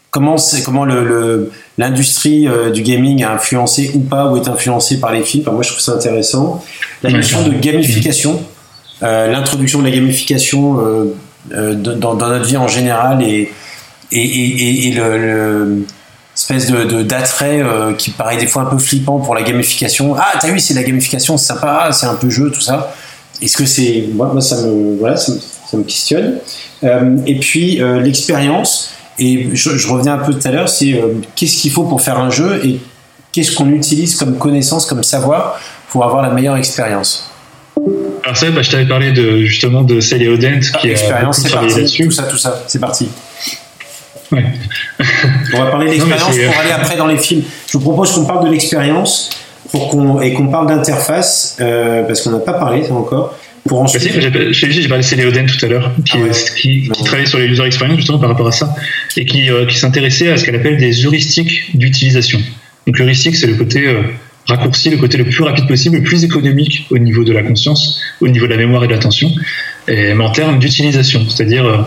comment 0.10 0.38
c'est 0.38 0.64
comment 0.64 0.86
le, 0.86 1.52
l'industrie 1.78 2.48
du 2.74 2.82
gaming 2.82 3.24
a 3.24 3.34
influencé 3.34 3.92
ou 3.94 4.00
pas 4.00 4.32
ou 4.32 4.38
est 4.38 4.48
influencée 4.48 5.00
par 5.00 5.12
les 5.12 5.22
films 5.22 5.46
moi 5.52 5.64
je 5.64 5.70
trouve 5.70 5.82
ça 5.82 5.94
intéressant 5.94 6.64
la 7.04 7.12
notion 7.12 7.44
de 7.48 7.52
gamification 7.52 8.42
l'introduction 9.02 9.80
de 9.80 9.86
la 9.86 9.92
gamification 9.92 11.14
euh, 11.54 11.76
dans, 11.76 12.16
notre 12.16 12.46
vie 12.46 12.58
en 12.58 12.68
général 12.68 13.24
et, 13.24 13.50
et, 14.12 14.88
et, 14.88 14.92
le, 14.92 15.86
espèce 16.36 16.68
de 16.68 17.04
d'attrait 17.04 17.62
euh, 17.62 17.94
qui 17.94 18.10
paraît 18.10 18.36
des 18.36 18.48
fois 18.48 18.64
un 18.64 18.66
peu 18.66 18.78
flippant 18.78 19.20
pour 19.20 19.34
la 19.34 19.44
gamification. 19.44 20.14
Ah, 20.18 20.38
t'as 20.42 20.50
vu, 20.50 20.60
c'est 20.60 20.74
la 20.74 20.84
gamification, 20.84 21.38
c'est 21.38 21.48
sympa, 21.48 21.92
c'est 21.94 22.06
un 22.06 22.16
peu 22.16 22.30
jeu, 22.30 22.52
tout 22.52 22.60
ça. 22.60 22.94
Est-ce 23.42 23.56
que 23.56 23.66
c'est 23.66 24.10
moi, 24.14 24.30
moi, 24.34 24.42
ça 24.42 24.62
me 24.62 24.98
voilà, 24.98 25.16
ça 25.16 25.32
me, 25.74 25.84
questionne. 25.84 26.40
Euh, 26.84 27.16
et 27.26 27.40
puis 27.40 27.80
l'expérience. 28.02 28.92
Et 29.20 29.50
je, 29.54 29.78
je, 29.78 29.88
revenais 29.88 30.12
un 30.12 30.20
peu 30.20 30.34
tout 30.34 30.48
à 30.48 30.52
l'heure, 30.52 30.70
c'est 30.70 31.02
qu'est-ce 31.36 31.58
qu'il 31.58 31.72
faut 31.72 31.84
pour 31.84 32.02
faire 32.02 32.20
un 32.20 32.30
jeu 32.30 32.64
et 32.64 32.80
qu'est-ce 33.32 33.56
qu'on 33.56 33.70
utilise 33.70 34.16
comme 34.16 34.38
connaissance, 34.38 34.86
comme 34.86 35.04
savoir 35.04 35.60
pour 35.90 36.04
avoir 36.04 36.22
la 36.22 36.30
meilleure 36.30 36.58
expérience? 36.58 37.32
Alors 38.24 38.36
ça, 38.36 38.50
bah, 38.52 38.62
je 38.62 38.72
t'avais 38.72 38.88
parlé 38.88 39.12
de, 39.12 39.44
justement 39.44 39.84
de 39.84 40.00
Sally 40.00 40.28
Odent 40.28 40.60
ah, 40.74 40.78
qui 40.80 40.90
expérience, 40.90 41.40
c'est 41.42 41.52
parti. 41.52 42.04
Tout 42.04 42.12
ça, 42.12 42.24
tout 42.24 42.38
ça, 42.38 42.64
c'est 42.68 42.80
parti. 42.80 43.08
Ouais. 44.32 44.44
On 45.54 45.64
va 45.64 45.72
parler 45.72 45.86
de 45.86 45.92
l'expérience 45.92 46.36
pour 46.36 46.60
aller 46.60 46.72
après 46.72 46.98
dans 46.98 47.08
les 47.08 47.18
films. 47.18 47.44
Je 47.68 47.78
vous 47.78 47.84
propose 47.84 48.12
qu'on 48.12 48.26
parle 48.26 48.46
de 48.46 48.52
l'expérience 48.52 49.30
pour 49.72 49.90
qu'on 49.90 50.20
et 50.20 50.34
qu'on 50.34 50.48
parle 50.48 50.68
d'interface 50.68 51.58
euh, 51.62 52.04
parce 52.04 52.22
qu'on 52.22 52.32
n'a 52.32 52.40
pas 52.40 52.54
parlé 52.54 52.84
ça 52.84 52.94
encore. 52.94 53.36
Pour 53.68 53.82
ensuite... 53.82 54.04
Bah, 54.32 54.52
j'ai 54.52 54.88
parlé 54.88 55.04
de 55.04 55.08
Sally 55.08 55.26
Odent 55.26 55.46
tout 55.46 55.66
à 55.66 55.70
l'heure, 55.70 55.92
qui, 56.06 56.18
ah 56.18 56.34
qui, 56.56 56.90
travaillait 56.90 57.28
sur 57.28 57.40
les 57.40 57.48
user 57.48 57.64
experience 57.64 57.98
justement 57.98 58.20
par 58.20 58.30
rapport 58.30 58.48
à 58.48 58.52
ça 58.52 58.74
et 59.16 59.26
qui, 59.26 59.50
euh, 59.50 59.66
qui 59.66 59.78
s'intéressait 59.78 60.30
à 60.32 60.38
ce 60.38 60.46
qu'elle 60.46 60.56
appelle 60.56 60.78
des 60.78 61.06
heuristiques 61.06 61.78
d'utilisation. 61.78 62.40
Donc 62.86 63.00
l'heuristique, 63.00 63.36
c'est 63.36 63.48
le 63.48 63.56
côté 63.56 63.88
euh, 63.88 64.02
raccourci 64.48 64.90
le 64.90 64.98
côté 64.98 65.18
le 65.18 65.26
plus 65.26 65.44
rapide 65.44 65.68
possible, 65.68 65.98
le 65.98 66.04
plus 66.04 66.24
économique 66.24 66.88
au 66.90 66.98
niveau 66.98 67.24
de 67.24 67.34
la 67.34 67.44
conscience, 67.44 68.02
au 68.22 68.28
niveau 68.28 68.48
de 68.48 68.52
la 68.52 68.58
mémoire 68.58 68.84
et 68.84 68.88
de 68.88 68.94
l'attention, 68.94 69.32
mais 69.88 70.14
en 70.14 70.32
termes 70.32 70.60
d'utilisation. 70.60 71.28
C'est-à-dire, 71.30 71.66
euh, 71.66 71.78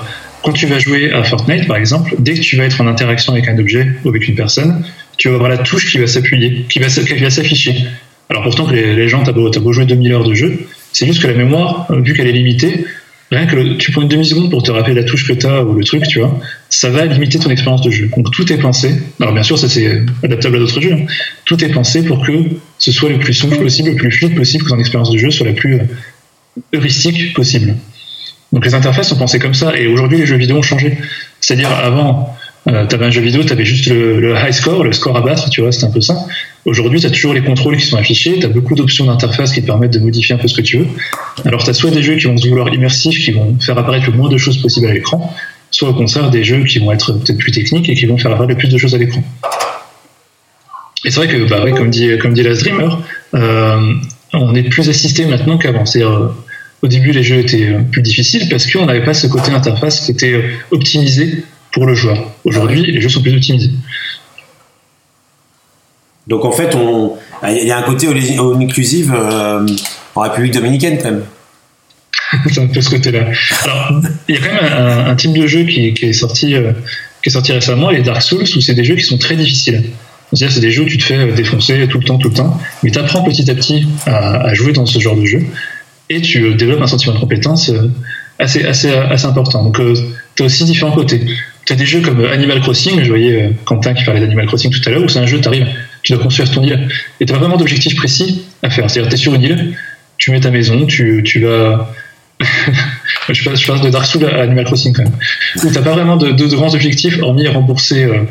quand 0.42 0.52
tu 0.52 0.66
vas 0.66 0.78
jouer 0.78 1.12
à 1.12 1.22
Fortnite, 1.22 1.66
par 1.66 1.76
exemple, 1.76 2.14
dès 2.18 2.34
que 2.34 2.40
tu 2.40 2.56
vas 2.56 2.64
être 2.64 2.80
en 2.80 2.86
interaction 2.86 3.32
avec 3.32 3.48
un 3.48 3.58
objet 3.58 3.88
ou 4.04 4.10
avec 4.10 4.28
une 4.28 4.34
personne, 4.34 4.84
tu 5.16 5.28
vas 5.28 5.34
avoir 5.34 5.50
la 5.50 5.58
touche 5.58 5.90
qui 5.90 5.98
va 5.98 6.06
s'appuyer, 6.06 6.66
qui 6.68 6.78
va, 6.78 6.88
s'afficher. 6.88 7.84
Alors 8.28 8.42
pourtant 8.42 8.66
que 8.66 8.72
les, 8.72 9.08
gens, 9.08 9.22
t'as 9.22 9.32
beau, 9.32 9.50
beau 9.50 9.72
jouer 9.72 9.86
2000 9.86 10.12
heures 10.12 10.24
de 10.24 10.34
jeu, 10.34 10.66
c'est 10.92 11.06
juste 11.06 11.22
que 11.22 11.26
la 11.26 11.34
mémoire, 11.34 11.86
vu 11.90 12.14
qu'elle 12.14 12.26
est 12.26 12.32
limitée, 12.32 12.84
rien 13.30 13.46
que 13.46 13.74
tu 13.74 13.92
prends 13.92 14.02
une 14.02 14.08
demi-seconde 14.08 14.50
pour 14.50 14.62
te 14.62 14.70
rappeler 14.70 14.94
la 14.94 15.04
touche 15.04 15.26
que 15.26 15.32
tu 15.32 15.46
ou 15.46 15.74
le 15.74 15.84
truc, 15.84 16.06
tu 16.08 16.18
vois, 16.18 16.38
ça 16.68 16.90
va 16.90 17.04
limiter 17.04 17.38
ton 17.38 17.50
expérience 17.50 17.82
de 17.82 17.90
jeu. 17.90 18.10
Donc 18.16 18.30
tout 18.32 18.52
est 18.52 18.58
pensé. 18.58 18.92
Alors 19.20 19.32
bien 19.32 19.42
sûr, 19.42 19.58
ça 19.58 19.68
c'est 19.68 20.02
adaptable 20.22 20.56
à 20.56 20.58
d'autres 20.58 20.80
jeux. 20.80 20.92
Hein. 20.92 21.06
Tout 21.44 21.62
est 21.64 21.68
pensé 21.68 22.04
pour 22.04 22.24
que 22.26 22.32
ce 22.78 22.92
soit 22.92 23.08
le 23.08 23.18
plus 23.18 23.34
souple 23.34 23.56
possible, 23.56 23.90
le 23.90 23.96
plus 23.96 24.10
fluide 24.10 24.34
possible, 24.34 24.64
que 24.64 24.70
ton 24.70 24.78
expérience 24.78 25.10
de 25.10 25.18
jeu 25.18 25.30
soit 25.30 25.46
la 25.46 25.52
plus 25.52 25.74
euh, 25.74 25.84
heuristique 26.74 27.32
possible. 27.34 27.76
Donc 28.52 28.64
les 28.64 28.74
interfaces 28.74 29.08
sont 29.08 29.16
pensées 29.16 29.38
comme 29.38 29.54
ça. 29.54 29.78
Et 29.78 29.86
aujourd'hui, 29.86 30.18
les 30.18 30.26
jeux 30.26 30.36
vidéo 30.36 30.56
ont 30.56 30.62
changé. 30.62 30.98
C'est-à-dire 31.40 31.70
avant, 31.70 32.36
euh, 32.68 32.86
tu 32.86 32.94
avais 32.94 33.06
un 33.06 33.10
jeu 33.10 33.22
vidéo, 33.22 33.42
tu 33.42 33.52
avais 33.52 33.64
juste 33.64 33.86
le, 33.86 34.34
high 34.36 34.52
score, 34.52 34.84
le 34.84 34.92
score 34.92 35.16
à 35.16 35.22
battre, 35.22 35.48
tu 35.48 35.62
vois, 35.62 35.72
c'était 35.72 35.86
un 35.86 35.90
peu 35.90 36.00
ça. 36.00 36.26
Aujourd'hui, 36.66 37.00
tu 37.00 37.06
as 37.06 37.10
toujours 37.10 37.32
les 37.32 37.42
contrôles 37.42 37.76
qui 37.78 37.86
sont 37.86 37.96
affichés, 37.96 38.38
tu 38.38 38.44
as 38.44 38.50
beaucoup 38.50 38.74
d'options 38.74 39.06
d'interface 39.06 39.52
qui 39.52 39.62
te 39.62 39.66
permettent 39.66 39.94
de 39.94 39.98
modifier 39.98 40.34
un 40.34 40.38
peu 40.38 40.46
ce 40.46 40.54
que 40.54 40.60
tu 40.60 40.78
veux. 40.78 40.86
Alors, 41.46 41.64
tu 41.64 41.70
as 41.70 41.72
soit 41.72 41.90
des 41.90 42.02
jeux 42.02 42.16
qui 42.16 42.26
vont 42.26 42.36
se 42.36 42.46
vouloir 42.48 42.72
immersifs, 42.72 43.24
qui 43.24 43.30
vont 43.30 43.56
faire 43.58 43.78
apparaître 43.78 44.10
le 44.10 44.16
moins 44.16 44.28
de 44.28 44.36
choses 44.36 44.60
possibles 44.60 44.88
à 44.88 44.92
l'écran, 44.92 45.34
soit 45.70 45.88
au 45.88 45.94
contraire 45.94 46.30
des 46.30 46.44
jeux 46.44 46.64
qui 46.64 46.78
vont 46.80 46.92
être 46.92 47.12
peut-être 47.12 47.38
plus 47.38 47.52
techniques 47.52 47.88
et 47.88 47.94
qui 47.94 48.04
vont 48.04 48.18
faire 48.18 48.30
apparaître 48.30 48.50
le 48.50 48.58
plus 48.58 48.68
de 48.68 48.76
choses 48.76 48.94
à 48.94 48.98
l'écran. 48.98 49.22
Et 51.06 51.10
c'est 51.10 51.16
vrai 51.16 51.28
que, 51.28 51.48
bah, 51.48 51.64
comme 51.70 51.90
dit, 51.90 52.18
comme 52.18 52.34
dit 52.34 52.42
Last 52.42 52.62
Dreamer, 52.62 53.00
euh, 53.34 53.94
on 54.34 54.54
est 54.54 54.64
plus 54.64 54.86
assisté 54.90 55.24
maintenant 55.24 55.56
qu'avant. 55.56 55.86
C'est 55.86 56.04
au 56.04 56.88
début, 56.88 57.12
les 57.12 57.22
jeux 57.22 57.38
étaient 57.38 57.74
plus 57.90 58.02
difficiles 58.02 58.50
parce 58.50 58.70
qu'on 58.70 58.84
n'avait 58.84 59.04
pas 59.04 59.14
ce 59.14 59.26
côté 59.26 59.50
interface 59.50 60.00
qui 60.00 60.10
était 60.10 60.42
optimisé 60.70 61.42
pour 61.72 61.86
le 61.86 61.94
joueur. 61.94 62.18
Aujourd'hui, 62.44 62.82
les 62.82 63.00
jeux 63.00 63.08
sont 63.08 63.22
plus 63.22 63.34
optimisés. 63.34 63.70
Donc 66.26 66.44
en 66.44 66.52
fait, 66.52 66.76
il 67.48 67.66
y 67.66 67.70
a 67.70 67.78
un 67.78 67.82
côté 67.82 68.06
all 68.06 68.62
inclusive 68.62 69.14
en 70.14 70.20
République 70.20 70.52
dominicaine 70.52 70.98
quand 70.98 71.10
même. 71.10 71.24
c'est 72.52 72.60
un 72.60 72.66
peu 72.66 72.80
ce 72.80 72.90
côté-là. 72.90 73.26
Alors, 73.64 74.00
il 74.28 74.34
y 74.34 74.38
a 74.38 74.40
quand 74.40 74.52
même 74.52 75.08
un, 75.08 75.16
type 75.16 75.32
de 75.32 75.46
jeu 75.46 75.64
qui, 75.64 75.88
est 75.88 76.12
sorti, 76.12 76.54
euh, 76.54 76.72
qui 77.22 77.28
est 77.28 77.32
sorti 77.32 77.52
récemment, 77.52 77.90
les 77.90 78.02
Dark 78.02 78.22
Souls, 78.22 78.42
où 78.42 78.60
c'est 78.60 78.74
des 78.74 78.84
jeux 78.84 78.94
qui 78.94 79.04
sont 79.04 79.18
très 79.18 79.36
difficiles. 79.36 79.84
C'est-à-dire, 80.32 80.54
c'est 80.54 80.60
des 80.60 80.70
jeux 80.70 80.84
où 80.84 80.88
tu 80.88 80.98
te 80.98 81.02
fais 81.02 81.32
défoncer 81.32 81.88
tout 81.88 81.98
le 81.98 82.04
temps, 82.04 82.18
tout 82.18 82.28
le 82.28 82.34
temps, 82.34 82.60
mais 82.82 82.90
tu 82.90 82.98
apprends 82.98 83.22
petit 83.24 83.50
à 83.50 83.54
petit 83.54 83.86
à, 84.06 84.54
jouer 84.54 84.72
dans 84.72 84.86
ce 84.86 85.00
genre 85.00 85.16
de 85.16 85.24
jeu, 85.24 85.44
et 86.08 86.20
tu 86.20 86.54
développes 86.54 86.82
un 86.82 86.86
sentiment 86.86 87.14
de 87.14 87.20
compétence 87.20 87.70
euh, 87.70 87.90
assez, 88.38 88.64
assez, 88.64 88.90
assez 88.90 89.26
important. 89.26 89.64
Donc, 89.64 89.80
euh, 89.80 89.94
tu 90.36 90.44
as 90.44 90.46
aussi 90.46 90.64
différents 90.64 90.92
côtés. 90.92 91.20
Tu 91.70 91.74
as 91.74 91.76
des 91.76 91.86
jeux 91.86 92.00
comme 92.00 92.24
Animal 92.24 92.60
Crossing, 92.62 93.00
je 93.00 93.08
voyais 93.08 93.52
Quentin 93.64 93.94
qui 93.94 94.02
parlait 94.02 94.18
d'Animal 94.18 94.46
Crossing 94.46 94.72
tout 94.72 94.80
à 94.86 94.90
l'heure, 94.90 95.04
où 95.04 95.08
c'est 95.08 95.20
un 95.20 95.26
jeu, 95.26 95.40
tu 95.40 95.46
arrives, 95.46 95.68
tu 96.02 96.12
dois 96.12 96.20
construire 96.20 96.50
ton 96.50 96.64
île, 96.64 96.88
et 97.20 97.26
tu 97.26 97.32
pas 97.32 97.38
vraiment 97.38 97.56
d'objectif 97.56 97.94
précis 97.94 98.42
à 98.64 98.70
faire. 98.70 98.90
C'est-à-dire, 98.90 99.08
tu 99.08 99.14
es 99.14 99.18
sur 99.18 99.34
une 99.34 99.42
île, 99.42 99.76
tu 100.18 100.32
mets 100.32 100.40
ta 100.40 100.50
maison, 100.50 100.84
tu, 100.84 101.22
vas 101.40 101.94
je, 103.28 103.44
passe, 103.44 103.82
de 103.82 103.88
Dark 103.88 104.04
Souls 104.04 104.24
à 104.24 104.42
Animal 104.42 104.64
Crossing 104.64 104.92
quand 104.92 105.04
même. 105.04 105.12
Où 105.62 105.70
t'as 105.70 105.82
pas 105.82 105.92
vraiment 105.92 106.16
de, 106.16 106.32
grands 106.56 106.74
objectifs, 106.74 107.22
hormis 107.22 107.46
rembourser, 107.46 108.02
euh, 108.02 108.24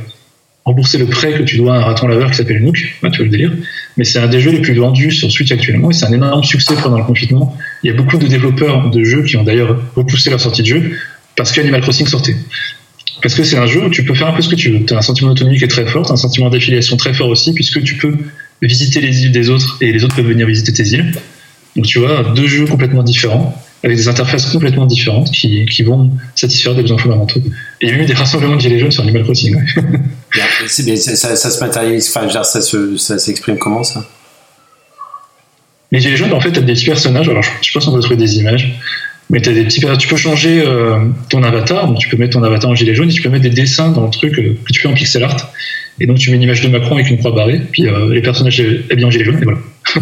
rembourser 0.65 0.97
le 0.97 1.05
prêt 1.05 1.31
que 1.31 1.43
tu 1.43 1.55
dois 1.55 1.75
à 1.75 1.77
un 1.77 1.83
raton 1.83 2.07
laveur 2.07 2.31
qui 2.31 2.35
s'appelle 2.35 2.61
Nook. 2.61 2.75
tu 2.75 2.93
vois 2.99 3.09
le 3.19 3.29
délire. 3.29 3.53
Mais 3.95 4.03
c'est 4.03 4.19
un 4.19 4.27
des 4.27 4.41
jeux 4.41 4.51
les 4.51 4.59
plus 4.59 4.73
vendus 4.73 5.11
sur 5.11 5.31
Switch 5.31 5.53
actuellement 5.53 5.91
et 5.91 5.93
c'est 5.93 6.07
un 6.07 6.11
énorme 6.11 6.43
succès 6.43 6.75
pendant 6.83 6.97
le 6.97 7.05
confinement. 7.05 7.57
Il 7.83 7.87
y 7.89 7.93
a 7.93 7.95
beaucoup 7.95 8.17
de 8.17 8.27
développeurs 8.27 8.89
de 8.89 9.01
jeux 9.05 9.23
qui 9.23 9.37
ont 9.37 9.43
d'ailleurs 9.43 9.77
repoussé 9.95 10.29
leur 10.29 10.41
sortie 10.41 10.63
de 10.63 10.67
jeu 10.67 10.91
parce 11.37 11.53
qu'Animal 11.53 11.79
Crossing 11.79 12.05
sortait. 12.05 12.35
Parce 13.21 13.35
que 13.35 13.43
c'est 13.43 13.57
un 13.57 13.65
jeu 13.65 13.85
où 13.85 13.89
tu 13.89 14.05
peux 14.05 14.13
faire 14.13 14.27
un 14.27 14.33
peu 14.33 14.41
ce 14.41 14.49
que 14.49 14.55
tu 14.55 14.69
veux. 14.69 14.85
Tu 14.85 14.93
as 14.93 14.97
un 14.97 15.01
sentiment 15.01 15.29
d'autonomie 15.29 15.57
qui 15.57 15.65
est 15.65 15.69
très 15.69 15.85
fort, 15.85 16.11
un 16.11 16.17
sentiment 16.17 16.49
d'affiliation 16.49 16.97
très 16.97 17.13
fort 17.13 17.27
aussi, 17.27 17.53
puisque 17.53 17.83
tu 17.83 17.95
peux 17.95 18.13
visiter 18.61 19.01
les 19.01 19.23
îles 19.23 19.31
des 19.31 19.49
autres 19.49 19.77
et 19.81 19.91
les 19.91 20.03
autres 20.03 20.15
peuvent 20.15 20.27
venir 20.27 20.47
visiter 20.47 20.73
tes 20.73 20.83
îles. 20.83 21.13
Donc 21.75 21.85
tu 21.85 21.99
vois, 21.99 22.23
deux 22.35 22.47
jeux 22.47 22.65
complètement 22.65 23.03
différents 23.03 23.61
avec 23.83 23.95
des 23.95 24.07
interfaces 24.07 24.45
complètement 24.47 24.85
différentes 24.85 25.31
qui, 25.31 25.65
qui 25.65 25.83
vont 25.83 26.11
satisfaire 26.35 26.75
des 26.75 26.81
besoins 26.81 26.97
fondamentaux. 26.97 27.39
Et 27.81 27.87
il 27.87 27.89
y 27.89 27.91
a 27.91 28.03
eu 28.03 28.05
des 28.05 28.13
rassemblements 28.13 28.55
de 28.55 28.61
gilets 28.61 28.79
jaunes 28.79 28.91
sur 28.91 29.03
Animal 29.03 29.23
Crossing. 29.23 29.55
Ouais. 29.55 29.63
ça, 30.67 31.35
ça, 31.35 31.49
se 31.49 31.59
matérialise, 31.63 32.13
enfin, 32.13 32.43
ça, 32.43 32.61
se, 32.61 32.97
ça 32.97 33.17
s'exprime 33.17 33.57
comment 33.57 33.83
ça? 33.83 34.05
Les 35.91 36.01
gilets 36.01 36.17
jaunes, 36.17 36.33
en 36.33 36.41
fait, 36.41 36.51
tu 36.51 36.59
as 36.59 36.61
des 36.61 36.73
petits 36.73 36.85
personnages. 36.85 37.29
Alors, 37.29 37.41
je, 37.41 37.49
je 37.61 37.71
pense 37.71 37.85
qu'on 37.85 37.93
peut 37.93 38.01
trouver 38.01 38.17
des 38.17 38.37
images. 38.37 38.77
Mais 39.29 39.47
as 39.47 39.53
des 39.53 39.63
petits, 39.63 39.81
tu 39.99 40.07
peux 40.07 40.15
changer 40.15 40.63
euh, 40.65 41.05
ton 41.29 41.43
avatar, 41.43 41.87
donc 41.87 41.99
tu 41.99 42.09
peux 42.09 42.17
mettre 42.17 42.33
ton 42.33 42.43
avatar 42.43 42.71
en 42.71 42.75
gilet 42.75 42.95
jaune 42.95 43.09
et 43.09 43.13
tu 43.13 43.21
peux 43.21 43.29
mettre 43.29 43.43
des 43.43 43.51
dessins 43.51 43.91
dans 43.91 44.05
le 44.05 44.09
truc 44.09 44.39
euh, 44.39 44.57
que 44.65 44.73
tu 44.73 44.81
fais 44.81 44.87
en 44.87 44.93
pixel 44.93 45.23
art. 45.23 45.51
Et 45.99 46.07
donc 46.07 46.17
tu 46.17 46.31
mets 46.31 46.37
une 46.37 46.41
image 46.41 46.61
de 46.61 46.69
Macron 46.69 46.95
avec 46.95 47.09
une 47.09 47.19
croix 47.19 47.31
barrée, 47.31 47.61
puis 47.71 47.87
euh, 47.87 48.11
les 48.11 48.21
personnages 48.21 48.59
habillés 48.89 49.05
en 49.05 49.11
gilet 49.11 49.25
jaune, 49.25 49.39
et 49.39 49.43
voilà. 49.43 49.59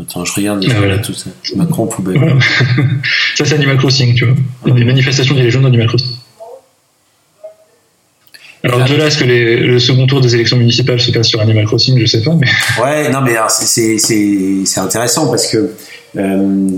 Attends, 0.00 0.24
je 0.24 0.32
regarde 0.34 0.64
ah, 0.68 0.98
tout 0.98 1.14
ça. 1.14 1.30
Macron 1.56 1.86
poubelle. 1.86 2.18
ça, 3.36 3.44
c'est 3.44 3.54
Animal 3.54 3.76
Crossing, 3.76 4.14
tu 4.14 4.24
vois. 4.24 4.34
Il 4.66 4.70
y 4.70 4.72
a 4.72 4.74
des 4.74 4.84
manifestations 4.84 5.36
des 5.36 5.42
légendes 5.42 5.62
d'Animal 5.62 5.86
Crossing. 5.86 6.13
Alors, 8.64 8.82
de 8.88 8.94
là, 8.94 9.06
est-ce 9.08 9.18
que 9.18 9.24
le 9.24 9.78
second 9.78 10.06
tour 10.06 10.22
des 10.22 10.34
élections 10.34 10.56
municipales 10.56 10.98
se 10.98 11.10
passe 11.10 11.28
sur 11.28 11.40
Animal 11.40 11.66
Crossing 11.66 11.98
Je 11.98 12.06
sais 12.06 12.22
pas, 12.22 12.34
mais. 12.34 12.46
Ouais, 12.82 13.10
non, 13.10 13.20
mais 13.20 13.36
c'est 13.48 14.80
intéressant 14.80 15.28
parce 15.28 15.46
que. 15.46 15.72
Euh, 16.16 16.68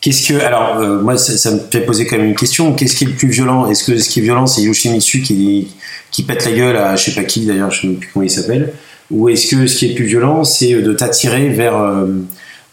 qu'est-ce 0.00 0.26
que. 0.26 0.40
Alors, 0.40 0.78
euh, 0.78 1.00
moi, 1.00 1.18
ça, 1.18 1.50
me 1.50 1.58
fait 1.70 1.82
poser 1.82 2.06
quand 2.06 2.16
même 2.16 2.28
une 2.28 2.34
question. 2.34 2.72
Qu'est-ce 2.72 2.96
qui 2.96 3.04
est 3.04 3.08
le 3.08 3.12
plus 3.12 3.28
violent? 3.28 3.68
Est-ce 3.68 3.84
que 3.84 3.98
ce 3.98 4.08
qui 4.08 4.20
est 4.20 4.22
violent, 4.22 4.46
c'est 4.46 4.62
Yoshimitsu 4.62 5.20
qui, 5.20 5.68
qui 6.10 6.22
pète 6.22 6.46
la 6.46 6.52
gueule 6.52 6.76
à 6.76 6.96
je 6.96 7.04
sais 7.04 7.14
pas 7.14 7.24
qui, 7.24 7.44
d'ailleurs, 7.44 7.70
je 7.70 7.82
sais 7.82 7.88
plus 7.88 8.10
comment 8.12 8.24
il 8.24 8.30
s'appelle 8.30 8.72
Ou 9.10 9.28
est-ce 9.28 9.54
que 9.54 9.66
ce 9.66 9.76
qui 9.76 9.84
est 9.84 9.88
le 9.90 9.94
plus 9.96 10.06
violent, 10.06 10.44
c'est 10.44 10.72
de 10.72 10.92
t'attirer 10.94 11.50
vers. 11.50 11.76
Euh, 11.76 12.06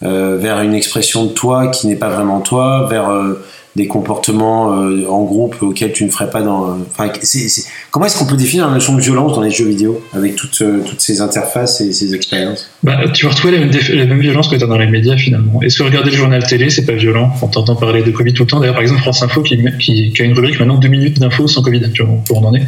euh, 0.04 0.36
vers 0.42 0.62
une 0.62 0.74
expression 0.74 1.26
de 1.26 1.30
toi 1.30 1.68
qui 1.68 1.86
n'est 1.86 1.96
pas 1.96 2.10
vraiment 2.10 2.40
toi, 2.40 2.88
vers 2.90 3.12
euh, 3.12 3.46
des 3.76 3.88
comportements 3.88 4.74
euh, 4.74 5.08
en 5.08 5.24
groupe 5.24 5.56
auxquels 5.62 5.94
tu 5.94 6.04
ne 6.06 6.10
ferais 6.10 6.30
pas 6.30 6.42
dans. 6.42 6.78
Enfin, 6.90 7.12
Comment 7.90 8.06
est-ce 8.06 8.18
qu'on 8.18 8.26
peut 8.26 8.36
définir 8.36 8.68
la 8.68 8.74
notion 8.74 8.96
de 8.96 9.02
violence 9.02 9.34
dans 9.34 9.42
les 9.42 9.52
jeux 9.52 9.68
vidéo 9.68 10.04
avec 10.14 10.36
toutes, 10.36 10.64
toutes 10.86 11.02
ces 11.02 11.22
interfaces 11.22 11.82
et 11.82 11.94
ces 11.94 12.14
expériences? 12.14 12.70
Bah, 12.84 13.00
Tu 13.14 13.26
vas 13.26 13.32
retrouver 13.32 13.54
la 13.54 14.06
même, 14.06 14.20
violence 14.20 14.48
que 14.48 14.56
tu 14.56 14.64
as 14.64 14.68
dans 14.68 14.78
les 14.78 14.88
médias 14.88 15.18
finalement. 15.18 15.62
Est-ce 15.62 15.78
que 15.78 15.84
regarder 15.84 16.12
le 16.12 16.18
journal 16.18 16.44
télé, 16.44 16.70
c'est 16.70 16.86
pas 16.86 16.94
violent? 16.94 17.32
On 17.42 17.48
t'entend 17.48 17.76
parler 17.76 18.04
de 18.04 18.12
Covid 18.12 18.34
tout 18.34 18.44
le 18.44 18.50
temps. 18.50 18.60
D'ailleurs, 18.60 18.76
par 18.76 18.84
exemple, 18.84 19.02
France 19.02 19.24
Info 19.24 19.42
qui, 19.42 19.54
a 19.54 20.24
une 20.24 20.34
rubrique 20.34 20.60
maintenant 20.60 20.78
deux 20.78 20.90
minutes 20.90 21.20
d'infos 21.20 21.48
sans 21.48 21.62
Covid, 21.62 21.92
tu 21.94 22.04
vois, 22.04 22.40
en 22.48 22.54
est. 22.54 22.66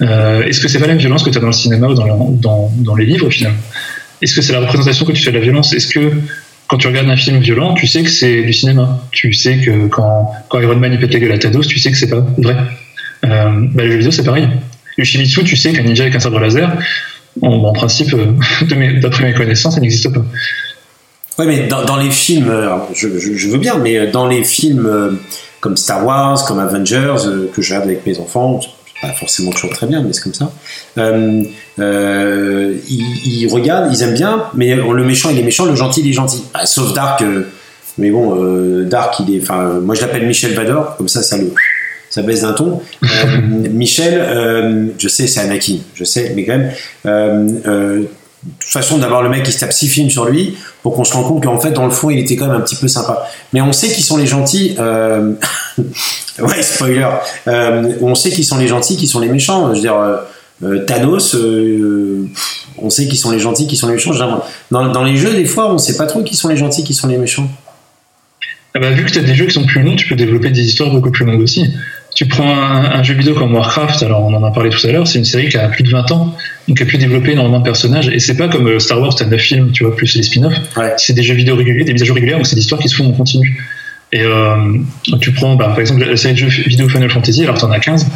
est-ce 0.00 0.60
que 0.60 0.68
c'est 0.68 0.78
pas 0.78 0.86
la 0.86 0.94
même 0.94 0.98
violence 0.98 1.22
que 1.22 1.30
tu 1.30 1.38
as 1.38 1.40
dans 1.40 1.48
le 1.48 1.52
cinéma 1.52 1.88
ou 1.88 1.94
dans, 1.94 2.30
dans, 2.30 2.72
dans 2.76 2.94
les 2.94 3.06
livres 3.06 3.30
finalement? 3.30 3.60
Est-ce 4.22 4.34
que 4.34 4.42
c'est 4.42 4.52
la 4.52 4.60
représentation 4.60 5.06
que 5.06 5.12
tu 5.12 5.22
fais 5.22 5.30
de 5.30 5.38
la 5.38 5.42
violence? 5.42 5.72
Est-ce 5.72 5.88
que 5.88 6.12
quand 6.70 6.76
tu 6.76 6.86
regardes 6.86 7.10
un 7.10 7.16
film 7.16 7.40
violent, 7.40 7.74
tu 7.74 7.88
sais 7.88 8.04
que 8.04 8.08
c'est 8.08 8.42
du 8.42 8.52
cinéma. 8.52 9.00
Tu 9.10 9.32
sais 9.32 9.56
que 9.56 9.88
quand, 9.88 10.32
Iron 10.54 10.76
Man 10.76 10.92
il 10.92 11.00
pète 11.00 11.12
la 11.12 11.18
gueule 11.18 11.32
à 11.32 11.38
Thanos, 11.38 11.66
tu 11.66 11.80
sais 11.80 11.90
que 11.90 11.96
c'est 11.96 12.08
pas 12.08 12.24
vrai. 12.38 12.56
Euh, 13.24 13.66
bah, 13.74 13.82
les 13.82 13.90
jeux 13.90 13.96
vidéo, 13.96 14.12
c'est 14.12 14.22
pareil. 14.22 14.48
Le 14.96 15.02
Shimizu, 15.02 15.42
tu 15.42 15.56
sais 15.56 15.72
qu'un 15.72 15.82
ninja 15.82 16.04
avec 16.04 16.14
un 16.14 16.20
sabre 16.20 16.38
laser, 16.38 16.72
en, 17.42 17.72
principe, 17.72 18.14
euh, 18.14 19.00
d'après 19.00 19.24
mes 19.24 19.34
connaissances, 19.34 19.74
ça 19.74 19.80
n'existe 19.80 20.12
pas. 20.12 20.22
Oui, 21.40 21.46
mais 21.48 21.66
dans, 21.66 21.96
les 21.96 22.10
films, 22.10 22.54
je, 22.94 23.48
veux 23.48 23.58
bien, 23.58 23.76
mais 23.78 24.06
dans 24.06 24.28
les 24.28 24.44
films 24.44 24.86
euh, 24.86 25.10
comme 25.58 25.76
Star 25.76 26.06
Wars, 26.06 26.44
comme 26.46 26.60
Avengers, 26.60 27.16
que 27.52 27.62
je 27.62 27.74
avec 27.74 28.06
mes 28.06 28.20
enfants, 28.20 28.60
pas 29.00 29.12
forcément 29.12 29.50
toujours 29.50 29.70
très 29.70 29.86
bien, 29.86 30.02
mais 30.02 30.12
c'est 30.12 30.22
comme 30.22 30.34
ça. 30.34 30.52
Euh, 30.98 31.42
euh, 31.78 32.74
ils, 32.88 33.48
regardent, 33.50 33.92
ils 33.92 34.02
aiment 34.02 34.14
bien, 34.14 34.44
mais 34.54 34.74
le 34.74 35.04
méchant 35.04 35.30
il 35.30 35.38
est 35.38 35.42
méchant, 35.42 35.64
le 35.64 35.74
gentil 35.74 36.00
il 36.00 36.10
est 36.10 36.12
gentil. 36.12 36.44
Ah, 36.54 36.66
sauf 36.66 36.92
Dark, 36.92 37.22
euh, 37.22 37.48
mais 37.98 38.10
bon, 38.10 38.84
Dark 38.84 39.20
il 39.20 39.34
est, 39.34 39.42
enfin, 39.42 39.80
moi 39.82 39.94
je 39.94 40.00
l'appelle 40.02 40.26
Michel 40.26 40.54
Vador, 40.54 40.96
comme 40.96 41.08
ça 41.08 41.22
ça 41.22 41.38
le, 41.38 41.52
ça 42.10 42.22
baisse 42.22 42.42
d'un 42.42 42.52
ton. 42.52 42.80
Michel, 43.72 44.92
je 44.98 45.08
sais 45.08 45.26
c'est 45.26 45.40
Anakin, 45.40 45.78
je 45.94 46.04
sais, 46.04 46.32
mais 46.36 46.44
quand 46.44 46.58
même 46.58 48.06
de 48.42 48.50
toute 48.58 48.70
façon 48.70 48.96
d'avoir 48.98 49.22
le 49.22 49.28
mec 49.28 49.42
qui 49.42 49.52
se 49.52 49.58
tape 49.58 49.72
six 49.72 49.88
films 49.88 50.08
sur 50.08 50.24
lui 50.24 50.56
pour 50.82 50.94
qu'on 50.94 51.04
se 51.04 51.12
rende 51.12 51.26
compte 51.26 51.44
qu'en 51.44 51.60
fait 51.60 51.72
dans 51.72 51.84
le 51.84 51.90
fond 51.90 52.08
il 52.08 52.18
était 52.18 52.36
quand 52.36 52.46
même 52.46 52.56
un 52.56 52.60
petit 52.60 52.76
peu 52.76 52.88
sympa. 52.88 53.28
Mais 53.52 53.60
on 53.60 53.72
sait 53.72 53.88
qui 53.88 54.02
sont 54.02 54.16
les 54.16 54.26
gentils 54.26 54.76
euh... 54.78 55.34
ouais 56.38 56.62
spoiler 56.62 57.06
euh, 57.48 57.96
on 58.00 58.14
sait 58.14 58.30
qui 58.30 58.44
sont 58.44 58.56
les 58.56 58.68
gentils 58.68 58.96
qui 58.96 59.06
sont 59.06 59.20
les 59.20 59.28
méchants. 59.28 59.68
Je 59.70 59.74
veux 59.74 59.80
dire 59.80 59.94
euh, 60.62 60.84
Thanos 60.86 61.36
on 62.78 62.88
sait 62.88 63.08
qui 63.08 63.16
sont 63.16 63.30
les 63.30 63.40
gentils 63.40 63.66
qui 63.66 63.76
sont 63.76 63.88
les 63.88 63.94
méchants. 63.94 64.14
Dans, 64.70 64.88
dans, 64.88 65.04
les 65.04 65.16
jeux 65.16 65.34
des 65.34 65.44
fois 65.44 65.70
on 65.70 65.76
sait 65.76 65.98
pas 65.98 66.06
trop 66.06 66.22
qui 66.22 66.34
sont 66.34 66.48
les 66.48 66.56
gentils 66.56 66.84
qui 66.84 66.94
sont 66.94 67.08
les 67.08 67.18
méchants. 67.18 67.48
Ah 68.72 68.78
bah, 68.78 68.90
vu 68.90 69.04
que 69.04 69.10
tu 69.10 69.18
as 69.18 69.22
des 69.22 69.34
jeux 69.34 69.46
qui 69.46 69.54
sont 69.54 69.66
plus 69.66 69.82
longs 69.82 69.96
tu 69.96 70.08
peux 70.08 70.16
développer 70.16 70.50
des 70.50 70.62
histoires 70.62 70.90
beaucoup 70.90 71.10
plus 71.10 71.26
longues 71.26 71.42
aussi 71.42 71.74
tu 72.20 72.26
prends 72.26 72.54
un, 72.54 73.02
jeu 73.02 73.14
vidéo 73.14 73.32
comme 73.32 73.54
Warcraft, 73.54 74.02
alors 74.02 74.20
on 74.26 74.34
en 74.34 74.44
a 74.44 74.50
parlé 74.50 74.68
tout 74.68 74.86
à 74.86 74.92
l'heure, 74.92 75.06
c'est 75.06 75.18
une 75.18 75.24
série 75.24 75.48
qui 75.48 75.56
a 75.56 75.66
plus 75.68 75.82
de 75.82 75.88
20 75.88 76.12
ans, 76.12 76.36
donc 76.68 76.76
qui 76.76 76.82
a 76.82 76.84
pu 76.84 76.98
développer 76.98 77.30
énormément 77.30 77.60
de 77.60 77.64
personnages, 77.64 78.10
et 78.10 78.18
c'est 78.18 78.36
pas 78.36 78.46
comme 78.48 78.68
euh, 78.68 78.78
Star 78.78 79.00
Wars, 79.00 79.14
t'as 79.14 79.24
9 79.24 79.40
films, 79.40 79.72
tu 79.72 79.84
vois, 79.84 79.96
plus 79.96 80.14
les 80.16 80.22
spin-offs, 80.22 80.52
c'est 80.98 81.14
des 81.14 81.22
jeux 81.22 81.32
vidéo 81.32 81.56
réguliers, 81.56 81.82
des 81.82 81.94
mises 81.94 82.02
à 82.02 82.04
jour 82.04 82.16
régulières, 82.16 82.36
donc 82.36 82.46
c'est 82.46 82.56
des 82.56 82.60
histoires 82.60 82.78
qui 82.78 82.90
se 82.90 82.96
font 82.96 83.06
en 83.06 83.12
continu. 83.12 83.58
Et 84.12 84.20
euh, 84.20 84.54
tu 85.22 85.32
prends, 85.32 85.54
bah, 85.54 85.68
par 85.68 85.80
exemple, 85.80 86.04
la 86.04 86.14
série 86.18 86.34
de 86.34 86.38
jeux 86.40 86.62
vidéo 86.64 86.90
Final 86.90 87.08
Fantasy, 87.08 87.42
alors 87.42 87.56
t'en 87.56 87.70
as 87.70 87.80
15, 87.80 88.06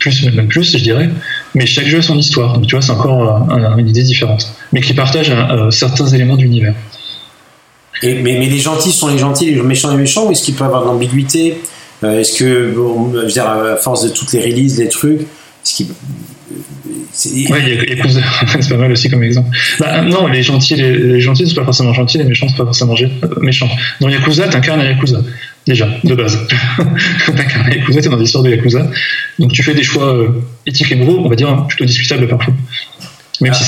plus, 0.00 0.28
même 0.32 0.48
plus, 0.48 0.76
je 0.76 0.82
dirais, 0.82 1.08
mais 1.54 1.66
chaque 1.66 1.86
jeu 1.86 1.98
a 1.98 2.02
son 2.02 2.18
histoire, 2.18 2.54
donc 2.54 2.66
tu 2.66 2.74
vois, 2.74 2.82
c'est 2.82 2.90
encore 2.90 3.48
euh, 3.48 3.76
une 3.76 3.88
idée 3.88 4.02
différente, 4.02 4.52
mais 4.72 4.80
qui 4.80 4.92
partage 4.92 5.32
certains 5.70 6.08
éléments 6.08 6.36
d'univers. 6.36 6.74
mais, 8.02 8.16
mais 8.24 8.48
les 8.48 8.58
gentils 8.58 8.90
sont 8.90 9.06
les 9.06 9.18
gentils, 9.18 9.54
les 9.54 9.62
méchants 9.62 9.92
les 9.92 9.98
méchants, 9.98 10.26
ou 10.26 10.32
est-ce 10.32 10.42
qu'il 10.42 10.56
peut 10.56 10.64
y 10.64 10.66
avoir 10.66 10.82
de 10.82 10.88
l'ambiguïté? 10.88 11.58
Est-ce 12.02 12.38
que, 12.38 12.72
je 12.74 13.18
veux 13.18 13.26
dire, 13.26 13.46
à 13.46 13.76
force 13.76 14.04
de 14.04 14.10
toutes 14.10 14.32
les 14.32 14.40
releases, 14.40 14.78
les 14.78 14.88
trucs, 14.88 15.22
est-ce 15.22 15.74
qu'il 15.74 15.86
Ouais, 17.50 17.86
il 17.88 18.02
c'est 18.60 18.68
pas 18.68 18.76
mal 18.76 18.92
aussi 18.92 19.08
comme 19.08 19.22
exemple. 19.22 19.48
Bah, 19.80 20.02
non, 20.02 20.26
les 20.26 20.42
gentils, 20.42 20.76
les, 20.76 20.96
les 20.96 21.20
gentils, 21.20 21.46
c'est 21.46 21.54
pas 21.54 21.64
forcément 21.64 21.92
gentils, 21.92 22.18
les 22.18 22.24
méchants, 22.24 22.46
c'est 22.48 22.56
pas 22.56 22.64
forcément 22.64 22.94
euh, 22.94 23.28
méchants. 23.40 23.70
Dans 24.00 24.08
Yakuza, 24.08 24.48
t'incarnes 24.48 24.80
un 24.80 24.84
Yakuza, 24.84 25.20
déjà, 25.66 25.88
de 26.04 26.14
base. 26.14 26.38
t'incarnes 27.26 27.66
un 27.66 27.70
Yakuza, 27.70 28.02
t'es 28.02 28.08
dans 28.08 28.16
l'histoire 28.16 28.44
de 28.44 28.50
Yakuza. 28.50 28.90
Donc 29.38 29.52
tu 29.52 29.62
fais 29.62 29.74
des 29.74 29.82
choix 29.82 30.14
euh, 30.14 30.28
éthiques 30.66 30.92
et 30.92 30.96
moraux, 30.96 31.22
on 31.24 31.28
va 31.28 31.36
dire, 31.36 31.66
plutôt 31.66 31.84
discutables 31.84 32.28
parfois. 32.28 32.54
Même 33.40 33.54
si 33.54 33.64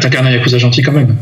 t'incarnes 0.00 0.26
un 0.26 0.30
Yakuza 0.30 0.58
gentil 0.58 0.82
quand 0.82 0.92
même. 0.92 1.16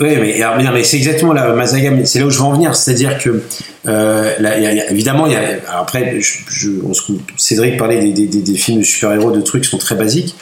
Oui, 0.00 0.16
mais, 0.20 0.40
mais 0.72 0.84
c'est 0.84 0.96
exactement 0.96 1.32
là, 1.32 1.52
Mazaga, 1.52 1.90
c'est 2.04 2.20
là 2.20 2.26
où 2.26 2.30
je 2.30 2.38
veux 2.38 2.44
en 2.44 2.52
venir. 2.52 2.74
C'est-à-dire 2.74 3.18
que, 3.18 3.42
euh, 3.86 4.32
là, 4.38 4.58
y 4.58 4.66
a, 4.66 4.90
évidemment, 4.90 5.26
y 5.26 5.34
a, 5.34 5.40
après, 5.78 6.20
je, 6.20 6.70
on 6.84 6.94
se, 6.94 7.12
Cédric 7.36 7.76
parlait 7.76 8.00
des, 8.00 8.26
des, 8.26 8.42
des, 8.42 8.54
films 8.56 8.80
de 8.80 8.84
super-héros, 8.84 9.30
de 9.30 9.40
trucs 9.40 9.64
qui 9.64 9.70
sont 9.70 9.78
très 9.78 9.94
basiques. 9.94 10.36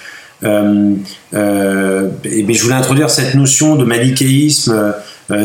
Euh, 0.45 0.93
euh, 1.35 2.09
et, 2.25 2.43
mais 2.43 2.55
je 2.55 2.63
voulais 2.63 2.75
introduire 2.75 3.09
cette 3.09 3.35
notion 3.35 3.77
de 3.77 3.85
manichéisme 3.85 4.95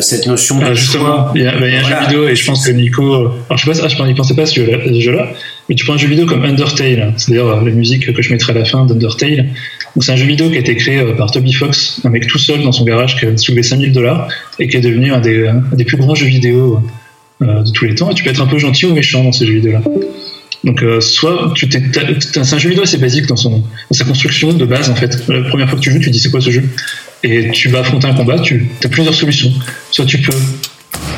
cette 0.02 0.28
notion 0.28 0.60
de 0.60 0.66
ah, 0.66 0.74
justement 0.76 1.32
il 1.34 1.42
y 1.42 1.48
a, 1.48 1.58
bah, 1.58 1.66
un 1.66 1.82
jeu 1.82 1.96
vidéo 2.02 2.28
et 2.28 2.36
je 2.36 2.46
pense 2.46 2.68
que 2.68 2.72
Nico 2.72 3.16
alors 3.16 3.58
je 3.58 3.72
sais 3.72 3.82
pas 3.82 3.88
je 3.88 3.96
il 4.04 4.16
pensait 4.16 4.36
pas 4.36 4.44
à 4.44 4.46
ce 4.46 4.54
jeu-là 5.00 5.30
mais 5.70 5.76
tu 5.76 5.86
prends 5.86 5.94
un 5.94 5.98
jeu 5.98 6.08
vidéo 6.08 6.26
comme 6.26 6.44
Undertale. 6.44 7.14
C'est-à-dire 7.18 7.46
la 7.64 7.72
musique 7.72 8.14
que 8.14 8.22
je 8.22 8.32
mettrai 8.32 8.54
à 8.54 8.56
la 8.56 8.66
fin 8.66 8.86
d'Undertale. 8.86 9.50
C'est 10.00 10.12
un 10.12 10.16
jeu 10.16 10.26
vidéo 10.26 10.50
qui 10.50 10.58
a 10.58 10.60
été 10.60 10.76
créé 10.76 11.04
par 11.18 11.32
Toby 11.32 11.54
Fox 11.54 12.02
un 12.04 12.10
mec 12.10 12.28
tout 12.28 12.38
seul 12.38 12.62
dans 12.62 12.72
son 12.72 12.86
garage 12.86 13.18
qui 13.18 13.26
a 13.26 13.36
soulevé 13.38 13.64
5000 13.64 13.92
dollars 13.92 14.30
et 14.60 14.68
qui 14.68 14.78
est 14.78 14.82
devenu 14.82 15.12
un 15.12 15.20
des, 15.20 15.52
des 15.74 15.84
plus 15.84 15.98
grands 15.98 16.16
jeux 16.16 16.28
vidéo 16.28 16.82
de 17.42 17.72
tous 17.72 17.86
les 17.86 17.96
temps. 17.96 18.10
Et 18.10 18.14
tu 18.14 18.24
peux 18.24 18.30
être 18.30 18.42
un 18.42 18.48
peu 18.48 18.58
gentil 18.58 18.86
ou 18.86 18.94
méchant 18.94 19.24
dans 19.24 19.32
ces 19.32 19.46
jeux 19.46 19.54
vidéo 19.54 19.74
là 19.74 19.82
donc, 20.64 20.84
euh, 20.84 21.02
soit 21.02 21.52
tu 21.56 21.68
t'es, 21.70 21.82
c'est 22.30 22.54
un 22.54 22.58
jeu 22.58 22.70
vidéo 22.70 22.84
assez 22.84 22.98
basique 22.98 23.26
dans, 23.26 23.36
sa 23.36 24.06
construction 24.06 24.54
de 24.54 24.66
base 24.66 24.90
en 24.90 24.96
fait. 24.96 25.28
La 25.28 25.42
première 25.50 25.68
fois 25.68 25.80
que 25.80 25.84
tu 25.84 25.92
joues, 25.92 26.00
tu 26.00 26.12
dis 26.12 26.20
c'est 26.20 26.30
quoi 26.30 26.42
ce 26.42 26.52
jeu? 26.52 26.64
Et 27.24 27.50
tu 27.52 27.70
vas 27.70 27.80
affronter 27.80 28.08
un 28.08 28.14
combat, 28.14 28.38
tu 28.40 28.70
as 28.84 28.90
plusieurs 28.90 29.16
solutions. 29.16 29.52
Soit 29.90 30.06
tu 30.06 30.20
peux 30.20 30.34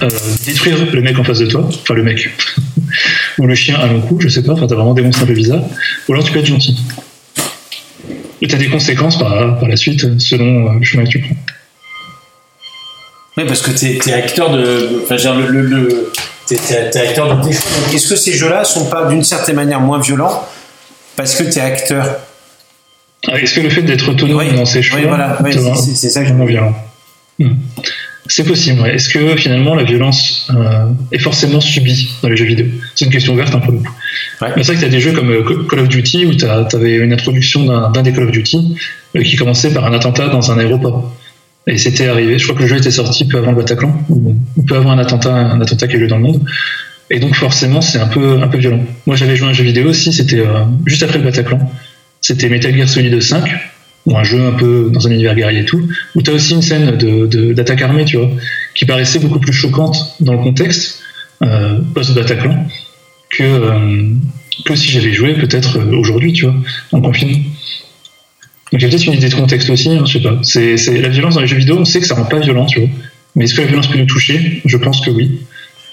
euh, 0.01 0.09
détruire 0.45 0.77
le 0.91 1.01
mec 1.01 1.17
en 1.19 1.23
face 1.23 1.39
de 1.39 1.45
toi, 1.45 1.67
enfin 1.67 1.93
le 1.93 2.03
mec, 2.03 2.29
ou 3.38 3.47
le 3.47 3.55
chien 3.55 3.75
à 3.79 3.88
long 3.88 4.01
coup, 4.01 4.19
je 4.19 4.27
sais 4.27 4.43
pas, 4.43 4.53
enfin 4.53 4.67
t'as 4.67 4.75
vraiment 4.75 4.93
des 4.93 5.01
monstres 5.01 5.23
un 5.23 5.27
peu 5.27 5.34
bizarres, 5.34 5.63
ou 6.07 6.13
alors 6.13 6.23
tu 6.23 6.31
peux 6.31 6.39
être 6.39 6.45
gentil. 6.45 6.77
Et 8.41 8.47
t'as 8.47 8.57
des 8.57 8.67
conséquences 8.67 9.17
par, 9.17 9.59
par 9.59 9.69
la 9.69 9.75
suite 9.75 10.19
selon 10.19 10.67
euh, 10.67 10.79
le 10.79 10.84
chemin 10.84 11.05
que 11.05 11.09
tu 11.09 11.19
prends. 11.19 11.36
Oui, 13.38 13.45
parce 13.47 13.61
que 13.61 13.71
t'es, 13.71 13.97
es 14.05 14.13
acteur 14.13 14.51
de. 14.51 15.01
Enfin, 15.03 15.15
le, 15.34 15.61
le 15.61 16.11
tu 16.47 16.55
es, 16.55 16.97
acteur 16.97 17.38
de 17.38 17.43
tes 17.47 17.55
est-ce 17.95 18.09
que 18.09 18.15
ces 18.15 18.34
jeux-là 18.34 18.65
sont 18.65 18.86
pas 18.86 19.05
d'une 19.05 19.23
certaine 19.23 19.55
manière 19.55 19.79
moins 19.79 19.99
violents 19.99 20.45
parce 21.15 21.36
que 21.36 21.43
tu 21.43 21.57
es 21.57 21.61
acteur? 21.61 22.17
Ah, 23.27 23.39
Est-ce 23.39 23.55
que 23.55 23.61
le 23.61 23.69
fait 23.69 23.84
d'être 23.84 24.09
autonome 24.09 24.53
dans 24.53 24.65
ces 24.65 24.81
choix 24.81 24.99
voilà. 25.07 25.38
c'est, 25.95 26.09
ça 26.09 26.21
que 26.21 26.27
je 26.27 26.34
moins 26.34 26.45
violent? 26.45 26.75
Hmm. 27.39 27.53
C'est 28.28 28.45
possible. 28.45 28.86
Est-ce 28.88 29.09
que 29.09 29.36
finalement 29.36 29.76
la 29.76 29.84
violence 29.84 30.49
euh, 30.55 30.86
est 31.11 31.19
forcément 31.19 31.59
subie 31.59 32.09
dans 32.21 32.30
les 32.30 32.38
jeux 32.38 32.45
vidéo? 32.45 32.67
C'est 32.95 33.05
une 33.05 33.11
question 33.11 33.34
ouverte 33.34 33.53
un 33.53 33.59
peu. 33.59 33.74
C'est 34.39 34.63
vrai 34.63 34.76
que 34.76 34.80
tu 34.80 34.86
as 34.86 34.89
des 34.89 35.01
jeux 35.01 35.11
comme 35.11 35.30
euh, 35.30 35.67
Call 35.69 35.80
of 35.80 35.89
Duty 35.89 36.26
où 36.26 36.34
tu 36.34 36.45
avais 36.45 36.95
une 36.95 37.11
introduction 37.11 37.65
d'un, 37.65 38.01
des 38.01 38.13
Call 38.13 38.24
of 38.24 38.32
Duty 38.32 38.78
euh, 39.15 39.24
qui 39.24 39.36
commençait 39.36 39.74
par 39.74 39.86
un 39.86 39.93
attentat 39.93 40.30
dans 40.30 40.51
un 40.51 40.57
aéroport. 40.57 41.13
Et 41.67 41.78
c'était 41.78 42.07
arrivé, 42.07 42.38
je 42.38 42.43
crois 42.43 42.55
que 42.55 42.63
le 42.63 42.67
jeu 42.67 42.78
était 42.78 42.91
sorti 42.91 43.26
peu 43.26 43.38
avant 43.38 43.51
le 43.51 43.57
Bataclan, 43.57 43.97
ou 44.09 44.36
peu 44.67 44.76
avant 44.76 44.91
un 44.91 44.99
attentat, 44.99 45.34
un 45.34 45.61
attentat 45.61 45.88
qui 45.88 45.95
a 45.95 45.97
eu 45.97 46.01
lieu 46.01 46.07
dans 46.07 46.17
le 46.17 46.24
monde. 46.24 46.41
Et 47.09 47.19
donc 47.19 47.36
forcément, 47.36 47.82
c'est 47.82 47.99
un 47.99 48.07
peu, 48.07 48.41
un 48.41 48.47
peu 48.47 48.57
violent. 48.57 48.84
Moi, 49.05 49.15
j'avais 49.15 49.36
joué 49.36 49.47
à 49.47 49.51
un 49.51 49.53
jeu 49.53 49.63
vidéo 49.63 49.89
aussi, 49.89 50.11
c'était 50.11 50.39
euh, 50.39 50.63
juste 50.86 51.03
après 51.03 51.19
le 51.19 51.24
Bataclan. 51.24 51.59
C'était 52.21 52.49
Metal 52.49 52.76
Gear 52.76 52.88
Solid 52.88 53.21
5, 53.21 53.49
ou 54.06 54.18
un 54.18 54.24
jeu 54.24 54.41
un 54.45 54.51
peu 54.51 54.89
dans 54.91 55.08
un 55.08 55.12
univers 55.12 55.36
guerrier 55.36 55.62
et 55.62 55.66
tout, 55.66 55.88
où 56.16 56.22
tu 56.22 56.30
as 56.30 56.34
aussi 56.34 56.54
une 56.54 56.62
scène 56.62 56.97
d'attaque 56.97 57.80
de, 57.80 57.84
armée, 57.84 58.06
tu 58.06 58.18
vois, 58.18 58.30
qui 58.76 58.86
paraissait 58.86 59.20
beaucoup 59.20 59.39
plus 59.39 59.54
choquante 59.54 60.16
dans 60.20 60.34
le 60.34 60.39
contexte 60.39 61.01
euh, 61.41 61.80
post-Bataclan 61.93 62.68
que, 63.30 63.43
euh, 63.43 64.10
que 64.66 64.76
si 64.76 64.91
j'avais 64.91 65.14
joué 65.14 65.34
peut-être 65.34 65.80
euh, 65.80 65.97
aujourd'hui, 65.97 66.34
tu 66.34 66.45
vois, 66.45 66.56
en 66.91 67.01
confinement. 67.01 67.38
Donc 68.72 68.82
il 68.82 68.82
y 68.82 68.86
a 68.86 68.89
peut-être 68.89 69.06
une 69.06 69.14
idée 69.14 69.30
de 69.30 69.36
contexte 69.36 69.70
aussi, 69.70 69.89
hein, 69.89 70.04
je 70.06 70.14
sais 70.14 70.24
pas. 70.24 70.39
C'est, 70.43 71.01
la 71.01 71.10
violence 71.10 71.36
dans 71.36 71.41
les 71.41 71.47
jeux 71.47 71.58
vidéo, 71.58 71.78
on 71.80 71.86
sait 71.86 71.99
que 71.99 72.08
ça 72.08 72.16
rend 72.16 72.26
pas 72.26 72.39
violent, 72.39 72.66
tu 72.66 72.80
vois. 72.80 72.89
Mais 73.36 73.45
est-ce 73.45 73.54
que 73.54 73.62
la 73.62 73.68
violence 73.68 73.88
peut 73.88 73.97
nous 73.97 74.06
toucher? 74.06 74.62
Je 74.66 74.78
pense 74.78 75.01
que 75.01 75.12
oui. 75.12 75.39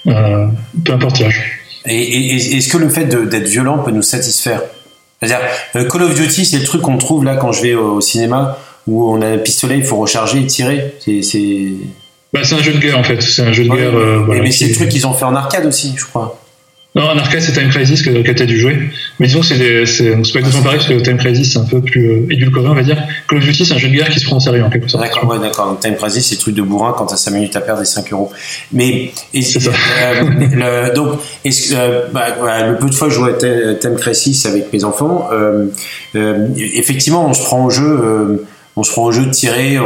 Euh, 0.07 0.47
peu 0.83 0.93
importe 0.93 1.19
l'âge. 1.19 1.59
Et, 1.85 2.35
est-ce 2.35 2.69
que 2.69 2.77
le 2.77 2.89
fait 2.89 3.05
d'être 3.05 3.47
violent 3.47 3.79
peut 3.79 3.91
nous 3.91 4.01
satisfaire? 4.01 4.61
C'est-à-dire, 5.21 5.45
euh, 5.75 5.87
Call 5.87 6.03
of 6.03 6.15
Duty, 6.15 6.45
c'est 6.45 6.57
le 6.57 6.65
truc 6.65 6.81
qu'on 6.81 6.97
trouve 6.97 7.23
là 7.23 7.35
quand 7.35 7.51
je 7.51 7.61
vais 7.61 7.75
au, 7.75 8.01
cinéma, 8.01 8.57
où 8.87 9.11
on 9.11 9.21
a 9.21 9.27
un 9.27 9.37
pistolet, 9.37 9.77
il 9.77 9.83
faut 9.83 9.97
recharger 9.97 10.39
et 10.39 10.47
tirer. 10.47 10.95
C'est, 10.99 11.21
Bah, 12.33 12.41
c'est 12.43 12.55
un 12.55 12.63
jeu 12.63 12.73
de 12.73 12.79
guerre 12.79 12.97
en 12.97 13.03
fait. 13.03 13.21
C'est 13.21 13.43
un 13.43 13.53
jeu 13.53 13.65
de 13.65 13.69
guerre. 13.69 13.95
Euh, 13.95 14.25
mais 14.41 14.51
c'est 14.51 14.67
le 14.67 14.73
truc 14.73 14.89
qu'ils 14.89 15.05
ont 15.05 15.13
fait 15.13 15.25
en 15.25 15.35
arcade 15.35 15.65
aussi, 15.65 15.93
je 15.95 16.05
crois. 16.05 16.40
Non, 16.93 17.03
en 17.03 17.17
arcade, 17.17 17.39
c'est 17.39 17.53
Time 17.53 17.69
Crisis 17.69 18.01
que, 18.01 18.21
que 18.21 18.31
tu 18.33 18.43
as 18.43 18.45
dû 18.45 18.57
jouer. 18.57 18.77
Mais 19.19 19.27
disons, 19.27 19.41
c'est 19.43 19.57
pas 19.57 20.39
exactement 20.39 20.63
pareil, 20.63 20.79
parce 20.79 20.89
que 20.89 20.99
Time 20.99 21.17
Crisis, 21.17 21.53
c'est 21.53 21.59
un 21.59 21.63
peu 21.63 21.79
plus 21.79 22.09
euh, 22.09 22.27
édulcoré, 22.29 22.67
on 22.67 22.73
va 22.73 22.83
dire. 22.83 23.01
Call 23.29 23.37
of 23.37 23.45
Duty, 23.45 23.65
c'est 23.65 23.73
un 23.73 23.77
jeu 23.77 23.87
de 23.87 23.93
guerre 23.93 24.09
qui 24.09 24.19
se 24.19 24.25
prend 24.25 24.35
au 24.35 24.39
sérieux, 24.41 24.61
en 24.61 24.69
quelque 24.69 24.89
sorte. 24.89 25.01
D'accord, 25.01 25.29
ouais, 25.29 25.39
d'accord. 25.39 25.79
Time 25.79 25.95
Crisis, 25.95 26.27
c'est 26.27 26.35
truc 26.35 26.53
de 26.53 26.61
bourrin 26.61 26.93
quand 26.97 27.05
t'as 27.05 27.15
5 27.15 27.31
minutes 27.31 27.55
à 27.55 27.61
perdre 27.61 27.81
et 27.81 27.85
5 27.85 28.11
euros. 28.11 28.29
Mais, 28.73 29.13
c'est 29.33 29.61
ça. 29.61 29.71
Euh, 29.71 30.23
le, 30.51 30.93
donc, 30.93 31.19
est-ce, 31.45 31.73
euh, 31.77 32.07
bah, 32.11 32.67
le 32.67 32.77
peu 32.77 32.89
de 32.89 32.93
fois 32.93 33.07
que 33.07 33.13
je 33.13 33.19
joue 33.19 33.25
à 33.25 33.33
Time 33.33 33.95
Crisis 33.95 34.45
avec 34.45 34.73
mes 34.73 34.83
enfants, 34.83 35.29
euh, 35.31 35.67
euh, 36.15 36.47
effectivement, 36.57 37.25
on 37.25 37.33
se 37.33 37.41
prend 37.41 37.65
au 37.65 37.69
jeu, 37.69 38.45
on 38.75 38.83
se 38.83 38.91
prend 38.91 39.03
au 39.03 39.11
jeu 39.11 39.25
de 39.25 39.31
tirer, 39.31 39.77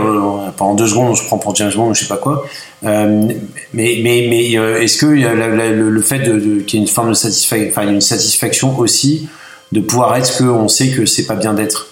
pendant 0.58 0.76
deux 0.76 0.88
secondes, 0.88 1.10
on 1.12 1.16
se 1.16 1.24
prend 1.24 1.38
pour 1.38 1.56
James 1.56 1.72
Bond, 1.76 1.94
je 1.94 2.02
sais 2.02 2.08
pas 2.08 2.18
quoi. 2.18 2.46
Euh, 2.84 3.22
mais 3.74 4.00
mais, 4.04 4.28
mais 4.30 4.58
euh, 4.58 4.82
est-ce 4.82 4.98
que 4.98 5.06
le, 5.08 6.02
fait 6.02 6.24
qu'il 6.66 6.80
y 6.80 6.82
ait 6.82 6.86
une 6.86 6.88
forme 6.88 7.10
de 7.10 8.00
satisfaction, 8.00 8.78
aussi 8.78 9.28
de 9.72 9.80
pouvoir 9.80 10.16
être 10.16 10.26
ce 10.26 10.44
qu'on 10.44 10.68
sait 10.68 10.90
que 10.90 11.06
c'est 11.06 11.26
pas 11.26 11.36
bien 11.36 11.54
d'être? 11.54 11.88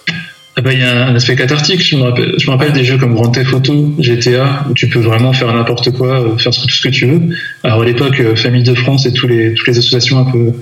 Ah 0.56 0.60
bah, 0.60 0.72
il 0.72 0.78
y 0.78 0.82
a 0.84 1.06
un 1.06 1.14
aspect 1.16 1.34
cathartique. 1.34 1.82
Je 1.82 1.96
me 1.96 2.50
rappelle, 2.50 2.72
des 2.72 2.84
jeux 2.84 2.96
comme 2.96 3.14
Grand 3.14 3.28
Theft 3.28 3.52
Auto, 3.52 3.92
GTA, 3.98 4.66
où 4.70 4.74
tu 4.74 4.88
peux 4.88 5.00
vraiment 5.00 5.32
faire 5.32 5.52
n'importe 5.52 5.90
quoi, 5.90 6.20
euh, 6.20 6.38
faire 6.38 6.52
tout 6.52 6.68
ce 6.68 6.80
que 6.80 6.90
tu 6.90 7.06
veux. 7.06 7.20
Alors 7.64 7.82
à 7.82 7.84
l'époque, 7.84 8.22
Famille 8.36 8.62
de 8.62 8.74
France 8.74 9.04
et 9.06 9.12
tous 9.12 9.26
les, 9.26 9.54
toutes 9.54 9.66
les 9.66 9.78
associations 9.78 10.18
un 10.18 10.30
peu, 10.30 10.52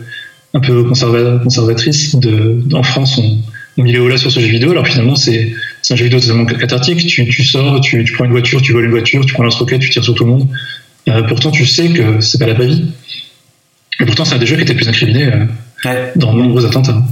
un 0.54 0.60
peu 0.60 0.84
conservatrices 0.84 2.16
en 2.72 2.82
France 2.82 3.18
ont, 3.18 3.38
ont 3.76 3.82
mis 3.82 3.92
les 3.92 4.08
là 4.08 4.16
sur 4.16 4.30
ce 4.30 4.40
jeu 4.40 4.48
vidéo. 4.48 4.70
Alors 4.70 4.86
finalement, 4.86 5.16
c'est 5.16 5.52
c'est 5.82 5.94
un 5.94 5.96
jeu 5.96 6.04
vidéo 6.04 6.20
totalement 6.20 6.46
cathartique. 6.46 7.06
Tu, 7.06 7.28
tu 7.28 7.44
sors, 7.44 7.80
tu, 7.80 8.04
tu, 8.04 8.12
prends 8.12 8.24
une 8.24 8.30
voiture, 8.30 8.62
tu 8.62 8.72
voles 8.72 8.84
une 8.84 8.90
voiture, 8.90 9.26
tu 9.26 9.34
prends 9.34 9.42
lance-roquette, 9.42 9.80
tu 9.80 9.90
tires 9.90 10.04
sur 10.04 10.14
tout 10.14 10.24
le 10.24 10.30
monde. 10.30 10.48
Euh, 11.08 11.22
pourtant, 11.24 11.50
tu 11.50 11.66
sais 11.66 11.88
que 11.88 12.20
c'est 12.20 12.38
pas 12.38 12.46
la 12.46 12.54
vraie 12.54 12.68
vie. 12.68 12.92
Et 14.00 14.04
pourtant, 14.04 14.24
c'est 14.24 14.34
un 14.34 14.38
des 14.38 14.46
jeux 14.46 14.56
qui 14.56 14.62
était 14.62 14.74
plus 14.74 14.88
incriminé 14.88 15.30
euh, 15.86 16.06
dans 16.16 16.32
de 16.32 16.38
nombreux 16.38 16.64
attentats. 16.64 17.02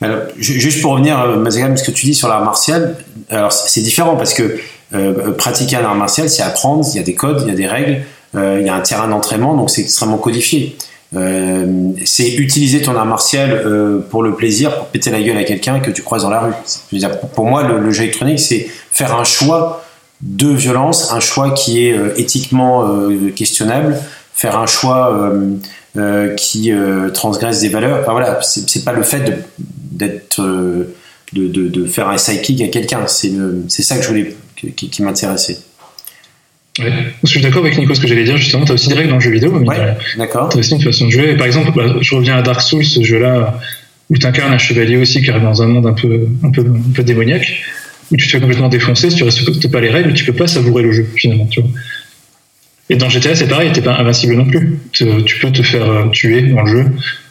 Alors, 0.00 0.18
juste 0.38 0.80
pour 0.80 0.92
revenir, 0.92 1.20
euh, 1.20 1.36
Mazagam, 1.36 1.76
ce 1.76 1.84
que 1.84 1.90
tu 1.90 2.06
dis 2.06 2.14
sur 2.14 2.28
l'art 2.28 2.44
martial, 2.44 2.96
alors 3.30 3.52
c'est 3.52 3.80
différent 3.80 4.16
parce 4.16 4.34
que 4.34 4.58
euh, 4.94 5.32
pratiquer 5.32 5.76
un 5.76 5.84
art 5.84 5.94
martial, 5.94 6.28
c'est 6.30 6.42
apprendre, 6.42 6.86
il 6.92 6.96
y 6.96 7.00
a 7.00 7.02
des 7.02 7.14
codes, 7.14 7.42
il 7.44 7.48
y 7.48 7.52
a 7.52 7.56
des 7.56 7.66
règles, 7.66 8.02
il 8.34 8.64
y 8.64 8.68
a 8.68 8.74
un 8.74 8.80
terrain 8.80 9.08
d'entraînement, 9.08 9.56
donc 9.56 9.70
c'est 9.70 9.80
extrêmement 9.80 10.18
codifié. 10.18 10.76
Euh, 11.16 11.92
c'est 12.04 12.28
utiliser 12.34 12.82
ton 12.82 12.94
art 12.94 13.06
martial 13.06 13.50
euh, 13.50 14.00
pour 14.10 14.22
le 14.22 14.34
plaisir, 14.34 14.76
pour 14.76 14.86
péter 14.88 15.10
la 15.10 15.22
gueule 15.22 15.38
à 15.38 15.44
quelqu'un 15.44 15.80
que 15.80 15.90
tu 15.90 16.02
croises 16.02 16.22
dans 16.22 16.30
la 16.30 16.40
rue. 16.40 16.52
Pour 17.34 17.46
moi, 17.46 17.62
le, 17.62 17.90
jeu 17.90 18.02
électronique, 18.02 18.40
c'est 18.40 18.68
faire 18.90 19.14
un 19.18 19.24
choix 19.24 19.84
de 20.20 20.48
violence, 20.48 21.12
un 21.12 21.20
choix 21.20 21.52
qui 21.52 21.86
est 21.86 21.92
euh, 21.92 22.12
éthiquement 22.18 23.08
questionnable, 23.34 23.96
faire 24.34 24.58
un 24.58 24.66
choix 24.66 25.32
qui 26.36 26.72
transgresse 27.14 27.60
des 27.60 27.68
valeurs. 27.68 28.00
Enfin 28.02 28.12
voilà, 28.12 28.40
c'est 28.42 28.84
pas 28.84 28.92
le 28.92 29.02
fait 29.02 29.48
d'être 29.58 30.40
de, 30.40 31.48
de, 31.48 31.68
de, 31.68 31.86
faire 31.86 32.08
un 32.08 32.18
sidekick 32.18 32.62
à 32.62 32.68
quelqu'un. 32.68 33.06
C'est 33.06 33.82
ça 33.82 33.96
que 33.96 34.02
je 34.02 34.08
voulais 34.08 34.36
qui, 34.54 34.90
qui 34.90 35.02
m'intéressait. 35.02 35.58
Ouais. 36.78 36.92
Je 37.24 37.28
suis 37.28 37.40
d'accord 37.40 37.62
avec 37.62 37.76
Nico, 37.78 37.94
ce 37.94 38.00
que 38.00 38.06
j'allais 38.06 38.24
dire, 38.24 38.36
justement, 38.36 38.64
tu 38.64 38.72
as 38.72 38.74
aussi 38.74 38.88
des 38.88 38.94
règles 38.94 39.10
dans 39.10 39.16
le 39.16 39.20
jeu 39.20 39.30
vidéo. 39.30 39.50
Ouais, 39.58 39.76
d'accord. 40.16 40.48
Tu 40.48 40.56
as 40.56 40.60
aussi 40.60 40.74
une 40.74 40.82
façon 40.82 41.06
de 41.06 41.10
jouer. 41.10 41.36
Par 41.36 41.46
exemple, 41.46 41.72
bah, 41.74 41.96
je 42.00 42.14
reviens 42.14 42.36
à 42.36 42.42
Dark 42.42 42.60
Souls, 42.60 42.84
ce 42.84 43.02
jeu-là, 43.02 43.58
où 44.10 44.16
tu 44.16 44.26
incarnes 44.26 44.52
un 44.52 44.58
chevalier 44.58 44.96
aussi 44.96 45.22
qui 45.22 45.30
arrive 45.30 45.42
dans 45.42 45.62
un 45.62 45.66
monde 45.66 45.86
un 45.86 45.92
peu, 45.92 46.28
un 46.42 46.50
peu, 46.50 46.60
un 46.60 46.92
peu 46.94 47.02
démoniaque, 47.02 47.52
où 48.10 48.16
tu 48.16 48.26
te 48.26 48.32
fais 48.32 48.40
complètement 48.40 48.68
défoncer, 48.68 49.10
si 49.10 49.16
tu 49.16 49.24
respectes 49.24 49.70
pas 49.70 49.80
les 49.80 49.90
règles, 49.90 50.14
tu 50.14 50.24
peux 50.24 50.32
pas 50.32 50.46
savourer 50.46 50.82
le 50.82 50.92
jeu, 50.92 51.08
finalement, 51.16 51.46
tu 51.46 51.60
vois. 51.60 51.70
Et 52.90 52.96
dans 52.96 53.08
GTA, 53.10 53.34
c'est 53.34 53.48
pareil, 53.48 53.70
t'es 53.72 53.82
pas 53.82 53.96
invincible 53.96 54.34
non 54.34 54.46
plus. 54.46 54.78
Tu, 54.92 55.04
peux 55.40 55.52
te 55.52 55.62
faire 55.62 55.90
euh, 55.90 56.08
tuer 56.08 56.40
dans 56.42 56.62
le 56.62 56.70
jeu, 56.70 56.86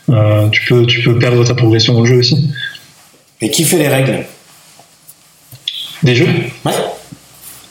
euh, 0.09 0.49
tu, 0.49 0.61
peux, 0.67 0.85
tu 0.85 1.01
peux 1.01 1.17
perdre 1.17 1.43
ta 1.43 1.55
progression 1.55 1.93
dans 1.93 2.01
le 2.01 2.05
jeu 2.05 2.17
aussi. 2.17 2.53
Et 3.41 3.49
qui 3.49 3.63
fait 3.63 3.77
les 3.77 3.87
règles? 3.87 4.25
Des 6.03 6.15
jeux? 6.15 6.27
Ouais. 6.63 6.71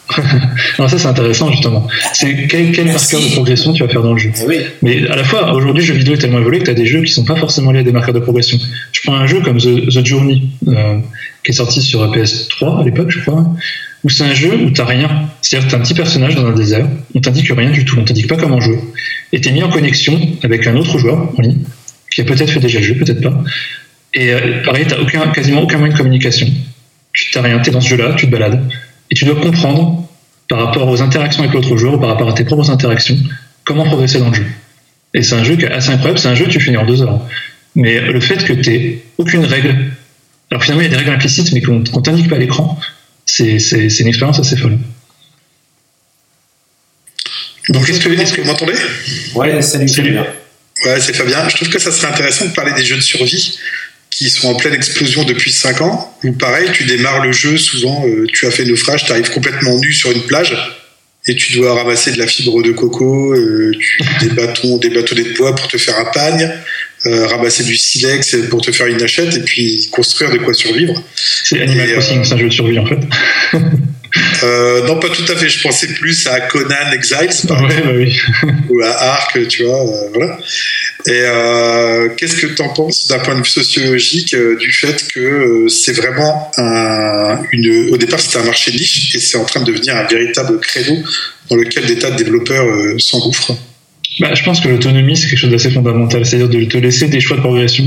Alors 0.79 0.91
ça 0.91 0.99
c'est 0.99 1.07
intéressant 1.07 1.51
justement. 1.51 1.87
C'est 2.13 2.47
quel, 2.47 2.73
quel 2.73 2.87
marqueur 2.87 3.21
de 3.21 3.33
progression 3.33 3.73
tu 3.73 3.83
vas 3.83 3.89
faire 3.89 4.03
dans 4.03 4.13
le 4.13 4.19
jeu. 4.19 4.31
Eh 4.51 4.61
Mais 4.83 5.09
à 5.09 5.17
la 5.17 5.25
fois 5.25 5.53
aujourd'hui 5.53 5.83
le 5.83 5.89
jeu 5.89 5.95
vidéo 5.95 6.15
est 6.15 6.19
tellement 6.19 6.39
évolué 6.39 6.61
que 6.61 6.65
tu 6.65 6.71
as 6.71 6.75
des 6.75 6.87
jeux 6.87 7.03
qui 7.03 7.13
sont 7.13 7.25
pas 7.25 7.37
forcément 7.37 7.73
liés 7.73 7.81
à 7.81 7.83
des 7.83 7.93
marqueurs 7.93 8.15
de 8.15 8.21
progression. 8.21 8.59
Je 8.93 9.01
prends 9.03 9.17
un 9.17 9.27
jeu 9.27 9.41
comme 9.41 9.59
The, 9.59 10.05
Journey 10.07 10.43
euh, 10.69 10.99
qui 11.45 11.51
est 11.51 11.55
sorti 11.55 11.83
sur 11.83 12.09
PS3 12.13 12.83
à 12.83 12.85
l'époque 12.85 13.11
je 13.11 13.21
crois, 13.21 13.45
où 14.05 14.11
c'est 14.11 14.25
un 14.25 14.35
jeu 14.35 14.55
où 14.55 14.71
t'as 14.71 14.85
rien. 14.85 15.29
C'est-à-dire 15.43 15.69
t'as 15.69 15.77
un 15.79 15.81
petit 15.81 15.95
personnage 15.95 16.37
dans 16.37 16.47
un 16.47 16.53
désert, 16.53 16.87
on 17.15 17.21
t'indique 17.21 17.51
rien 17.51 17.71
du 17.71 17.85
tout, 17.85 17.99
on 17.99 18.05
t'indique 18.05 18.29
pas 18.29 18.37
comment 18.37 18.61
jouer. 18.61 18.79
Et 19.33 19.41
t'es 19.41 19.51
mis 19.51 19.63
en 19.63 19.71
connexion 19.71 20.21
avec 20.43 20.67
un 20.67 20.77
autre 20.77 20.99
joueur 20.99 21.33
en 21.37 21.43
ligne 21.43 21.59
qui 22.13 22.21
a 22.21 22.25
peut-être 22.25 22.51
fait 22.51 22.61
déjà 22.61 22.79
le 22.79 22.85
jeu, 22.85 22.95
peut-être 22.95 23.21
pas. 23.21 23.43
Et 24.15 24.33
euh, 24.33 24.63
pareil, 24.65 24.87
t'as 24.89 24.99
aucun, 24.99 25.27
quasiment 25.29 25.63
aucun 25.63 25.79
moyen 25.79 25.93
de 25.93 25.99
communication. 25.99 26.47
Tu 27.13 27.31
t'as 27.31 27.43
rien, 27.43 27.59
t'es 27.59 27.71
dans 27.71 27.81
ce 27.81 27.89
jeu-là, 27.89 28.15
tu 28.17 28.27
te 28.27 28.31
balades 28.31 28.63
et 29.11 29.15
tu 29.15 29.25
dois 29.25 29.41
comprendre 29.41 30.09
par 30.49 30.65
rapport 30.65 30.89
aux 30.89 31.03
interactions 31.03 31.43
avec 31.43 31.55
l'autre 31.55 31.77
joueur, 31.77 31.99
par 32.01 32.11
rapport 32.11 32.29
à 32.29 32.33
tes 32.33 32.45
propres 32.45 32.71
interactions, 32.71 33.17
comment 33.65 33.85
progresser 33.85 34.19
dans 34.19 34.29
le 34.29 34.35
jeu. 34.35 34.47
Et 35.15 35.23
c'est 35.23 35.35
un 35.35 35.45
jeu 35.45 35.57
qui 35.57 35.65
est 35.65 35.71
assez 35.71 35.91
incroyable, 35.91 36.19
c'est 36.19 36.29
un 36.29 36.35
jeu 36.35 36.45
que 36.47 36.51
tu 36.51 36.61
finis 36.61 36.77
en 36.77 36.87
deux 36.87 37.03
heures. 37.03 37.21
Mais 37.75 38.01
le 38.01 38.21
fait 38.21 38.43
que 38.45 38.53
tu 38.53 38.71
n'aies 38.71 39.03
aucune 39.19 39.45
règle, 39.45 39.93
alors 40.51 40.63
finalement 40.63 40.83
il 40.83 40.85
y 40.85 40.89
a 40.89 40.91
des 40.91 40.97
règles 40.97 41.11
implicites, 41.11 41.53
mais 41.53 41.61
qu'on 41.61 41.81
ne 41.81 42.03
t'indique 42.03 42.29
pas 42.29 42.37
à 42.37 42.39
l'écran, 42.39 42.79
c'est 43.25 43.57
une 43.57 44.07
expérience 44.07 44.39
assez 44.39 44.57
folle. 44.57 44.79
Donc, 47.69 47.89
est-ce 47.89 47.99
que, 47.99 48.09
est 48.09 48.33
que, 48.33 48.41
vous 48.41 48.47
m'entendez? 48.47 48.75
Ouais, 49.35 49.61
salut, 49.61 49.89
salut. 49.89 50.19
Ouais, 50.85 51.01
c'est 51.01 51.15
Fabien. 51.17 51.49
Je 51.49 51.57
trouve 51.57 51.69
que 51.69 51.81
ça 51.81 51.91
serait 51.91 52.13
intéressant 52.13 52.45
de 52.47 52.51
parler 52.51 52.73
des 52.75 52.85
jeux 52.85 52.97
de 52.97 53.01
survie 53.01 53.59
qui 54.17 54.31
sont 54.31 54.49
en 54.49 54.55
pleine 54.55 54.73
explosion 54.73 55.25
depuis 55.25 55.53
5 55.53 55.83
ans, 55.83 56.17
où 56.25 56.33
pareil, 56.33 56.71
tu 56.73 56.85
démarres 56.85 57.23
le 57.23 57.33
jeu, 57.33 57.59
souvent 57.59 58.07
euh, 58.07 58.27
tu 58.33 58.47
as 58.47 58.51
fait 58.51 58.65
naufrage, 58.65 59.05
tu 59.05 59.13
arrives 59.13 59.31
complètement 59.31 59.79
nu 59.79 59.93
sur 59.93 60.11
une 60.11 60.23
plage, 60.23 60.57
et 61.27 61.35
tu 61.35 61.53
dois 61.53 61.75
ramasser 61.75 62.13
de 62.13 62.19
la 62.19 62.27
fibre 62.27 62.63
de 62.63 62.73
coco, 62.73 63.35
euh, 63.35 63.73
des 64.23 64.31
bâtons, 64.31 64.79
des 64.79 64.89
bateaux 64.89 65.15
de 65.15 65.37
bois 65.37 65.55
pour 65.55 65.69
te 65.69 65.77
faire 65.77 65.99
un 65.99 66.07
pagne, 66.07 66.51
euh, 67.05 67.27
ramasser 67.27 67.63
du 67.65 67.77
silex 67.77 68.37
pour 68.49 68.63
te 68.63 68.73
faire 68.73 68.87
une 68.87 69.03
hachette, 69.03 69.37
et 69.37 69.41
puis 69.41 69.87
construire 69.93 70.31
de 70.31 70.39
quoi 70.39 70.55
survivre. 70.55 70.95
C'est 71.15 71.61
Animal 71.61 71.93
Crossing, 71.93 72.25
c'est 72.25 72.35
un 72.35 72.39
jeu 72.39 72.49
de 72.49 72.53
survie 72.55 72.79
en 72.79 72.87
fait. 72.87 73.01
Euh, 74.43 74.87
non, 74.87 74.99
pas 74.99 75.09
tout 75.09 75.25
à 75.31 75.37
fait. 75.37 75.49
Je 75.49 75.63
pensais 75.63 75.87
plus 75.89 76.27
à 76.27 76.41
Conan 76.41 76.91
Exiles, 76.93 77.47
par 77.49 77.65
exemple, 77.65 78.05
bah 78.43 78.49
ou 78.69 78.81
à 78.83 78.91
Ark, 78.91 79.39
tu 79.49 79.65
vois. 79.65 79.81
Euh, 79.81 80.09
voilà. 80.15 80.39
Et 81.07 81.23
euh, 81.23 82.09
qu'est-ce 82.17 82.37
que 82.37 82.47
tu 82.47 82.63
en 82.63 82.71
penses 82.71 83.09
d'un 83.09 83.19
point 83.21 83.35
de 83.35 83.41
vue 83.41 83.51
sociologique 83.51 84.35
du 84.35 84.73
fait 84.73 85.07
que 85.09 85.67
c'est 85.69 85.93
vraiment 85.93 86.51
un, 86.57 87.41
une. 87.53 87.91
Au 87.93 87.97
départ, 87.97 88.21
c'était 88.21 88.39
un 88.39 88.45
marché 88.45 88.73
niche 88.73 89.15
et 89.15 89.19
c'est 89.19 89.39
en 89.39 89.45
train 89.45 89.61
de 89.61 89.73
devenir 89.73 89.97
un 89.97 90.05
véritable 90.05 90.59
créneau 90.61 90.99
dans 91.49 91.57
lequel 91.57 91.87
des 91.87 91.99
tas 91.99 92.11
de 92.11 92.17
développeurs 92.17 92.67
s'engouffrent? 92.99 93.57
Bah, 94.19 94.35
je 94.35 94.43
pense 94.43 94.61
que 94.61 94.69
l'autonomie, 94.69 95.17
c'est 95.17 95.29
quelque 95.29 95.39
chose 95.39 95.51
d'assez 95.51 95.71
fondamental, 95.71 96.25
c'est-à-dire 96.25 96.49
de 96.49 96.65
te 96.65 96.79
laisser 96.79 97.09
des 97.09 97.21
choix 97.21 97.37
de 97.37 97.43
progression 97.43 97.87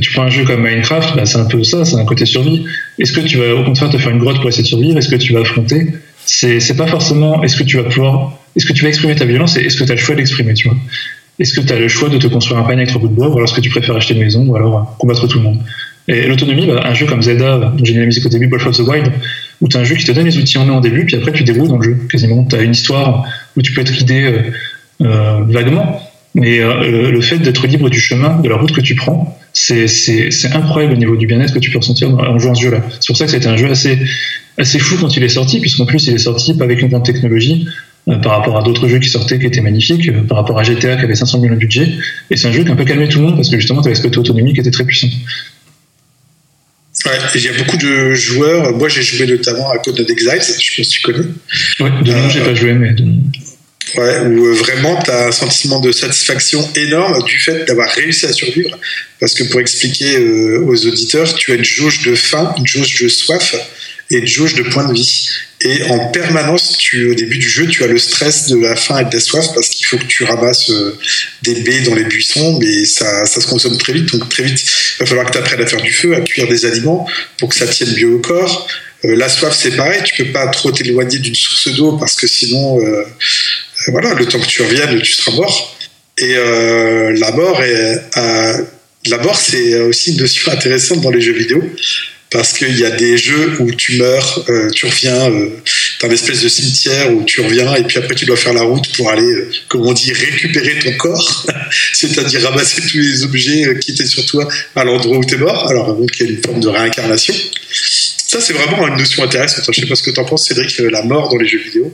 tu 0.00 0.12
prends 0.12 0.22
un 0.22 0.30
jeu 0.30 0.44
comme 0.44 0.62
Minecraft, 0.62 1.16
bah, 1.16 1.26
c'est 1.26 1.38
un 1.38 1.46
peu 1.46 1.62
ça, 1.64 1.84
c'est 1.84 1.96
un 1.96 2.04
côté 2.04 2.26
survie. 2.26 2.64
Est-ce 2.98 3.12
que 3.12 3.20
tu 3.20 3.38
vas 3.38 3.54
au 3.54 3.64
contraire 3.64 3.90
te 3.90 3.98
faire 3.98 4.10
une 4.10 4.18
grotte 4.18 4.36
pour 4.36 4.48
essayer 4.48 4.62
de 4.62 4.68
survivre? 4.68 4.98
Est-ce 4.98 5.08
que 5.08 5.16
tu 5.16 5.32
vas 5.32 5.40
affronter? 5.40 5.88
C'est 6.26 6.76
pas 6.76 6.86
forcément 6.86 7.42
est-ce 7.42 7.56
que 7.56 7.64
tu 7.64 7.76
vas 7.76 7.84
pouvoir, 7.84 8.38
est-ce 8.54 8.66
que 8.66 8.72
tu 8.72 8.82
vas 8.82 8.88
exprimer 8.88 9.16
ta 9.16 9.24
violence 9.24 9.56
et 9.56 9.62
est-ce 9.62 9.76
que 9.76 9.84
tu 9.84 9.92
as 9.92 9.94
le 9.94 10.00
choix 10.00 10.14
d'exprimer, 10.14 10.54
tu 10.54 10.68
vois? 10.68 10.76
Est-ce 11.38 11.54
que 11.54 11.60
tu 11.62 11.72
as 11.72 11.78
le 11.78 11.88
choix 11.88 12.08
de 12.10 12.18
te 12.18 12.26
construire 12.26 12.60
un 12.60 12.64
panier 12.64 12.82
avec 12.82 12.90
trois 12.90 13.00
bouts 13.00 13.08
de 13.08 13.14
bois 13.14 13.28
ou 13.28 13.32
alors 13.32 13.44
est-ce 13.44 13.54
que 13.54 13.62
tu 13.62 13.70
préfères 13.70 13.96
acheter 13.96 14.14
une 14.14 14.20
maison 14.20 14.46
ou 14.46 14.54
alors 14.54 14.76
euh, 14.76 14.82
combattre 14.98 15.26
tout 15.26 15.38
le 15.38 15.44
monde? 15.44 15.60
Et 16.06 16.26
l'autonomie, 16.26 16.66
bah, 16.66 16.82
un 16.84 16.94
jeu 16.94 17.06
comme 17.06 17.22
Zelda, 17.22 17.58
dont 17.58 17.84
j'ai 17.84 17.94
mis 17.94 18.00
la 18.00 18.06
musique 18.06 18.26
au 18.26 18.28
début, 18.28 18.46
Breath 18.46 18.66
of 18.66 18.76
the 18.76 18.80
Wild, 18.80 19.10
où 19.60 19.68
tu 19.68 19.76
as 19.76 19.80
un 19.80 19.84
jeu 19.84 19.94
qui 19.94 20.04
te 20.04 20.12
donne 20.12 20.26
les 20.26 20.36
outils 20.36 20.58
en 20.58 20.66
main 20.66 20.76
au 20.76 20.80
début, 20.80 21.04
puis 21.06 21.16
après 21.16 21.32
tu 21.32 21.42
débrouilles 21.42 21.68
dans 21.68 21.78
le 21.78 21.82
jeu 21.82 21.98
quasiment. 22.10 22.44
Tu 22.44 22.56
as 22.56 22.62
une 22.62 22.72
histoire 22.72 23.24
où 23.56 23.62
tu 23.62 23.72
peux 23.72 23.80
être 23.80 23.92
guidé 23.92 24.24
euh, 24.24 24.42
euh, 25.02 25.40
vaguement, 25.48 26.00
mais 26.34 26.58
le 26.60 27.20
fait 27.20 27.38
d'être 27.38 27.66
libre 27.66 27.90
du 27.90 28.00
chemin, 28.00 28.40
de 28.40 28.48
la 28.48 28.56
route 28.56 28.72
que 28.72 28.80
tu 28.80 28.94
prends, 28.94 29.38
c'est 29.52 29.86
incroyable 30.52 30.94
au 30.94 30.96
niveau 30.96 31.16
du 31.16 31.26
bien-être 31.26 31.52
que 31.52 31.58
tu 31.58 31.70
peux 31.70 31.78
ressentir 31.78 32.10
en 32.10 32.38
jouant 32.38 32.54
ce 32.54 32.62
jeu-là. 32.62 32.82
C'est 33.00 33.06
pour 33.08 33.16
ça 33.16 33.24
que 33.24 33.30
c'était 33.30 33.48
un 33.48 33.56
jeu 33.56 33.70
assez, 33.70 33.98
assez 34.58 34.78
fou 34.78 34.96
quand 35.00 35.16
il 35.16 35.22
est 35.22 35.28
sorti, 35.28 35.60
puisqu'en 35.60 35.86
plus 35.86 36.06
il 36.06 36.14
est 36.14 36.18
sorti 36.18 36.54
pas 36.54 36.64
avec 36.64 36.80
une 36.80 36.88
grande 36.88 37.04
technologie 37.04 37.66
euh, 38.08 38.16
par 38.16 38.38
rapport 38.38 38.56
à 38.56 38.62
d'autres 38.62 38.88
jeux 38.88 38.98
qui 38.98 39.08
sortaient 39.08 39.38
qui 39.38 39.46
étaient 39.46 39.60
magnifiques, 39.60 40.08
euh, 40.08 40.22
par 40.22 40.38
rapport 40.38 40.58
à 40.58 40.62
GTA 40.62 40.96
qui 40.96 41.04
avait 41.04 41.14
500 41.14 41.40
millions 41.40 41.54
de 41.54 41.58
budget. 41.58 41.88
Et 42.30 42.36
c'est 42.36 42.48
un 42.48 42.52
jeu 42.52 42.62
qui 42.62 42.70
a 42.70 42.72
un 42.72 42.76
peu 42.76 42.84
calmé 42.84 43.08
tout 43.08 43.18
le 43.18 43.26
monde 43.26 43.36
parce 43.36 43.50
que 43.50 43.56
justement 43.56 43.82
tu 43.82 43.88
avais 43.88 43.96
ce 43.96 44.02
côté 44.02 44.18
autonomie 44.18 44.54
qui 44.54 44.60
était 44.60 44.70
très 44.70 44.84
puissant. 44.84 45.08
Ouais, 47.06 47.12
il 47.34 47.40
y 47.42 47.48
a 47.48 47.52
beaucoup 47.52 47.76
de 47.76 48.14
joueurs. 48.14 48.76
Moi, 48.76 48.88
j'ai 48.88 49.02
joué 49.02 49.26
notamment 49.26 49.70
à 49.70 49.78
Code 49.78 50.00
of 50.00 50.10
Exiles, 50.10 50.40
je 50.60 50.70
sais 50.70 50.76
pas 50.76 50.84
si 50.84 50.90
tu 50.90 51.00
connais. 51.00 51.24
Ouais, 51.80 51.90
de 52.02 52.12
nom, 52.12 52.28
j'ai 52.28 52.40
pas 52.40 52.54
joué, 52.54 52.74
mais. 52.74 52.94
Ouais, 53.96 54.20
où 54.20 54.46
euh, 54.46 54.52
vraiment 54.52 55.00
tu 55.02 55.10
as 55.10 55.26
un 55.26 55.32
sentiment 55.32 55.80
de 55.80 55.90
satisfaction 55.92 56.68
énorme 56.76 57.22
du 57.24 57.38
fait 57.38 57.64
d'avoir 57.64 57.88
réussi 57.88 58.26
à 58.26 58.32
survivre. 58.32 58.78
Parce 59.18 59.34
que 59.34 59.44
pour 59.44 59.60
expliquer 59.60 60.16
euh, 60.16 60.64
aux 60.64 60.86
auditeurs, 60.86 61.34
tu 61.34 61.52
as 61.52 61.56
une 61.56 61.64
jauge 61.64 62.02
de 62.02 62.14
faim, 62.14 62.54
une 62.56 62.66
jauge 62.66 63.02
de 63.02 63.08
soif 63.08 63.54
et 64.10 64.18
une 64.18 64.26
jauge 64.26 64.54
de 64.54 64.62
point 64.62 64.86
de 64.86 64.92
vie. 64.92 65.28
Et 65.62 65.84
en 65.84 66.08
permanence, 66.08 66.78
tu, 66.78 67.10
au 67.10 67.14
début 67.14 67.36
du 67.36 67.48
jeu, 67.48 67.66
tu 67.66 67.84
as 67.84 67.86
le 67.86 67.98
stress 67.98 68.48
de 68.48 68.56
la 68.56 68.76
faim 68.76 68.98
et 68.98 69.04
de 69.04 69.12
la 69.12 69.20
soif 69.20 69.48
parce 69.54 69.68
qu'il 69.68 69.84
faut 69.84 69.98
que 69.98 70.06
tu 70.06 70.24
ramasses 70.24 70.70
euh, 70.70 70.98
des 71.42 71.60
baies 71.60 71.82
dans 71.82 71.94
les 71.94 72.04
buissons, 72.04 72.58
mais 72.58 72.86
ça, 72.86 73.26
ça 73.26 73.40
se 73.40 73.46
consomme 73.46 73.76
très 73.76 73.92
vite. 73.92 74.10
Donc 74.12 74.28
très 74.30 74.42
vite, 74.42 74.62
il 74.62 75.00
va 75.00 75.06
falloir 75.06 75.26
que 75.26 75.32
tu 75.32 75.38
apprennes 75.38 75.60
à 75.60 75.66
faire 75.66 75.82
du 75.82 75.92
feu, 75.92 76.14
à 76.14 76.20
cuire 76.20 76.48
des 76.48 76.64
aliments 76.64 77.06
pour 77.38 77.50
que 77.50 77.56
ça 77.56 77.66
tienne 77.66 77.94
mieux 77.94 78.14
au 78.14 78.20
corps. 78.20 78.68
La 79.02 79.28
soif, 79.28 79.56
c'est 79.58 79.76
pareil, 79.76 80.02
tu 80.04 80.24
peux 80.24 80.32
pas 80.32 80.46
trop 80.48 80.70
t'éloigner 80.72 81.18
d'une 81.18 81.34
source 81.34 81.68
d'eau 81.74 81.96
parce 81.96 82.16
que 82.16 82.26
sinon, 82.26 82.78
voilà, 83.88 84.14
le 84.14 84.26
temps 84.26 84.40
que 84.40 84.46
tu 84.46 84.62
reviennes, 84.62 85.00
tu 85.00 85.12
seras 85.12 85.32
mort. 85.32 85.76
Et 86.18 86.34
euh, 86.36 87.16
la 87.18 87.30
mort, 89.18 89.40
c'est 89.40 89.80
aussi 89.80 90.10
une 90.12 90.18
notion 90.18 90.52
intéressante 90.52 91.00
dans 91.00 91.10
les 91.10 91.20
jeux 91.20 91.32
vidéo 91.32 91.62
parce 92.30 92.52
qu'il 92.52 92.78
y 92.78 92.84
a 92.84 92.90
des 92.90 93.18
jeux 93.18 93.56
où 93.58 93.72
tu 93.72 93.96
meurs, 93.96 94.44
euh, 94.48 94.70
tu 94.70 94.86
reviens 94.86 95.30
euh, 95.30 95.48
dans 96.00 96.06
une 96.06 96.14
espèce 96.14 96.42
de 96.42 96.48
cimetière 96.48 97.12
où 97.12 97.24
tu 97.24 97.40
reviens 97.40 97.74
et 97.74 97.82
puis 97.82 97.98
après 97.98 98.14
tu 98.14 98.24
dois 98.24 98.36
faire 98.36 98.52
la 98.52 98.62
route 98.62 98.88
pour 98.96 99.10
aller, 99.10 99.22
euh, 99.22 99.50
comme 99.68 99.84
on 99.84 99.92
dit, 99.92 100.12
récupérer 100.12 100.78
ton 100.78 100.92
corps, 100.92 101.46
c'est-à-dire 101.92 102.42
ramasser 102.42 102.82
tous 102.82 102.98
les 102.98 103.24
objets 103.24 103.76
qui 103.80 103.90
étaient 103.90 104.06
sur 104.06 104.24
toi 104.26 104.48
à 104.76 104.84
l'endroit 104.84 105.18
où 105.18 105.24
tu 105.24 105.34
es 105.34 105.38
mort. 105.38 105.68
Alors 105.68 105.94
donc 105.94 106.10
il 106.20 106.26
y 106.26 106.28
a 106.28 106.32
une 106.32 106.42
forme 106.42 106.60
de 106.60 106.68
réincarnation. 106.68 107.34
Ça 108.30 108.40
c'est 108.40 108.52
vraiment 108.52 108.86
une 108.86 108.96
notion 108.96 109.24
intéressante. 109.24 109.64
Je 109.74 109.80
sais 109.80 109.88
pas 109.88 109.96
ce 109.96 110.04
que 110.04 110.12
tu 110.12 110.20
en 110.20 110.24
penses, 110.24 110.46
Cédric, 110.46 110.78
la 110.78 111.02
mort 111.02 111.28
dans 111.30 111.36
les 111.36 111.48
jeux 111.48 111.58
vidéo. 111.58 111.92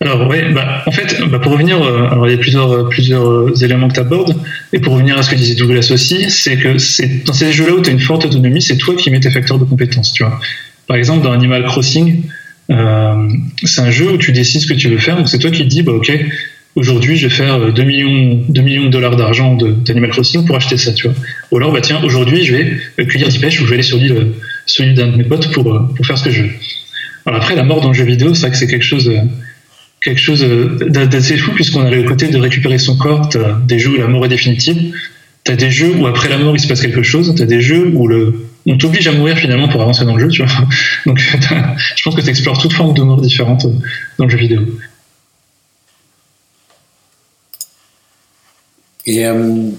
Alors 0.00 0.28
oui, 0.30 0.36
bah, 0.52 0.84
en 0.86 0.92
fait, 0.92 1.20
bah, 1.28 1.40
pour 1.40 1.50
revenir, 1.50 1.82
euh, 1.82 2.06
alors 2.06 2.28
il 2.28 2.30
y 2.30 2.34
a 2.36 2.38
plusieurs, 2.38 2.70
euh, 2.70 2.88
plusieurs 2.88 3.28
euh, 3.28 3.52
éléments 3.62 3.88
que 3.88 3.94
tu 3.94 4.00
abordes, 4.00 4.36
et 4.72 4.78
pour 4.78 4.92
revenir 4.92 5.18
à 5.18 5.24
ce 5.24 5.30
que 5.30 5.34
disait 5.34 5.56
Douglas 5.56 5.90
aussi, 5.92 6.30
c'est 6.30 6.56
que 6.56 6.78
c'est 6.78 7.24
dans 7.24 7.32
ces 7.32 7.52
jeux-là 7.52 7.72
où 7.72 7.80
tu 7.80 7.90
as 7.90 7.92
une 7.92 7.98
forte 7.98 8.24
autonomie, 8.24 8.62
c'est 8.62 8.76
toi 8.76 8.94
qui 8.94 9.10
mets 9.10 9.18
tes 9.18 9.32
facteurs 9.32 9.58
de 9.58 9.64
compétences, 9.64 10.12
tu 10.12 10.22
vois. 10.22 10.38
Par 10.86 10.96
exemple, 10.96 11.24
dans 11.24 11.32
Animal 11.32 11.64
Crossing, 11.64 12.22
euh, 12.70 13.28
c'est 13.64 13.80
un 13.80 13.90
jeu 13.90 14.12
où 14.12 14.18
tu 14.18 14.30
décides 14.30 14.60
ce 14.60 14.68
que 14.68 14.74
tu 14.74 14.88
veux 14.88 14.98
faire, 14.98 15.16
donc 15.16 15.28
c'est 15.28 15.40
toi 15.40 15.50
qui 15.50 15.64
te 15.64 15.68
dis, 15.68 15.82
bah 15.82 15.94
ok, 15.94 16.12
aujourd'hui 16.76 17.16
je 17.16 17.28
vais 17.28 17.34
faire 17.34 17.72
2 17.72 17.82
millions, 17.82 18.42
2 18.48 18.62
millions 18.62 18.84
de 18.84 18.90
dollars 18.90 19.16
d'argent 19.16 19.54
d'Animal 19.54 20.10
Crossing 20.10 20.44
pour 20.44 20.56
acheter 20.56 20.76
ça, 20.76 20.92
tu 20.92 21.08
vois. 21.08 21.16
Ou 21.50 21.56
alors, 21.58 21.72
bah 21.72 21.80
tiens, 21.80 22.02
aujourd'hui 22.02 22.44
je 22.44 22.54
vais 22.54 23.06
cueillir 23.06 23.28
du 23.28 23.38
pêche 23.38 23.60
ou 23.60 23.64
je 23.64 23.70
vais 23.70 23.74
aller 23.74 23.82
sur 23.82 23.98
l'île, 23.98 24.94
d'un 24.94 25.08
de 25.08 25.16
mes 25.16 25.24
potes 25.24 25.52
pour, 25.52 25.64
pour 25.94 26.06
faire 26.06 26.18
ce 26.18 26.24
que 26.24 26.30
je 26.30 26.42
veux. 26.42 26.50
Alors 27.26 27.40
après, 27.40 27.54
la 27.54 27.62
mort 27.62 27.80
dans 27.80 27.88
le 27.88 27.94
jeu 27.94 28.04
vidéo, 28.04 28.34
c'est 28.34 28.42
vrai 28.42 28.50
que 28.50 28.56
c'est 28.56 28.66
quelque 28.66 28.84
chose 28.84 29.10
quelque 30.04 30.20
chose 30.20 30.46
d'assez 30.86 31.38
fou 31.38 31.52
puisqu'on 31.52 31.80
a 31.80 31.90
le 31.90 32.02
côté 32.02 32.28
de 32.28 32.36
récupérer 32.36 32.78
son 32.78 32.96
corps. 32.96 33.28
T'as 33.30 33.54
des 33.54 33.78
jeux 33.78 33.90
où 33.90 33.96
la 33.96 34.06
mort 34.06 34.26
est 34.26 34.28
définitive. 34.28 34.94
T'as 35.44 35.56
des 35.56 35.70
jeux 35.70 35.94
où 35.96 36.06
après 36.06 36.28
la 36.28 36.38
mort 36.38 36.54
il 36.54 36.60
se 36.60 36.68
passe 36.68 36.82
quelque 36.82 37.02
chose. 37.02 37.34
T'as 37.36 37.46
des 37.46 37.60
jeux 37.60 37.90
où 37.94 38.06
le 38.06 38.46
on 38.66 38.78
t'oblige 38.78 39.06
à 39.08 39.12
mourir 39.12 39.36
finalement 39.36 39.68
pour 39.68 39.82
avancer 39.82 40.04
dans 40.04 40.16
le 40.16 40.22
jeu. 40.22 40.28
Tu 40.28 40.42
vois. 40.42 40.52
Donc 41.06 41.18
je 41.96 42.02
pense 42.02 42.14
que 42.14 42.20
tu 42.20 42.28
explores 42.28 42.58
toutes 42.58 42.74
formes 42.74 42.94
de 42.94 43.02
mort 43.02 43.20
différentes 43.20 43.66
dans 44.18 44.24
le 44.24 44.30
jeu 44.30 44.38
vidéo. 44.38 44.60
Et 49.06 49.26
euh, 49.26 49.70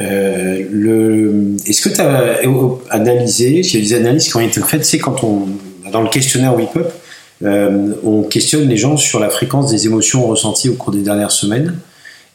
euh, 0.00 0.66
le, 0.70 1.56
est-ce 1.66 1.80
que 1.82 1.94
tu 1.94 2.00
as 2.00 2.40
analysé, 2.90 3.60
il 3.60 3.74
y 3.74 3.78
a 3.78 3.80
des 3.80 3.94
analyses 3.94 4.28
qui 4.28 4.36
ont 4.36 4.40
été 4.40 4.60
faites, 4.60 4.84
c'est 4.84 4.98
quand 4.98 5.22
on, 5.22 5.46
dans 5.92 6.02
le 6.02 6.08
questionnaire 6.08 6.54
WePup, 6.54 6.88
euh, 7.44 7.94
on 8.04 8.22
questionne 8.22 8.68
les 8.68 8.76
gens 8.76 8.96
sur 8.96 9.20
la 9.20 9.28
fréquence 9.28 9.70
des 9.70 9.86
émotions 9.86 10.26
ressenties 10.26 10.68
au 10.68 10.74
cours 10.74 10.92
des 10.92 11.02
dernières 11.02 11.30
semaines. 11.30 11.76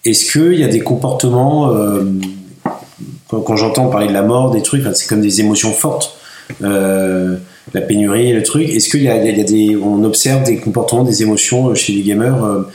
Est-ce 0.05 0.31
qu'il 0.31 0.59
y 0.59 0.63
a 0.63 0.67
des 0.67 0.79
comportements, 0.79 1.73
euh, 1.73 2.05
quand, 3.27 3.55
j'entends 3.55 3.89
parler 3.89 4.07
de 4.07 4.13
la 4.13 4.21
mort, 4.21 4.51
des 4.51 4.61
trucs, 4.61 4.83
c'est 4.93 5.07
comme 5.07 5.21
des 5.21 5.41
émotions 5.41 5.73
fortes, 5.73 6.17
euh, 6.63 7.37
la 7.73 7.81
pénurie, 7.81 8.31
le 8.33 8.43
truc, 8.43 8.69
est-ce 8.69 8.89
qu'il 8.89 9.03
y, 9.03 9.09
a, 9.09 9.19
des, 9.19 9.75
on 9.75 10.03
observe 10.03 10.43
des 10.43 10.57
comportements, 10.57 11.03
des 11.03 11.21
émotions 11.21 11.75
chez 11.75 11.93
les 11.93 12.01
gamers 12.01 12.65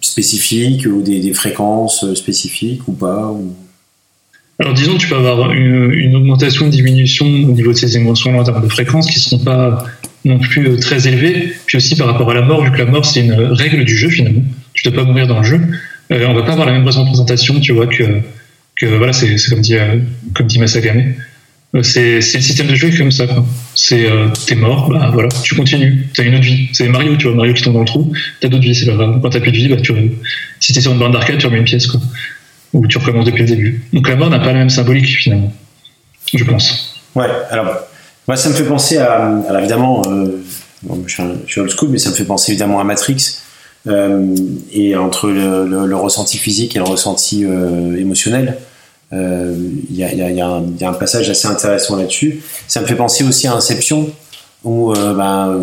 spécifiques 0.00 0.86
ou 0.86 1.02
des, 1.02 1.32
fréquences 1.32 2.14
spécifiques 2.14 2.86
ou 2.88 2.92
pas 2.92 3.34
alors 4.60 4.74
disons, 4.74 4.96
tu 4.96 5.06
peux 5.06 5.14
avoir 5.14 5.52
une, 5.52 6.16
augmentation, 6.16 6.64
une 6.64 6.72
diminution 6.72 7.26
au 7.26 7.52
niveau 7.52 7.72
de 7.72 7.76
ces 7.76 7.96
émotions 7.96 8.36
en 8.36 8.42
termes 8.42 8.64
de 8.64 8.68
fréquence 8.68 9.06
qui 9.06 9.18
ne 9.18 9.20
seront 9.20 9.44
pas 9.44 9.84
non 10.24 10.40
plus 10.40 10.66
euh, 10.66 10.76
très 10.76 11.06
élevées. 11.06 11.52
Puis 11.66 11.76
aussi 11.76 11.94
par 11.94 12.08
rapport 12.08 12.28
à 12.30 12.34
la 12.34 12.42
mort, 12.42 12.64
vu 12.64 12.72
que 12.72 12.78
la 12.78 12.86
mort 12.86 13.06
c'est 13.06 13.20
une 13.20 13.34
règle 13.34 13.84
du 13.84 13.96
jeu 13.96 14.08
finalement, 14.08 14.42
tu 14.74 14.86
ne 14.86 14.92
dois 14.92 15.04
pas 15.04 15.08
mourir 15.08 15.28
dans 15.28 15.38
le 15.38 15.44
jeu. 15.44 15.60
Euh, 16.10 16.26
on 16.28 16.34
va 16.34 16.42
pas 16.42 16.52
avoir 16.52 16.66
la 16.66 16.72
même 16.72 16.86
représentation, 16.86 17.60
tu 17.60 17.72
vois, 17.72 17.86
que, 17.86 18.20
que 18.76 18.86
voilà, 18.86 19.12
c'est 19.12 19.36
comme 19.48 19.60
dit, 19.60 19.76
euh, 19.76 19.98
dit 20.40 20.58
Masagame. 20.58 21.14
Euh, 21.74 21.82
c'est 21.82 22.14
le 22.14 22.20
système 22.22 22.66
de 22.66 22.74
jeu 22.74 22.90
comme 22.96 23.12
ça. 23.12 23.24
C'est 23.74 24.10
euh, 24.10 24.28
t'es 24.46 24.54
mort, 24.54 24.88
bah 24.88 25.10
voilà, 25.12 25.28
tu 25.42 25.54
continues, 25.54 26.08
t'as 26.14 26.24
une 26.24 26.34
autre 26.34 26.44
vie. 26.44 26.68
C'est 26.72 26.88
Mario, 26.88 27.16
tu 27.16 27.26
vois, 27.26 27.36
Mario 27.36 27.52
qui 27.52 27.62
tombe 27.62 27.74
dans 27.74 27.80
le 27.80 27.86
trou, 27.86 28.12
t'as 28.40 28.48
d'autres 28.48 28.62
vies, 28.62 28.74
c'est 28.74 28.86
pas 28.86 28.94
grave. 28.94 29.20
Quand 29.20 29.30
t'as 29.30 29.40
plus 29.40 29.52
de 29.52 29.56
vie, 29.56 29.68
bah 29.68 29.76
tu, 29.76 29.92
si 30.60 30.72
t'es 30.72 30.80
sur 30.80 30.92
une 30.92 30.98
bande 30.98 31.12
d'arcade, 31.12 31.38
tu 31.38 31.46
remets 31.46 31.58
une 31.58 31.64
pièce 31.64 31.86
quoi 31.86 32.00
où 32.74 32.86
tu 32.86 32.98
recommences 32.98 33.26
depuis 33.26 33.42
le 33.42 33.48
début. 33.48 33.82
Donc 33.92 34.08
la 34.08 34.16
mort 34.16 34.30
n'a 34.30 34.38
pas 34.38 34.46
la 34.46 34.54
même 34.54 34.70
symbolique 34.70 35.06
finalement, 35.06 35.52
je 36.34 36.44
pense. 36.44 37.02
Ouais, 37.14 37.28
alors 37.50 37.66
moi 38.26 38.36
ça 38.36 38.50
me 38.50 38.54
fait 38.54 38.64
penser 38.64 38.98
à, 38.98 39.26
alors 39.48 39.58
évidemment, 39.58 40.02
euh, 40.06 40.42
je, 41.06 41.12
suis 41.12 41.22
un, 41.22 41.62
old 41.62 41.70
school, 41.70 41.88
mais 41.90 41.98
ça 41.98 42.10
me 42.10 42.14
fait 42.14 42.24
penser 42.24 42.52
évidemment 42.52 42.80
à 42.80 42.84
Matrix. 42.84 43.38
Euh, 43.86 44.34
et 44.72 44.96
entre 44.96 45.30
le, 45.30 45.96
ressenti 45.96 46.36
physique 46.36 46.76
et 46.76 46.78
le 46.78 46.84
ressenti 46.84 47.44
émotionnel, 47.44 48.58
il 49.12 49.86
y, 49.90 50.00
y, 50.00 50.40
a, 50.40 50.88
un 50.88 50.92
passage 50.94 51.30
assez 51.30 51.48
intéressant 51.48 51.96
là-dessus. 51.96 52.42
Ça 52.66 52.80
me 52.80 52.86
fait 52.86 52.94
penser 52.94 53.24
aussi 53.24 53.46
à 53.46 53.54
Inception, 53.54 54.10
où 54.64 54.92
ben, 54.92 55.58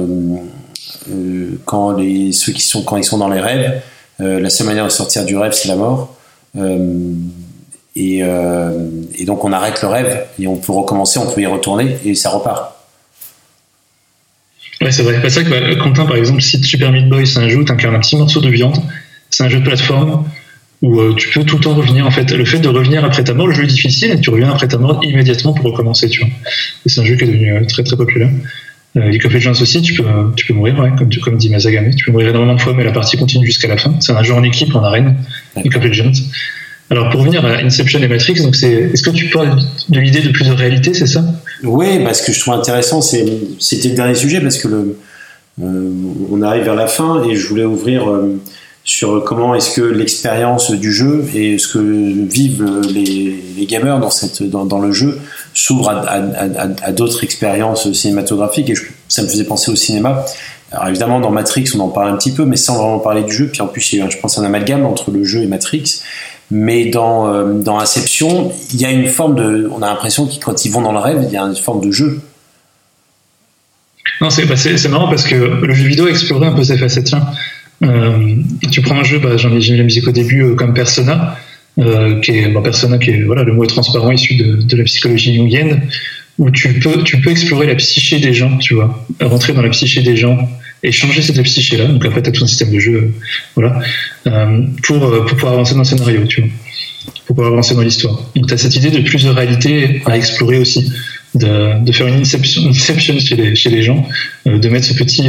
quand 1.65 1.91
les, 1.91 2.31
ceux 2.31 2.53
qui 2.53 2.61
sont, 2.61 2.83
quand 2.83 2.97
ils 2.97 3.03
sont 3.03 3.17
dans 3.17 3.29
les 3.29 3.39
rêves, 3.39 3.81
la 4.19 4.49
seule 4.49 4.67
manière 4.67 4.85
de 4.85 4.89
sortir 4.89 5.25
du 5.25 5.37
rêve, 5.37 5.53
c'est 5.53 5.67
la 5.67 5.75
mort. 5.75 6.15
Et, 7.95 8.23
donc 9.25 9.43
on 9.43 9.51
arrête 9.51 9.81
le 9.81 9.87
rêve 9.87 10.25
et 10.39 10.47
on 10.47 10.57
peut 10.57 10.71
recommencer, 10.71 11.19
on 11.19 11.31
peut 11.31 11.41
y 11.41 11.45
retourner 11.45 11.97
et 12.03 12.15
ça 12.15 12.29
repart. 12.29 12.75
Ouais, 14.81 14.91
c'est 14.91 15.03
vrai. 15.03 15.19
C'est 15.29 15.41
vrai 15.41 15.43
que 15.45 15.75
bah, 15.75 15.83
Quentin, 15.83 16.05
par 16.05 16.15
exemple, 16.15 16.41
si 16.41 16.61
Super 16.63 16.91
Meat 16.91 17.07
Boy, 17.07 17.25
c'est 17.25 17.39
un 17.39 17.49
jeu 17.49 17.59
où 17.59 17.63
tu 17.63 17.71
incarnes 17.71 17.95
un 17.95 17.99
petit 17.99 18.17
morceau 18.17 18.41
de 18.41 18.49
viande, 18.49 18.77
c'est 19.29 19.43
un 19.43 19.49
jeu 19.49 19.59
de 19.59 19.65
plateforme 19.65 20.25
où 20.81 20.99
euh, 20.99 21.13
tu 21.15 21.29
peux 21.29 21.43
tout 21.43 21.57
le 21.57 21.63
temps 21.63 21.73
revenir. 21.73 22.05
En 22.05 22.11
fait, 22.11 22.31
le 22.31 22.45
fait 22.45 22.59
de 22.59 22.67
revenir 22.67 23.03
après 23.03 23.23
ta 23.23 23.33
mort, 23.33 23.47
le 23.47 23.53
jeu 23.53 23.63
est 23.63 23.67
difficile 23.67 24.11
et 24.11 24.19
tu 24.19 24.29
reviens 24.29 24.51
après 24.51 24.67
ta 24.67 24.77
mort 24.77 24.99
immédiatement 25.03 25.53
pour 25.53 25.65
recommencer, 25.65 26.09
tu 26.09 26.21
vois. 26.21 26.29
Et 26.85 26.89
c'est 26.89 27.01
un 27.01 27.05
jeu 27.05 27.15
qui 27.15 27.23
est 27.23 27.27
devenu 27.27 27.53
euh, 27.53 27.65
très 27.65 27.83
très 27.83 27.95
populaire. 27.95 28.29
Euh, 28.97 29.09
League 29.09 29.25
of 29.25 29.33
Legends 29.33 29.61
aussi, 29.61 29.81
tu 29.81 29.93
peux, 29.93 30.03
tu 30.35 30.45
peux 30.45 30.53
mourir, 30.53 30.75
comme, 30.97 31.37
dit 31.37 31.49
Mazagame, 31.49 31.93
tu 31.95 32.05
peux 32.05 32.11
mourir 32.11 32.29
énormément 32.29 32.55
de 32.55 32.61
fois, 32.61 32.73
mais 32.73 32.83
la 32.83 32.91
partie 32.91 33.17
continue 33.17 33.45
jusqu'à 33.45 33.67
la 33.67 33.77
fin. 33.77 33.93
C'est 33.99 34.13
un 34.13 34.23
jeu 34.23 34.33
en 34.33 34.43
équipe, 34.43 34.73
en 34.75 34.83
arène, 34.83 35.17
League 35.57 35.75
of 35.75 35.83
Legends. 35.83 36.13
Alors 36.91 37.09
pour 37.09 37.21
revenir 37.21 37.43
à 37.45 37.57
Inception 37.61 37.99
et 37.99 38.07
Matrix, 38.07 38.35
donc 38.43 38.55
c'est, 38.55 38.71
est-ce 38.71 39.01
que 39.01 39.09
tu 39.09 39.29
parles 39.29 39.57
de 39.89 39.99
l'idée 39.99 40.21
de 40.21 40.29
plusieurs 40.29 40.57
réalités, 40.57 40.93
c'est 40.93 41.07
ça? 41.07 41.25
Oui, 41.63 41.99
bah, 42.03 42.13
ce 42.13 42.21
que 42.21 42.31
je 42.31 42.39
trouve 42.39 42.53
intéressant, 42.53 43.01
c'est, 43.01 43.25
c'était 43.59 43.89
le 43.89 43.95
dernier 43.95 44.13
sujet 44.13 44.39
parce 44.39 44.59
que 44.59 44.67
euh, 44.67 45.89
on 46.29 46.41
arrive 46.43 46.63
vers 46.63 46.75
la 46.75 46.87
fin 46.87 47.23
et 47.23 47.35
je 47.35 47.47
voulais 47.47 47.63
ouvrir 47.63 48.09
euh, 48.09 48.39
sur 48.85 49.23
comment 49.23 49.55
est-ce 49.55 49.75
que 49.75 49.81
l'expérience 49.81 50.71
du 50.71 50.93
jeu 50.93 51.25
et 51.33 51.57
ce 51.57 51.67
que 51.67 51.79
vivent 51.79 52.63
les, 52.93 53.65
gamers 53.65 53.99
dans, 53.99 54.11
cette, 54.11 54.43
dans, 54.43 54.79
le 54.79 54.91
jeu 54.91 55.19
s'ouvre 55.55 55.89
à, 55.89 56.91
d'autres 56.91 57.23
expériences 57.23 57.91
cinématographiques 57.93 58.69
et 58.69 58.75
ça 59.07 59.23
me 59.23 59.27
faisait 59.27 59.43
penser 59.43 59.71
au 59.71 59.75
cinéma. 59.75 60.23
Alors 60.71 60.87
évidemment 60.87 61.19
dans 61.19 61.31
Matrix 61.31 61.71
on 61.75 61.79
en 61.79 61.89
parle 61.89 62.09
un 62.09 62.15
petit 62.15 62.31
peu 62.31 62.45
mais 62.45 62.57
sans 62.57 62.77
vraiment 62.77 62.99
parler 62.99 63.23
du 63.23 63.33
jeu 63.33 63.47
puis 63.47 63.61
en 63.61 63.67
plus 63.67 63.93
il 63.93 63.99
y 63.99 64.01
a 64.01 64.09
je 64.09 64.17
pense 64.17 64.37
un 64.37 64.43
amalgame 64.43 64.85
entre 64.85 65.09
le 65.09 65.23
jeu 65.23 65.41
et 65.41 65.47
Matrix 65.47 66.01
mais 66.51 66.85
dans, 66.85 67.27
euh, 67.33 67.63
Inception, 67.67 68.51
il 68.73 68.79
y 68.79 68.85
a 68.85 68.91
une 68.91 69.07
forme 69.07 69.35
de. 69.35 69.69
On 69.71 69.81
a 69.81 69.87
l'impression 69.87 70.27
que 70.27 70.35
quand 70.39 70.65
ils 70.65 70.71
vont 70.71 70.81
dans 70.81 70.91
le 70.91 70.99
rêve, 70.99 71.23
il 71.23 71.33
y 71.33 71.37
a 71.37 71.41
une 71.41 71.55
forme 71.55 71.83
de 71.83 71.91
jeu. 71.91 72.21
Non, 74.21 74.29
c'est 74.29 74.45
bah, 74.45 74.55
marrant 74.89 75.09
parce 75.09 75.23
que 75.23 75.35
le 75.35 75.73
jeu 75.73 75.87
vidéo 75.87 76.05
a 76.05 76.09
exploré 76.09 76.47
un 76.47 76.53
peu 76.53 76.63
ces 76.63 76.77
facettes. 76.77 77.11
Euh, 77.83 78.35
tu 78.71 78.81
prends 78.81 78.99
un 78.99 79.03
jeu, 79.03 79.19
bah, 79.19 79.37
j'en 79.37 79.51
ai 79.51 79.57
mis 79.57 79.77
la 79.77 79.83
musique 79.83 80.07
au 80.07 80.11
début, 80.11 80.43
euh, 80.43 80.55
comme 80.55 80.73
Persona, 80.73 81.37
euh, 81.79 82.19
qui 82.21 82.31
est 82.31 82.47
bah, 82.47 82.61
Persona, 82.63 82.97
qui 82.97 83.11
est 83.11 83.23
voilà 83.23 83.43
le 83.43 83.53
mot 83.53 83.65
transparent 83.65 84.11
issu 84.11 84.35
de, 84.35 84.77
la 84.77 84.83
psychologie 84.83 85.35
jungienne, 85.35 85.81
où 86.37 86.49
tu 86.51 86.73
peux 86.79 87.03
tu 87.03 87.19
peux 87.19 87.31
explorer 87.31 87.67
la 87.67 87.75
psyché 87.75 88.19
des 88.19 88.33
gens, 88.33 88.57
tu 88.57 88.75
vois, 88.75 89.05
rentrer 89.21 89.53
dans 89.53 89.61
la 89.61 89.69
psyché 89.69 90.01
des 90.01 90.15
gens, 90.15 90.49
et 90.83 90.91
changer 90.91 91.21
cette 91.21 91.41
psyché-là. 91.41 91.85
Donc 91.85 92.05
après, 92.05 92.21
tu 92.21 92.29
as 92.29 92.31
tout 92.31 92.43
un 92.43 92.47
système 92.47 92.71
de 92.71 92.79
jeu, 92.79 93.13
voilà, 93.55 93.79
pour, 94.83 94.99
pour 94.99 95.25
pouvoir 95.25 95.53
avancer 95.53 95.73
dans 95.73 95.79
le 95.79 95.85
scénario, 95.85 96.25
tu 96.25 96.41
vois, 96.41 96.49
pour 97.25 97.35
pouvoir 97.35 97.53
avancer 97.53 97.75
dans 97.75 97.81
l'histoire. 97.81 98.21
Donc 98.35 98.47
tu 98.47 98.53
as 98.53 98.57
cette 98.57 98.75
idée 98.75 98.91
de 98.91 99.01
plusieurs 99.01 99.35
réalités 99.35 100.01
à 100.05 100.15
explorer 100.15 100.59
aussi, 100.59 100.91
de, 101.33 101.83
de 101.83 101.91
faire 101.91 102.07
une 102.07 102.21
inception, 102.21 102.69
inception 102.69 103.19
chez, 103.19 103.35
les, 103.35 103.55
chez 103.55 103.69
les 103.69 103.83
gens, 103.83 104.07
de 104.45 104.69
mettre 104.69 104.85
ce 104.85 104.93
petit, 104.93 105.27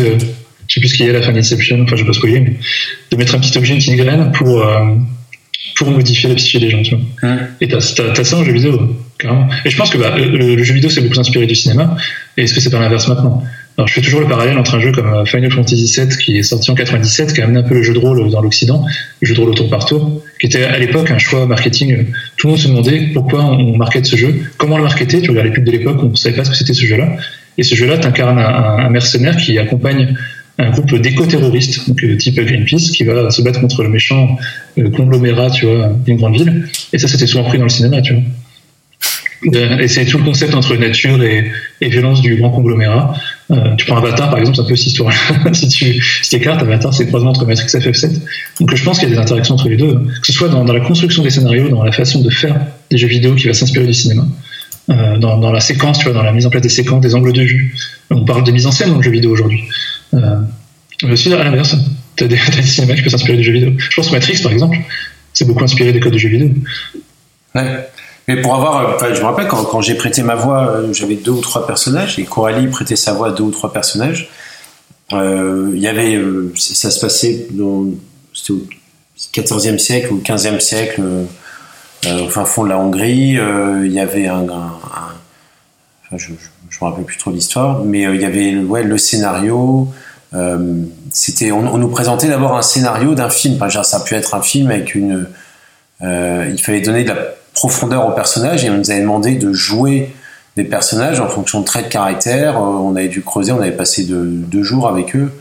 je 0.68 0.74
sais 0.74 0.80
plus 0.80 0.88
ce 0.88 0.94
qu'il 0.94 1.06
y 1.06 1.08
a 1.08 1.12
à 1.12 1.14
la 1.14 1.22
fin 1.22 1.32
d'Inception, 1.32 1.82
enfin 1.82 1.96
je 1.96 2.02
vais 2.02 2.06
pas 2.06 2.12
spoiler, 2.12 2.40
mais 2.40 2.54
de 3.10 3.16
mettre 3.16 3.34
un 3.34 3.38
petit 3.38 3.56
objet, 3.56 3.72
une 3.74 3.78
petite 3.78 3.96
graine 3.96 4.32
pour, 4.32 4.60
euh, 4.60 4.94
pour 5.76 5.90
modifier 5.90 6.28
la 6.28 6.34
psyché 6.34 6.58
des 6.58 6.70
gens, 6.70 6.82
tu 6.82 6.96
vois. 6.96 7.36
Et 7.60 7.68
t'as, 7.68 7.78
as, 7.78 8.24
ça 8.24 8.36
en 8.36 8.44
jeu 8.44 8.52
vidéo, 8.52 8.96
carrément. 9.18 9.48
Et 9.64 9.70
je 9.70 9.76
pense 9.76 9.90
que 9.90 9.98
bah, 9.98 10.16
le, 10.16 10.56
le, 10.56 10.62
jeu 10.64 10.74
vidéo 10.74 10.90
c'est 10.90 11.00
beaucoup 11.00 11.20
inspiré 11.20 11.46
du 11.46 11.54
cinéma, 11.54 11.96
et 12.36 12.42
est-ce 12.42 12.54
que 12.54 12.60
c'est 12.60 12.70
pas 12.70 12.80
l'inverse 12.80 13.08
maintenant? 13.08 13.42
Alors, 13.78 13.88
je 13.88 13.92
fais 13.92 14.00
toujours 14.00 14.20
le 14.20 14.26
parallèle 14.26 14.56
entre 14.56 14.74
un 14.74 14.80
jeu 14.80 14.90
comme 14.90 15.12
euh, 15.12 15.24
Final 15.26 15.52
Fantasy 15.52 15.84
VII, 15.84 16.08
qui 16.16 16.38
est 16.38 16.42
sorti 16.42 16.70
en 16.70 16.74
97, 16.74 17.34
qui 17.34 17.42
a 17.42 17.44
amené 17.44 17.58
un 17.58 17.62
peu 17.62 17.74
le 17.74 17.82
jeu 17.82 17.92
de 17.92 17.98
rôle 17.98 18.30
dans 18.30 18.40
l'Occident, 18.40 18.82
le 19.20 19.28
jeu 19.28 19.34
de 19.34 19.40
rôle 19.40 19.50
au 19.50 19.54
tour 19.54 19.68
par 19.68 19.84
tour, 19.84 20.22
qui 20.40 20.46
était 20.46 20.64
à 20.64 20.78
l'époque 20.78 21.10
un 21.10 21.18
choix 21.18 21.44
marketing. 21.44 22.06
Tout 22.38 22.46
le 22.46 22.52
monde 22.52 22.60
se 22.60 22.68
demandait 22.68 23.10
pourquoi 23.12 23.44
on 23.44 23.76
markete 23.76 24.06
ce 24.06 24.16
jeu, 24.16 24.34
comment 24.56 24.78
le 24.78 24.82
marketer. 24.84 25.20
Tu 25.20 25.28
regardes 25.28 25.48
les 25.48 25.52
pubs 25.52 25.64
de 25.64 25.70
l'époque, 25.70 25.98
on 26.02 26.08
ne 26.08 26.16
savait 26.16 26.34
pas 26.34 26.44
ce 26.44 26.50
que 26.50 26.56
c'était 26.56 26.72
ce 26.72 26.86
jeu-là. 26.86 27.16
Et 27.58 27.62
ce 27.62 27.74
jeu-là, 27.74 27.98
tu 27.98 28.06
incarnes 28.06 28.38
un, 28.38 28.86
un, 28.86 28.88
mercenaire 28.88 29.36
qui 29.36 29.58
accompagne 29.58 30.16
un 30.58 30.70
groupe 30.70 30.94
d'éco-terroristes, 30.94 31.86
donc 31.88 32.02
euh, 32.02 32.16
type 32.16 32.40
Greenpeace, 32.40 32.90
qui 32.92 33.04
va 33.04 33.30
se 33.30 33.42
battre 33.42 33.60
contre 33.60 33.82
le 33.82 33.90
méchant 33.90 34.38
euh, 34.78 34.90
conglomérat, 34.90 35.50
tu 35.50 35.66
vois, 35.66 35.88
d'une 36.04 36.16
grande 36.16 36.34
ville. 36.34 36.68
Et 36.92 36.98
ça, 36.98 37.08
c'était 37.08 37.26
souvent 37.26 37.44
pris 37.44 37.58
dans 37.58 37.64
le 37.64 37.70
cinéma, 37.70 38.00
tu 38.00 38.14
vois. 38.14 38.22
Et 39.52 39.88
c'est 39.88 40.06
tout 40.06 40.18
le 40.18 40.24
concept 40.24 40.54
entre 40.54 40.74
nature 40.76 41.22
et, 41.22 41.50
et 41.80 41.88
violence 41.88 42.22
du 42.22 42.36
grand 42.36 42.50
conglomérat. 42.50 43.14
Euh, 43.50 43.76
tu 43.76 43.86
prends 43.86 43.96
Avatar, 43.96 44.30
par 44.30 44.38
exemple, 44.38 44.56
c'est 44.56 44.62
un 44.62 44.66
peu 44.66 44.76
cette 44.76 44.88
histoire 44.88 45.12
si 45.52 45.68
tu 45.68 46.02
si 46.22 46.36
écartes, 46.36 46.62
Avatar, 46.62 46.92
c'est 46.92 47.04
le 47.04 47.08
croisement 47.08 47.30
entre 47.30 47.44
Matrix 47.46 47.66
et 47.74 47.78
FF7. 47.78 48.20
Donc 48.60 48.74
je 48.74 48.82
pense 48.82 48.98
qu'il 48.98 49.08
y 49.08 49.12
a 49.12 49.14
des 49.14 49.20
interactions 49.20 49.54
entre 49.54 49.68
les 49.68 49.76
deux, 49.76 49.94
que 49.94 50.26
ce 50.26 50.32
soit 50.32 50.48
dans, 50.48 50.64
dans, 50.64 50.72
la 50.72 50.80
construction 50.80 51.22
des 51.22 51.30
scénarios, 51.30 51.68
dans 51.68 51.84
la 51.84 51.92
façon 51.92 52.22
de 52.22 52.30
faire 52.30 52.58
des 52.90 52.96
jeux 52.96 53.06
vidéo 53.06 53.34
qui 53.34 53.46
va 53.46 53.54
s'inspirer 53.54 53.86
du 53.86 53.94
cinéma, 53.94 54.26
euh, 54.90 55.18
dans, 55.18 55.38
dans, 55.38 55.52
la 55.52 55.60
séquence, 55.60 55.98
tu 55.98 56.04
vois, 56.04 56.14
dans 56.14 56.22
la 56.22 56.32
mise 56.32 56.46
en 56.46 56.50
place 56.50 56.62
des 56.62 56.68
séquences, 56.68 57.00
des 57.02 57.14
angles 57.14 57.32
de 57.32 57.42
vue. 57.42 57.74
On 58.10 58.24
parle 58.24 58.42
de 58.42 58.50
mise 58.50 58.66
en 58.66 58.72
scène 58.72 58.90
dans 58.90 58.96
le 58.96 59.02
jeu 59.02 59.10
vidéo 59.10 59.30
aujourd'hui. 59.30 59.62
Euh, 60.16 60.36
mais 61.02 61.12
aussi 61.12 61.32
à 61.32 61.44
l'inverse, 61.44 61.76
tu 62.16 62.24
as, 62.24 62.28
des, 62.28 62.36
as 62.46 62.50
des 62.86 62.94
qui 62.94 63.02
peuvent 63.02 63.10
s'inspirer 63.10 63.36
du 63.36 63.42
jeu 63.42 63.52
vidéo. 63.52 63.72
Je 63.78 63.96
pense 63.96 64.08
que 64.08 64.12
Matrix, 64.12 64.40
par 64.42 64.52
exemple, 64.52 64.78
c'est 65.32 65.44
beaucoup 65.44 65.64
inspiré 65.64 65.92
des 65.92 66.00
codes 66.00 66.14
de 66.14 66.18
jeux 66.18 66.30
vidéo. 66.30 66.50
Ouais. 67.54 67.88
Mais 68.28 68.40
pour 68.40 68.54
avoir, 68.56 68.96
enfin, 68.96 69.14
je 69.14 69.20
me 69.20 69.26
rappelle 69.26 69.46
quand, 69.46 69.80
j'ai 69.80 69.94
prêté 69.94 70.22
ma 70.22 70.34
voix, 70.34 70.68
euh, 70.68 70.92
j'avais 70.92 71.14
deux 71.14 71.30
ou 71.30 71.40
trois 71.40 71.66
personnages 71.66 72.18
et 72.18 72.24
Coralie 72.24 72.66
prêtait 72.66 72.96
sa 72.96 73.12
voix 73.12 73.28
à 73.28 73.30
deux 73.30 73.44
ou 73.44 73.50
trois 73.50 73.72
personnages. 73.72 74.28
Euh, 75.12 75.70
il 75.74 75.80
y 75.80 75.86
avait, 75.86 76.16
euh, 76.16 76.52
ça 76.56 76.90
se 76.90 77.00
passait 77.00 77.46
dans, 77.52 77.86
c'était 78.34 78.52
au 78.52 78.66
14e 79.32 79.78
siècle 79.78 80.12
ou 80.12 80.20
15e 80.20 80.58
siècle, 80.58 81.00
euh, 81.04 82.24
au 82.24 82.28
fin 82.28 82.44
fond 82.44 82.64
de 82.64 82.70
la 82.70 82.78
Hongrie. 82.78 83.38
il 83.84 83.92
y 83.92 84.00
avait 84.00 84.26
un, 84.26 84.46
enfin, 84.48 86.16
je, 86.16 86.32
je, 86.70 86.78
me 86.84 86.90
rappelle 86.90 87.04
plus 87.04 87.18
trop 87.18 87.30
l'histoire, 87.30 87.84
mais 87.84 88.02
il 88.02 88.20
y 88.20 88.24
avait 88.24 88.56
ouais 88.56 88.82
le 88.82 88.98
scénario. 88.98 89.88
C'était, 91.12 91.52
on, 91.52 91.78
nous 91.78 91.88
présentait 91.88 92.28
d'abord 92.28 92.56
un 92.56 92.62
scénario 92.62 93.14
d'un 93.14 93.30
film. 93.30 93.58
Ça 93.70 93.96
a 93.96 94.00
pu 94.00 94.14
être 94.14 94.34
un 94.34 94.42
film 94.42 94.70
avec 94.70 94.94
une, 94.94 95.26
il 96.02 96.58
fallait 96.60 96.80
donner 96.80 97.04
de 97.04 97.08
la 97.08 97.16
profondeur 97.54 98.06
au 98.06 98.12
personnage 98.12 98.64
et 98.64 98.70
on 98.70 98.76
nous 98.76 98.90
avait 98.90 99.00
demandé 99.00 99.36
de 99.36 99.52
jouer 99.52 100.12
des 100.56 100.64
personnages 100.64 101.20
en 101.20 101.28
fonction 101.28 101.60
de 101.60 101.64
traits 101.64 101.86
de 101.86 101.90
caractère. 101.90 102.56
Euh, 102.56 102.60
on 102.60 102.96
avait 102.96 103.08
dû 103.08 103.22
creuser, 103.22 103.52
on 103.52 103.60
avait 103.60 103.72
passé 103.72 104.04
deux, 104.04 104.62
jours 104.62 104.88
avec 104.88 105.14
eux 105.14 105.32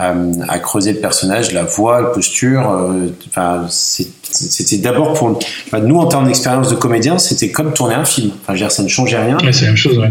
euh, 0.00 0.32
à, 0.48 0.58
creuser 0.58 0.92
le 0.92 1.00
personnage, 1.00 1.52
la 1.52 1.64
voix, 1.64 2.00
la 2.00 2.08
posture. 2.08 2.70
Euh, 2.70 3.08
enfin, 3.28 3.66
c'était 3.68 4.78
d'abord 4.78 5.14
pour 5.14 5.38
nous 5.72 5.98
en 5.98 6.06
termes 6.06 6.26
d'expérience 6.26 6.68
de 6.68 6.74
comédien, 6.74 7.18
c'était 7.18 7.50
comme 7.50 7.72
tourner 7.72 7.94
un 7.94 8.04
film. 8.04 8.30
Enfin, 8.42 8.54
je 8.54 8.60
veux 8.60 8.66
dire, 8.66 8.72
ça 8.72 8.82
ne 8.82 8.88
changeait 8.88 9.18
rien. 9.18 9.38
c'est 9.52 9.62
la 9.62 9.66
même 9.68 9.76
chose. 9.76 9.98
Ouais. 9.98 10.10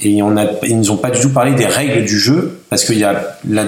Et 0.00 0.22
on 0.22 0.36
a, 0.36 0.46
ils 0.64 0.76
nous 0.76 0.90
ont 0.90 0.96
pas 0.96 1.10
du 1.10 1.20
tout 1.20 1.30
parlé 1.30 1.54
des 1.54 1.66
règles 1.66 2.04
du 2.04 2.18
jeu 2.18 2.60
parce 2.68 2.84
qu'il 2.84 2.98
y 2.98 3.04
a 3.04 3.36
la, 3.48 3.66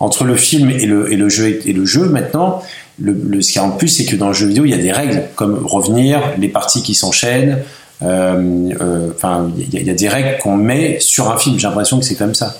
entre 0.00 0.24
le 0.24 0.36
film 0.36 0.70
et 0.70 0.86
le, 0.86 1.12
et 1.12 1.16
le 1.16 1.28
jeu 1.28 1.60
et 1.64 1.72
le 1.72 1.84
jeu 1.84 2.08
maintenant 2.08 2.62
le, 2.98 3.12
le, 3.12 3.42
ce 3.42 3.52
qui 3.52 3.58
en 3.58 3.70
plus, 3.70 3.88
c'est 3.88 4.04
que 4.04 4.16
dans 4.16 4.28
le 4.28 4.34
jeu 4.34 4.46
vidéo, 4.46 4.64
il 4.64 4.70
y 4.70 4.74
a 4.74 4.78
des 4.78 4.92
règles, 4.92 5.24
comme 5.34 5.64
revenir, 5.64 6.20
les 6.38 6.48
parties 6.48 6.82
qui 6.82 6.94
s'enchaînent. 6.94 7.58
Euh, 8.02 8.70
euh, 8.80 9.10
enfin, 9.14 9.44
euh, 9.44 9.62
il 9.72 9.80
y, 9.80 9.84
y, 9.84 9.90
a 9.90 9.94
des 9.94 10.08
règles 10.08 10.38
qu'on 10.42 10.56
met 10.56 10.98
sur 11.00 11.30
un 11.30 11.38
film. 11.38 11.58
J'ai 11.58 11.66
l'impression 11.66 11.98
que 11.98 12.04
c'est 12.04 12.16
comme 12.16 12.34
ça. 12.34 12.54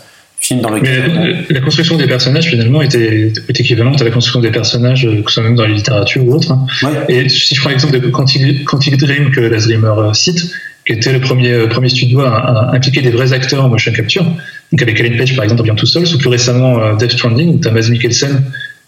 Film 0.44 0.60
dans 0.60 0.70
lequel 0.70 1.10
Mais 1.48 1.54
la, 1.54 1.60
construction 1.60 1.96
des 1.96 2.06
personnages 2.06 2.46
finalement 2.46 2.82
était, 2.82 3.32
était, 3.48 3.62
équivalente 3.62 4.00
à 4.00 4.04
la 4.04 4.10
construction 4.10 4.40
des 4.40 4.50
personnages, 4.50 5.08
que 5.24 5.30
ce 5.30 5.34
soit 5.34 5.42
même 5.42 5.54
dans 5.54 5.62
la 5.62 5.72
littérature 5.72 6.22
ou 6.24 6.34
autre. 6.34 6.52
Hein. 6.52 6.66
Ouais. 6.82 7.14
Et 7.14 7.28
si 7.28 7.54
je 7.54 7.60
prends 7.60 7.70
l'exemple 7.70 7.98
de 7.98 8.08
Quantic, 8.08 8.64
Quantic 8.64 8.96
Dream 8.98 9.30
que 9.30 9.40
Lars 9.40 9.62
Dreamer 9.62 10.14
cite, 10.14 10.52
qui 10.86 10.92
était 10.92 11.12
le 11.12 11.20
premier, 11.20 11.66
premier 11.68 11.88
studio 11.88 12.20
à, 12.20 12.36
à, 12.36 12.76
impliquer 12.76 13.00
des 13.00 13.10
vrais 13.10 13.32
acteurs 13.32 13.64
en 13.64 13.68
motion 13.70 13.90
capture, 13.92 14.24
donc 14.24 14.82
avec 14.82 15.00
Ellen 15.00 15.16
Page 15.16 15.34
par 15.34 15.44
exemple 15.44 15.58
dans 15.58 15.64
Bien 15.64 15.74
tout 15.74 15.86
seul, 15.86 16.04
ou 16.06 16.18
plus 16.18 16.28
récemment 16.28 16.78
euh, 16.78 16.94
Death 16.96 17.12
Stranding, 17.12 17.54
où 17.54 17.58
tu 17.58 17.68
as 17.68 17.70
Mads 17.70 17.88
Mikkelsen 17.88 18.42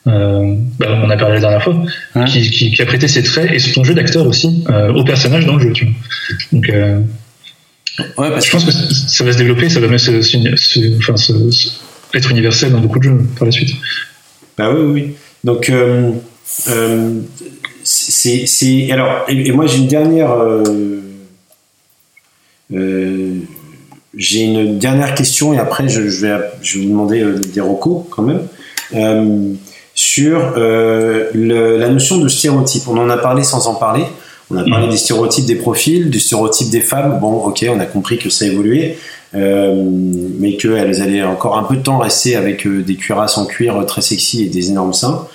euh, 0.07 0.55
bah, 0.79 0.87
on 1.03 1.11
a 1.11 1.17
parlé 1.17 1.35
la 1.35 1.41
dernière 1.41 1.63
fois, 1.63 1.83
hein 2.15 2.25
qui, 2.25 2.49
qui, 2.49 2.71
qui, 2.71 2.83
a 2.83 2.87
prêté 2.87 3.09
ses 3.09 3.25
traits 3.25 3.51
et 3.53 3.59
son 3.59 3.83
jeu 3.83 3.95
d'acteur 3.95 4.27
aussi 4.27 4.65
euh, 4.71 4.93
au 4.93 5.03
personnage 5.03 5.47
dans 5.47 5.57
le 5.57 5.63
jeu. 5.63 5.73
Tu 5.73 5.85
vois. 5.85 5.95
Donc, 6.53 6.69
euh, 6.71 7.01
ouais, 7.99 8.31
parce 8.31 8.47
je 8.47 8.51
pense 8.53 8.65
que 8.65 8.71
ça 8.71 9.25
va 9.25 9.33
se 9.33 9.39
développer, 9.39 9.69
ça 9.69 9.81
va 9.81 9.89
même 9.89 9.99
se, 9.99 10.23
se, 10.23 10.39
se, 10.57 10.97
enfin, 10.99 11.15
être 12.15 12.31
universel 12.31 12.73
dans 12.73 12.81
beaucoup 12.81 12.99
de 12.99 13.05
jeux 13.05 13.21
par 13.39 13.47
la 13.47 13.53
suite. 13.53 13.75
Bah 14.57 14.71
oui, 14.73 14.85
oui. 14.85 15.15
Donc, 15.45 15.69
euh, 15.69 16.13
euh, 16.69 17.21
c'est. 17.85 18.91
Alors, 18.91 19.25
et, 19.29 19.49
et 19.49 19.53
moi 19.53 19.67
j'ai 19.67 19.79
une 19.79 19.89
dernière. 19.89 20.35
j'ai 22.71 24.41
une 24.41 24.79
dernière 24.79 25.15
question 25.15 25.53
et 25.53 25.59
après 25.59 25.89
je, 25.89 26.09
je, 26.09 26.27
vais, 26.27 26.39
je 26.63 26.79
vais 26.79 26.85
vous 26.85 26.91
demander 26.91 27.25
des 27.53 27.61
recos 27.61 28.05
quand 28.11 28.23
même. 28.23 28.43
Euh, 28.95 29.55
sur 29.95 30.53
euh, 30.59 31.31
le, 31.33 31.79
la 31.79 31.89
notion 31.89 32.19
de 32.19 32.29
stéréotype. 32.29 32.87
On 32.87 32.99
en 32.99 33.09
a 33.09 33.17
parlé 33.17 33.43
sans 33.43 33.67
en 33.67 33.75
parler. 33.75 34.05
On 34.51 34.57
a 34.57 34.65
parlé 34.65 34.89
des 34.89 34.97
stéréotypes 34.97 35.47
des 35.47 35.57
profils, 35.57 36.09
du 36.09 36.21
stéréotype 36.21 36.71
des 36.71 36.81
femmes. 36.81 37.19
Bon, 37.21 37.33
ok, 37.33 37.67
on 37.69 37.81
a 37.81 37.87
compris 37.87 38.19
que 38.19 38.31
ça 38.31 38.45
a 38.45 38.49
évolué. 38.49 38.97
mais 39.35 40.57
qu'elles 40.57 41.03
allaient 41.03 41.23
encore 41.23 41.59
un 41.59 41.65
peu 41.65 41.77
de 41.77 41.83
temps 41.83 41.99
rester 41.99 42.37
avec 42.37 42.67
des 42.67 42.95
cuirasses 42.95 43.39
en 43.39 43.47
cuir 43.47 43.85
très 43.87 44.03
sexy 44.03 44.45
et 44.45 44.49
des 44.49 44.71
énormes 44.71 44.93
seins. 44.93 45.27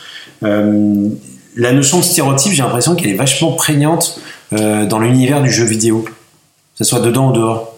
la 0.41 1.73
notion 1.73 1.99
de 1.99 2.03
stéréotype, 2.03 2.53
j'ai 2.53 2.63
l'impression 2.63 2.95
qu'elle 2.95 3.09
est 3.09 3.15
vachement 3.15 3.51
prégnante 3.51 4.19
dans 4.51 4.99
l'univers 4.99 5.41
du 5.41 5.51
jeu 5.51 5.65
vidéo, 5.65 6.03
que 6.03 6.11
ce 6.75 6.83
soit 6.83 6.99
dedans 7.01 7.31
ou 7.31 7.33
dehors. 7.33 7.71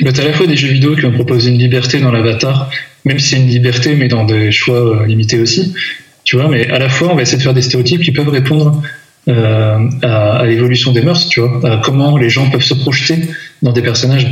Bah, 0.00 0.10
à 0.16 0.22
la 0.22 0.32
fois 0.32 0.46
des 0.46 0.56
jeux 0.56 0.68
vidéo 0.68 0.94
qui 0.94 1.00
vont 1.02 1.12
proposer 1.12 1.50
une 1.50 1.58
liberté 1.58 1.98
dans 1.98 2.12
l'avatar, 2.12 2.70
même 3.04 3.18
si 3.18 3.30
c'est 3.30 3.36
une 3.36 3.48
liberté, 3.48 3.96
mais 3.96 4.06
dans 4.06 4.24
des 4.24 4.52
choix 4.52 5.04
limités 5.06 5.40
aussi. 5.40 5.74
Tu 6.22 6.36
vois, 6.36 6.48
mais 6.48 6.70
à 6.70 6.78
la 6.78 6.88
fois, 6.88 7.08
on 7.10 7.16
va 7.16 7.22
essayer 7.22 7.38
de 7.38 7.42
faire 7.42 7.54
des 7.54 7.62
stéréotypes 7.62 8.02
qui 8.02 8.12
peuvent 8.12 8.28
répondre 8.28 8.80
euh, 9.28 9.88
à, 10.02 10.44
l'évolution 10.46 10.92
des 10.92 11.02
mœurs, 11.02 11.28
tu 11.28 11.40
vois, 11.40 11.60
à 11.70 11.80
comment 11.84 12.16
les 12.16 12.30
gens 12.30 12.48
peuvent 12.50 12.62
se 12.62 12.74
projeter 12.74 13.16
dans 13.62 13.72
des 13.72 13.82
personnages. 13.82 14.26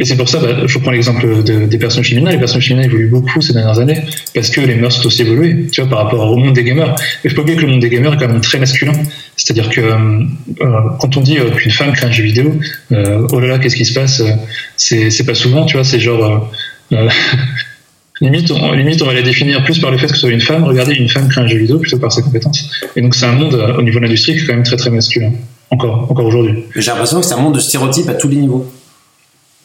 Et 0.00 0.04
c'est 0.04 0.16
pour 0.16 0.28
ça, 0.28 0.38
bah, 0.38 0.48
je 0.64 0.78
prends 0.78 0.92
l'exemple 0.92 1.42
des 1.42 1.78
personnages 1.78 2.08
féminins. 2.08 2.30
Les 2.30 2.38
personnages 2.38 2.68
féminins 2.68 2.86
évoluent 2.86 3.08
beaucoup 3.08 3.40
ces 3.40 3.52
dernières 3.52 3.80
années 3.80 4.00
parce 4.32 4.48
que 4.48 4.60
les 4.60 4.76
mœurs 4.76 4.96
ont 5.00 5.06
aussi 5.06 5.22
évolué, 5.22 5.66
tu 5.72 5.80
vois, 5.80 5.90
par 5.90 6.04
rapport 6.04 6.30
au 6.30 6.36
monde 6.36 6.54
des 6.54 6.62
gamers. 6.62 6.94
Et 7.24 7.28
je 7.28 7.34
peux 7.34 7.42
dire 7.42 7.56
que 7.56 7.62
le 7.62 7.66
monde 7.66 7.80
des 7.80 7.88
gamers 7.88 8.14
est 8.14 8.16
quand 8.16 8.28
même 8.28 8.40
très 8.40 8.58
masculin. 8.58 8.92
C'est-à-dire 9.36 9.68
que 9.70 9.80
euh, 9.80 10.80
quand 11.00 11.16
on 11.16 11.20
dit 11.20 11.38
qu'une 11.56 11.72
femme 11.72 11.92
crée 11.92 12.06
un 12.06 12.12
jeu 12.12 12.22
vidéo, 12.22 12.54
euh, 12.92 13.26
oh 13.32 13.40
là 13.40 13.48
là, 13.48 13.58
qu'est-ce 13.58 13.76
qui 13.76 13.84
se 13.84 13.94
passe? 13.94 14.22
C'est 14.76 15.26
pas 15.26 15.34
souvent, 15.34 15.64
tu 15.64 15.76
vois, 15.76 15.84
c'est 15.84 15.98
genre 15.98 16.48
Limite 18.20 18.50
on, 18.50 18.72
limite, 18.72 19.00
on 19.02 19.06
va 19.06 19.14
la 19.14 19.22
définir 19.22 19.62
plus 19.62 19.78
par 19.78 19.90
le 19.90 19.98
fait 19.98 20.08
que 20.08 20.14
ce 20.14 20.20
soit 20.20 20.30
une 20.30 20.40
femme. 20.40 20.64
Regardez, 20.64 20.94
une 20.94 21.08
femme 21.08 21.28
crée 21.28 21.40
un 21.40 21.46
jeu 21.46 21.58
vidéo 21.58 21.78
plutôt 21.78 21.98
par 21.98 22.12
ses 22.12 22.22
compétences. 22.22 22.68
Et 22.96 23.00
donc, 23.00 23.14
c'est 23.14 23.26
un 23.26 23.32
monde 23.32 23.54
euh, 23.54 23.76
au 23.76 23.82
niveau 23.82 23.98
de 23.98 24.04
l'industrie 24.04 24.36
qui 24.36 24.42
est 24.42 24.46
quand 24.46 24.54
même 24.54 24.64
très 24.64 24.76
très 24.76 24.90
masculin. 24.90 25.32
Encore, 25.70 26.10
encore 26.10 26.26
aujourd'hui. 26.26 26.64
J'ai 26.74 26.90
l'impression 26.90 27.20
que 27.20 27.26
c'est 27.26 27.34
un 27.34 27.40
monde 27.40 27.54
de 27.54 27.60
stéréotypes 27.60 28.08
à 28.08 28.14
tous 28.14 28.28
les 28.28 28.36
niveaux. 28.36 28.70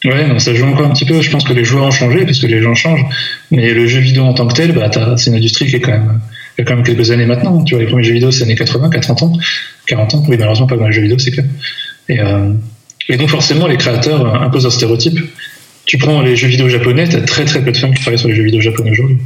Ouais, 0.05 0.27
non, 0.27 0.37
ça 0.37 0.53
joue 0.53 0.65
encore 0.65 0.85
un 0.85 0.89
petit 0.89 1.05
peu. 1.05 1.21
Je 1.21 1.31
pense 1.31 1.45
que 1.45 1.53
les 1.53 1.63
joueurs 1.63 1.85
ont 1.85 1.91
changé 1.91 2.25
parce 2.25 2.39
que 2.39 2.47
les 2.47 2.61
gens 2.61 2.75
changent. 2.75 3.05
Mais 3.51 3.73
le 3.73 3.87
jeu 3.87 3.99
vidéo 3.99 4.23
en 4.23 4.33
tant 4.33 4.47
que 4.47 4.53
tel, 4.53 4.73
bah, 4.73 4.91
c'est 5.17 5.29
une 5.29 5.37
industrie 5.37 5.67
qui 5.67 5.77
est 5.77 5.79
quand 5.79 5.91
même, 5.91 6.19
il 6.57 6.61
y 6.61 6.63
a 6.63 6.65
quand 6.65 6.75
même 6.75 6.85
quelques 6.85 7.09
années 7.11 7.25
maintenant. 7.25 7.63
Tu 7.63 7.73
vois, 7.73 7.83
les 7.83 7.89
premiers 7.89 8.03
jeux 8.03 8.13
vidéo, 8.13 8.29
c'est 8.29 8.43
années 8.43 8.55
80, 8.55 8.89
40 8.89 9.23
ans. 9.23 9.33
40 9.87 10.13
ans. 10.15 10.25
Oui, 10.27 10.35
malheureusement, 10.37 10.67
pas 10.67 10.75
dans 10.75 10.87
les 10.87 10.93
jeux 10.93 11.01
vidéo, 11.01 11.17
c'est 11.19 11.31
clair. 11.31 11.45
Et, 12.09 12.19
euh, 12.19 12.51
et 13.07 13.15
donc, 13.15 13.29
forcément, 13.29 13.65
les 13.65 13.77
créateurs 13.77 14.25
euh, 14.25 14.45
imposent 14.45 14.65
un 14.65 14.71
stéréotype. 14.71 15.19
Tu 15.85 15.97
prends 15.97 16.21
les 16.21 16.35
jeux 16.35 16.47
vidéo 16.47 16.69
japonais, 16.69 17.07
t'as 17.09 17.21
très 17.21 17.45
très 17.45 17.63
peu 17.63 17.71
de 17.71 17.77
femmes 17.77 17.93
qui 17.93 18.01
travaillent 18.01 18.19
sur 18.19 18.29
les 18.29 18.35
jeux 18.35 18.43
vidéo 18.43 18.61
japonais 18.61 18.91
aujourd'hui. 18.91 19.17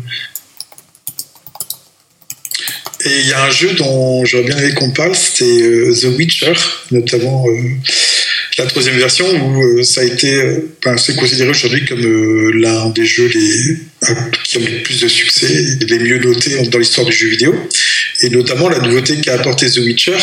Et 3.05 3.19
il 3.19 3.27
y 3.27 3.33
a 3.33 3.43
un 3.43 3.51
jeu 3.51 3.73
dont 3.73 4.25
j'aurais 4.25 4.43
bien 4.43 4.57
aimé 4.57 4.73
qu'on 4.73 4.91
parle, 4.91 5.15
c'était 5.15 5.45
euh, 5.45 5.93
The 5.93 6.17
Witcher, 6.17 6.53
notamment 6.91 7.45
euh, 7.47 7.75
la 8.57 8.65
troisième 8.65 8.97
version, 8.97 9.25
où 9.29 9.61
euh, 9.61 9.83
ça 9.83 10.01
a 10.01 10.03
été, 10.03 10.41
c'est 10.97 11.15
considéré 11.15 11.49
aujourd'hui 11.49 11.85
comme 11.85 12.01
l'un 12.53 12.89
des 12.89 13.05
jeux 13.05 13.27
les, 13.27 13.77
qui 14.43 14.57
ont 14.57 14.61
le 14.61 14.81
plus 14.83 14.99
de 14.99 15.07
succès, 15.07 15.77
les 15.79 15.99
mieux 15.99 16.19
notés 16.19 16.65
dans 16.67 16.79
l'histoire 16.79 17.05
du 17.05 17.13
jeu 17.13 17.27
vidéo. 17.27 17.55
Et 18.21 18.29
notamment 18.29 18.67
la 18.69 18.79
nouveauté 18.79 19.17
qu'a 19.21 19.35
apporté 19.35 19.69
The 19.69 19.77
Witcher, 19.77 20.17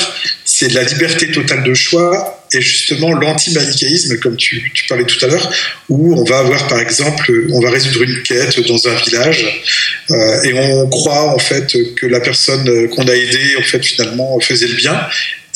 c'est 0.44 0.72
la 0.72 0.82
liberté 0.82 1.30
totale 1.30 1.62
de 1.62 1.74
choix 1.74 2.44
et 2.52 2.60
justement 2.60 3.12
l'anti-manichéisme, 3.12 4.18
comme 4.18 4.36
tu, 4.36 4.72
parlais 4.88 5.04
tout 5.04 5.24
à 5.24 5.28
l'heure, 5.28 5.52
où 5.88 6.18
on 6.18 6.24
va 6.24 6.38
avoir 6.38 6.66
par 6.66 6.80
exemple, 6.80 7.46
on 7.52 7.60
va 7.60 7.70
résoudre 7.70 8.02
une 8.02 8.20
quête 8.22 8.60
dans 8.66 8.88
un 8.88 8.94
village 8.96 9.62
euh, 10.10 10.42
et 10.42 10.52
on 10.54 10.88
croit 10.88 11.34
en 11.34 11.38
fait 11.38 11.72
que 11.96 12.06
la 12.06 12.20
personne 12.20 12.88
qu'on 12.90 13.06
a 13.06 13.14
aidée 13.14 13.56
en 13.58 13.62
fait 13.62 13.84
finalement 13.84 14.40
faisait 14.40 14.68
le 14.68 14.74
bien. 14.74 15.00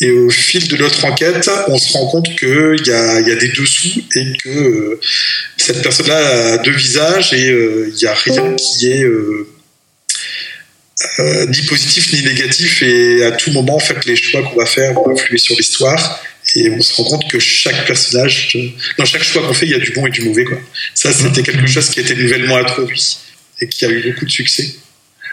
Et 0.01 0.11
au 0.11 0.31
fil 0.31 0.69
de 0.69 0.77
notre 0.77 1.05
enquête, 1.05 1.51
on 1.69 1.77
se 1.79 1.93
rend 1.93 2.07
compte 2.07 2.29
qu'il 2.39 2.87
y 2.87 2.91
a, 2.91 3.20
y 3.20 3.31
a 3.31 3.37
des 3.37 3.49
dessous 3.49 4.01
et 4.15 4.25
que 4.43 4.49
euh, 4.49 5.01
cette 5.57 5.83
personne-là 5.83 6.53
a 6.55 6.59
deux 6.59 6.73
visages 6.73 7.33
et 7.33 7.51
euh, 7.51 7.89
il 7.89 7.95
n'y 7.95 8.07
a 8.07 8.15
rien 8.15 8.55
qui 8.55 8.93
est 8.93 9.05
ni 11.49 11.62
positif 11.62 12.12
ni 12.12 12.23
négatif 12.23 12.83
et 12.83 13.25
à 13.25 13.33
tout 13.33 13.53
moment 13.53 13.77
en 13.77 13.81
fait 13.81 14.05
les 14.05 14.16
choix 14.16 14.43
qu'on 14.43 14.57
va 14.57 14.66
faire 14.66 14.95
vont 14.95 15.11
influer 15.11 15.39
sur 15.39 15.57
l'histoire 15.57 16.20
et 16.57 16.70
on 16.70 16.81
se 16.81 16.95
rend 16.95 17.05
compte 17.05 17.31
que 17.31 17.39
chaque 17.39 17.87
personnage, 17.87 18.57
dans 18.97 19.05
chaque 19.05 19.23
choix 19.23 19.47
qu'on 19.47 19.55
fait, 19.55 19.66
il 19.66 19.73
y 19.73 19.75
a 19.75 19.79
du 19.79 19.91
bon 19.93 20.07
et 20.07 20.11
du 20.11 20.23
mauvais. 20.23 20.45
Quoi. 20.45 20.59
Ça, 20.95 21.12
c'était 21.12 21.43
quelque 21.43 21.66
chose 21.66 21.91
qui 21.91 22.01
été 22.01 22.15
nouvellement 22.15 22.57
introduit 22.57 23.19
et 23.61 23.69
qui 23.69 23.85
a 23.85 23.91
eu 23.91 24.11
beaucoup 24.11 24.25
de 24.25 24.31
succès. 24.31 24.77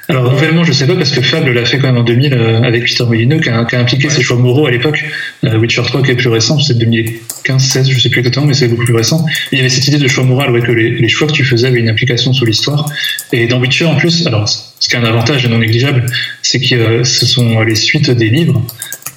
Alors 0.08 0.32
nouvellement, 0.32 0.64
je 0.64 0.72
sais 0.72 0.86
pas 0.86 0.96
parce 0.96 1.12
que 1.12 1.22
Fable 1.22 1.52
l'a 1.52 1.66
fait 1.66 1.80
quand 1.80 1.88
même 1.88 1.98
en 1.98 2.04
2000 2.04 2.34
euh, 2.34 2.62
avec 2.62 2.86
Peter 2.86 3.06
Molyneux 3.06 3.40
qui 3.40 3.50
a, 3.50 3.66
impliqué 3.74 4.10
ses 4.10 4.22
choix 4.22 4.38
moraux 4.38 4.68
à 4.68 4.72
l'époque. 4.72 5.04
Euh, 5.44 5.58
Witcher 5.58 5.82
3 5.84 6.04
qui 6.04 6.12
est 6.12 6.16
plus 6.16 6.30
récent, 6.30 6.60
c'est 6.60 6.78
2015-16, 6.78 7.90
je 7.92 8.00
sais 8.00 8.10
plus 8.10 8.20
exactement, 8.20 8.46
mais 8.46 8.54
c'est 8.54 8.68
beaucoup 8.68 8.86
plus 8.86 8.96
récent. 8.96 9.26
il 9.52 9.58
y 9.58 9.62
avait 9.62 9.70
cette 9.70 9.88
idée 9.88 9.98
de 9.98 10.08
choix 10.08 10.24
moral, 10.24 10.52
ouais, 10.52 10.62
que 10.62 10.72
les, 10.72 10.92
les, 10.92 11.10
choix 11.10 11.28
que 11.28 11.34
tu 11.34 11.44
faisais 11.44 11.68
avaient 11.68 11.80
une 11.80 11.90
implication 11.90 12.34
sur 12.34 12.46
l'histoire. 12.46 12.88
Et 13.34 13.48
dans 13.48 13.60
Witcher 13.60 13.86
en 13.86 13.96
plus, 13.96 14.28
alors 14.28 14.48
ce 14.48 14.88
qui 14.88 14.96
est 14.96 15.00
un 15.00 15.04
avantage 15.04 15.48
non 15.48 15.58
négligeable, 15.58 16.06
c'est 16.44 16.60
que 16.60 16.76
euh, 16.76 17.04
ce 17.04 17.26
sont 17.26 17.62
les 17.62 17.76
suites 17.76 18.12
des 18.12 18.30
livres 18.30 18.62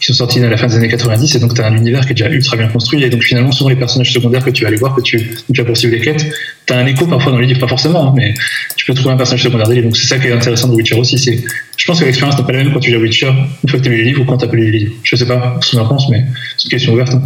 qui 0.09 0.15
sont 0.15 0.25
sortis 0.25 0.43
à 0.43 0.49
la 0.49 0.57
fin 0.57 0.67
des 0.67 0.77
années 0.77 0.89
90 0.89 1.35
et 1.35 1.39
donc 1.39 1.53
tu 1.53 1.61
as 1.61 1.67
un 1.67 1.77
univers 1.77 2.01
qui 2.07 2.13
est 2.13 2.15
déjà 2.15 2.31
ultra 2.31 2.57
bien 2.57 2.69
construit 2.69 3.03
et 3.03 3.11
donc 3.11 3.23
finalement 3.23 3.53
souvent 3.53 3.69
les 3.69 3.77
personnages 3.77 4.11
secondaires 4.11 4.43
que 4.43 4.49
tu 4.49 4.63
vas 4.63 4.69
aller 4.69 4.79
voir 4.79 4.95
que 4.95 5.03
tu, 5.03 5.19
tu 5.53 5.61
vas 5.61 5.67
poursuivre 5.67 5.95
les 5.95 6.01
quêtes 6.01 6.27
tu 6.67 6.73
as 6.73 6.79
un 6.79 6.87
écho 6.87 7.07
parfois 7.07 7.33
dans 7.33 7.39
les 7.39 7.47
livres. 7.47 7.61
Pas 7.61 7.69
forcément 7.69 8.09
hein, 8.09 8.15
mais 8.17 8.33
tu 8.75 8.87
peux 8.87 8.95
trouver 8.95 9.13
un 9.13 9.19
personnage 9.19 9.43
secondaire 9.43 9.69
des 9.69 9.83
donc 9.83 9.99
c'est 9.99 10.07
ça 10.07 10.19
qui 10.19 10.29
est 10.29 10.33
intéressant 10.33 10.69
de 10.69 10.75
Witcher 10.75 10.95
aussi 10.95 11.19
c'est 11.19 11.45
je 11.77 11.87
pense 11.87 12.01
que 12.01 12.07
l'expérience 12.07 12.39
n'est 12.39 12.45
pas 12.47 12.53
la 12.53 12.65
même 12.65 12.73
quand 12.73 12.81
tu 12.81 12.91
lis 12.91 12.97
Witcher 12.97 13.27
une 13.63 13.69
fois 13.69 13.79
que 13.79 13.85
tu 13.85 13.91
as 13.91 13.93
lu 13.93 13.99
les 13.99 14.05
livres 14.05 14.23
ou 14.23 14.25
quand 14.25 14.39
tu 14.39 14.47
as 14.47 14.49
lu 14.51 14.71
les 14.71 14.79
livres. 14.79 14.95
Je 15.03 15.15
sais 15.15 15.27
pas 15.27 15.59
ce 15.61 15.73
que 15.73 15.77
tu 15.77 15.83
en 15.83 15.87
penses 15.87 16.09
mais 16.09 16.25
c'est 16.57 16.65
une 16.65 16.71
question 16.71 16.95
ouverte 16.95 17.13
hein. 17.13 17.23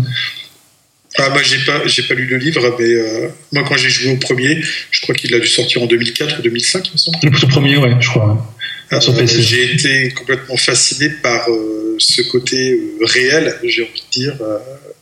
Ah 1.18 1.28
bah 1.28 1.40
j'ai 1.42 1.58
pas 1.58 1.86
j'ai 1.86 2.02
pas 2.02 2.14
lu 2.14 2.26
le 2.26 2.38
livre 2.38 2.74
mais 2.78 2.86
euh, 2.86 3.28
moi 3.52 3.64
quand 3.68 3.76
j'ai 3.76 3.90
joué 3.90 4.12
au 4.12 4.16
premier 4.16 4.62
je 4.90 5.00
crois 5.02 5.14
qu'il 5.14 5.34
a 5.34 5.38
dû 5.38 5.46
sortir 5.46 5.82
en 5.82 5.86
2004 5.86 6.38
ou 6.38 6.42
2005 6.42 6.88
il 6.88 6.92
me 6.92 6.96
semble. 6.96 7.18
Le 7.22 7.48
premier 7.48 7.76
ouais 7.76 7.94
je 8.00 8.08
crois. 8.08 8.56
Euh, 8.92 9.26
j'ai 9.26 9.74
été 9.74 10.10
complètement 10.12 10.56
fasciné 10.56 11.10
par 11.22 11.48
euh, 11.50 11.96
ce 11.98 12.22
côté 12.22 12.78
réel 13.02 13.54
j'ai 13.64 13.82
envie 13.82 14.00
de 14.00 14.10
dire 14.10 14.34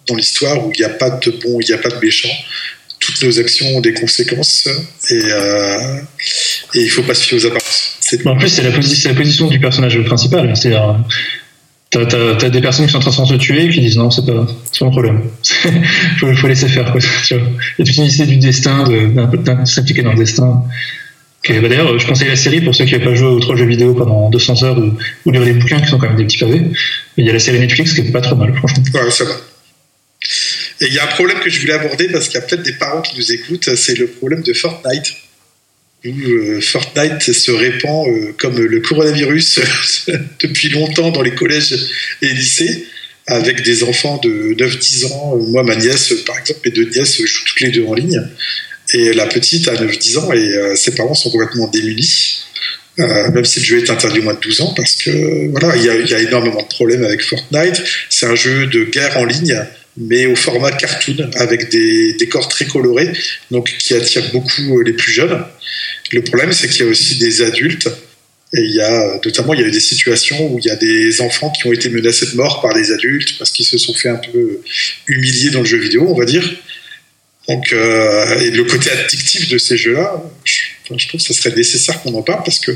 dans 0.08 0.16
l'histoire 0.16 0.66
où 0.66 0.72
il 0.74 0.78
n'y 0.78 0.84
a 0.84 0.90
pas 0.90 1.10
de 1.10 1.30
bon 1.30 1.60
il 1.60 1.66
n'y 1.66 1.74
a 1.74 1.78
pas 1.78 1.90
de 1.90 2.04
méchant 2.04 2.30
toutes 2.98 3.22
nos 3.22 3.38
actions 3.38 3.66
ont 3.76 3.80
des 3.80 3.94
conséquences 3.94 4.68
et, 5.10 5.14
et 6.74 6.80
il 6.82 6.90
faut 6.90 7.02
pas 7.02 7.14
se 7.14 7.24
fier 7.24 7.38
aux 7.38 7.46
apparences. 7.46 7.98
En 8.24 8.36
plus 8.36 8.48
c'est 8.48 8.62
la, 8.62 8.70
la, 8.70 9.14
position 9.14 9.46
du 9.46 9.60
personnage 9.60 10.02
principal 10.02 10.56
c'est-à-dire 10.56 10.98
T'as, 11.90 12.02
as, 12.02 12.50
des 12.50 12.60
personnes 12.60 12.86
qui 12.86 12.92
sont 12.92 12.98
en 12.98 13.10
train 13.10 13.24
de 13.24 13.28
se 13.28 13.34
tuer 13.34 13.68
qui 13.68 13.80
disent 13.80 13.96
non, 13.96 14.12
c'est 14.12 14.24
pas, 14.24 14.32
pas 14.32 14.86
un 14.86 14.90
problème. 14.90 15.22
faut, 16.18 16.32
faut 16.34 16.46
laisser 16.46 16.68
faire, 16.68 16.92
quoi. 16.92 17.00
Tu 17.26 17.34
vois. 17.34 17.48
Et 17.78 17.84
toute 17.84 17.96
une 17.96 18.04
idée 18.04 18.26
du 18.26 18.36
destin, 18.36 18.84
de, 18.84 19.12
s'impliquer 19.64 20.02
dans 20.02 20.12
le 20.12 20.18
destin. 20.18 20.62
bah 21.48 21.68
d'ailleurs, 21.68 21.98
je 21.98 22.06
conseille 22.06 22.28
la 22.28 22.36
série 22.36 22.60
pour 22.60 22.76
ceux 22.76 22.84
qui 22.84 22.96
n'ont 22.96 23.04
pas 23.04 23.14
joué 23.14 23.28
aux 23.28 23.40
trois 23.40 23.56
jeux 23.56 23.66
vidéo 23.66 23.94
pendant 23.94 24.30
200 24.30 24.62
heures 24.62 24.78
ou, 24.78 25.30
lire 25.32 25.42
les 25.42 25.52
bouquins 25.52 25.80
qui 25.80 25.88
sont 25.88 25.98
quand 25.98 26.06
même 26.06 26.16
des 26.16 26.26
petits 26.26 26.38
pavés. 26.38 26.62
Il 27.16 27.26
y 27.26 27.30
a 27.30 27.32
la 27.32 27.40
série 27.40 27.58
Netflix 27.58 27.92
qui 27.92 28.02
est 28.02 28.12
pas 28.12 28.20
trop 28.20 28.36
mal, 28.36 28.54
franchement. 28.54 28.84
Ouais, 28.94 29.10
ça 29.10 29.24
va. 29.24 29.32
Et 30.82 30.86
il 30.86 30.94
y 30.94 30.98
a 31.00 31.04
un 31.04 31.08
problème 31.08 31.40
que 31.40 31.50
je 31.50 31.60
voulais 31.60 31.72
aborder 31.72 32.06
parce 32.08 32.28
qu'il 32.28 32.38
y 32.38 32.42
a 32.42 32.46
peut-être 32.46 32.62
des 32.62 32.74
parents 32.74 33.02
qui 33.02 33.16
nous 33.16 33.32
écoutent, 33.32 33.74
c'est 33.74 33.98
le 33.98 34.06
problème 34.06 34.42
de 34.42 34.52
Fortnite 34.52 35.12
où 36.04 36.08
euh, 36.08 36.60
Fortnite 36.60 37.32
se 37.32 37.50
répand 37.50 38.08
euh, 38.08 38.32
comme 38.38 38.58
le 38.58 38.80
coronavirus 38.80 39.60
depuis 40.40 40.70
longtemps 40.70 41.10
dans 41.10 41.22
les 41.22 41.34
collèges 41.34 41.74
et 42.22 42.28
lycées, 42.28 42.86
avec 43.26 43.62
des 43.62 43.82
enfants 43.84 44.18
de 44.22 44.54
9-10 44.54 45.06
ans. 45.06 45.36
Moi, 45.36 45.62
ma 45.62 45.76
nièce, 45.76 46.12
par 46.26 46.38
exemple, 46.38 46.60
mes 46.64 46.70
deux 46.70 46.88
nièces 46.88 47.22
jouent 47.22 47.44
toutes 47.46 47.60
les 47.60 47.70
deux 47.70 47.84
en 47.84 47.94
ligne. 47.94 48.22
Et 48.92 49.12
la 49.12 49.26
petite 49.26 49.68
a 49.68 49.74
9-10 49.74 50.18
ans 50.18 50.32
et 50.32 50.38
euh, 50.38 50.74
ses 50.74 50.94
parents 50.94 51.14
sont 51.14 51.30
complètement 51.30 51.68
démunis. 51.68 52.44
même 52.98 53.44
si 53.44 53.60
le 53.60 53.64
jeu 53.64 53.78
est 53.78 53.90
interdit 53.90 54.18
au 54.18 54.22
moins 54.24 54.34
de 54.34 54.40
12 54.40 54.60
ans, 54.62 54.74
parce 54.74 54.96
que 54.96 55.48
voilà, 55.50 55.76
il 55.76 55.84
y, 55.84 56.14
a 56.14 56.18
énormément 56.18 56.62
de 56.62 56.68
problèmes 56.68 57.04
avec 57.04 57.22
Fortnite. 57.22 57.82
C'est 58.08 58.26
un 58.26 58.34
jeu 58.34 58.66
de 58.66 58.84
guerre 58.84 59.16
en 59.16 59.24
ligne 59.24 59.64
mais 59.96 60.26
au 60.26 60.36
format 60.36 60.72
cartoon 60.72 61.30
avec 61.34 61.70
des 61.70 62.14
décors 62.14 62.48
très 62.48 62.66
colorés, 62.66 63.12
donc 63.50 63.76
qui 63.78 63.94
attire 63.94 64.30
beaucoup 64.32 64.78
euh, 64.78 64.84
les 64.84 64.92
plus 64.92 65.12
jeunes. 65.12 65.44
Le 66.12 66.22
problème, 66.22 66.52
c'est 66.52 66.68
qu'il 66.68 66.84
y 66.84 66.88
a 66.88 66.90
aussi 66.90 67.16
des 67.16 67.42
adultes, 67.42 67.88
et 68.52 68.60
il 68.60 68.74
y 68.74 68.80
a 68.80 69.20
notamment 69.24 69.54
il 69.54 69.60
y 69.60 69.64
a 69.64 69.66
eu 69.66 69.70
des 69.70 69.80
situations 69.80 70.52
où 70.52 70.58
il 70.58 70.64
y 70.64 70.70
a 70.70 70.76
des 70.76 71.20
enfants 71.20 71.50
qui 71.50 71.66
ont 71.68 71.72
été 71.72 71.88
menacés 71.88 72.26
de 72.26 72.36
mort 72.36 72.60
par 72.60 72.74
des 72.74 72.90
adultes 72.90 73.38
parce 73.38 73.52
qu'ils 73.52 73.64
se 73.64 73.78
sont 73.78 73.94
fait 73.94 74.08
un 74.08 74.16
peu 74.16 74.60
humilier 75.06 75.50
dans 75.50 75.60
le 75.60 75.66
jeu 75.66 75.78
vidéo, 75.78 76.06
on 76.08 76.18
va 76.18 76.24
dire. 76.24 76.48
Donc, 77.48 77.72
euh, 77.72 78.40
et 78.40 78.50
le 78.50 78.64
côté 78.64 78.90
addictif 78.90 79.48
de 79.48 79.58
ces 79.58 79.76
jeux-là, 79.76 80.22
je, 80.44 80.60
je, 80.96 81.08
trouve 81.08 81.20
que 81.20 81.26
ce 81.26 81.32
serait 81.32 81.54
nécessaire 81.54 82.02
qu'on 82.02 82.14
en 82.14 82.22
parle 82.22 82.42
parce 82.44 82.58
que 82.58 82.72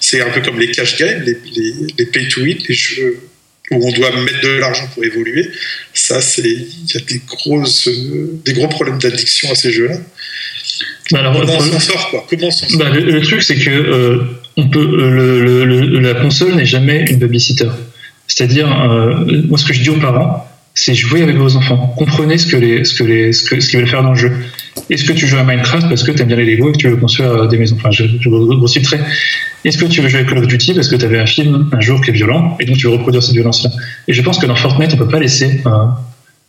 c'est 0.00 0.22
un 0.22 0.30
peu 0.30 0.40
comme 0.40 0.58
les 0.58 0.70
cash 0.70 0.96
games, 0.96 1.22
les, 1.22 1.36
les, 1.54 1.74
les 1.98 2.06
pay 2.06 2.26
to 2.28 2.40
win, 2.40 2.58
les 2.66 2.74
jeux 2.74 3.20
où 3.70 3.86
on 3.86 3.92
doit 3.92 4.10
mettre 4.22 4.40
de 4.42 4.58
l'argent 4.58 4.88
pour 4.94 5.04
évoluer. 5.04 5.48
Ça, 5.94 6.20
c'est 6.20 6.42
il 6.42 6.92
y 6.92 6.96
a 6.96 7.00
des 7.00 7.20
grosses, 7.26 7.88
des 8.44 8.52
gros 8.52 8.68
problèmes 8.68 8.98
d'addiction 8.98 9.50
à 9.50 9.54
ces 9.54 9.70
jeux-là. 9.70 9.96
Bah, 11.12 11.32
comment 11.32 11.56
on 11.56 11.60
s'en 11.60 11.80
sort 11.80 12.10
quoi? 12.10 12.26
Comment 12.28 12.50
sort? 12.50 12.68
Bah, 12.78 12.90
le, 12.90 13.20
truc, 13.20 13.42
c'est 13.42 13.56
que 13.56 13.70
euh, 13.70 14.24
on 14.56 14.68
peut, 14.68 14.78
euh, 14.78 15.64
le, 15.64 16.00
la 16.00 16.14
console 16.14 16.54
n'est 16.54 16.66
jamais 16.66 17.04
une 17.10 17.18
babysitter. 17.18 17.68
C'est-à-dire, 18.26 18.68
euh, 18.90 19.42
moi, 19.48 19.58
ce 19.58 19.64
que 19.64 19.72
je 19.72 19.82
dis 19.82 19.90
aux 19.90 19.98
parents, 19.98 20.46
c'est 20.74 20.94
jouer 20.94 21.22
avec 21.22 21.36
vos 21.36 21.56
enfants. 21.56 21.94
Comprenez 21.98 22.38
ce 22.38 22.46
que 22.46 22.56
les, 22.56 22.84
ce 22.84 22.94
que 22.94 23.04
les, 23.04 23.32
ce 23.32 23.42
que, 23.44 23.60
ce 23.60 23.68
qu'ils 23.68 23.80
veulent 23.80 23.88
faire 23.88 24.02
dans 24.02 24.12
le 24.12 24.18
jeu. 24.18 24.32
Est-ce 24.88 25.04
que 25.04 25.12
tu 25.12 25.26
joues 25.26 25.38
à 25.38 25.44
Minecraft 25.44 25.88
parce 25.88 26.02
que 26.02 26.12
tu 26.12 26.22
aimes 26.22 26.28
bien 26.28 26.36
les 26.36 26.56
Lego 26.56 26.70
et 26.70 26.72
que 26.72 26.78
tu 26.78 26.88
veux 26.88 26.96
construire 26.96 27.48
des 27.48 27.58
maisons? 27.58 27.76
Enfin, 27.78 27.90
je, 27.90 28.04
je 28.20 28.28
grossis 28.28 28.82
très. 28.82 29.00
Est-ce 29.64 29.78
que 29.78 29.86
tu 29.86 30.00
veux 30.00 30.08
jouer 30.08 30.20
à 30.20 30.24
Call 30.24 30.38
of 30.38 30.46
Duty 30.46 30.74
parce 30.74 30.88
que 30.88 30.96
tu 30.96 31.04
avais 31.04 31.18
un 31.18 31.26
film 31.26 31.68
un 31.72 31.80
jour 31.80 32.00
qui 32.00 32.10
est 32.10 32.14
violent 32.14 32.56
et 32.60 32.64
donc 32.64 32.76
tu 32.78 32.86
veux 32.86 32.92
reproduire 32.92 33.22
cette 33.22 33.34
violence-là? 33.34 33.70
Et 34.08 34.12
je 34.12 34.22
pense 34.22 34.38
que 34.38 34.46
dans 34.46 34.54
Fortnite, 34.56 34.94
on 34.94 34.96
peut 34.96 35.08
pas 35.08 35.20
laisser 35.20 35.62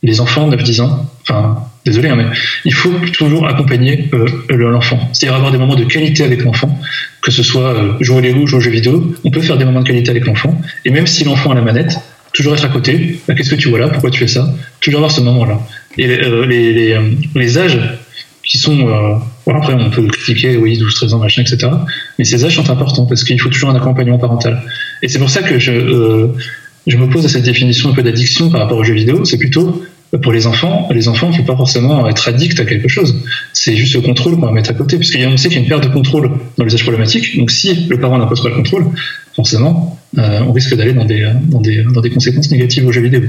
les 0.04 0.20
enfants 0.20 0.50
9-10 0.50 0.82
ans, 0.82 1.06
enfin, 1.22 1.64
désolé, 1.86 2.10
hein, 2.10 2.16
mais 2.16 2.26
il 2.66 2.74
faut 2.74 2.92
toujours 3.14 3.48
accompagner 3.48 4.10
euh, 4.14 4.26
l'enfant. 4.50 5.00
C'est-à-dire 5.14 5.36
avoir 5.36 5.52
des 5.52 5.58
moments 5.58 5.76
de 5.76 5.84
qualité 5.84 6.24
avec 6.24 6.44
l'enfant, 6.44 6.80
que 7.22 7.32
ce 7.32 7.44
soit 7.44 7.76
euh, 7.76 7.94
jouer 8.02 8.18
aux 8.18 8.22
Lego, 8.22 8.48
jouer 8.48 8.58
aux 8.58 8.62
jeux 8.62 8.72
vidéo, 8.72 9.14
on 9.24 9.30
peut 9.30 9.42
faire 9.42 9.58
des 9.58 9.66
moments 9.66 9.82
de 9.82 9.88
qualité 9.88 10.10
avec 10.10 10.26
l'enfant, 10.26 10.60
et 10.86 10.90
même 10.90 11.06
si 11.06 11.24
l'enfant 11.24 11.52
a 11.52 11.56
la 11.56 11.62
manette, 11.62 12.00
toujours 12.34 12.54
être 12.54 12.66
à 12.66 12.70
côté, 12.70 13.20
bah, 13.28 13.36
qu'est-ce 13.36 13.52
que 13.52 13.56
tu 13.56 13.70
vois 13.70 13.80
là, 13.80 13.90
pourquoi 13.90 14.10
tu 14.10 14.20
fais 14.20 14.28
ça, 14.28 14.52
toujours 14.80 15.00
avoir 15.00 15.12
ce 15.12 15.22
moment-là. 15.22 15.60
Et 15.98 16.08
euh, 16.08 16.46
les, 16.46 16.74
les, 16.74 16.98
les, 17.36 17.58
âges 17.58 17.80
qui 18.44 18.58
sont... 18.58 18.76
Bon, 19.46 19.56
après, 19.56 19.74
on 19.74 19.90
peut 19.90 20.08
critiquer, 20.08 20.58
oui, 20.58 20.78
12, 20.78 20.94
13 20.94 21.14
ans, 21.14 21.20
machin, 21.20 21.42
etc. 21.42 21.72
Mais 22.18 22.26
ces 22.26 22.44
âges 22.46 22.56
sont 22.56 22.70
importants, 22.70 23.06
parce 23.06 23.24
qu'il 23.24 23.40
faut 23.40 23.50
toujours 23.50 23.70
un 23.70 23.76
accompagnement 23.76 24.18
parental. 24.18 24.64
Et 25.02 25.08
c'est 25.08 25.20
pour 25.20 25.30
ça 25.30 25.42
que 25.42 25.60
je 25.60 26.32
je 26.88 26.98
m'oppose 26.98 27.26
à 27.26 27.30
cette 27.30 27.44
définition 27.44 27.90
un 27.92 27.94
peu 27.94 28.04
d'addiction 28.04 28.50
par 28.50 28.62
rapport 28.62 28.78
aux 28.78 28.84
jeux 28.84 28.94
vidéo. 28.94 29.24
C'est 29.26 29.38
plutôt 29.38 29.84
pour 30.22 30.34
les 30.34 30.46
enfants, 30.46 30.90
les 30.92 31.08
enfants 31.08 31.30
ne 31.30 31.34
faut 31.34 31.44
pas 31.44 31.56
forcément 31.56 32.08
être 32.10 32.28
addicts 32.28 32.60
à 32.60 32.66
quelque 32.66 32.90
chose. 32.90 33.24
C'est 33.54 33.78
juste 33.78 33.94
le 33.96 34.02
contrôle 34.02 34.36
qu'on 34.36 34.48
va 34.48 34.52
mettre 34.52 34.72
à 34.72 34.74
côté. 34.74 34.98
Puisqu'on 34.98 35.38
sait 35.38 35.48
qu'il 35.48 35.58
y 35.58 35.62
a 35.62 35.64
une 35.64 35.70
perte 35.70 35.84
de 35.84 35.94
contrôle 35.94 36.32
dans 36.58 36.64
l'usage 36.64 36.84
problématique. 36.84 37.38
Donc 37.38 37.52
si 37.52 37.86
le 37.88 38.00
parent 38.00 38.18
n'impose 38.18 38.44
pas 38.44 38.50
le 38.50 38.56
contrôle, 38.56 38.88
forcément, 39.36 40.00
euh, 40.18 40.42
on 40.42 40.52
risque 40.52 40.76
d'aller 40.76 40.94
dans 40.94 41.06
des, 41.06 41.32
dans, 41.44 41.62
des, 41.62 41.84
dans 41.84 42.02
des 42.02 42.10
conséquences 42.10 42.52
négatives 42.52 42.86
aux 42.86 42.92
jeux 42.92 43.02
vidéo. 43.02 43.22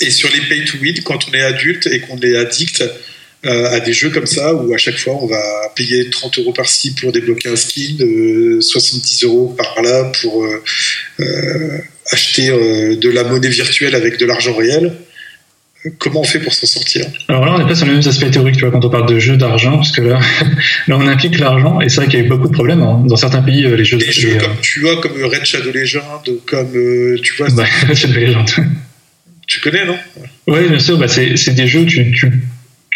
Et 0.00 0.10
sur 0.10 0.30
les 0.32 0.40
pay 0.48 0.64
to 0.64 0.78
win, 0.78 0.94
quand 1.04 1.18
on 1.28 1.34
est 1.34 1.42
adulte 1.42 1.86
et 1.86 2.00
qu'on 2.00 2.18
est 2.18 2.36
addict, 2.36 2.80
euh, 2.80 2.88
à 3.44 3.80
des 3.80 3.92
jeux 3.92 4.10
comme 4.10 4.26
ça 4.26 4.54
où 4.54 4.74
à 4.74 4.78
chaque 4.78 4.98
fois 4.98 5.14
on 5.20 5.26
va 5.26 5.40
payer 5.76 6.10
30 6.10 6.38
euros 6.40 6.52
par-ci 6.52 6.94
pour 6.94 7.12
débloquer 7.12 7.48
un 7.50 7.56
skin, 7.56 7.96
70 8.60 9.24
euros 9.24 9.54
par-là 9.56 10.10
pour 10.20 10.44
euh, 10.44 11.78
acheter 12.10 12.50
euh, 12.50 12.96
de 12.96 13.08
la 13.08 13.24
monnaie 13.24 13.48
virtuelle 13.48 13.94
avec 13.94 14.18
de 14.18 14.26
l'argent 14.26 14.54
réel. 14.54 14.92
Comment 15.98 16.22
on 16.22 16.24
fait 16.24 16.40
pour 16.40 16.52
s'en 16.52 16.66
sortir? 16.66 17.06
Alors 17.28 17.46
là, 17.46 17.54
on 17.54 17.58
n'est 17.58 17.66
pas 17.66 17.74
sur 17.76 17.86
les 17.86 17.92
mêmes 17.92 18.06
aspects 18.06 18.30
théoriques, 18.30 18.56
tu 18.56 18.62
vois, 18.62 18.72
quand 18.72 18.84
on 18.84 18.90
parle 18.90 19.08
de 19.08 19.20
jeux 19.20 19.36
d'argent, 19.36 19.76
parce 19.76 19.92
que 19.92 20.02
là, 20.02 20.18
là 20.88 20.96
on 20.98 21.06
implique 21.06 21.38
l'argent, 21.38 21.80
et 21.80 21.88
c'est 21.88 21.96
vrai 21.96 22.06
qu'il 22.06 22.18
y 22.18 22.22
a 22.22 22.26
eu 22.26 22.28
beaucoup 22.28 22.48
de 22.48 22.52
problèmes. 22.52 22.82
Hein. 22.82 23.04
Dans 23.06 23.16
certains 23.16 23.42
pays, 23.42 23.62
les 23.62 23.84
jeux... 23.84 23.98
Des 23.98 24.10
jeux 24.10 24.36
comme, 24.38 24.56
tu 24.60 24.80
vois, 24.80 25.00
comme 25.00 25.12
Red 25.22 25.44
Shadow 25.44 25.70
Legend, 25.70 26.02
comme, 26.46 26.72
tu 27.22 27.34
vois... 27.36 27.48
Bah, 27.50 27.64
Shadow 27.94 28.18
Legend. 28.18 28.50
Tu 29.46 29.60
connais, 29.60 29.84
non? 29.84 29.96
Oui, 30.48 30.68
bien 30.68 30.80
sûr, 30.80 30.98
bah, 30.98 31.06
c'est 31.06 31.54
des 31.54 31.66
jeux, 31.68 31.86
tu, 31.86 32.10
tu 32.10 32.28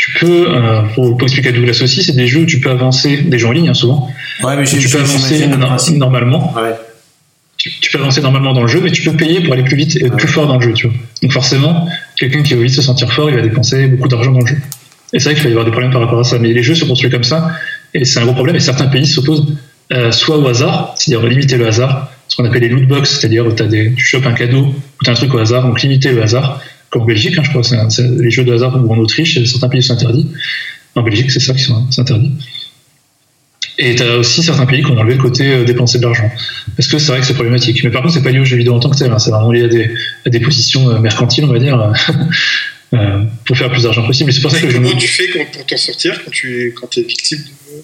tu 0.03 0.11
peux, 0.19 0.49
euh, 0.49 0.83
pour, 0.97 1.23
expliquer 1.23 1.51
à 1.51 1.53
Douglas 1.53 1.81
aussi, 1.81 2.03
c'est 2.03 2.17
des 2.17 2.27
jeux 2.27 2.41
où 2.41 2.45
tu 2.45 2.59
peux 2.59 2.71
avancer, 2.71 3.19
des 3.19 3.39
jeux 3.39 3.47
en 3.47 3.53
ligne 3.53 3.69
hein, 3.69 3.75
souvent. 3.75 4.11
Ouais, 4.43 4.57
mais 4.57 4.65
tu 4.65 4.89
peux 4.89 4.99
avancer 4.99 5.47
normalement. 5.93 6.53
Ouais. 6.57 6.75
Tu, 7.57 7.89
peux 7.93 8.01
avancer 8.01 8.21
normalement 8.21 8.53
dans 8.53 8.63
le 8.63 8.67
jeu, 8.67 8.81
mais 8.83 8.91
tu 8.91 9.03
peux 9.03 9.17
payer 9.17 9.41
pour 9.41 9.53
aller 9.53 9.63
plus 9.63 9.77
vite 9.77 9.95
et 9.95 10.07
être 10.07 10.17
plus 10.17 10.27
fort 10.27 10.49
dans 10.49 10.57
le 10.57 10.63
jeu, 10.63 10.73
tu 10.73 10.89
vois. 10.89 10.97
Donc 11.23 11.31
forcément, 11.31 11.87
quelqu'un 12.17 12.43
qui 12.43 12.55
veut 12.55 12.65
vite 12.65 12.75
se 12.75 12.83
sentir 12.83 13.13
fort, 13.13 13.31
il 13.31 13.37
va 13.37 13.43
dépenser 13.43 13.87
beaucoup 13.87 14.09
d'argent 14.09 14.33
dans 14.33 14.41
le 14.41 14.47
jeu. 14.47 14.57
Et 15.13 15.21
c'est 15.21 15.27
vrai 15.27 15.35
qu'il 15.35 15.45
va 15.45 15.51
y 15.51 15.53
avoir 15.53 15.67
des 15.67 15.71
problèmes 15.71 15.93
par 15.93 16.01
rapport 16.01 16.19
à 16.19 16.25
ça. 16.25 16.37
Mais 16.41 16.53
les 16.53 16.65
jeux 16.65 16.75
se 16.75 16.85
construisent 16.85 17.13
comme 17.13 17.23
ça, 17.23 17.53
et 17.95 18.05
c'est 18.05 18.19
un 18.19 18.25
gros 18.25 18.35
problème. 18.35 18.57
Et 18.57 18.61
certains 18.61 18.87
pays 18.87 19.07
s'opposent 19.07 19.55
euh, 19.93 20.11
soit 20.11 20.37
au 20.37 20.49
hasard, 20.49 20.97
c'est-à-dire 20.97 21.25
limiter 21.29 21.57
le 21.57 21.69
hasard, 21.69 22.11
ce 22.27 22.35
qu'on 22.35 22.45
appelle 22.45 22.63
les 22.63 22.71
loot 22.71 22.89
box, 22.89 23.21
c'est-à-dire 23.21 23.47
où 23.47 23.53
des, 23.53 23.95
tu 23.95 24.05
chopes 24.05 24.27
un 24.27 24.33
cadeau 24.33 24.65
ou 24.65 25.05
tu 25.05 25.11
as 25.11 25.13
un 25.13 25.17
truc 25.17 25.33
au 25.33 25.39
hasard, 25.39 25.63
donc 25.63 25.81
limiter 25.81 26.11
le 26.11 26.25
hasard 26.25 26.61
comme 26.93 27.03
en 27.03 27.07
Belgique, 27.07 27.39
hein, 27.39 27.43
je 27.43 27.49
crois, 27.49 27.63
c'est 27.63 28.07
les 28.07 28.31
jeux 28.31 28.45
de 28.45 28.53
hasard 28.53 28.79
ou 28.85 28.93
en 28.93 28.99
Autriche, 28.99 29.43
certains 29.47 29.71
pays 29.71 29.83
sont 29.83 29.95
interdits. 29.95 30.29
En 30.95 31.03
Belgique, 31.03 31.31
c'est 31.31 31.41
ça 31.41 31.55
qui 31.55 31.63
sont 31.63 31.89
interdits. 31.99 32.33
Et 33.79 33.95
tu 33.95 34.03
as 34.03 34.19
aussi 34.19 34.43
certains 34.43 34.67
pays 34.67 34.83
qui 34.83 34.91
ont 34.91 34.99
enlevé 34.99 35.15
le 35.15 35.23
côté 35.23 35.51
euh, 35.51 35.65
dépenser 35.65 35.99
de 35.99 36.03
l'argent. 36.03 36.31
Parce 36.77 36.89
que 36.89 36.99
c'est 36.99 37.11
vrai 37.11 37.21
que 37.21 37.27
c'est 37.27 37.33
problématique. 37.33 37.83
Mais 37.83 37.89
par 37.89 38.03
contre, 38.03 38.13
c'est 38.13 38.23
pas 38.23 38.31
lié 38.31 38.41
aux 38.41 38.45
jeux 38.45 38.59
vidéo 38.59 38.75
en 38.75 38.79
tant 38.79 38.91
que 38.91 38.99
tel. 38.99 39.11
Hein. 39.11 39.19
C'est 39.19 39.31
vraiment 39.31 39.51
lié 39.51 39.65
à 39.65 39.69
des, 39.69 39.91
à 40.27 40.29
des, 40.29 40.41
positions 40.41 40.91
euh, 40.91 40.99
mercantiles, 40.99 41.47
on 41.47 41.53
va 41.53 41.59
dire, 41.59 41.95
euh, 42.93 43.23
pour 43.47 43.57
faire 43.57 43.69
le 43.69 43.73
plus 43.73 43.85
d'argent 43.85 44.07
possible. 44.07 44.29
Et 44.29 44.35
c'est 44.35 44.43
pour 44.43 44.51
ça 44.51 44.61
que 44.61 44.71
comment 44.71 44.95
tu 44.95 45.09
fais 45.09 45.29
pour 45.29 45.67
t'en 45.67 45.77
sortir 45.79 46.23
quand 46.23 46.31
tu 46.31 46.61
es, 46.61 46.73
quand 46.73 46.99
es 46.99 47.03
victime 47.03 47.39
de... 47.39 47.83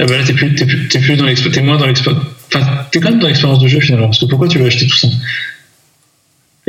Ah 0.00 0.06
bah 0.06 0.16
là, 0.16 0.24
t'es 0.24 0.32
plus, 0.32 0.54
plus, 0.54 0.88
plus 0.88 1.16
dans 1.16 1.26
moins 1.64 1.76
dans 1.76 1.86
l'expérience. 1.86 2.22
Enfin, 2.54 2.86
t'es 2.90 3.00
quand 3.00 3.10
même 3.10 3.18
dans 3.18 3.26
l'expérience 3.26 3.58
de 3.58 3.68
jeu 3.68 3.80
finalement. 3.80 4.06
Parce 4.06 4.20
que 4.20 4.24
pourquoi 4.24 4.48
tu 4.48 4.58
veux 4.58 4.66
acheter 4.66 4.86
tout 4.86 4.96
ça? 4.96 5.08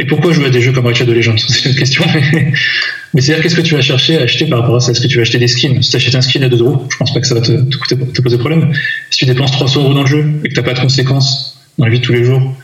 Et 0.01 0.05
pourquoi 0.05 0.33
jouer 0.33 0.47
à 0.47 0.49
des 0.49 0.61
jeux 0.61 0.71
comme 0.71 0.87
Red 0.87 1.05
de 1.05 1.13
Legends? 1.13 1.35
C'est 1.37 1.69
une 1.69 1.75
question. 1.75 2.03
Mais, 3.13 3.21
c'est-à-dire, 3.21 3.43
qu'est-ce 3.43 3.55
que 3.55 3.61
tu 3.61 3.75
vas 3.75 3.81
chercher 3.81 4.17
à 4.17 4.21
acheter 4.21 4.47
par 4.47 4.61
rapport 4.61 4.77
à 4.77 4.79
ça? 4.79 4.91
Est-ce 4.91 5.01
que 5.01 5.05
tu 5.05 5.17
vas 5.17 5.21
acheter 5.21 5.37
des 5.37 5.47
skins? 5.47 5.79
Si 5.83 5.91
tu 5.91 5.95
achètes 5.97 6.15
un 6.15 6.21
skin 6.21 6.41
à 6.41 6.49
2 6.49 6.57
euros, 6.57 6.87
je 6.89 6.97
pense 6.97 7.13
pas 7.13 7.19
que 7.19 7.27
ça 7.27 7.35
va 7.35 7.41
te, 7.41 7.51
te, 7.51 7.93
te 7.93 8.21
poser 8.21 8.39
problème. 8.39 8.73
Si 9.11 9.19
tu 9.19 9.25
dépenses 9.25 9.51
300 9.51 9.83
euros 9.83 9.93
dans 9.93 10.01
le 10.01 10.07
jeu 10.07 10.25
et 10.43 10.49
que 10.49 10.53
tu 10.53 10.59
n'as 10.59 10.65
pas 10.65 10.73
de 10.73 10.79
conséquences 10.79 11.59
dans 11.77 11.85
la 11.85 11.91
vie 11.91 11.99
de 11.99 12.03
tous 12.03 12.13
les 12.13 12.23
jours, 12.23 12.55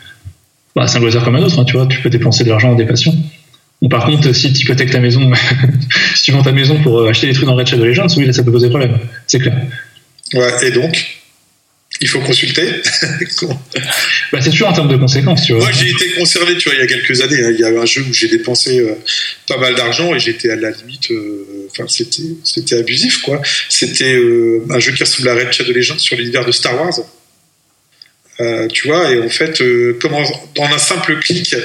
bah, 0.75 0.87
c'est 0.87 0.97
un 0.97 1.01
loisir 1.01 1.23
comme 1.23 1.35
un 1.35 1.43
autre. 1.43 1.59
Hein, 1.59 1.65
tu 1.65 1.73
vois, 1.73 1.85
tu 1.85 2.01
peux 2.01 2.09
dépenser 2.09 2.43
de 2.43 2.49
l'argent 2.49 2.71
en 2.71 2.75
des 2.75 2.85
passions. 2.85 3.13
Bon, 3.83 3.89
par 3.89 4.05
contre, 4.05 4.33
si 4.33 4.51
tu 4.51 4.63
hypothèques 4.63 4.89
ta 4.89 4.99
maison, 4.99 5.31
si 6.15 6.23
tu 6.23 6.31
vends 6.31 6.41
ta 6.41 6.53
maison 6.53 6.81
pour 6.81 7.01
euh, 7.01 7.09
acheter 7.09 7.27
des 7.27 7.33
trucs 7.33 7.45
dans 7.45 7.55
Red 7.55 7.67
Shadow 7.67 7.85
Legends, 7.85 8.07
oui, 8.17 8.33
ça 8.33 8.43
peut 8.43 8.51
poser 8.51 8.69
problème. 8.69 8.97
C'est 9.27 9.39
clair. 9.39 9.55
Ouais, 10.33 10.67
et 10.67 10.71
donc? 10.71 11.16
Il 11.99 12.07
faut 12.07 12.19
consulter. 12.19 12.63
bah, 14.31 14.39
c'est 14.41 14.51
toujours 14.51 14.69
en 14.69 14.73
termes 14.73 14.89
de 14.89 14.97
conséquences, 14.97 15.45
tu 15.45 15.53
vois. 15.53 15.63
Moi, 15.63 15.71
j'ai 15.71 15.89
été 15.89 16.11
concerné, 16.11 16.55
tu 16.57 16.69
vois, 16.69 16.75
il 16.77 16.81
y 16.81 16.83
a 16.83 16.87
quelques 16.87 17.21
années. 17.21 17.43
Hein. 17.43 17.51
il 17.51 17.59
y 17.59 17.63
avait 17.63 17.79
un 17.79 17.85
jeu 17.85 18.05
où 18.07 18.13
j'ai 18.13 18.27
dépensé 18.27 18.79
euh, 18.79 18.93
pas 19.47 19.57
mal 19.57 19.75
d'argent 19.75 20.13
et 20.13 20.19
j'étais 20.19 20.49
à 20.49 20.55
la 20.55 20.71
limite. 20.71 21.11
Euh, 21.11 21.67
enfin, 21.71 21.85
c'était, 21.87 22.35
c'était 22.43 22.77
abusif, 22.77 23.21
quoi. 23.21 23.41
C'était 23.69 24.15
euh, 24.15 24.63
un 24.69 24.79
jeu 24.79 24.91
qui 24.91 25.03
ressemble 25.03 25.29
à 25.29 25.35
Red 25.35 25.51
Shadow 25.51 25.73
Legends 25.73 25.97
sur 25.97 26.17
l'univers 26.17 26.45
de 26.45 26.51
Star 26.51 26.75
Wars. 26.75 26.99
tu 28.71 28.87
vois, 28.87 29.11
et 29.11 29.19
en 29.19 29.29
fait, 29.29 29.63
comment, 29.99 30.23
dans 30.55 30.65
un 30.65 30.77
simple 30.77 31.19
clic, 31.19 31.55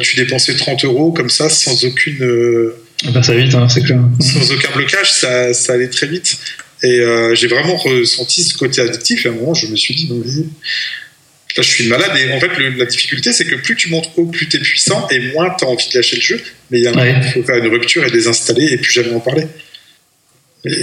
tu 0.00 0.16
dépensais 0.16 0.54
30 0.54 0.84
euros 0.84 1.12
comme 1.12 1.30
ça, 1.30 1.48
sans 1.48 1.84
aucune. 1.84 2.72
Bah, 3.12 3.22
ça 3.22 3.34
vite, 3.34 3.54
hein, 3.54 3.68
c'est 3.68 3.82
clair. 3.82 4.00
Sans 4.20 4.52
aucun 4.52 4.70
blocage, 4.74 5.12
ça, 5.12 5.54
ça 5.54 5.72
allait 5.74 5.88
très 5.88 6.06
vite. 6.06 6.36
Et 6.86 7.00
euh, 7.00 7.34
j'ai 7.34 7.48
vraiment 7.48 7.76
ressenti 7.76 8.44
ce 8.44 8.56
côté 8.56 8.80
addictif. 8.80 9.26
Et 9.26 9.28
à 9.28 9.32
un 9.32 9.34
moment, 9.34 9.54
je 9.54 9.66
me 9.66 9.76
suis 9.76 9.94
dit, 9.94 10.08
non, 10.08 10.18
là, 10.20 11.62
je 11.62 11.68
suis 11.68 11.88
malade. 11.88 12.12
Et 12.16 12.32
en 12.32 12.38
fait, 12.38 12.50
la 12.76 12.84
difficulté, 12.84 13.32
c'est 13.32 13.44
que 13.44 13.56
plus 13.56 13.74
tu 13.74 13.88
montes 13.88 14.10
haut, 14.16 14.26
plus 14.26 14.48
tu 14.48 14.56
es 14.56 14.60
puissant, 14.60 15.08
et 15.10 15.18
moins 15.32 15.54
tu 15.58 15.64
as 15.64 15.68
envie 15.68 15.88
de 15.88 15.96
lâcher 15.96 16.16
le 16.16 16.22
jeu. 16.22 16.42
Mais 16.70 16.78
il 16.78 16.84
y 16.84 16.86
a 16.86 16.92
un 16.92 17.22
il 17.22 17.32
faut 17.32 17.42
faire 17.42 17.56
une 17.56 17.68
rupture 17.68 18.04
et 18.04 18.10
désinstaller 18.10 18.72
et 18.72 18.76
plus 18.76 18.92
jamais 18.92 19.12
en 19.12 19.20
parler. 19.20 19.46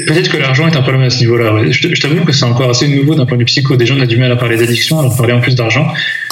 Peut-être 0.08 0.30
que 0.30 0.38
l'argent 0.38 0.66
est 0.68 0.78
un 0.78 0.82
problème 0.82 1.02
à 1.02 1.10
ce 1.10 1.20
niveau-là. 1.20 1.52
Je, 1.70 2.00
t'avoue 2.00 2.24
que 2.24 2.32
c'est 2.32 2.46
encore 2.46 2.70
assez 2.70 2.88
nouveau 2.88 3.16
d'un 3.16 3.26
point 3.26 3.36
de 3.36 3.42
vue 3.42 3.46
psycho. 3.46 3.76
Des 3.76 3.86
gens 3.86 4.00
ont 4.00 4.06
du 4.06 4.18
mal 4.18 4.32
à 4.32 4.38
parler 4.38 4.56
d'addiction, 4.56 5.00
à 5.00 5.14
parler 5.14 5.34
en 5.34 5.42
plus 5.42 5.56
d'argent. 5.56 5.92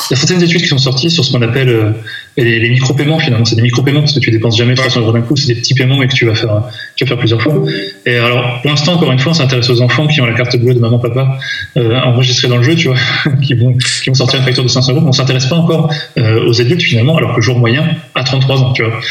Il 0.09 0.13
y 0.13 0.13
a 0.13 0.17
certaines 0.17 0.41
études 0.41 0.61
qui 0.61 0.67
sont 0.67 0.77
sorties 0.77 1.09
sur 1.09 1.25
ce 1.25 1.33
qu'on 1.33 1.41
appelle 1.41 1.67
euh, 1.67 1.91
les, 2.37 2.69
micro-paiements 2.69 3.19
finalement. 3.19 3.43
C'est 3.43 3.57
des 3.57 3.61
micro-paiements 3.61 4.01
parce 4.01 4.13
que 4.13 4.19
tu 4.19 4.31
dépenses 4.31 4.57
jamais 4.57 4.75
300 4.75 5.01
euros 5.01 5.11
d'un 5.11 5.21
coup. 5.21 5.35
C'est 5.35 5.47
des 5.47 5.55
petits 5.55 5.73
paiements 5.73 5.97
mais 5.97 6.07
que 6.07 6.13
tu 6.13 6.25
vas 6.25 6.35
faire, 6.35 6.63
tu 6.95 7.03
vas 7.03 7.09
faire 7.09 7.17
plusieurs 7.17 7.41
fois. 7.41 7.61
Et 8.05 8.15
alors, 8.15 8.61
pour 8.61 8.71
l'instant, 8.71 8.93
encore 8.93 9.11
une 9.11 9.19
fois, 9.19 9.31
on 9.31 9.35
s'intéresse 9.35 9.69
aux 9.69 9.81
enfants 9.81 10.07
qui 10.07 10.21
ont 10.21 10.25
la 10.25 10.33
carte 10.33 10.55
bleue 10.55 10.73
de 10.73 10.79
maman, 10.79 10.99
papa 10.99 11.37
euh, 11.75 11.99
enregistrée 11.99 12.47
dans 12.47 12.57
le 12.57 12.63
jeu, 12.63 12.75
tu 12.75 12.87
vois, 12.87 12.97
qui 13.43 13.53
vont, 13.55 13.75
qui 14.01 14.09
vont 14.09 14.15
sortir 14.15 14.39
une 14.39 14.45
facture 14.45 14.63
de 14.63 14.69
500 14.69 14.93
euros. 14.93 15.05
On 15.05 15.11
s'intéresse 15.11 15.47
pas 15.47 15.57
encore 15.57 15.93
euh, 16.17 16.47
aux 16.47 16.61
adultes 16.61 16.83
finalement, 16.83 17.17
alors 17.17 17.31
que 17.31 17.37
le 17.37 17.41
jour 17.41 17.59
moyen 17.59 17.85
à 18.15 18.23
33 18.23 18.61
ans, 18.61 18.71
tu 18.71 18.83
vois. 18.83 19.01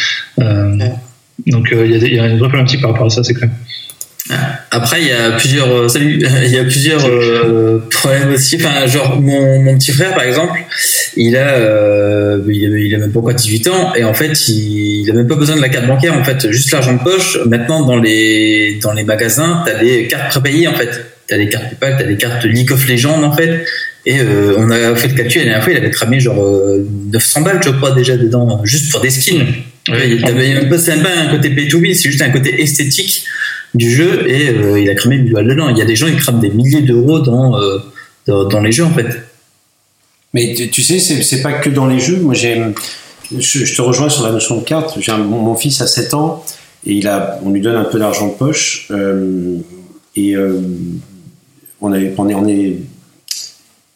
Donc 1.47 1.69
il 1.73 1.91
y, 1.91 1.95
a 1.95 1.97
il 1.97 2.15
y 2.15 2.19
a 2.19 2.27
une 2.27 2.39
vraie 2.39 2.49
problématique 2.49 2.81
par 2.81 2.93
rapport 2.93 3.07
à 3.07 3.11
ça, 3.11 3.23
c'est 3.23 3.35
clair. 3.35 3.51
Après, 4.71 5.01
il 5.01 5.09
y 5.09 5.13
a 5.13 5.33
plusieurs, 5.33 5.73
euh, 5.73 5.89
salut, 5.89 6.23
il 6.45 6.53
y 6.53 6.59
a 6.59 6.65
plusieurs 6.65 7.05
euh, 7.07 7.85
problèmes 7.91 8.33
aussi. 8.33 8.57
Enfin, 8.57 8.87
genre 8.87 9.21
mon, 9.21 9.61
mon 9.61 9.77
petit 9.77 9.93
frère, 9.93 10.15
par 10.15 10.25
exemple, 10.25 10.59
il 11.17 11.37
a, 11.37 11.55
euh, 11.55 12.41
il 12.49 12.95
a, 12.95 12.99
même 12.99 13.13
pas 13.13 13.19
encore 13.19 13.35
18 13.35 13.69
ans 13.69 13.95
et 13.95 14.05
en 14.05 14.15
fait, 14.15 14.49
il, 14.49 15.03
il, 15.03 15.11
a 15.11 15.15
même 15.15 15.27
pas 15.27 15.35
besoin 15.35 15.57
de 15.57 15.61
la 15.61 15.69
carte 15.69 15.87
bancaire. 15.87 16.17
En 16.17 16.25
fait, 16.25 16.51
juste 16.51 16.71
l'argent 16.73 16.93
de 16.93 17.03
poche. 17.03 17.39
Maintenant, 17.47 17.85
dans 17.85 17.97
les 17.97 18.79
dans 18.83 18.93
les 18.93 19.05
magasins, 19.05 19.63
t'as 19.67 19.79
des 19.79 20.07
cartes 20.07 20.31
prépayées 20.31 20.69
en 20.69 20.75
fait. 20.75 20.91
T'as 21.27 21.37
des 21.37 21.49
cartes 21.49 21.69
PayPal, 21.69 21.97
t'as 21.99 22.05
des 22.05 22.17
cartes 22.17 22.45
League 22.45 22.73
of 22.73 22.89
Legends 22.89 23.23
en 23.23 23.33
fait. 23.33 23.65
Et 24.07 24.19
euh, 24.19 24.55
on 24.57 24.71
a 24.71 24.97
fait 24.97 25.09
le 25.09 25.15
calcul 25.15 25.43
la 25.43 25.45
dernière 25.45 25.65
fois, 25.65 25.73
il 25.73 25.77
avait 25.77 25.91
cramé 25.91 26.19
genre 26.21 26.43
900 27.13 27.43
balles, 27.43 27.61
je 27.63 27.71
crois, 27.71 27.93
déjà 27.93 28.17
dedans, 28.17 28.63
juste 28.65 28.91
pour 28.91 29.01
des 29.01 29.11
skins. 29.11 29.47
Ouais, 29.89 30.11
il 30.11 30.25
avait 30.25 30.55
même 30.55 30.69
pas, 30.69 30.79
c'est 30.79 30.97
même 30.97 31.05
pas 31.05 31.11
un 31.17 31.31
côté 31.31 31.51
pay 31.51 31.69
to 31.69 31.79
win, 31.79 31.95
c'est 31.95 32.11
juste 32.11 32.23
un 32.23 32.31
côté 32.31 32.63
esthétique 32.63 33.25
du 33.75 33.91
jeu 33.91 34.29
et 34.29 34.49
euh, 34.51 34.81
il 34.81 34.89
a 34.91 34.95
cramé 34.95 35.19
du 35.19 35.33
dedans. 35.33 35.69
Il 35.69 35.79
y 35.79 35.83
a 35.83 35.85
des 35.85 35.97
gens 35.97 36.07
qui 36.07 36.17
crament 36.17 36.41
des 36.41 36.51
milliers 36.51 36.83
d'euros 36.83 37.21
dans, 37.21 37.57
euh, 37.57 37.79
dans, 38.27 38.61
les 38.61 38.73
jeux 38.73 38.85
en 38.85 38.91
fait. 38.91 39.07
Mais 40.35 40.55
tu, 40.55 40.83
sais, 40.83 40.99
c'est 40.99 41.43
pas 41.43 41.55
que 41.55 41.71
dans 41.71 41.87
les 41.87 41.99
jeux. 41.99 42.19
Moi, 42.19 42.35
j'ai, 42.35 42.63
je, 43.37 43.75
te 43.75 43.83
rejoins 43.83 44.09
sur 44.09 44.25
la 44.25 44.33
notion 44.33 44.59
de 44.59 44.65
carte. 44.65 44.97
J'ai 45.01 45.13
mon, 45.13 45.55
fils 45.57 45.81
a 45.81 45.87
7 45.87 46.15
ans 46.15 46.45
et 46.87 46.93
il 46.93 47.09
a, 47.09 47.39
on 47.45 47.51
lui 47.51 47.61
donne 47.61 47.77
un 47.77 47.85
peu 47.85 47.99
d'argent 47.99 48.29
de 48.29 48.35
poche 48.35 48.89
euh, 48.91 49.57
et 50.17 50.37
on, 51.81 51.93
est, 51.95 52.15
on 52.17 52.47
est, 52.49 52.77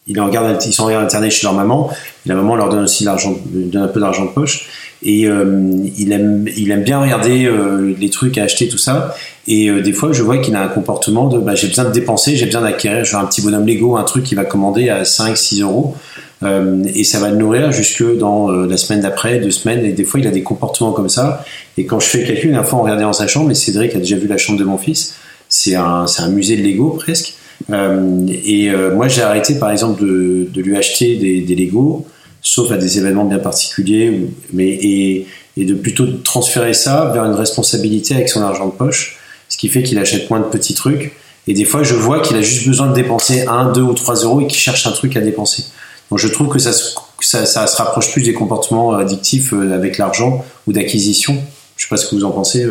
il 0.07 0.19
en 0.19 0.29
garde, 0.29 0.61
ils 0.65 0.73
sont 0.73 0.83
en 0.85 0.89
internet 0.89 1.31
chez 1.31 1.43
leur 1.43 1.53
maman. 1.53 1.89
La 2.25 2.35
maman 2.35 2.55
leur 2.55 2.69
donne 2.69 2.83
aussi 2.83 3.03
l'argent, 3.03 3.37
donne 3.45 3.83
un 3.83 3.87
peu 3.87 3.99
d'argent 3.99 4.25
de 4.25 4.31
poche. 4.31 4.67
Et 5.03 5.21
il 5.21 6.11
aime, 6.11 6.47
il 6.57 6.71
aime 6.71 6.83
bien 6.83 6.99
regarder 6.99 7.49
les 7.97 8.09
trucs 8.09 8.37
à 8.37 8.43
acheter 8.43 8.67
tout 8.67 8.77
ça. 8.77 9.15
Et 9.47 9.69
des 9.81 9.93
fois, 9.93 10.11
je 10.11 10.23
vois 10.23 10.39
qu'il 10.39 10.55
a 10.55 10.63
un 10.63 10.67
comportement 10.67 11.27
de 11.27 11.37
bah, 11.37 11.53
j'ai 11.53 11.67
besoin 11.67 11.85
de 11.85 11.91
dépenser, 11.91 12.35
j'ai 12.35 12.47
besoin 12.47 12.61
d'acquérir 12.61 13.05
genre 13.05 13.21
un 13.21 13.25
petit 13.25 13.41
bonhomme 13.41 13.67
Lego, 13.67 13.95
un 13.95 14.03
truc 14.03 14.23
qu'il 14.23 14.37
va 14.37 14.43
commander 14.43 14.89
à 14.89 15.03
5-6 15.03 15.61
euros. 15.61 15.95
et 16.43 17.03
ça 17.03 17.19
va 17.19 17.29
le 17.29 17.37
nourrir 17.37 17.71
jusque 17.71 18.03
dans 18.17 18.49
la 18.49 18.77
semaine 18.77 19.01
d'après, 19.01 19.39
deux 19.39 19.51
semaines. 19.51 19.85
Et 19.85 19.91
des 19.91 20.03
fois, 20.03 20.19
il 20.19 20.25
a 20.25 20.31
des 20.31 20.41
comportements 20.41 20.93
comme 20.93 21.09
ça. 21.09 21.45
Et 21.77 21.85
quand 21.85 21.99
je 21.99 22.07
fais 22.07 22.21
le 22.21 22.25
calcul, 22.25 22.51
une 22.51 22.63
fois, 22.63 22.79
on 22.79 22.81
regardait 22.81 23.03
dans 23.03 23.13
sa 23.13 23.27
chambre, 23.27 23.51
et 23.51 23.55
Cédric 23.55 23.95
a 23.95 23.99
déjà 23.99 24.17
vu 24.17 24.27
la 24.27 24.37
chambre 24.37 24.57
de 24.57 24.63
mon 24.63 24.79
fils. 24.79 25.15
C'est 25.47 25.75
un, 25.75 26.05
un 26.17 26.29
musée 26.29 26.57
de 26.57 26.63
Lego 26.63 26.89
presque. 26.89 27.35
Euh, 27.71 28.27
et 28.27 28.69
euh, 28.69 28.93
moi, 28.93 29.07
j'ai 29.07 29.21
arrêté, 29.21 29.55
par 29.55 29.71
exemple, 29.71 30.01
de, 30.01 30.47
de 30.51 30.61
lui 30.61 30.75
acheter 30.75 31.15
des, 31.15 31.41
des, 31.41 31.55
Lego, 31.55 32.05
sauf 32.41 32.71
à 32.71 32.77
des 32.77 32.97
événements 32.97 33.25
bien 33.25 33.39
particuliers, 33.39 34.27
mais, 34.53 34.67
et, 34.67 35.27
et, 35.57 35.65
de 35.65 35.73
plutôt 35.73 36.05
transférer 36.23 36.73
ça 36.73 37.11
vers 37.13 37.25
une 37.25 37.33
responsabilité 37.33 38.13
avec 38.15 38.29
son 38.29 38.41
argent 38.41 38.67
de 38.67 38.73
poche, 38.73 39.17
ce 39.55 39.57
qui 39.57 39.69
fait 39.69 39.83
qu'il 39.83 39.97
achète 39.99 40.29
moins 40.29 40.41
de 40.41 40.45
petits 40.47 40.73
trucs. 40.73 41.13
Et 41.47 41.53
des 41.53 41.63
fois, 41.63 41.81
je 41.81 41.93
vois 41.93 42.19
qu'il 42.19 42.35
a 42.35 42.41
juste 42.41 42.67
besoin 42.67 42.87
de 42.87 42.93
dépenser 42.93 43.45
1, 43.47 43.71
2 43.71 43.81
ou 43.81 43.93
3 43.93 44.15
euros 44.15 44.41
et 44.41 44.47
qu'il 44.47 44.59
cherche 44.59 44.85
un 44.85 44.91
truc 44.91 45.15
à 45.15 45.21
dépenser. 45.21 45.63
Donc 46.09 46.19
je 46.19 46.27
trouve 46.27 46.49
que 46.49 46.59
ça, 46.59 46.73
ça, 47.21 47.45
ça, 47.45 47.65
se 47.65 47.77
rapproche 47.77 48.11
plus 48.11 48.21
des 48.21 48.33
comportements 48.33 48.93
addictifs 48.95 49.53
euh, 49.53 49.73
avec 49.73 49.97
l'argent 49.97 50.43
ou 50.67 50.73
d'acquisition. 50.73 51.41
Je 51.77 51.83
sais 51.83 51.89
pas 51.89 51.95
ce 51.95 52.05
que 52.07 52.15
vous 52.15 52.25
en 52.25 52.31
pensez. 52.31 52.67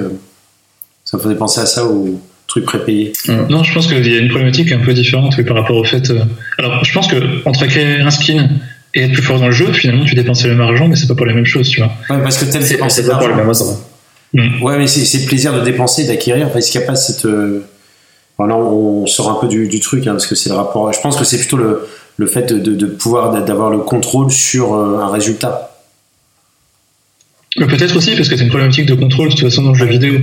Ça 1.06 1.16
me 1.16 1.22
faisait 1.22 1.36
penser 1.36 1.60
à 1.60 1.66
ça 1.66 1.86
ou 1.86 2.20
truc 2.46 2.66
prépayé 2.66 3.14
Non, 3.48 3.64
je 3.64 3.72
pense 3.72 3.86
qu'il 3.86 4.06
y 4.06 4.14
a 4.14 4.18
une 4.18 4.28
problématique 4.28 4.70
un 4.72 4.80
peu 4.80 4.92
différente 4.92 5.42
par 5.42 5.56
rapport 5.56 5.76
au 5.76 5.84
fait. 5.84 6.10
Euh, 6.10 6.24
alors, 6.58 6.84
je 6.84 6.92
pense 6.92 7.06
que 7.06 7.48
entre 7.48 7.62
acquérir 7.62 8.06
un 8.06 8.10
skin 8.10 8.50
et 8.92 9.04
être 9.04 9.12
plus 9.12 9.22
fort 9.22 9.40
dans 9.40 9.46
le 9.46 9.52
jeu, 9.52 9.72
finalement, 9.72 10.04
tu 10.04 10.14
dépenses 10.14 10.44
le 10.44 10.50
même 10.50 10.60
argent, 10.60 10.86
mais 10.86 10.96
c'est 10.96 11.08
pas 11.08 11.14
pour 11.14 11.24
la 11.24 11.32
même 11.32 11.46
chose, 11.46 11.66
tu 11.70 11.80
vois. 11.80 11.92
Ouais, 12.10 12.22
parce 12.22 12.36
que 12.36 12.44
t'aimes 12.44 12.62
dépenser 12.62 13.02
de 13.04 13.08
l'argent. 13.08 13.30
Mm. 14.34 14.62
Ouais, 14.62 14.78
mais 14.78 14.86
c'est 14.86 15.18
le 15.18 15.26
plaisir 15.26 15.54
de 15.54 15.60
dépenser, 15.64 16.06
d'acquérir, 16.06 16.50
parce 16.52 16.68
qu'il 16.68 16.80
n'y 16.80 16.84
a 16.84 16.88
pas 16.88 16.96
cette. 16.96 17.24
Euh... 17.24 17.64
là, 18.38 18.56
on 18.56 19.06
sort 19.06 19.30
un 19.30 19.40
peu 19.40 19.48
du, 19.48 19.68
du 19.68 19.80
truc, 19.80 20.06
hein, 20.06 20.12
parce 20.12 20.26
que 20.26 20.34
c'est 20.34 20.50
le 20.50 20.56
rapport. 20.56 20.92
Je 20.92 21.00
pense 21.00 21.16
que 21.16 21.24
c'est 21.24 21.38
plutôt 21.38 21.56
le, 21.56 21.86
le 22.16 22.26
fait 22.26 22.52
de, 22.52 22.58
de, 22.58 22.74
de 22.74 22.86
pouvoir 22.86 23.44
d'avoir 23.44 23.70
le 23.70 23.78
contrôle 23.78 24.30
sur 24.30 24.74
euh, 24.74 24.98
un 24.98 25.10
résultat. 25.10 25.70
Peut-être 27.56 27.94
aussi 27.96 28.16
parce 28.16 28.28
que 28.28 28.36
c'est 28.36 28.42
une 28.42 28.48
problématique 28.48 28.86
de 28.86 28.96
contrôle 28.96 29.28
de 29.28 29.34
toute 29.34 29.48
façon 29.48 29.62
dans 29.62 29.70
le 29.70 29.78
jeu 29.78 29.86
vidéo. 29.86 30.14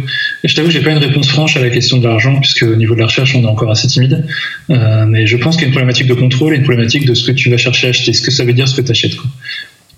Et 0.43 0.47
je 0.49 0.53
t'avoue, 0.53 0.69
j'ai 0.69 0.81
pas 0.81 0.91
une 0.91 0.97
réponse 0.97 1.29
franche 1.29 1.55
à 1.55 1.61
la 1.61 1.69
question 1.69 1.97
de 1.97 2.05
l'argent 2.05 2.37
puisque 2.41 2.63
au 2.63 2.75
niveau 2.75 2.93
de 2.93 2.99
la 2.99 3.05
recherche, 3.05 3.33
on 3.35 3.43
est 3.43 3.47
encore 3.47 3.71
assez 3.71 3.87
timide. 3.87 4.25
Euh, 4.69 5.05
mais 5.07 5.25
je 5.25 5.37
pense 5.37 5.55
qu'il 5.55 5.61
y 5.61 5.65
a 5.65 5.67
une 5.67 5.73
problématique 5.73 6.07
de 6.07 6.13
contrôle 6.13 6.53
et 6.53 6.57
une 6.57 6.63
problématique 6.63 7.05
de 7.05 7.13
ce 7.13 7.23
que 7.23 7.31
tu 7.31 7.49
vas 7.49 7.55
chercher 7.55 7.87
à 7.87 7.91
acheter, 7.91 8.11
ce 8.11 8.21
que 8.21 8.31
ça 8.31 8.43
veut 8.43 8.51
dire, 8.51 8.67
ce 8.67 8.75
que 8.75 8.81
tu 8.81 8.91
achètes. 8.91 9.15
Quoi. 9.15 9.29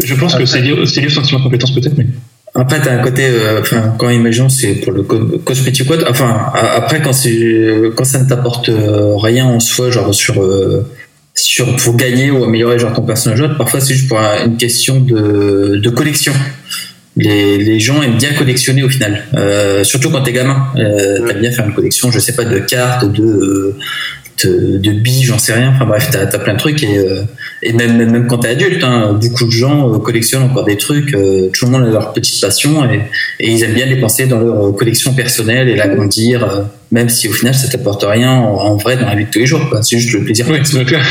Je 0.04 0.14
pense 0.14 0.36
que 0.36 0.46
c'est 0.46 0.62
lié, 0.62 0.74
au 0.74 0.86
sentiment 0.86 1.40
de 1.40 1.44
compétence 1.44 1.74
peut-être, 1.74 1.98
mais. 1.98 2.06
Après, 2.56 2.80
t'as 2.80 2.94
un 2.94 3.00
côté, 3.00 3.26
euh, 3.26 3.62
enfin, 3.62 3.96
quand 3.98 4.10
imaginons, 4.10 4.50
c'est 4.50 4.76
pour 4.76 4.92
le 4.92 5.02
cosmétique 5.02 5.88
quoi. 5.88 5.98
Enfin, 6.08 6.52
après, 6.54 7.02
quand 7.02 7.14
c'est, 7.14 7.82
quand 7.96 8.04
ça 8.04 8.20
ne 8.20 8.30
t'apporte 8.30 8.70
euh, 8.70 9.16
rien 9.18 9.46
en 9.46 9.60
soi, 9.60 9.90
genre 9.90 10.14
sur, 10.14 10.42
euh, 10.42 10.86
sur 11.34 11.76
pour 11.78 11.96
gagner 11.96 12.30
ou 12.30 12.44
améliorer 12.44 12.78
genre 12.78 12.94
ton 12.94 13.02
personnage, 13.02 13.42
parfois 13.58 13.80
c'est 13.80 13.96
juste 13.96 14.08
pour 14.08 14.20
une 14.20 14.58
question 14.58 15.00
de, 15.00 15.80
de 15.82 15.90
collection 15.90 16.34
les, 17.16 17.58
les, 17.58 17.80
gens 17.80 18.02
aiment 18.02 18.18
bien 18.18 18.34
collectionner 18.34 18.82
au 18.82 18.90
final, 18.90 19.24
surtout 19.84 20.10
quand 20.10 20.24
t'es 20.24 20.34
gamin. 20.34 20.68
T'aimes 20.76 21.42
bien 21.42 21.52
faire 21.52 21.68
une 21.68 21.74
collection, 21.76 22.10
je 22.10 22.18
sais 22.18 22.34
pas, 22.34 22.44
de 22.44 22.58
cartes, 22.58 23.06
de 23.12 23.76
de, 24.44 24.78
de 24.78 24.92
billes, 24.92 25.24
j'en 25.24 25.38
sais 25.38 25.54
rien. 25.54 25.72
Enfin 25.76 25.86
bref, 25.86 26.10
t'as 26.12 26.22
as 26.22 26.40
plein 26.40 26.54
de 26.54 26.60
trucs 26.60 26.84
et, 26.84 26.98
euh, 26.98 27.24
et 27.62 27.74
même, 27.74 27.98
même 27.98 28.28
quand 28.28 28.40
t'es 28.40 28.50
adulte, 28.50 28.84
hein, 28.84 29.14
beaucoup 29.14 29.46
de 29.46 29.52
gens 29.52 29.94
euh, 29.94 30.00
collectionnent 30.00 30.44
encore 30.44 30.66
des 30.66 30.78
trucs. 30.78 31.14
Euh, 31.14 31.50
tout 31.54 31.66
le 31.66 31.72
monde 31.72 31.84
a 31.84 31.92
leur 31.92 32.14
petite 32.14 32.40
passion 32.42 32.84
et, 32.92 33.02
et, 33.40 33.52
ils 33.52 33.64
aiment 33.64 33.74
bien 33.74 33.86
les 33.86 34.00
penser 34.00 34.26
dans 34.26 34.40
leur 34.40 34.76
collection 34.76 35.14
personnelle 35.14 35.70
et 35.70 35.76
l'agrandir, 35.76 36.66
même 36.94 37.10
si 37.10 37.28
au 37.28 37.34
final 37.34 37.54
ça 37.56 37.68
t'apporte 37.68 38.06
rien 38.08 38.32
en, 38.32 38.78
vrai 38.78 38.96
dans 38.98 39.08
la 39.08 39.16
vie 39.16 39.26
de 39.26 39.30
tous 39.32 39.40
les 39.40 39.46
jours. 39.46 39.62
C'est 39.82 39.98
juste 39.98 40.14
le 40.14 40.24
plaisir. 40.24 40.46
Oui, 40.50 40.60
c'est 40.64 40.86
clair. 40.86 41.04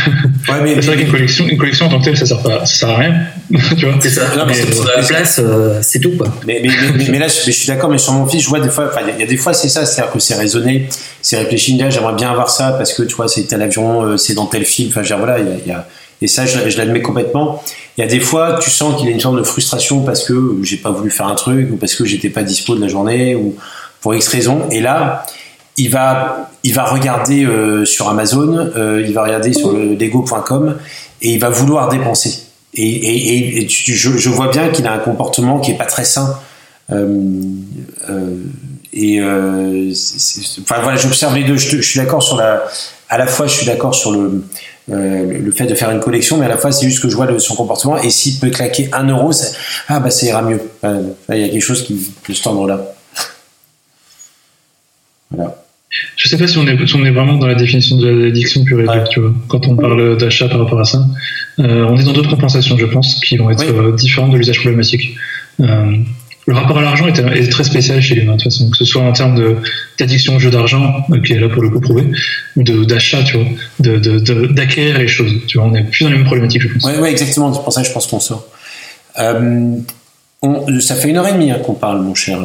Ouais, 0.48 0.60
mais 0.62 0.74
c'est 0.76 0.86
vrai 0.86 0.96
qu'une 0.96 1.10
collection, 1.10 1.46
une 1.48 1.58
collection 1.58 1.86
en 1.86 1.88
tant 1.90 1.98
que 1.98 2.04
telle, 2.04 2.16
ça 2.16 2.24
sert 2.24 2.40
pas, 2.40 2.64
ça 2.64 2.74
sert 2.74 2.88
à 2.88 2.96
rien. 2.96 3.14
tu 3.76 3.86
vois 3.86 3.96
C'est 4.00 4.10
ça. 4.10 4.22
Non, 4.36 4.44
mais, 4.46 4.54
la 4.96 5.02
place, 5.02 5.40
c'est 5.82 5.98
tout 5.98 6.16
quoi. 6.16 6.28
Mais, 6.46 6.62
mais, 6.62 6.70
mais, 7.10 7.18
là, 7.18 7.26
je, 7.26 7.50
suis 7.50 7.66
d'accord. 7.66 7.90
Mais 7.90 7.98
sur 7.98 8.12
mon 8.12 8.26
fils, 8.26 8.44
je 8.44 8.48
vois 8.48 8.60
des 8.60 8.68
fois, 8.68 8.92
il 9.16 9.20
y, 9.20 9.22
a 9.24 9.26
des 9.26 9.36
fois 9.36 9.52
c'est 9.52 9.68
ça, 9.68 9.84
c'est-à-dire 9.84 10.12
que 10.12 10.20
c'est 10.20 10.36
raisonné, 10.36 10.88
c'est 11.20 11.36
réfléchi. 11.36 11.76
J'aimerais 11.90 12.14
bien 12.14 12.30
avoir 12.30 12.48
ça 12.48 12.72
parce 12.78 12.94
que 12.94 13.02
tu 13.02 13.16
vois, 13.16 13.26
c'est 13.26 13.42
tel 13.42 13.60
avion, 13.60 14.16
c'est 14.16 14.34
dans 14.34 14.46
tel 14.46 14.64
film. 14.64 14.90
Enfin, 14.94 15.02
voilà, 15.16 15.40
il 15.40 15.68
y 15.68 15.72
a 15.72 15.88
et 16.22 16.28
ça, 16.28 16.46
je, 16.46 16.78
l'admets 16.78 17.02
complètement. 17.02 17.62
Il 17.98 18.00
y 18.00 18.04
a 18.04 18.06
des 18.06 18.20
fois, 18.20 18.60
tu 18.62 18.70
sens 18.70 18.96
qu'il 18.96 19.08
y 19.08 19.10
a 19.10 19.12
une 19.12 19.20
sorte 19.20 19.36
de 19.36 19.42
frustration 19.42 20.02
parce 20.02 20.24
que 20.24 20.56
j'ai 20.62 20.76
pas 20.76 20.90
voulu 20.90 21.10
faire 21.10 21.26
un 21.26 21.34
truc 21.34 21.68
ou 21.72 21.76
parce 21.76 21.96
que 21.96 22.04
j'étais 22.04 22.30
pas 22.30 22.44
dispo 22.44 22.76
de 22.76 22.80
la 22.80 22.86
journée 22.86 23.34
ou 23.34 23.56
pour 24.00 24.14
X 24.14 24.28
raison. 24.28 24.68
Et 24.70 24.80
là, 24.80 25.26
il 25.76 25.90
va, 25.90 26.50
il 26.64 26.74
va 26.74 26.84
regarder 26.84 27.44
euh, 27.44 27.84
sur 27.84 28.08
Amazon, 28.08 28.70
euh, 28.76 29.02
il 29.06 29.14
va 29.14 29.22
regarder 29.22 29.52
sur 29.52 29.72
le 29.72 29.94
lego.com 29.94 30.76
et 31.22 31.30
il 31.30 31.40
va 31.40 31.48
vouloir 31.48 31.88
dépenser. 31.88 32.42
Et, 32.74 33.66
je, 33.68 34.28
vois 34.30 34.48
bien 34.48 34.68
qu'il 34.68 34.86
a 34.86 34.92
un 34.92 34.98
comportement 34.98 35.60
qui 35.60 35.72
est 35.72 35.76
pas 35.76 35.84
très 35.84 36.04
sain. 36.04 36.38
Euh, 36.90 37.10
et 38.94 39.22
enfin 39.22 40.80
voilà, 40.82 40.96
j'observe 40.96 41.34
les 41.34 41.44
deux. 41.44 41.56
Je, 41.56 41.80
suis 41.80 42.00
d'accord 42.00 42.22
sur 42.22 42.36
la. 42.36 42.64
À 43.08 43.18
la 43.18 43.26
fois, 43.26 43.46
je 43.46 43.52
suis 43.52 43.66
d'accord 43.66 43.94
sur 43.94 44.12
le 44.12 44.44
le 44.88 45.52
fait 45.52 45.66
de 45.66 45.74
faire 45.74 45.90
une 45.90 46.00
collection, 46.00 46.38
mais 46.38 46.46
à 46.46 46.48
la 46.48 46.58
fois 46.58 46.72
c'est 46.72 46.86
juste 46.86 47.00
que 47.00 47.08
je 47.08 47.14
vois 47.14 47.28
son 47.38 47.54
comportement 47.54 47.96
et 47.98 48.10
s'il 48.10 48.40
peut 48.40 48.50
claquer 48.50 48.90
un 48.92 49.06
euro, 49.06 49.30
ah 49.88 50.00
bah 50.00 50.10
ça 50.10 50.26
ira 50.26 50.42
mieux. 50.42 50.60
Il 50.82 51.38
y 51.38 51.44
a 51.44 51.48
quelque 51.48 51.60
chose 51.60 51.84
qui 51.84 52.12
peut 52.24 52.34
se 52.34 52.42
tendre 52.42 52.66
là. 52.66 52.80
Voilà. 55.30 55.61
Je 56.16 56.28
sais 56.28 56.38
pas 56.38 56.46
si 56.46 56.56
on 56.58 56.66
est, 56.66 56.94
on 56.94 57.04
est 57.04 57.10
vraiment 57.10 57.36
dans 57.36 57.46
la 57.46 57.54
définition 57.54 57.96
de 57.96 58.08
l'addiction 58.08 58.64
pure 58.64 58.80
et 58.80 58.84
dure, 58.86 59.08
tu 59.08 59.20
vois, 59.20 59.32
quand 59.48 59.66
on 59.66 59.76
parle 59.76 60.16
d'achat 60.16 60.48
par 60.48 60.60
rapport 60.60 60.80
à 60.80 60.84
ça. 60.84 61.04
Euh, 61.58 61.84
on 61.88 61.96
est 61.98 62.04
dans 62.04 62.12
d'autres 62.12 62.30
compensations, 62.30 62.78
je 62.78 62.86
pense, 62.86 63.16
qui 63.16 63.36
vont 63.36 63.50
être 63.50 63.64
euh, 63.64 63.92
différentes 63.92 64.32
de 64.32 64.38
l'usage 64.38 64.60
problématique. 64.60 65.16
Euh, 65.60 65.96
le 66.46 66.54
rapport 66.54 66.78
à 66.78 66.82
l'argent 66.82 67.06
est, 67.06 67.50
très 67.50 67.62
spécial 67.62 68.00
chez 68.00 68.16
les 68.16 68.22
humains, 68.22 68.32
de 68.32 68.42
toute 68.42 68.52
façon, 68.52 68.68
que 68.70 68.76
ce 68.76 68.84
soit 68.84 69.02
en 69.02 69.12
termes 69.12 69.60
d'addiction 69.98 70.36
au 70.36 70.38
jeu 70.40 70.50
d'argent, 70.50 71.06
qui 71.24 71.34
est 71.34 71.38
là 71.38 71.48
pour 71.48 71.62
le 71.62 71.70
coup 71.70 71.78
prouvé, 71.78 72.04
ou 72.56 72.62
d'achat, 72.84 73.22
tu 73.22 73.36
vois, 73.36 73.46
d'acquérir 73.78 74.98
les 74.98 75.06
choses. 75.06 75.32
Tu 75.46 75.58
vois, 75.58 75.68
on 75.68 75.74
est 75.74 75.84
plus 75.84 76.04
dans 76.04 76.10
les 76.10 76.16
mêmes 76.16 76.24
problématiques, 76.24 76.62
je 76.62 76.68
pense. 76.68 76.84
Oui, 76.84 76.98
ouais, 77.00 77.12
exactement. 77.12 77.52
C'est 77.52 77.62
pour 77.62 77.72
ça 77.72 77.82
que 77.82 77.88
je 77.88 77.92
pense 77.92 78.08
qu'on 78.08 78.18
sort. 78.18 78.48
Euh, 79.20 79.76
ça 80.80 80.96
fait 80.96 81.10
une 81.10 81.16
heure 81.18 81.28
et 81.28 81.32
demie 81.32 81.52
hein, 81.52 81.60
qu'on 81.64 81.74
parle, 81.74 82.02
mon 82.02 82.14
cher 82.14 82.40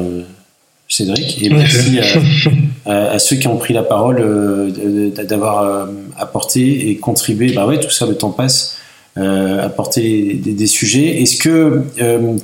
Cédric, 0.89 1.41
et 1.43 1.49
merci 1.49 1.99
à, 2.85 3.19
ceux 3.19 3.35
qui 3.35 3.47
ont 3.47 3.57
pris 3.57 3.73
la 3.73 3.83
parole 3.83 4.73
d'avoir 5.15 5.87
apporté 6.17 6.89
et 6.89 6.97
contribué. 6.97 7.51
Bah 7.51 7.65
ouais, 7.65 7.79
tout 7.79 7.89
ça, 7.89 8.05
le 8.05 8.15
temps 8.15 8.31
passe. 8.31 8.77
apporter 9.15 10.35
des, 10.35 10.53
des 10.53 10.67
sujets. 10.67 11.21
Est-ce 11.21 11.37
que 11.37 11.83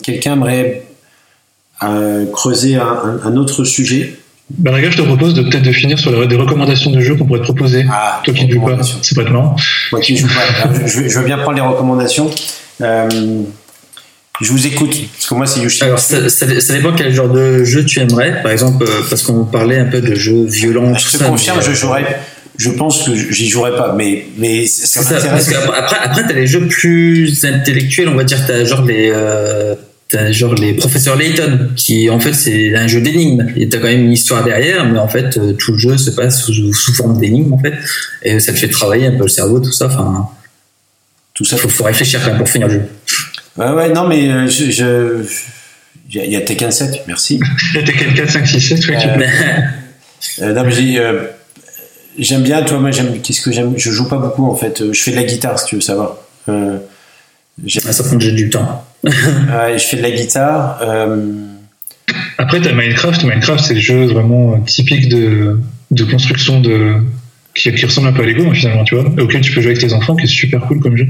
quelqu'un 0.02 0.34
aimerait 0.34 0.84
creuser 2.32 2.76
un, 2.76 3.36
autre 3.38 3.64
sujet? 3.64 4.15
Ben, 4.49 4.72
bah, 4.72 4.82
gars, 4.82 4.91
je 4.91 4.98
te 4.98 5.02
propose 5.02 5.34
de 5.34 5.41
peut-être 5.41 5.64
de 5.64 5.72
finir 5.72 5.98
sur 5.98 6.28
des 6.28 6.36
recommandations 6.36 6.91
de 6.91 6.99
jeux 6.99 7.15
qu'on 7.15 7.26
pourrait 7.26 7.40
te 7.40 7.45
proposer. 7.45 7.86
Ah, 7.90 8.22
Toi 8.24 8.34
qui 8.34 8.45
ne 8.45 8.52
joues 8.52 8.61
pas, 8.61 8.78
c'est 8.84 9.15
pas 9.15 9.30
marrant. 9.30 9.56
Moi 9.91 10.02
qui 10.02 10.18
joue 10.18 10.28
pas, 10.28 10.70
je, 10.86 11.07
je, 11.07 11.20
veux 11.20 11.26
bien 11.26 11.38
prendre 11.38 11.56
les 11.56 11.61
recommandations. 11.61 12.30
Euh, 14.41 14.45
je 14.45 14.51
vous 14.51 14.68
écoute, 14.68 14.95
parce 15.14 15.27
que 15.27 15.35
moi 15.35 15.45
c'est 15.45 15.61
Yoshi. 15.61 15.84
Alors 15.84 15.99
ça, 15.99 16.30
ça, 16.30 16.45
dépend 16.45 16.93
quel 16.93 17.14
genre 17.14 17.30
de 17.30 17.64
jeu 17.64 17.85
tu 17.85 17.99
aimerais. 17.99 18.41
Par 18.41 18.51
exemple, 18.51 18.84
euh, 18.84 19.01
parce 19.10 19.23
qu'on 19.23 19.45
parlait 19.45 19.77
un 19.77 19.85
peu 19.85 20.01
de 20.01 20.15
jeux 20.15 20.45
violents. 20.45 20.95
Je 20.95 21.18
te 21.18 21.23
confirme, 21.23 21.61
je 21.61 21.73
jouerais. 21.73 22.19
Je 22.57 22.69
pense 22.69 23.03
que 23.03 23.15
j'y 23.15 23.49
jouerais 23.49 23.76
pas, 23.76 23.95
mais 23.97 24.27
mais 24.38 24.68
ça, 24.68 25.01
m'intéresse. 25.01 25.51
Après, 25.53 25.97
après 25.97 26.23
t'as 26.27 26.34
les 26.34 26.45
jeux 26.45 26.68
plus 26.68 27.45
intellectuels, 27.45 28.10
on 28.10 28.15
va 28.15 28.23
dire, 28.23 28.45
t'as 28.45 28.64
genre 28.64 28.84
les 28.84 29.11
euh, 29.11 29.76
genre 30.31 30.53
les 30.53 30.73
professeurs 30.73 31.15
Layton 31.15 31.69
qui 31.76 32.10
en 32.10 32.19
fait 32.19 32.34
c'est 32.34 32.76
un 32.76 32.88
jeu 32.88 33.01
d'énigmes 33.01 33.47
et 33.55 33.69
t'as 33.69 33.80
quand 33.80 33.88
même 33.88 34.05
une 34.05 34.11
histoire 34.11 34.43
derrière 34.43 34.85
mais 34.85 34.99
en 34.99 35.07
fait 35.07 35.38
euh, 35.38 35.53
tout 35.53 35.72
le 35.72 35.77
jeu 35.77 35.97
se 35.97 36.11
passe 36.11 36.43
sous, 36.43 36.93
forme 36.93 37.19
d'énigmes 37.19 37.53
en 37.53 37.57
fait 37.57 37.73
et 38.22 38.39
ça 38.39 38.53
te 38.53 38.57
fait 38.57 38.68
travailler 38.68 39.07
un 39.07 39.18
peu 39.18 39.23
le 39.23 39.30
cerveau 39.30 39.60
tout 39.60 39.72
ça 39.72 39.88
enfin 39.88 40.30
tout 41.34 41.45
ça 41.45 41.57
faut, 41.57 41.69
faut 41.69 41.84
réfléchir 41.84 42.22
quand 42.22 42.30
même 42.30 42.38
pour 42.38 42.49
finir 42.49 42.68
le 42.68 42.73
jeu 42.76 42.81
ouais 43.58 43.72
ouais 43.72 43.94
non 43.94 44.08
mais 44.08 44.30
euh, 44.30 44.48
je, 44.48 45.24
il 46.10 46.32
y, 46.32 46.36
a 46.36 46.42
Tekken 46.42 46.72
7 46.72 47.04
merci 47.08 47.40
il 47.74 47.80
y 47.80 47.84
a 47.84 47.86
Tekken 47.86 48.14
4 48.14 48.30
5 48.30 48.48
6 48.48 48.62
7 48.62 48.88
oui, 48.88 48.96
euh, 50.42 50.54
non 50.54 50.64
mais 50.64 51.00
j'aime 52.18 52.44
bien 52.44 52.62
toi 52.64 52.80
moi 52.80 52.92
j'aime 52.92 53.20
qu'est-ce 53.22 53.42
que 53.42 53.52
j'aime 53.52 53.74
je 53.78 53.92
joue 53.92 54.08
pas 54.08 54.18
beaucoup 54.18 54.50
en 54.50 54.56
fait 54.56 54.92
je 54.92 55.02
fais 55.02 55.12
de 55.12 55.16
la 55.18 55.24
guitare 55.24 55.60
si 55.60 55.66
tu 55.66 55.76
veux 55.76 55.82
savoir 55.82 56.18
euh, 56.50 56.78
ah, 57.86 57.94
ça 57.94 58.04
prend 58.04 58.16
du 58.16 58.50
temps 58.50 58.86
je 59.04 59.84
fais 59.84 59.98
de 59.98 60.02
la 60.02 60.12
guitare. 60.12 60.80
Euh... 60.82 61.18
Après, 62.38 62.62
tu 62.62 62.68
as 62.68 62.74
Minecraft. 62.74 63.24
Minecraft, 63.24 63.64
c'est 63.64 63.74
le 63.74 63.80
jeu 63.80 64.06
vraiment 64.06 64.60
typique 64.62 65.10
de, 65.10 65.60
de 65.92 66.04
construction 66.06 66.62
de, 66.62 66.96
qui, 67.54 67.74
qui, 67.74 67.86
ressemble 67.86 68.08
un 68.08 68.14
peu 68.14 68.24
à 68.24 68.26
Lego, 68.26 68.46
hein, 68.50 68.54
finalement, 68.54 68.84
tu 68.84 68.96
vois, 68.96 69.06
auquel 69.22 69.42
tu 69.42 69.52
peux 69.52 69.62
jouer 69.62 69.72
avec 69.72 69.80
tes 69.80 69.94
enfants, 69.94 70.16
qui 70.16 70.26
est 70.26 70.28
super 70.28 70.62
cool 70.62 70.80
comme 70.80 70.96
jeu. 70.96 71.08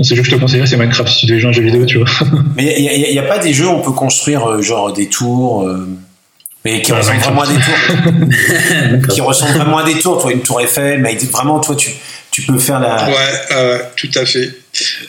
C'est 0.00 0.10
le 0.10 0.16
jeu 0.16 0.22
que 0.22 0.30
je 0.30 0.34
te 0.36 0.40
conseillerais, 0.40 0.66
c'est 0.66 0.76
Minecraft, 0.76 1.12
si 1.12 1.26
tu 1.26 1.32
veux 1.32 1.38
jouer 1.38 1.50
un 1.50 1.52
jeu 1.52 1.62
vidéo, 1.62 1.84
tu 1.84 1.98
vois. 1.98 2.08
Mais 2.56 2.74
il 2.78 3.12
n'y 3.12 3.18
a, 3.18 3.22
pas 3.22 3.38
des 3.38 3.52
jeux 3.52 3.66
où 3.66 3.72
on 3.72 3.82
peut 3.82 3.92
construire 3.92 4.46
euh, 4.46 4.62
genre 4.62 4.92
des 4.92 5.08
tours 5.08 5.62
euh, 5.62 5.86
Mais 6.64 6.82
qui 6.82 6.92
ressemble 6.92 7.20
vraiment 7.20 7.42
à 7.42 7.46
des 7.46 7.54
tours. 7.54 9.08
qui 9.14 9.20
ressemble 9.20 9.52
vraiment 9.52 9.78
à 9.78 9.84
des 9.84 9.98
tours. 9.98 10.20
Toi, 10.20 10.32
une 10.32 10.42
tour 10.42 10.60
Eiffel, 10.60 11.00
mais 11.00 11.16
vraiment, 11.30 11.60
toi, 11.60 11.76
tu, 11.76 11.90
tu 12.30 12.42
peux 12.42 12.58
faire 12.58 12.80
la. 12.80 13.08
Ouais, 13.08 13.80
tout 13.96 14.10
à 14.14 14.24
fait. 14.24 14.50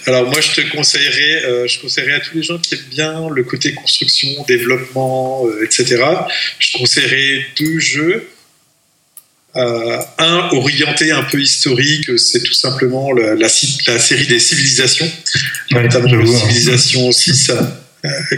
Alors 0.06 0.26
moi, 0.26 0.42
je 0.42 0.62
te 0.62 0.76
conseillerais, 0.76 1.46
euh, 1.46 1.68
je 1.68 1.80
conseillerais 1.80 2.16
à 2.16 2.20
tous 2.20 2.36
les 2.36 2.44
gens 2.44 2.58
qui 2.58 2.76
aiment 2.76 2.82
bien 2.90 3.30
le 3.30 3.44
côté 3.44 3.74
construction, 3.74 4.44
développement, 4.48 5.46
euh, 5.48 5.64
etc. 5.64 6.04
Je 6.60 6.78
conseillerais 6.78 7.46
deux 7.58 7.80
jeux. 7.80 8.28
Euh, 9.56 10.00
un 10.18 10.50
orienté 10.52 11.12
un 11.12 11.24
peu 11.24 11.40
historique, 11.40 12.10
c'est 12.18 12.42
tout 12.42 12.54
simplement 12.54 13.14
la, 13.14 13.36
la, 13.36 13.50
série 13.50 14.26
des 14.26 14.40
civilisations, 14.40 15.10
notamment 15.70 16.16
la 16.16 16.26
civilisation 16.26 17.12
6 17.12 17.52
euh, 17.52 17.62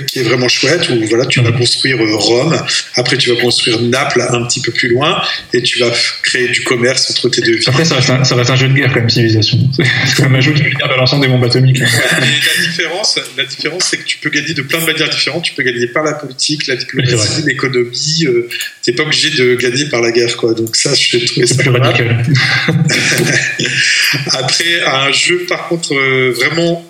qui 0.07 0.19
est 0.19 0.23
vraiment 0.23 0.47
chouette 0.47 0.89
où 0.89 1.03
voilà 1.07 1.25
tu 1.25 1.41
vas 1.41 1.49
mhm. 1.49 1.57
construire 1.57 1.97
euh, 1.99 2.15
Rome. 2.15 2.55
Après 2.95 3.17
tu 3.17 3.33
vas 3.33 3.41
construire 3.41 3.81
Naples 3.81 4.21
un 4.21 4.45
petit 4.45 4.61
peu 4.61 4.71
plus 4.71 4.89
loin 4.89 5.19
et 5.53 5.63
tu 5.63 5.79
vas 5.79 5.91
créer 6.21 6.49
du 6.49 6.61
commerce 6.61 7.09
entre 7.09 7.29
tes 7.29 7.41
deux 7.41 7.53
villes. 7.53 7.63
après 7.65 7.83
ça 7.83 7.95
reste 7.95 8.09
un, 8.11 8.23
ça 8.23 8.35
reste 8.35 8.51
un 8.51 8.55
jeu 8.55 8.67
de 8.67 8.73
guerre 8.73 8.89
quand 8.93 8.99
même 8.99 9.09
civilisation. 9.09 9.57
C'est 10.05 10.23
comme 10.23 10.35
un 10.35 10.41
jeu 10.41 10.53
qui 10.53 10.61
peut 10.61 10.69
gagner 10.69 10.97
l'ensemble 10.97 11.23
des 11.23 11.29
bombes 11.29 11.43
atomiques 11.43 11.79
la 11.79 12.63
différence 12.63 13.19
la 13.37 13.45
différence 13.45 13.85
c'est 13.89 13.97
que 13.97 14.05
tu 14.05 14.19
peux 14.19 14.29
gagner 14.29 14.53
de 14.53 14.61
plein 14.61 14.79
de 14.79 14.85
manières 14.85 15.09
différentes. 15.09 15.43
Tu 15.43 15.53
peux 15.53 15.63
gagner 15.63 15.87
par 15.87 16.03
la 16.03 16.13
politique 16.13 16.67
la 16.67 16.75
diplomatie 16.75 17.41
l'économie 17.45 18.25
euh, 18.27 18.47
t'es 18.83 18.93
pas 18.93 19.03
obligé 19.03 19.31
de 19.31 19.55
gagner 19.55 19.85
par 19.85 20.01
la 20.01 20.11
guerre 20.11 20.37
quoi. 20.37 20.53
Donc 20.53 20.75
ça 20.75 20.93
je 20.93 21.25
trouvé 21.25 21.47
ça 21.47 21.55
plus 21.55 21.71
radical. 21.71 22.23
Après 24.31 24.83
un 24.85 25.11
jeu 25.11 25.45
par 25.49 25.67
contre 25.67 25.95
vraiment 26.31 26.85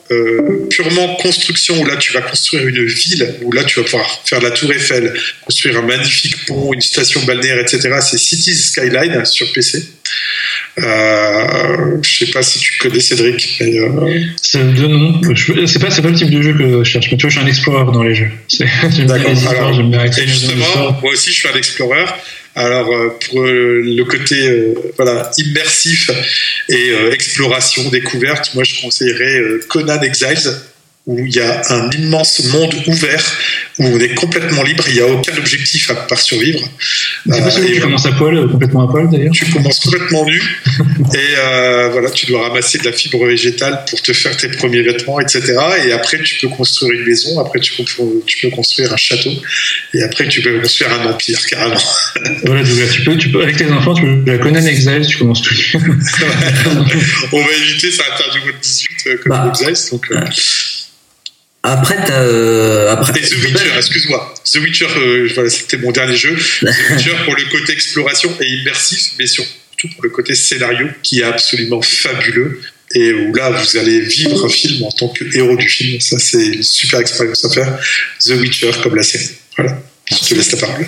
purement 0.69 1.15
construction 1.15 1.81
où 1.81 1.85
là 1.85 1.95
tu 1.97 2.13
vas 2.13 2.21
construire 2.21 2.67
une 2.67 2.85
ville 2.85 3.35
où 3.41 3.51
là 3.51 3.63
tu 3.63 3.79
vas 3.79 3.85
pouvoir 3.85 4.21
faire 4.25 4.41
la 4.41 4.51
tour 4.51 4.71
Eiffel, 4.71 5.13
construire 5.41 5.77
un 5.77 5.81
magnifique 5.81 6.45
pont, 6.45 6.73
une 6.73 6.81
station 6.81 7.23
balnéaire, 7.23 7.59
etc. 7.59 7.97
C'est 8.01 8.17
Cities 8.17 8.55
Skyline 8.55 9.25
sur 9.25 9.51
PC. 9.53 9.83
Euh, 10.77 11.97
je 12.01 12.25
sais 12.25 12.31
pas 12.31 12.43
si 12.43 12.59
tu 12.59 12.77
connais 12.77 12.99
Cédric. 12.99 13.61
Euh... 13.61 14.23
C'est 14.41 14.59
pas, 15.79 15.89
pas 15.89 16.09
le 16.09 16.13
type 16.13 16.29
de 16.29 16.41
jeu 16.41 16.53
que 16.53 16.83
je 16.83 16.89
cherche. 16.89 17.09
Mais 17.11 17.17
tu 17.17 17.21
vois, 17.21 17.29
je 17.29 17.37
suis 17.37 17.45
un 17.45 17.47
explorer 17.47 17.91
dans 17.91 18.03
les 18.03 18.15
jeux. 18.15 18.31
D'accord. 19.07 19.73
justement, 20.27 20.99
moi 21.01 21.13
aussi, 21.13 21.31
je 21.31 21.35
suis 21.35 21.47
un 21.47 21.55
explorer. 21.55 22.05
Alors 22.55 22.89
euh, 22.89 23.09
pour 23.09 23.43
euh, 23.43 23.81
le 23.83 24.03
côté 24.05 24.73
voilà 24.95 25.29
immersif 25.37 26.09
et 26.69 26.91
exploration 27.11 27.89
découverte, 27.89 28.55
moi 28.55 28.63
je 28.63 28.81
conseillerais 28.81 29.41
Conan 29.67 30.01
Exiles 30.01 30.51
où 31.07 31.19
il 31.23 31.35
y 31.35 31.39
a 31.39 31.61
un 31.69 31.89
immense 31.91 32.43
monde 32.45 32.73
ouvert, 32.87 33.23
où 33.77 33.85
on 33.85 33.99
est 33.99 34.15
complètement 34.15 34.63
libre, 34.63 34.85
il 34.87 34.95
n'y 34.95 35.01
a 35.01 35.07
aucun 35.07 35.37
objectif 35.37 35.91
à 35.91 35.95
part 35.95 36.19
survivre. 36.19 36.67
Pas 37.29 37.51
celui 37.51 37.75
tu 37.75 37.81
commences 37.81 38.07
à 38.07 38.11
poil, 38.13 38.35
euh, 38.35 38.47
complètement 38.47 38.89
à 38.89 38.91
poil 38.91 39.09
d'ailleurs 39.11 39.31
Tu 39.31 39.45
commences 39.51 39.81
complètement 39.81 40.25
nu, 40.25 40.41
et 41.13 41.17
euh, 41.37 41.89
voilà, 41.89 42.09
tu 42.09 42.25
dois 42.25 42.47
ramasser 42.47 42.79
de 42.79 42.85
la 42.85 42.91
fibre 42.91 43.23
végétale 43.23 43.83
pour 43.87 44.01
te 44.01 44.13
faire 44.13 44.35
tes 44.35 44.47
premiers 44.47 44.81
vêtements, 44.81 45.19
etc. 45.19 45.53
Et 45.85 45.91
après, 45.91 46.23
tu 46.23 46.37
peux 46.41 46.47
construire 46.47 46.99
une 46.99 47.05
maison, 47.05 47.39
après, 47.39 47.59
tu 47.59 47.73
peux, 47.73 47.83
tu 48.25 48.39
peux 48.41 48.49
construire 48.49 48.91
un 48.91 48.97
château, 48.97 49.31
et 49.93 50.01
après, 50.01 50.27
tu 50.27 50.41
peux 50.41 50.59
construire 50.59 50.91
un 50.91 51.05
empire, 51.11 51.39
carrément. 51.45 51.75
voilà, 52.45 52.63
tu 52.63 53.03
peux, 53.03 53.15
tu 53.15 53.29
peux, 53.29 53.43
avec 53.43 53.57
tes 53.57 53.69
enfants, 53.69 53.93
tu 53.93 54.01
peux 54.01 54.31
la 54.31 54.39
Conan 54.39 54.65
Exile, 54.65 55.05
tu 55.07 55.19
commences 55.19 55.43
tout. 55.43 55.53
on 57.31 57.43
va 57.43 57.51
éviter, 57.61 57.91
ça 57.91 58.03
interdit 58.11 58.39
au 58.39 58.51
18 58.59 58.89
euh, 59.05 59.17
comme 59.21 59.29
bah, 59.29 59.53
Exile, 59.53 59.91
donc. 59.91 60.07
Euh, 60.09 60.19
après, 61.65 61.97
t'as. 62.05 62.21
Euh, 62.21 62.91
après... 62.91 63.19
The 63.19 63.33
Witcher, 63.43 63.71
excuse-moi. 63.75 64.33
The 64.45 64.55
Witcher, 64.57 64.87
euh, 64.97 65.29
voilà, 65.33 65.49
c'était 65.49 65.77
mon 65.77 65.91
dernier 65.91 66.15
jeu. 66.15 66.35
The 66.35 66.63
Witcher 66.91 67.15
pour 67.25 67.35
le 67.35 67.43
côté 67.51 67.73
exploration 67.73 68.31
et 68.39 68.47
immersif, 68.47 69.13
mais 69.19 69.27
surtout 69.27 69.49
pour 69.93 70.03
le 70.03 70.09
côté 70.09 70.35
scénario 70.35 70.87
qui 71.03 71.19
est 71.19 71.23
absolument 71.23 71.81
fabuleux 71.81 72.61
et 72.93 73.13
où 73.13 73.33
là 73.33 73.49
vous 73.49 73.77
allez 73.77 73.99
vivre 74.01 74.45
un 74.45 74.49
film 74.49 74.83
en 74.83 74.91
tant 74.91 75.09
que 75.09 75.25
héros 75.35 75.55
du 75.55 75.67
film. 75.67 75.99
Ça, 75.99 76.19
c'est 76.19 76.45
une 76.45 76.63
super 76.63 76.99
expérience 76.99 77.43
à 77.43 77.49
faire. 77.49 77.79
The 78.23 78.31
Witcher 78.31 78.71
comme 78.83 78.95
la 78.95 79.03
série. 79.03 79.31
Voilà. 79.57 79.81
Je 80.11 80.29
te 80.29 80.33
laisse 80.35 80.51
la 80.51 80.59
parole. 80.59 80.85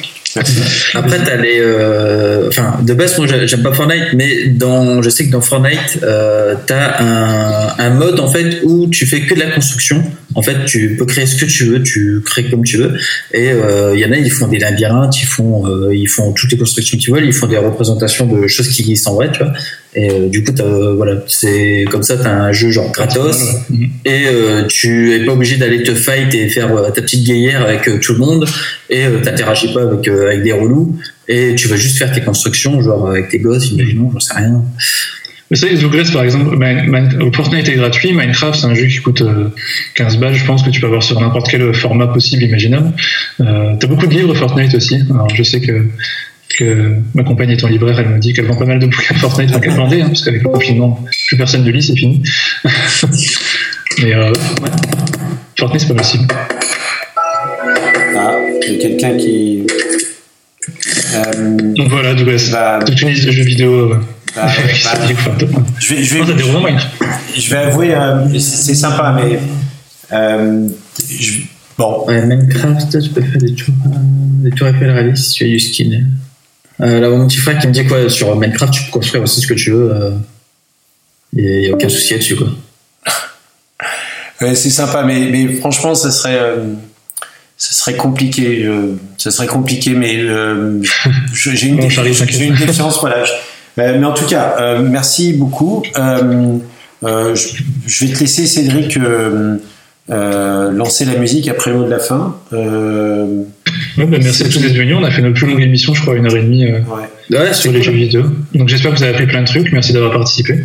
Après, 0.94 1.24
t'as 1.24 1.38
les. 1.38 1.60
Euh, 1.60 2.48
enfin, 2.50 2.80
de 2.84 2.94
base, 2.94 3.18
moi, 3.18 3.28
j'aime 3.28 3.64
pas 3.64 3.74
Fortnite, 3.74 4.14
mais 4.14 4.48
dans, 4.48 5.02
je 5.02 5.10
sais 5.10 5.26
que 5.26 5.32
dans 5.32 5.42
Fortnite, 5.42 6.00
euh, 6.04 6.56
t'as 6.66 7.02
un, 7.02 7.76
un 7.78 7.90
mode 7.92 8.20
en 8.20 8.28
fait 8.28 8.60
où 8.64 8.88
tu 8.88 9.06
fais 9.06 9.22
que 9.22 9.34
de 9.34 9.40
la 9.40 9.52
construction. 9.52 10.04
En 10.38 10.44
fait, 10.44 10.66
tu 10.66 10.96
peux 10.98 11.06
créer 11.06 11.26
ce 11.26 11.36
que 11.36 11.46
tu 11.46 11.66
veux, 11.66 11.82
tu 11.82 12.22
crées 12.24 12.48
comme 12.50 12.64
tu 12.64 12.78
veux. 12.78 12.94
Et 13.34 13.46
il 13.46 13.50
euh, 13.50 13.98
y 13.98 14.06
en 14.06 14.12
a, 14.12 14.18
ils 14.18 14.32
font 14.32 14.48
des 14.48 14.60
labyrinthes, 14.60 15.20
ils 15.20 15.26
font, 15.26 15.66
euh, 15.66 15.96
ils 15.96 16.08
font 16.08 16.32
toutes 16.32 16.52
les 16.52 16.60
constructions 16.60 16.98
qu'ils 16.98 17.12
veulent, 17.12 17.26
ils 17.26 17.34
font 17.34 17.48
des 17.48 17.58
représentations 17.58 18.28
de 18.28 18.46
choses 18.46 18.68
qui 18.68 18.82
existent 18.84 19.14
en 19.14 19.16
vrai, 19.16 19.32
tu 19.32 19.40
vois. 19.40 19.54
Et 19.96 20.12
euh, 20.12 20.28
du 20.28 20.44
coup, 20.44 20.54
voilà, 20.96 21.24
c'est 21.28 21.86
comme 21.90 22.04
ça, 22.04 22.18
t'as 22.18 22.30
un 22.30 22.52
jeu 22.52 22.70
genre 22.70 22.92
gratos, 22.92 23.42
et 24.06 24.26
tu 24.70 25.16
es 25.16 25.26
pas 25.26 25.32
obligé 25.32 25.58
d'aller 25.58 25.82
te 25.82 25.96
fight 25.96 26.32
et 26.36 26.50
faire 26.50 26.70
ta 26.94 27.02
petite 27.02 27.26
guerrière 27.26 27.64
avec 27.64 27.90
tout 28.02 28.14
le 28.14 28.20
monde, 28.20 28.48
et 28.92 29.06
t'interagis 29.24 29.74
pas 29.74 29.82
avec 29.84 30.08
avec 30.22 30.44
des 30.44 30.54
relous, 30.54 30.98
et 31.28 31.56
tu 31.56 31.68
vas 31.68 31.76
juste 31.76 31.98
faire 31.98 32.12
tes 32.12 32.22
constructions, 32.22 32.82
genre 32.82 33.10
avec 33.12 33.30
tes 33.30 33.40
gosses, 33.40 33.72
imaginons, 33.72 34.12
j'en 34.12 34.20
sais 34.20 34.34
rien. 34.36 34.64
Mais 35.50 35.56
ça, 35.56 35.68
Douglas, 35.74 36.10
par 36.12 36.24
exemple, 36.24 36.58
Fortnite 37.34 37.70
est 37.70 37.76
gratuit, 37.76 38.12
Minecraft, 38.12 38.60
c'est 38.60 38.66
un 38.66 38.76
jeu 38.76 38.86
qui 38.88 38.98
coûte 38.98 39.24
15 39.96 40.16
euh, 40.16 40.20
balles, 40.20 40.34
je 40.34 40.46
pense 40.46 40.62
que 40.62 40.70
tu 40.70 40.82
peux 40.82 40.88
avoir 40.88 41.04
sur 41.04 41.20
n'importe 41.22 41.50
quel 41.50 41.74
format 41.74 42.08
possible, 42.08 42.44
imaginable. 42.44 42.92
Euh, 43.40 43.76
T'as 43.80 43.88
beaucoup 43.88 44.08
de 44.08 44.14
livres 44.14 44.34
Fortnite 44.34 44.76
aussi. 44.76 45.00
Alors, 45.10 45.30
je 45.30 45.44
sais 45.44 45.62
que, 45.62 45.88
que 46.58 46.96
ma 47.14 47.24
compagne 47.24 47.52
étant 47.52 47.70
libraire, 47.70 47.98
elle 47.98 48.10
me 48.10 48.20
dit 48.20 48.34
qu'elle 48.34 48.46
vend 48.46 48.58
pas 48.58 48.66
mal 48.66 48.80
de 48.80 48.88
bouquins 48.88 49.16
Fortnite, 49.16 49.52
enfin 49.52 49.62
qu'elle 49.62 49.76
vendait, 49.76 50.02
hein, 50.02 50.08
parce 50.08 50.24
qu'avec 50.24 50.44
le 50.44 50.50
confinement, 50.50 51.06
plus 51.28 51.38
personne 51.38 51.64
ne 51.64 51.72
lit, 51.72 51.84
c'est 51.84 51.96
fini. 51.96 52.22
Mais 54.04 54.14
euh, 54.14 54.32
ouais. 54.32 54.70
Fortnite, 55.58 55.82
c'est 55.82 55.88
pas 55.88 55.94
possible. 55.96 56.28
Ah, 58.20 58.36
il 58.64 58.74
y 58.74 58.76
a 58.76 58.82
quelqu'un 58.82 59.16
qui. 59.16 59.66
Euh, 61.14 61.74
Donc 61.76 61.90
voilà, 61.90 62.14
Douglas, 62.14 62.50
bah, 62.52 62.80
tu 62.86 62.92
utilises 62.94 63.26
le 63.26 63.32
jeu 63.32 63.44
vidéo. 63.44 63.92
Euh, 63.92 64.00
bah, 64.36 64.46
bah, 64.46 64.52
je 65.80 65.96
vais, 65.96 66.04
je 66.04 66.16
vais, 66.16 66.24
je, 67.36 67.50
vais 67.50 67.58
avouer, 67.58 67.96
euh, 67.96 68.40
c'est 68.40 68.76
sympa, 68.76 69.16
mais 69.16 69.40
euh, 70.12 70.68
bon. 71.78 72.06
Ouais, 72.08 72.26
Minecraft, 72.26 73.02
tu 73.02 73.10
peux 73.10 73.22
faire 73.22 73.38
des 73.38 73.54
tours, 73.56 73.74
des 74.44 74.52
tours 74.52 74.68
Eiffel 74.68 74.92
réalistes 74.92 75.32
si 75.32 75.34
tu 75.34 75.44
as 75.46 75.48
du 75.48 75.60
skin. 75.60 76.04
Euh, 76.82 77.00
là, 77.00 77.10
mon 77.10 77.28
petit 77.28 77.38
frère 77.38 77.60
qui 77.60 77.68
me 77.68 77.74
dit 77.74 77.86
quoi 77.86 78.10
sur 78.10 78.36
Minecraft, 78.36 78.74
tu 78.74 78.84
peux 78.84 78.92
construire 78.92 79.24
aussi 79.24 79.42
ce 79.42 79.48
que 79.48 79.54
tu 79.54 79.72
veux. 79.72 80.14
Il 81.34 81.46
euh, 81.46 81.60
n'y 81.62 81.68
a 81.68 81.74
aucun 81.74 81.90
souci 81.90 82.14
là-dessus, 82.14 82.36
quoi. 82.36 82.48
Ouais, 84.40 84.54
c'est 84.54 84.70
sympa, 84.70 85.04
mais, 85.04 85.30
mais 85.32 85.56
franchement, 85.56 85.96
ça 85.96 86.12
serait 86.12 86.40
ça 87.58 87.74
serait 87.74 87.98
compliqué. 87.98 88.70
ça 89.18 89.32
serait 89.32 89.48
compliqué, 89.48 89.92
mais 89.92 90.24
j'ai 91.34 91.68
une, 91.68 91.80
une 91.82 92.56
défiance. 92.56 93.00
Voilà, 93.02 93.24
euh, 93.80 93.98
mais 94.00 94.06
en 94.06 94.14
tout 94.14 94.26
cas, 94.26 94.56
euh, 94.60 94.82
merci 94.82 95.34
beaucoup. 95.34 95.84
Euh, 95.98 96.58
je, 97.04 98.06
vais 98.06 98.14
te 98.14 98.20
laisser, 98.20 98.48
Cédric, 98.48 98.98
lancer 100.10 101.06
la 101.06 101.16
musique 101.16 101.48
après 101.48 101.72
le 101.72 101.78
mot 101.78 101.86
de 101.86 101.90
la 101.90 102.00
fin. 102.00 102.36
Ouais, 102.52 104.06
bah, 104.06 104.18
merci 104.22 104.44
à 104.44 104.50
tous 104.50 104.60
d'être 104.60 104.76
venus. 104.76 104.96
On 105.00 105.04
a 105.04 105.12
fait 105.12 105.22
notre 105.22 105.36
plus 105.36 105.48
longue 105.48 105.62
émission, 105.62 105.94
je 105.94 106.02
crois, 106.02 106.16
une 106.16 106.26
heure 106.26 106.36
et 106.36 106.44
demie 106.44 106.66
ouais. 106.66 107.54
sur 107.54 107.72
les 107.72 107.82
jeux 107.82 107.92
vidéo. 107.92 108.24
Donc 108.54 108.68
j'espère 108.68 108.92
que 108.92 108.98
vous 108.98 109.04
avez 109.04 109.14
appris 109.14 109.28
plein 109.28 109.42
de 109.42 109.48
trucs. 109.48 109.72
Merci 109.72 109.94
d'avoir 109.94 110.12
participé. 110.12 110.60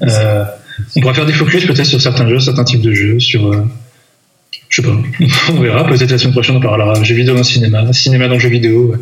on 0.00 1.00
pourra 1.00 1.14
faire 1.14 1.26
des 1.26 1.32
focus 1.32 1.66
peut-être 1.66 1.84
sur 1.84 2.00
certains 2.00 2.28
jeux, 2.28 2.38
certains 2.38 2.64
types 2.64 2.82
de 2.82 2.92
jeux, 2.92 3.18
sur 3.18 3.50
je 4.76 4.82
sais 4.82 4.88
pas, 4.88 4.94
on 5.52 5.60
verra. 5.60 5.84
Peut-être 5.86 6.10
la 6.10 6.18
semaine 6.18 6.32
prochaine 6.32 6.56
on 6.56 6.60
parlera 6.60 7.02
jeux 7.02 7.14
vidéo 7.14 7.32
dans 7.32 7.38
le 7.38 7.44
cinéma, 7.44 7.92
cinéma 7.92 8.28
dans 8.28 8.34
le 8.34 8.40
jeu 8.40 8.48
vidéo, 8.48 8.94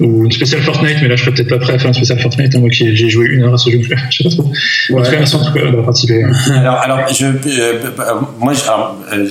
ou 0.00 0.24
une 0.24 0.32
spéciale 0.32 0.62
Fortnite, 0.62 0.96
mais 1.00 1.08
là 1.08 1.16
je 1.16 1.24
serais 1.24 1.34
peut-être 1.34 1.48
pas 1.48 1.58
prêt 1.58 1.74
à 1.74 1.78
faire 1.78 1.88
une 1.88 1.94
spéciale 1.94 2.18
Fortnite, 2.18 2.54
hein, 2.54 2.58
moi 2.58 2.70
qui 2.70 2.96
j'ai 2.96 3.08
joué 3.08 3.26
une 3.26 3.44
heure 3.44 3.54
à 3.54 3.58
ce 3.58 3.70
jeu, 3.70 3.80
je 4.10 4.16
sais 4.16 4.24
pas 4.24 4.30
trop. 4.30 4.42
En 4.42 5.02
tout 5.02 5.10
cas, 5.10 5.18
merci 5.18 5.36
en 5.36 5.44
tout 5.44 5.52
cas 5.52 5.64
d'avoir 5.64 5.84
participé. 5.84 6.24
Alors, 6.50 6.76
alors 6.76 6.98
je, 7.12 7.26
euh, 7.26 7.78
moi, 8.40 8.52
euh, 9.12 9.28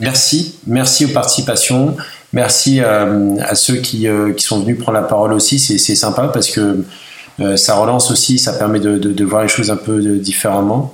merci, 0.00 0.56
merci 0.66 1.06
aux 1.06 1.10
participations, 1.10 1.96
merci 2.34 2.80
euh, 2.80 3.36
à 3.40 3.54
ceux 3.54 3.76
qui, 3.76 4.06
qui 4.36 4.44
sont 4.44 4.60
venus 4.60 4.78
prendre 4.78 4.98
la 4.98 5.04
parole 5.04 5.32
aussi, 5.32 5.58
c'est 5.58 5.94
sympa 5.94 6.30
parce 6.32 6.50
que 6.50 6.84
ça 7.56 7.76
relance 7.76 8.10
aussi, 8.10 8.38
ça 8.38 8.52
permet 8.52 8.80
de, 8.80 8.98
de, 8.98 9.12
de, 9.12 9.24
voir 9.24 9.42
les 9.42 9.48
choses 9.48 9.70
un 9.70 9.76
peu 9.76 10.18
différemment. 10.18 10.92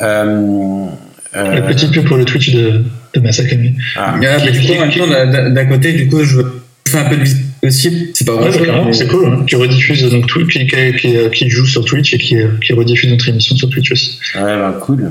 Le 0.00 1.66
petit 1.66 1.86
peu 1.86 2.02
pour 2.02 2.18
le 2.18 2.26
Twitch 2.26 2.52
de 2.52 2.82
de 3.16 3.20
Masakami. 3.20 3.74
Ah, 3.96 4.16
d'un 4.18 5.66
côté, 5.66 5.92
du 5.92 6.08
coup, 6.08 6.22
je 6.22 6.40
fais 6.88 6.98
un 6.98 7.04
peu 7.04 7.16
de 7.16 7.22
visite 7.22 7.46
aussi. 7.62 8.10
C'est 8.14 8.24
pas 8.24 8.34
vrai. 8.34 8.50
C'est 8.92 9.08
cool. 9.08 9.26
Hein. 9.26 9.44
Qui 9.46 9.56
rediffuse 9.56 10.10
donc 10.10 10.26
tout, 10.26 10.46
qui, 10.46 10.66
qui, 10.66 11.30
qui, 11.32 11.50
joue 11.50 11.66
sur 11.66 11.84
Twitch 11.84 12.14
et 12.14 12.18
qui, 12.18 12.36
qui 12.64 12.72
rediffuse 12.72 13.10
notre 13.10 13.28
émission 13.28 13.56
sur 13.56 13.68
Twitch 13.68 13.92
aussi. 13.92 14.18
Ouais, 14.34 14.42
bah, 14.42 14.78
cool. 14.80 15.10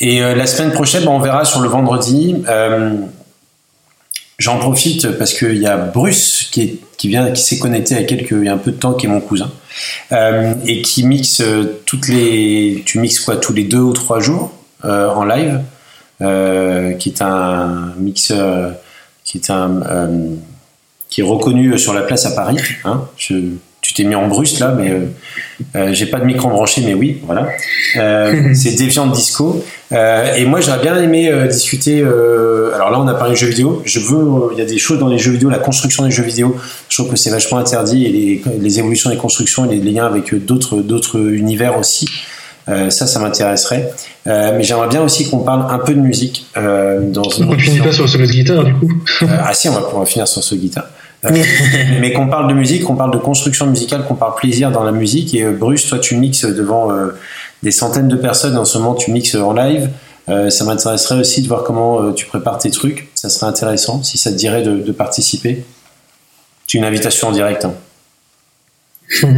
Et 0.00 0.22
euh, 0.22 0.34
la 0.34 0.46
semaine 0.46 0.72
prochaine, 0.72 1.04
bah, 1.04 1.10
on 1.10 1.20
verra 1.20 1.44
sur 1.44 1.60
le 1.60 1.68
vendredi. 1.68 2.36
Euh, 2.48 2.94
J'en 4.38 4.58
profite 4.58 5.12
parce 5.12 5.32
qu'il 5.32 5.56
y 5.56 5.66
a 5.66 5.78
Bruce 5.78 6.48
qui 6.52 6.60
est 6.60 6.78
qui 6.98 7.08
vient, 7.08 7.30
qui 7.30 7.42
s'est 7.42 7.58
connecté 7.58 7.94
il 7.94 8.00
y 8.00 8.04
a 8.04 8.06
quelques, 8.06 8.30
il 8.32 8.44
y 8.44 8.48
a 8.48 8.54
un 8.54 8.58
peu 8.58 8.70
de 8.70 8.76
temps, 8.76 8.94
qui 8.94 9.06
est 9.06 9.08
mon 9.08 9.20
cousin, 9.20 9.50
et 10.66 10.82
qui 10.82 11.04
mixe 11.04 11.42
toutes 11.84 12.08
les, 12.08 12.82
tu 12.86 12.98
mixes 12.98 13.20
quoi, 13.20 13.36
tous 13.36 13.52
les 13.52 13.64
deux 13.64 13.80
ou 13.80 13.92
trois 13.92 14.20
jours 14.20 14.52
en 14.82 15.24
live, 15.24 15.60
qui 16.18 17.08
est 17.08 17.22
un 17.22 17.92
mixeur, 17.98 18.74
qui 19.24 19.38
est 19.38 19.50
un, 19.50 19.80
qui 21.08 21.20
est 21.20 21.24
reconnu 21.24 21.78
sur 21.78 21.94
la 21.94 22.02
place 22.02 22.26
à 22.26 22.32
Paris. 22.32 22.58
Hein, 22.84 23.04
je, 23.16 23.34
tu 23.86 23.94
t'es 23.94 24.02
mis 24.02 24.16
en 24.16 24.26
bruste 24.26 24.58
là, 24.58 24.74
mais 24.76 24.90
euh, 24.90 25.06
euh, 25.76 25.92
j'ai 25.92 26.06
pas 26.06 26.18
de 26.18 26.24
micro 26.24 26.48
branché, 26.48 26.82
mais 26.84 26.94
oui, 26.94 27.18
voilà. 27.24 27.48
Euh, 27.96 28.48
c'est 28.54 28.74
Deviant 28.74 29.06
Disco. 29.06 29.64
et 29.92 30.44
moi, 30.44 30.60
j'aurais 30.60 30.80
bien 30.80 31.00
aimé 31.00 31.32
discuter. 31.48 32.00
alors 32.00 32.90
là, 32.90 33.00
on 33.00 33.06
a 33.06 33.14
parlé 33.14 33.34
de 33.34 33.38
jeux 33.38 33.46
vidéo. 33.46 33.82
Je 33.84 34.00
veux, 34.00 34.50
il 34.52 34.58
y 34.58 34.62
a 34.62 34.64
des 34.64 34.78
choses 34.78 34.98
dans 34.98 35.08
les 35.08 35.18
jeux 35.18 35.30
vidéo, 35.30 35.50
la 35.50 35.60
construction 35.60 36.04
des 36.04 36.10
jeux 36.10 36.24
vidéo. 36.24 36.56
Je 36.88 36.96
trouve 36.96 37.10
que 37.10 37.16
c'est 37.16 37.30
vachement 37.30 37.58
interdit 37.58 38.06
et 38.06 38.42
les, 38.58 38.78
évolutions 38.80 39.10
des 39.10 39.16
constructions 39.16 39.70
et 39.70 39.76
les 39.76 39.92
liens 39.92 40.06
avec 40.06 40.34
d'autres 40.34 40.78
d'autres 40.78 41.20
univers 41.20 41.78
aussi. 41.78 42.08
Ça, 42.66 43.06
ça 43.06 43.20
m'intéresserait. 43.20 43.92
mais 44.26 44.62
j'aimerais 44.62 44.88
bien 44.88 45.02
aussi 45.02 45.30
qu'on 45.30 45.38
parle 45.38 45.66
un 45.70 45.78
peu 45.78 45.94
de 45.94 46.00
musique. 46.00 46.46
dans 46.54 47.22
on 47.40 47.44
ne 47.44 47.56
finit 47.56 47.80
pas 47.80 47.92
sur 47.92 48.04
le 48.04 48.08
solo 48.08 48.26
de 48.26 48.32
guitare, 48.32 48.64
du 48.64 48.74
coup. 48.74 48.90
ah 49.28 49.52
si, 49.54 49.68
on 49.68 49.72
va 49.72 49.82
pouvoir 49.82 50.06
finir 50.06 50.26
sur 50.26 50.42
ce 50.42 50.54
guitare. 50.54 50.86
mais 52.00 52.12
qu'on 52.12 52.28
parle 52.28 52.48
de 52.48 52.54
musique, 52.54 52.84
qu'on 52.84 52.96
parle 52.96 53.12
de 53.12 53.18
construction 53.18 53.66
musicale, 53.66 54.04
qu'on 54.06 54.14
parle 54.14 54.34
plaisir 54.34 54.70
dans 54.70 54.84
la 54.84 54.92
musique. 54.92 55.34
Et 55.34 55.42
euh, 55.42 55.52
Bruce, 55.52 55.86
toi, 55.86 55.98
tu 55.98 56.16
mixes 56.16 56.44
devant 56.44 56.92
euh, 56.92 57.12
des 57.62 57.70
centaines 57.70 58.08
de 58.08 58.16
personnes. 58.16 58.56
En 58.56 58.64
ce 58.64 58.78
moment, 58.78 58.94
tu 58.94 59.10
mixes 59.10 59.34
en 59.34 59.52
live. 59.52 59.90
Euh, 60.28 60.50
ça 60.50 60.64
m'intéresserait 60.64 61.20
aussi 61.20 61.42
de 61.42 61.48
voir 61.48 61.62
comment 61.62 62.12
tu 62.12 62.26
prépares 62.26 62.58
tes 62.58 62.70
trucs. 62.70 63.08
Ça 63.14 63.28
serait 63.28 63.46
intéressant 63.46 64.02
si 64.02 64.18
ça 64.18 64.30
te 64.30 64.36
dirait 64.36 64.62
de, 64.62 64.92
participer. 64.92 65.64
C'est 66.66 66.78
une 66.78 66.84
invitation 66.84 67.28
en 67.28 67.32
direct. 67.32 67.64
Hein. 67.64 67.74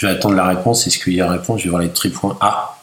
je 0.00 0.06
vais 0.06 0.12
attendre 0.12 0.34
la 0.34 0.46
réponse. 0.46 0.86
Est-ce 0.86 0.98
qu'il 0.98 1.12
y 1.12 1.20
a 1.20 1.30
réponse? 1.30 1.60
Je 1.60 1.64
vais 1.64 1.70
voir 1.70 1.82
les 1.82 1.90
tripoints. 1.90 2.34
Ah, 2.40 2.74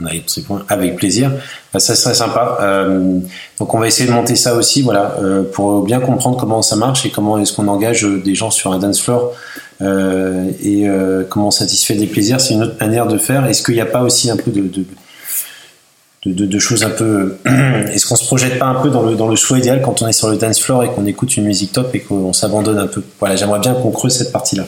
on 0.00 0.06
a 0.06 0.10
les 0.10 0.24
points 0.44 0.64
avec 0.68 0.96
plaisir. 0.96 1.30
Bah, 1.72 1.78
ça 1.78 1.94
serait 1.94 2.14
sympa. 2.14 2.58
Euh, 2.62 3.20
donc 3.60 3.74
on 3.74 3.78
va 3.78 3.86
essayer 3.86 4.08
de 4.08 4.12
monter 4.12 4.34
ça 4.34 4.56
aussi, 4.56 4.82
voilà, 4.82 5.14
euh, 5.22 5.44
pour 5.44 5.84
bien 5.84 6.00
comprendre 6.00 6.36
comment 6.36 6.62
ça 6.62 6.74
marche 6.74 7.06
et 7.06 7.10
comment 7.10 7.38
est-ce 7.38 7.52
qu'on 7.52 7.68
engage 7.68 8.02
des 8.02 8.34
gens 8.34 8.50
sur 8.50 8.72
un 8.72 8.80
dance 8.80 9.00
floor 9.00 9.30
euh, 9.82 10.50
et 10.64 10.88
comment 11.30 11.48
on 11.48 11.52
satisfait 11.52 11.94
des 11.94 12.08
plaisirs. 12.08 12.40
C'est 12.40 12.54
une 12.54 12.64
autre 12.64 12.76
manière 12.80 13.06
de 13.06 13.18
faire. 13.18 13.46
Est-ce 13.46 13.62
qu'il 13.62 13.74
n'y 13.74 13.80
a 13.80 13.86
pas 13.86 14.02
aussi 14.02 14.28
un 14.28 14.36
peu 14.36 14.50
de, 14.50 14.84
choses 16.58 16.84
un 16.84 16.90
peu. 16.90 17.36
Est-ce 17.92 18.06
qu'on 18.06 18.16
se 18.16 18.24
projette 18.24 18.58
pas 18.58 18.66
un 18.66 18.80
peu 18.82 18.90
dans 18.90 19.02
le, 19.02 19.14
dans 19.14 19.28
le 19.28 19.36
choix 19.36 19.58
idéal 19.58 19.82
quand 19.82 20.02
on 20.02 20.08
est 20.08 20.12
sur 20.12 20.28
le 20.28 20.36
dance 20.36 20.60
floor 20.60 20.84
et 20.84 20.88
qu'on 20.88 21.06
écoute 21.06 21.36
une 21.36 21.44
musique 21.44 21.72
top 21.72 21.94
et 21.94 22.00
qu'on 22.00 22.32
s'abandonne 22.32 22.78
un 22.78 22.86
peu? 22.86 23.02
Voilà, 23.20 23.36
j'aimerais 23.36 23.60
bien 23.60 23.74
qu'on 23.74 23.90
creuse 23.90 24.16
cette 24.16 24.32
partie-là. 24.32 24.64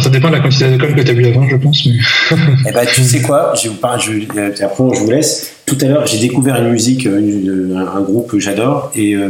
ça 0.00 0.08
dépend 0.10 0.28
de 0.28 0.34
la 0.34 0.40
quantité 0.40 0.68
d'alcool 0.68 0.94
que 0.94 1.00
tu 1.02 1.10
as 1.10 1.14
bu 1.14 1.26
avant, 1.26 1.48
je 1.48 1.56
pense. 1.56 1.86
Mais... 1.86 2.36
eh 2.68 2.72
ben, 2.72 2.86
tu 2.86 3.02
sais 3.02 3.22
quoi? 3.22 3.54
Je 3.60 3.68
vous 3.68 3.76
parle, 3.76 4.00
je, 4.00 4.12
euh, 4.36 4.50
après, 4.60 4.84
je 4.94 5.00
vous 5.00 5.10
laisse. 5.10 5.52
Tout 5.66 5.78
à 5.80 5.84
l'heure, 5.86 6.06
j'ai 6.06 6.18
découvert 6.18 6.56
une 6.56 6.70
musique, 6.70 7.06
euh, 7.06 7.76
un, 7.76 8.00
groupe 8.00 8.28
que 8.28 8.38
j'adore 8.38 8.90
et 8.94 9.14
euh, 9.14 9.28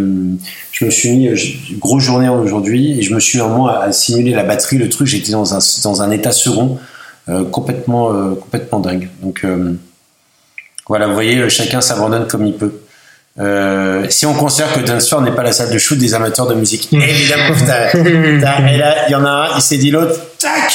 je 0.72 0.84
me 0.86 0.90
suis 0.90 1.10
mis, 1.10 1.28
grosse 1.78 2.02
journée 2.02 2.28
aujourd'hui 2.30 2.98
et 2.98 3.02
je 3.02 3.14
me 3.14 3.20
suis 3.20 3.40
un 3.40 3.48
mois 3.48 3.82
à 3.82 3.92
simuler 3.92 4.32
la 4.32 4.42
batterie, 4.42 4.78
le 4.78 4.88
truc. 4.88 5.06
J'étais 5.06 5.32
dans 5.32 5.54
un, 5.54 5.58
dans 5.84 6.02
un 6.02 6.10
état 6.10 6.32
second 6.32 6.78
complètement, 7.52 8.34
complètement 8.34 8.80
dingue. 8.80 9.08
Donc. 9.22 9.44
Voilà, 10.90 11.06
vous 11.06 11.14
voyez, 11.14 11.48
chacun 11.48 11.80
s'abandonne 11.80 12.26
comme 12.26 12.44
il 12.44 12.54
peut. 12.54 12.72
Euh, 13.38 14.06
si 14.08 14.26
on 14.26 14.34
considère 14.34 14.72
que 14.72 14.80
Dancefloor 14.80 15.22
n'est 15.22 15.30
pas 15.30 15.44
la 15.44 15.52
salle 15.52 15.70
de 15.70 15.78
shoot 15.78 15.96
des 15.96 16.14
amateurs 16.14 16.48
de 16.48 16.54
musique, 16.54 16.90
mm. 16.90 17.00
évidemment, 17.00 17.54
et 18.68 18.76
là, 18.76 19.06
il 19.06 19.12
y 19.12 19.14
en 19.14 19.24
a 19.24 19.30
un, 19.30 19.56
il 19.56 19.62
s'est 19.62 19.76
dit 19.76 19.92
l'autre, 19.92 20.20
tac, 20.40 20.72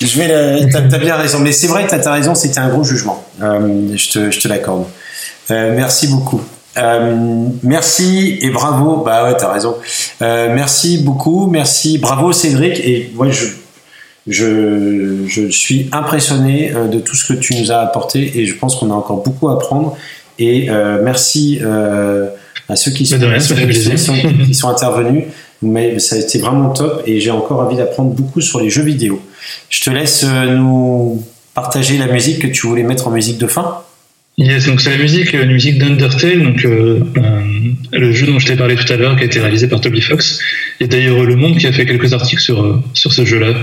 je 0.00 0.18
vais, 0.18 0.70
t'as, 0.70 0.78
as 0.78 0.98
bien 0.98 1.16
raison, 1.16 1.38
mais 1.38 1.52
c'est 1.52 1.66
vrai, 1.66 1.86
t'as, 1.86 1.98
as 1.98 2.12
raison, 2.14 2.34
c'était 2.34 2.60
un 2.60 2.70
gros 2.70 2.82
jugement. 2.82 3.22
Euh, 3.42 3.94
je 3.94 4.08
te, 4.08 4.30
je 4.30 4.40
te 4.40 4.48
l'accorde. 4.48 4.86
Euh, 5.50 5.74
merci 5.76 6.06
beaucoup. 6.06 6.40
merci 7.62 8.38
et 8.40 8.48
bravo. 8.48 9.02
Bah 9.04 9.24
ouais, 9.24 9.36
t'as 9.36 9.52
raison. 9.52 9.76
merci 10.20 10.96
beaucoup, 10.96 11.46
merci, 11.46 11.98
bravo 11.98 12.32
Cédric. 12.32 12.80
Et 12.80 13.12
moi, 13.14 13.28
je, 13.28 13.48
je, 14.30 15.26
je, 15.26 15.48
suis 15.48 15.88
impressionné 15.92 16.72
euh, 16.72 16.88
de 16.88 16.98
tout 17.00 17.16
ce 17.16 17.32
que 17.32 17.38
tu 17.38 17.54
nous 17.56 17.72
as 17.72 17.78
apporté 17.78 18.38
et 18.38 18.46
je 18.46 18.54
pense 18.54 18.76
qu'on 18.76 18.90
a 18.90 18.94
encore 18.94 19.22
beaucoup 19.22 19.48
à 19.48 19.54
apprendre. 19.54 19.96
Et 20.38 20.70
euh, 20.70 21.00
merci 21.02 21.58
euh, 21.62 22.28
à 22.68 22.76
ceux 22.76 22.90
qui 22.92 23.06
sont, 23.06 23.18
qui 23.18 24.54
sont 24.54 24.68
intervenus. 24.68 25.24
Mais 25.62 25.98
ça 25.98 26.16
a 26.16 26.18
été 26.18 26.38
vraiment 26.38 26.70
top 26.70 27.02
et 27.06 27.20
j'ai 27.20 27.30
encore 27.30 27.60
envie 27.60 27.76
d'apprendre 27.76 28.10
beaucoup 28.12 28.40
sur 28.40 28.60
les 28.60 28.70
jeux 28.70 28.82
vidéo. 28.82 29.20
Je 29.68 29.82
te 29.82 29.90
laisse 29.90 30.24
nous 30.24 31.22
partager 31.54 31.98
la 31.98 32.06
musique 32.06 32.38
que 32.38 32.46
tu 32.46 32.66
voulais 32.66 32.82
mettre 32.82 33.08
en 33.08 33.10
musique 33.10 33.36
de 33.36 33.46
fin. 33.46 33.82
Yes, 34.38 34.66
donc 34.66 34.80
c'est 34.80 34.90
la 34.90 34.96
musique, 34.96 35.32
la 35.32 35.44
musique 35.44 35.78
d'Undertale, 35.78 36.42
donc 36.42 36.64
euh, 36.64 37.00
le 37.92 38.12
jeu 38.12 38.26
dont 38.26 38.38
je 38.38 38.46
t'ai 38.46 38.56
parlé 38.56 38.76
tout 38.76 38.90
à 38.92 38.96
l'heure, 38.96 39.16
qui 39.16 39.22
a 39.22 39.26
été 39.26 39.40
réalisé 39.40 39.68
par 39.68 39.80
Toby 39.80 40.00
Fox. 40.00 40.40
Il 40.78 40.84
y 40.84 40.88
a 40.88 40.88
d'ailleurs 40.88 41.24
Le 41.24 41.36
Monde 41.36 41.56
qui 41.58 41.66
a 41.66 41.72
fait 41.72 41.86
quelques 41.86 42.12
articles 42.12 42.42
sur 42.42 42.82
sur 42.94 43.12
ce 43.12 43.24
jeu-là. 43.24 43.54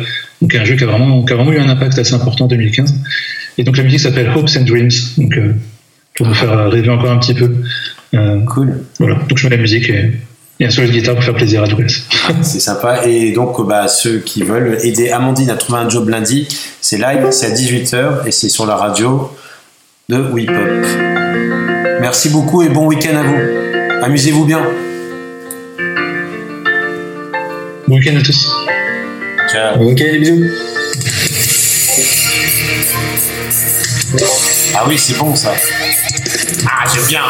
Donc 0.41 0.53
un 0.55 0.65
jeu 0.65 0.75
qui 0.75 0.83
a 0.83 0.87
vraiment 0.87 1.23
qui 1.23 1.33
a 1.33 1.35
vraiment 1.35 1.51
eu 1.51 1.59
un 1.59 1.69
impact 1.69 1.97
assez 1.97 2.13
important 2.13 2.45
en 2.45 2.47
2015. 2.47 2.95
Et 3.57 3.63
donc 3.63 3.77
la 3.77 3.83
musique 3.83 3.99
s'appelle 3.99 4.31
Hopes 4.35 4.49
and 4.57 4.63
Dreams. 4.63 4.91
Donc 5.17 5.37
euh, 5.37 5.53
pour 6.15 6.27
vous 6.27 6.33
faire 6.33 6.69
rêver 6.69 6.89
encore 6.89 7.11
un 7.11 7.19
petit 7.19 7.33
peu. 7.33 7.55
Euh, 8.13 8.39
cool. 8.41 8.83
Voilà. 8.99 9.15
Donc 9.27 9.37
je 9.37 9.47
mets 9.47 9.55
la 9.55 9.61
musique 9.61 9.89
et, 9.89 10.11
et 10.59 10.65
un 10.65 10.69
solo 10.69 10.87
de 10.87 10.93
guitare 10.93 11.15
pour 11.15 11.23
faire 11.23 11.35
plaisir 11.35 11.63
à 11.63 11.67
tous. 11.67 12.03
c'est 12.41 12.59
sympa. 12.59 13.05
Et 13.05 13.31
donc, 13.31 13.65
bah, 13.67 13.87
ceux 13.87 14.19
qui 14.19 14.43
veulent 14.43 14.77
aider 14.83 15.09
Amandine 15.09 15.49
à 15.49 15.55
trouver 15.55 15.79
un 15.79 15.89
job 15.89 16.09
lundi, 16.09 16.47
c'est 16.81 16.97
live, 16.97 17.27
c'est 17.31 17.47
à 17.47 17.55
18h 17.55 18.27
et 18.27 18.31
c'est 18.31 18.49
sur 18.49 18.65
la 18.65 18.75
radio 18.75 19.31
de 20.09 20.17
Whip 20.17 20.51
Merci 22.01 22.29
beaucoup 22.29 22.63
et 22.63 22.69
bon 22.69 22.87
week-end 22.87 23.15
à 23.15 23.23
vous. 23.23 23.66
Amusez-vous 24.01 24.45
bien. 24.45 24.61
Bon 27.87 27.95
week-end 27.95 28.15
à 28.17 28.21
tous. 28.21 28.47
Ciao. 29.51 29.81
Ok, 29.81 30.01
bisous. 30.19 30.43
Ah 34.75 34.85
oui, 34.87 34.97
c'est 34.97 35.17
bon 35.17 35.35
ça. 35.35 35.53
Ah, 36.65 36.85
j'aime 36.93 37.07
bien. 37.07 37.23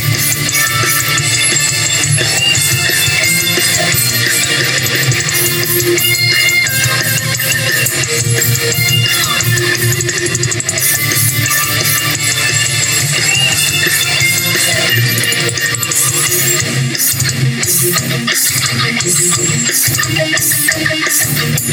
Bien 5.96 6.04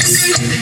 sûr. 0.08 0.54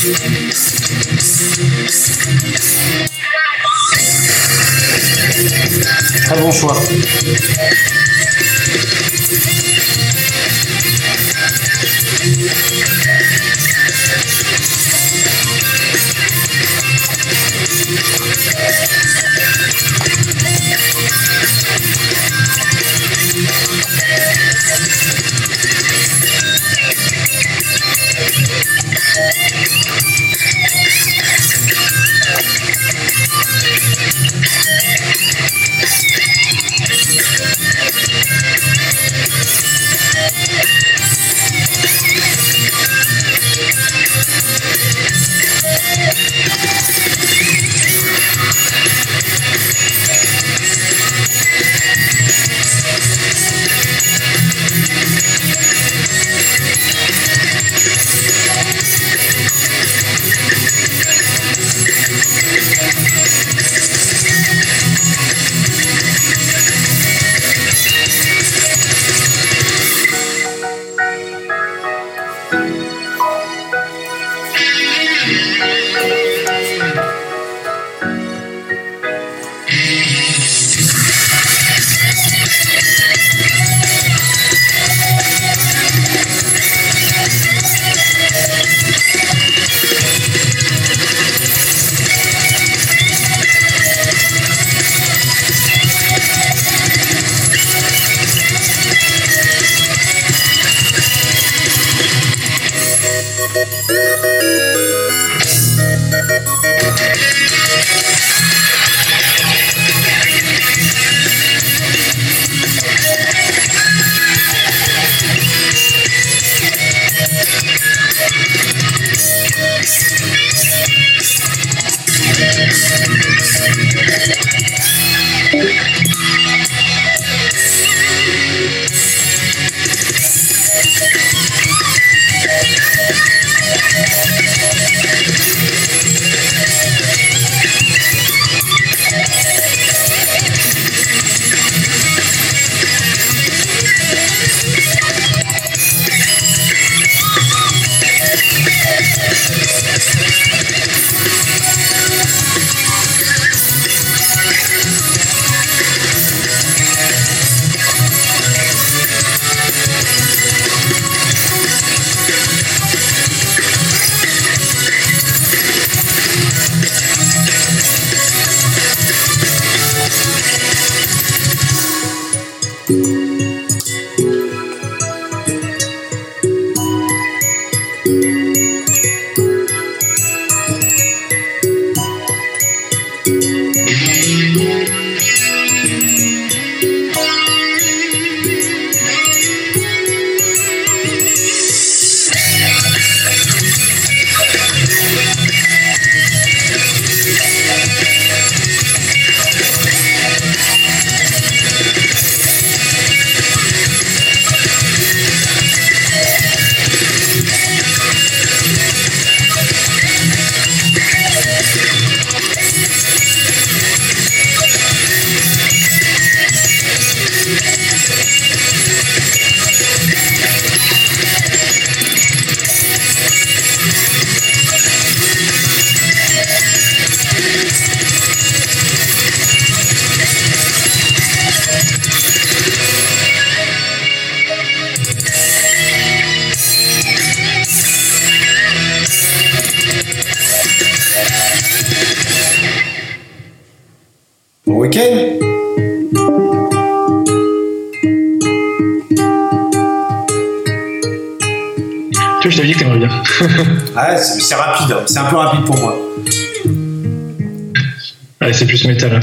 Très 0.00 0.16
bon 6.40 6.50
choix. 6.50 6.72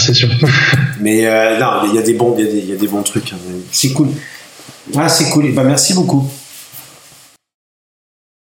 C'est 0.07 0.13
sûr. 0.13 0.29
Mais 1.01 1.25
euh, 1.25 1.59
non, 1.59 1.89
il 1.89 1.95
y, 1.95 1.97
a 1.97 2.01
des 2.01 2.13
bons, 2.13 2.35
il 2.37 2.65
y, 2.65 2.71
a 2.71 2.75
des 2.75 2.87
bons 2.87 3.03
trucs. 3.03 3.33
Hein. 3.33 3.37
C'est 3.71 3.91
cool. 3.91 4.09
Ah, 4.95 5.09
c'est 5.09 5.29
cool. 5.29 5.47
Et 5.47 5.51
bah, 5.51 5.63
merci 5.63 5.93
beaucoup. 5.93 6.29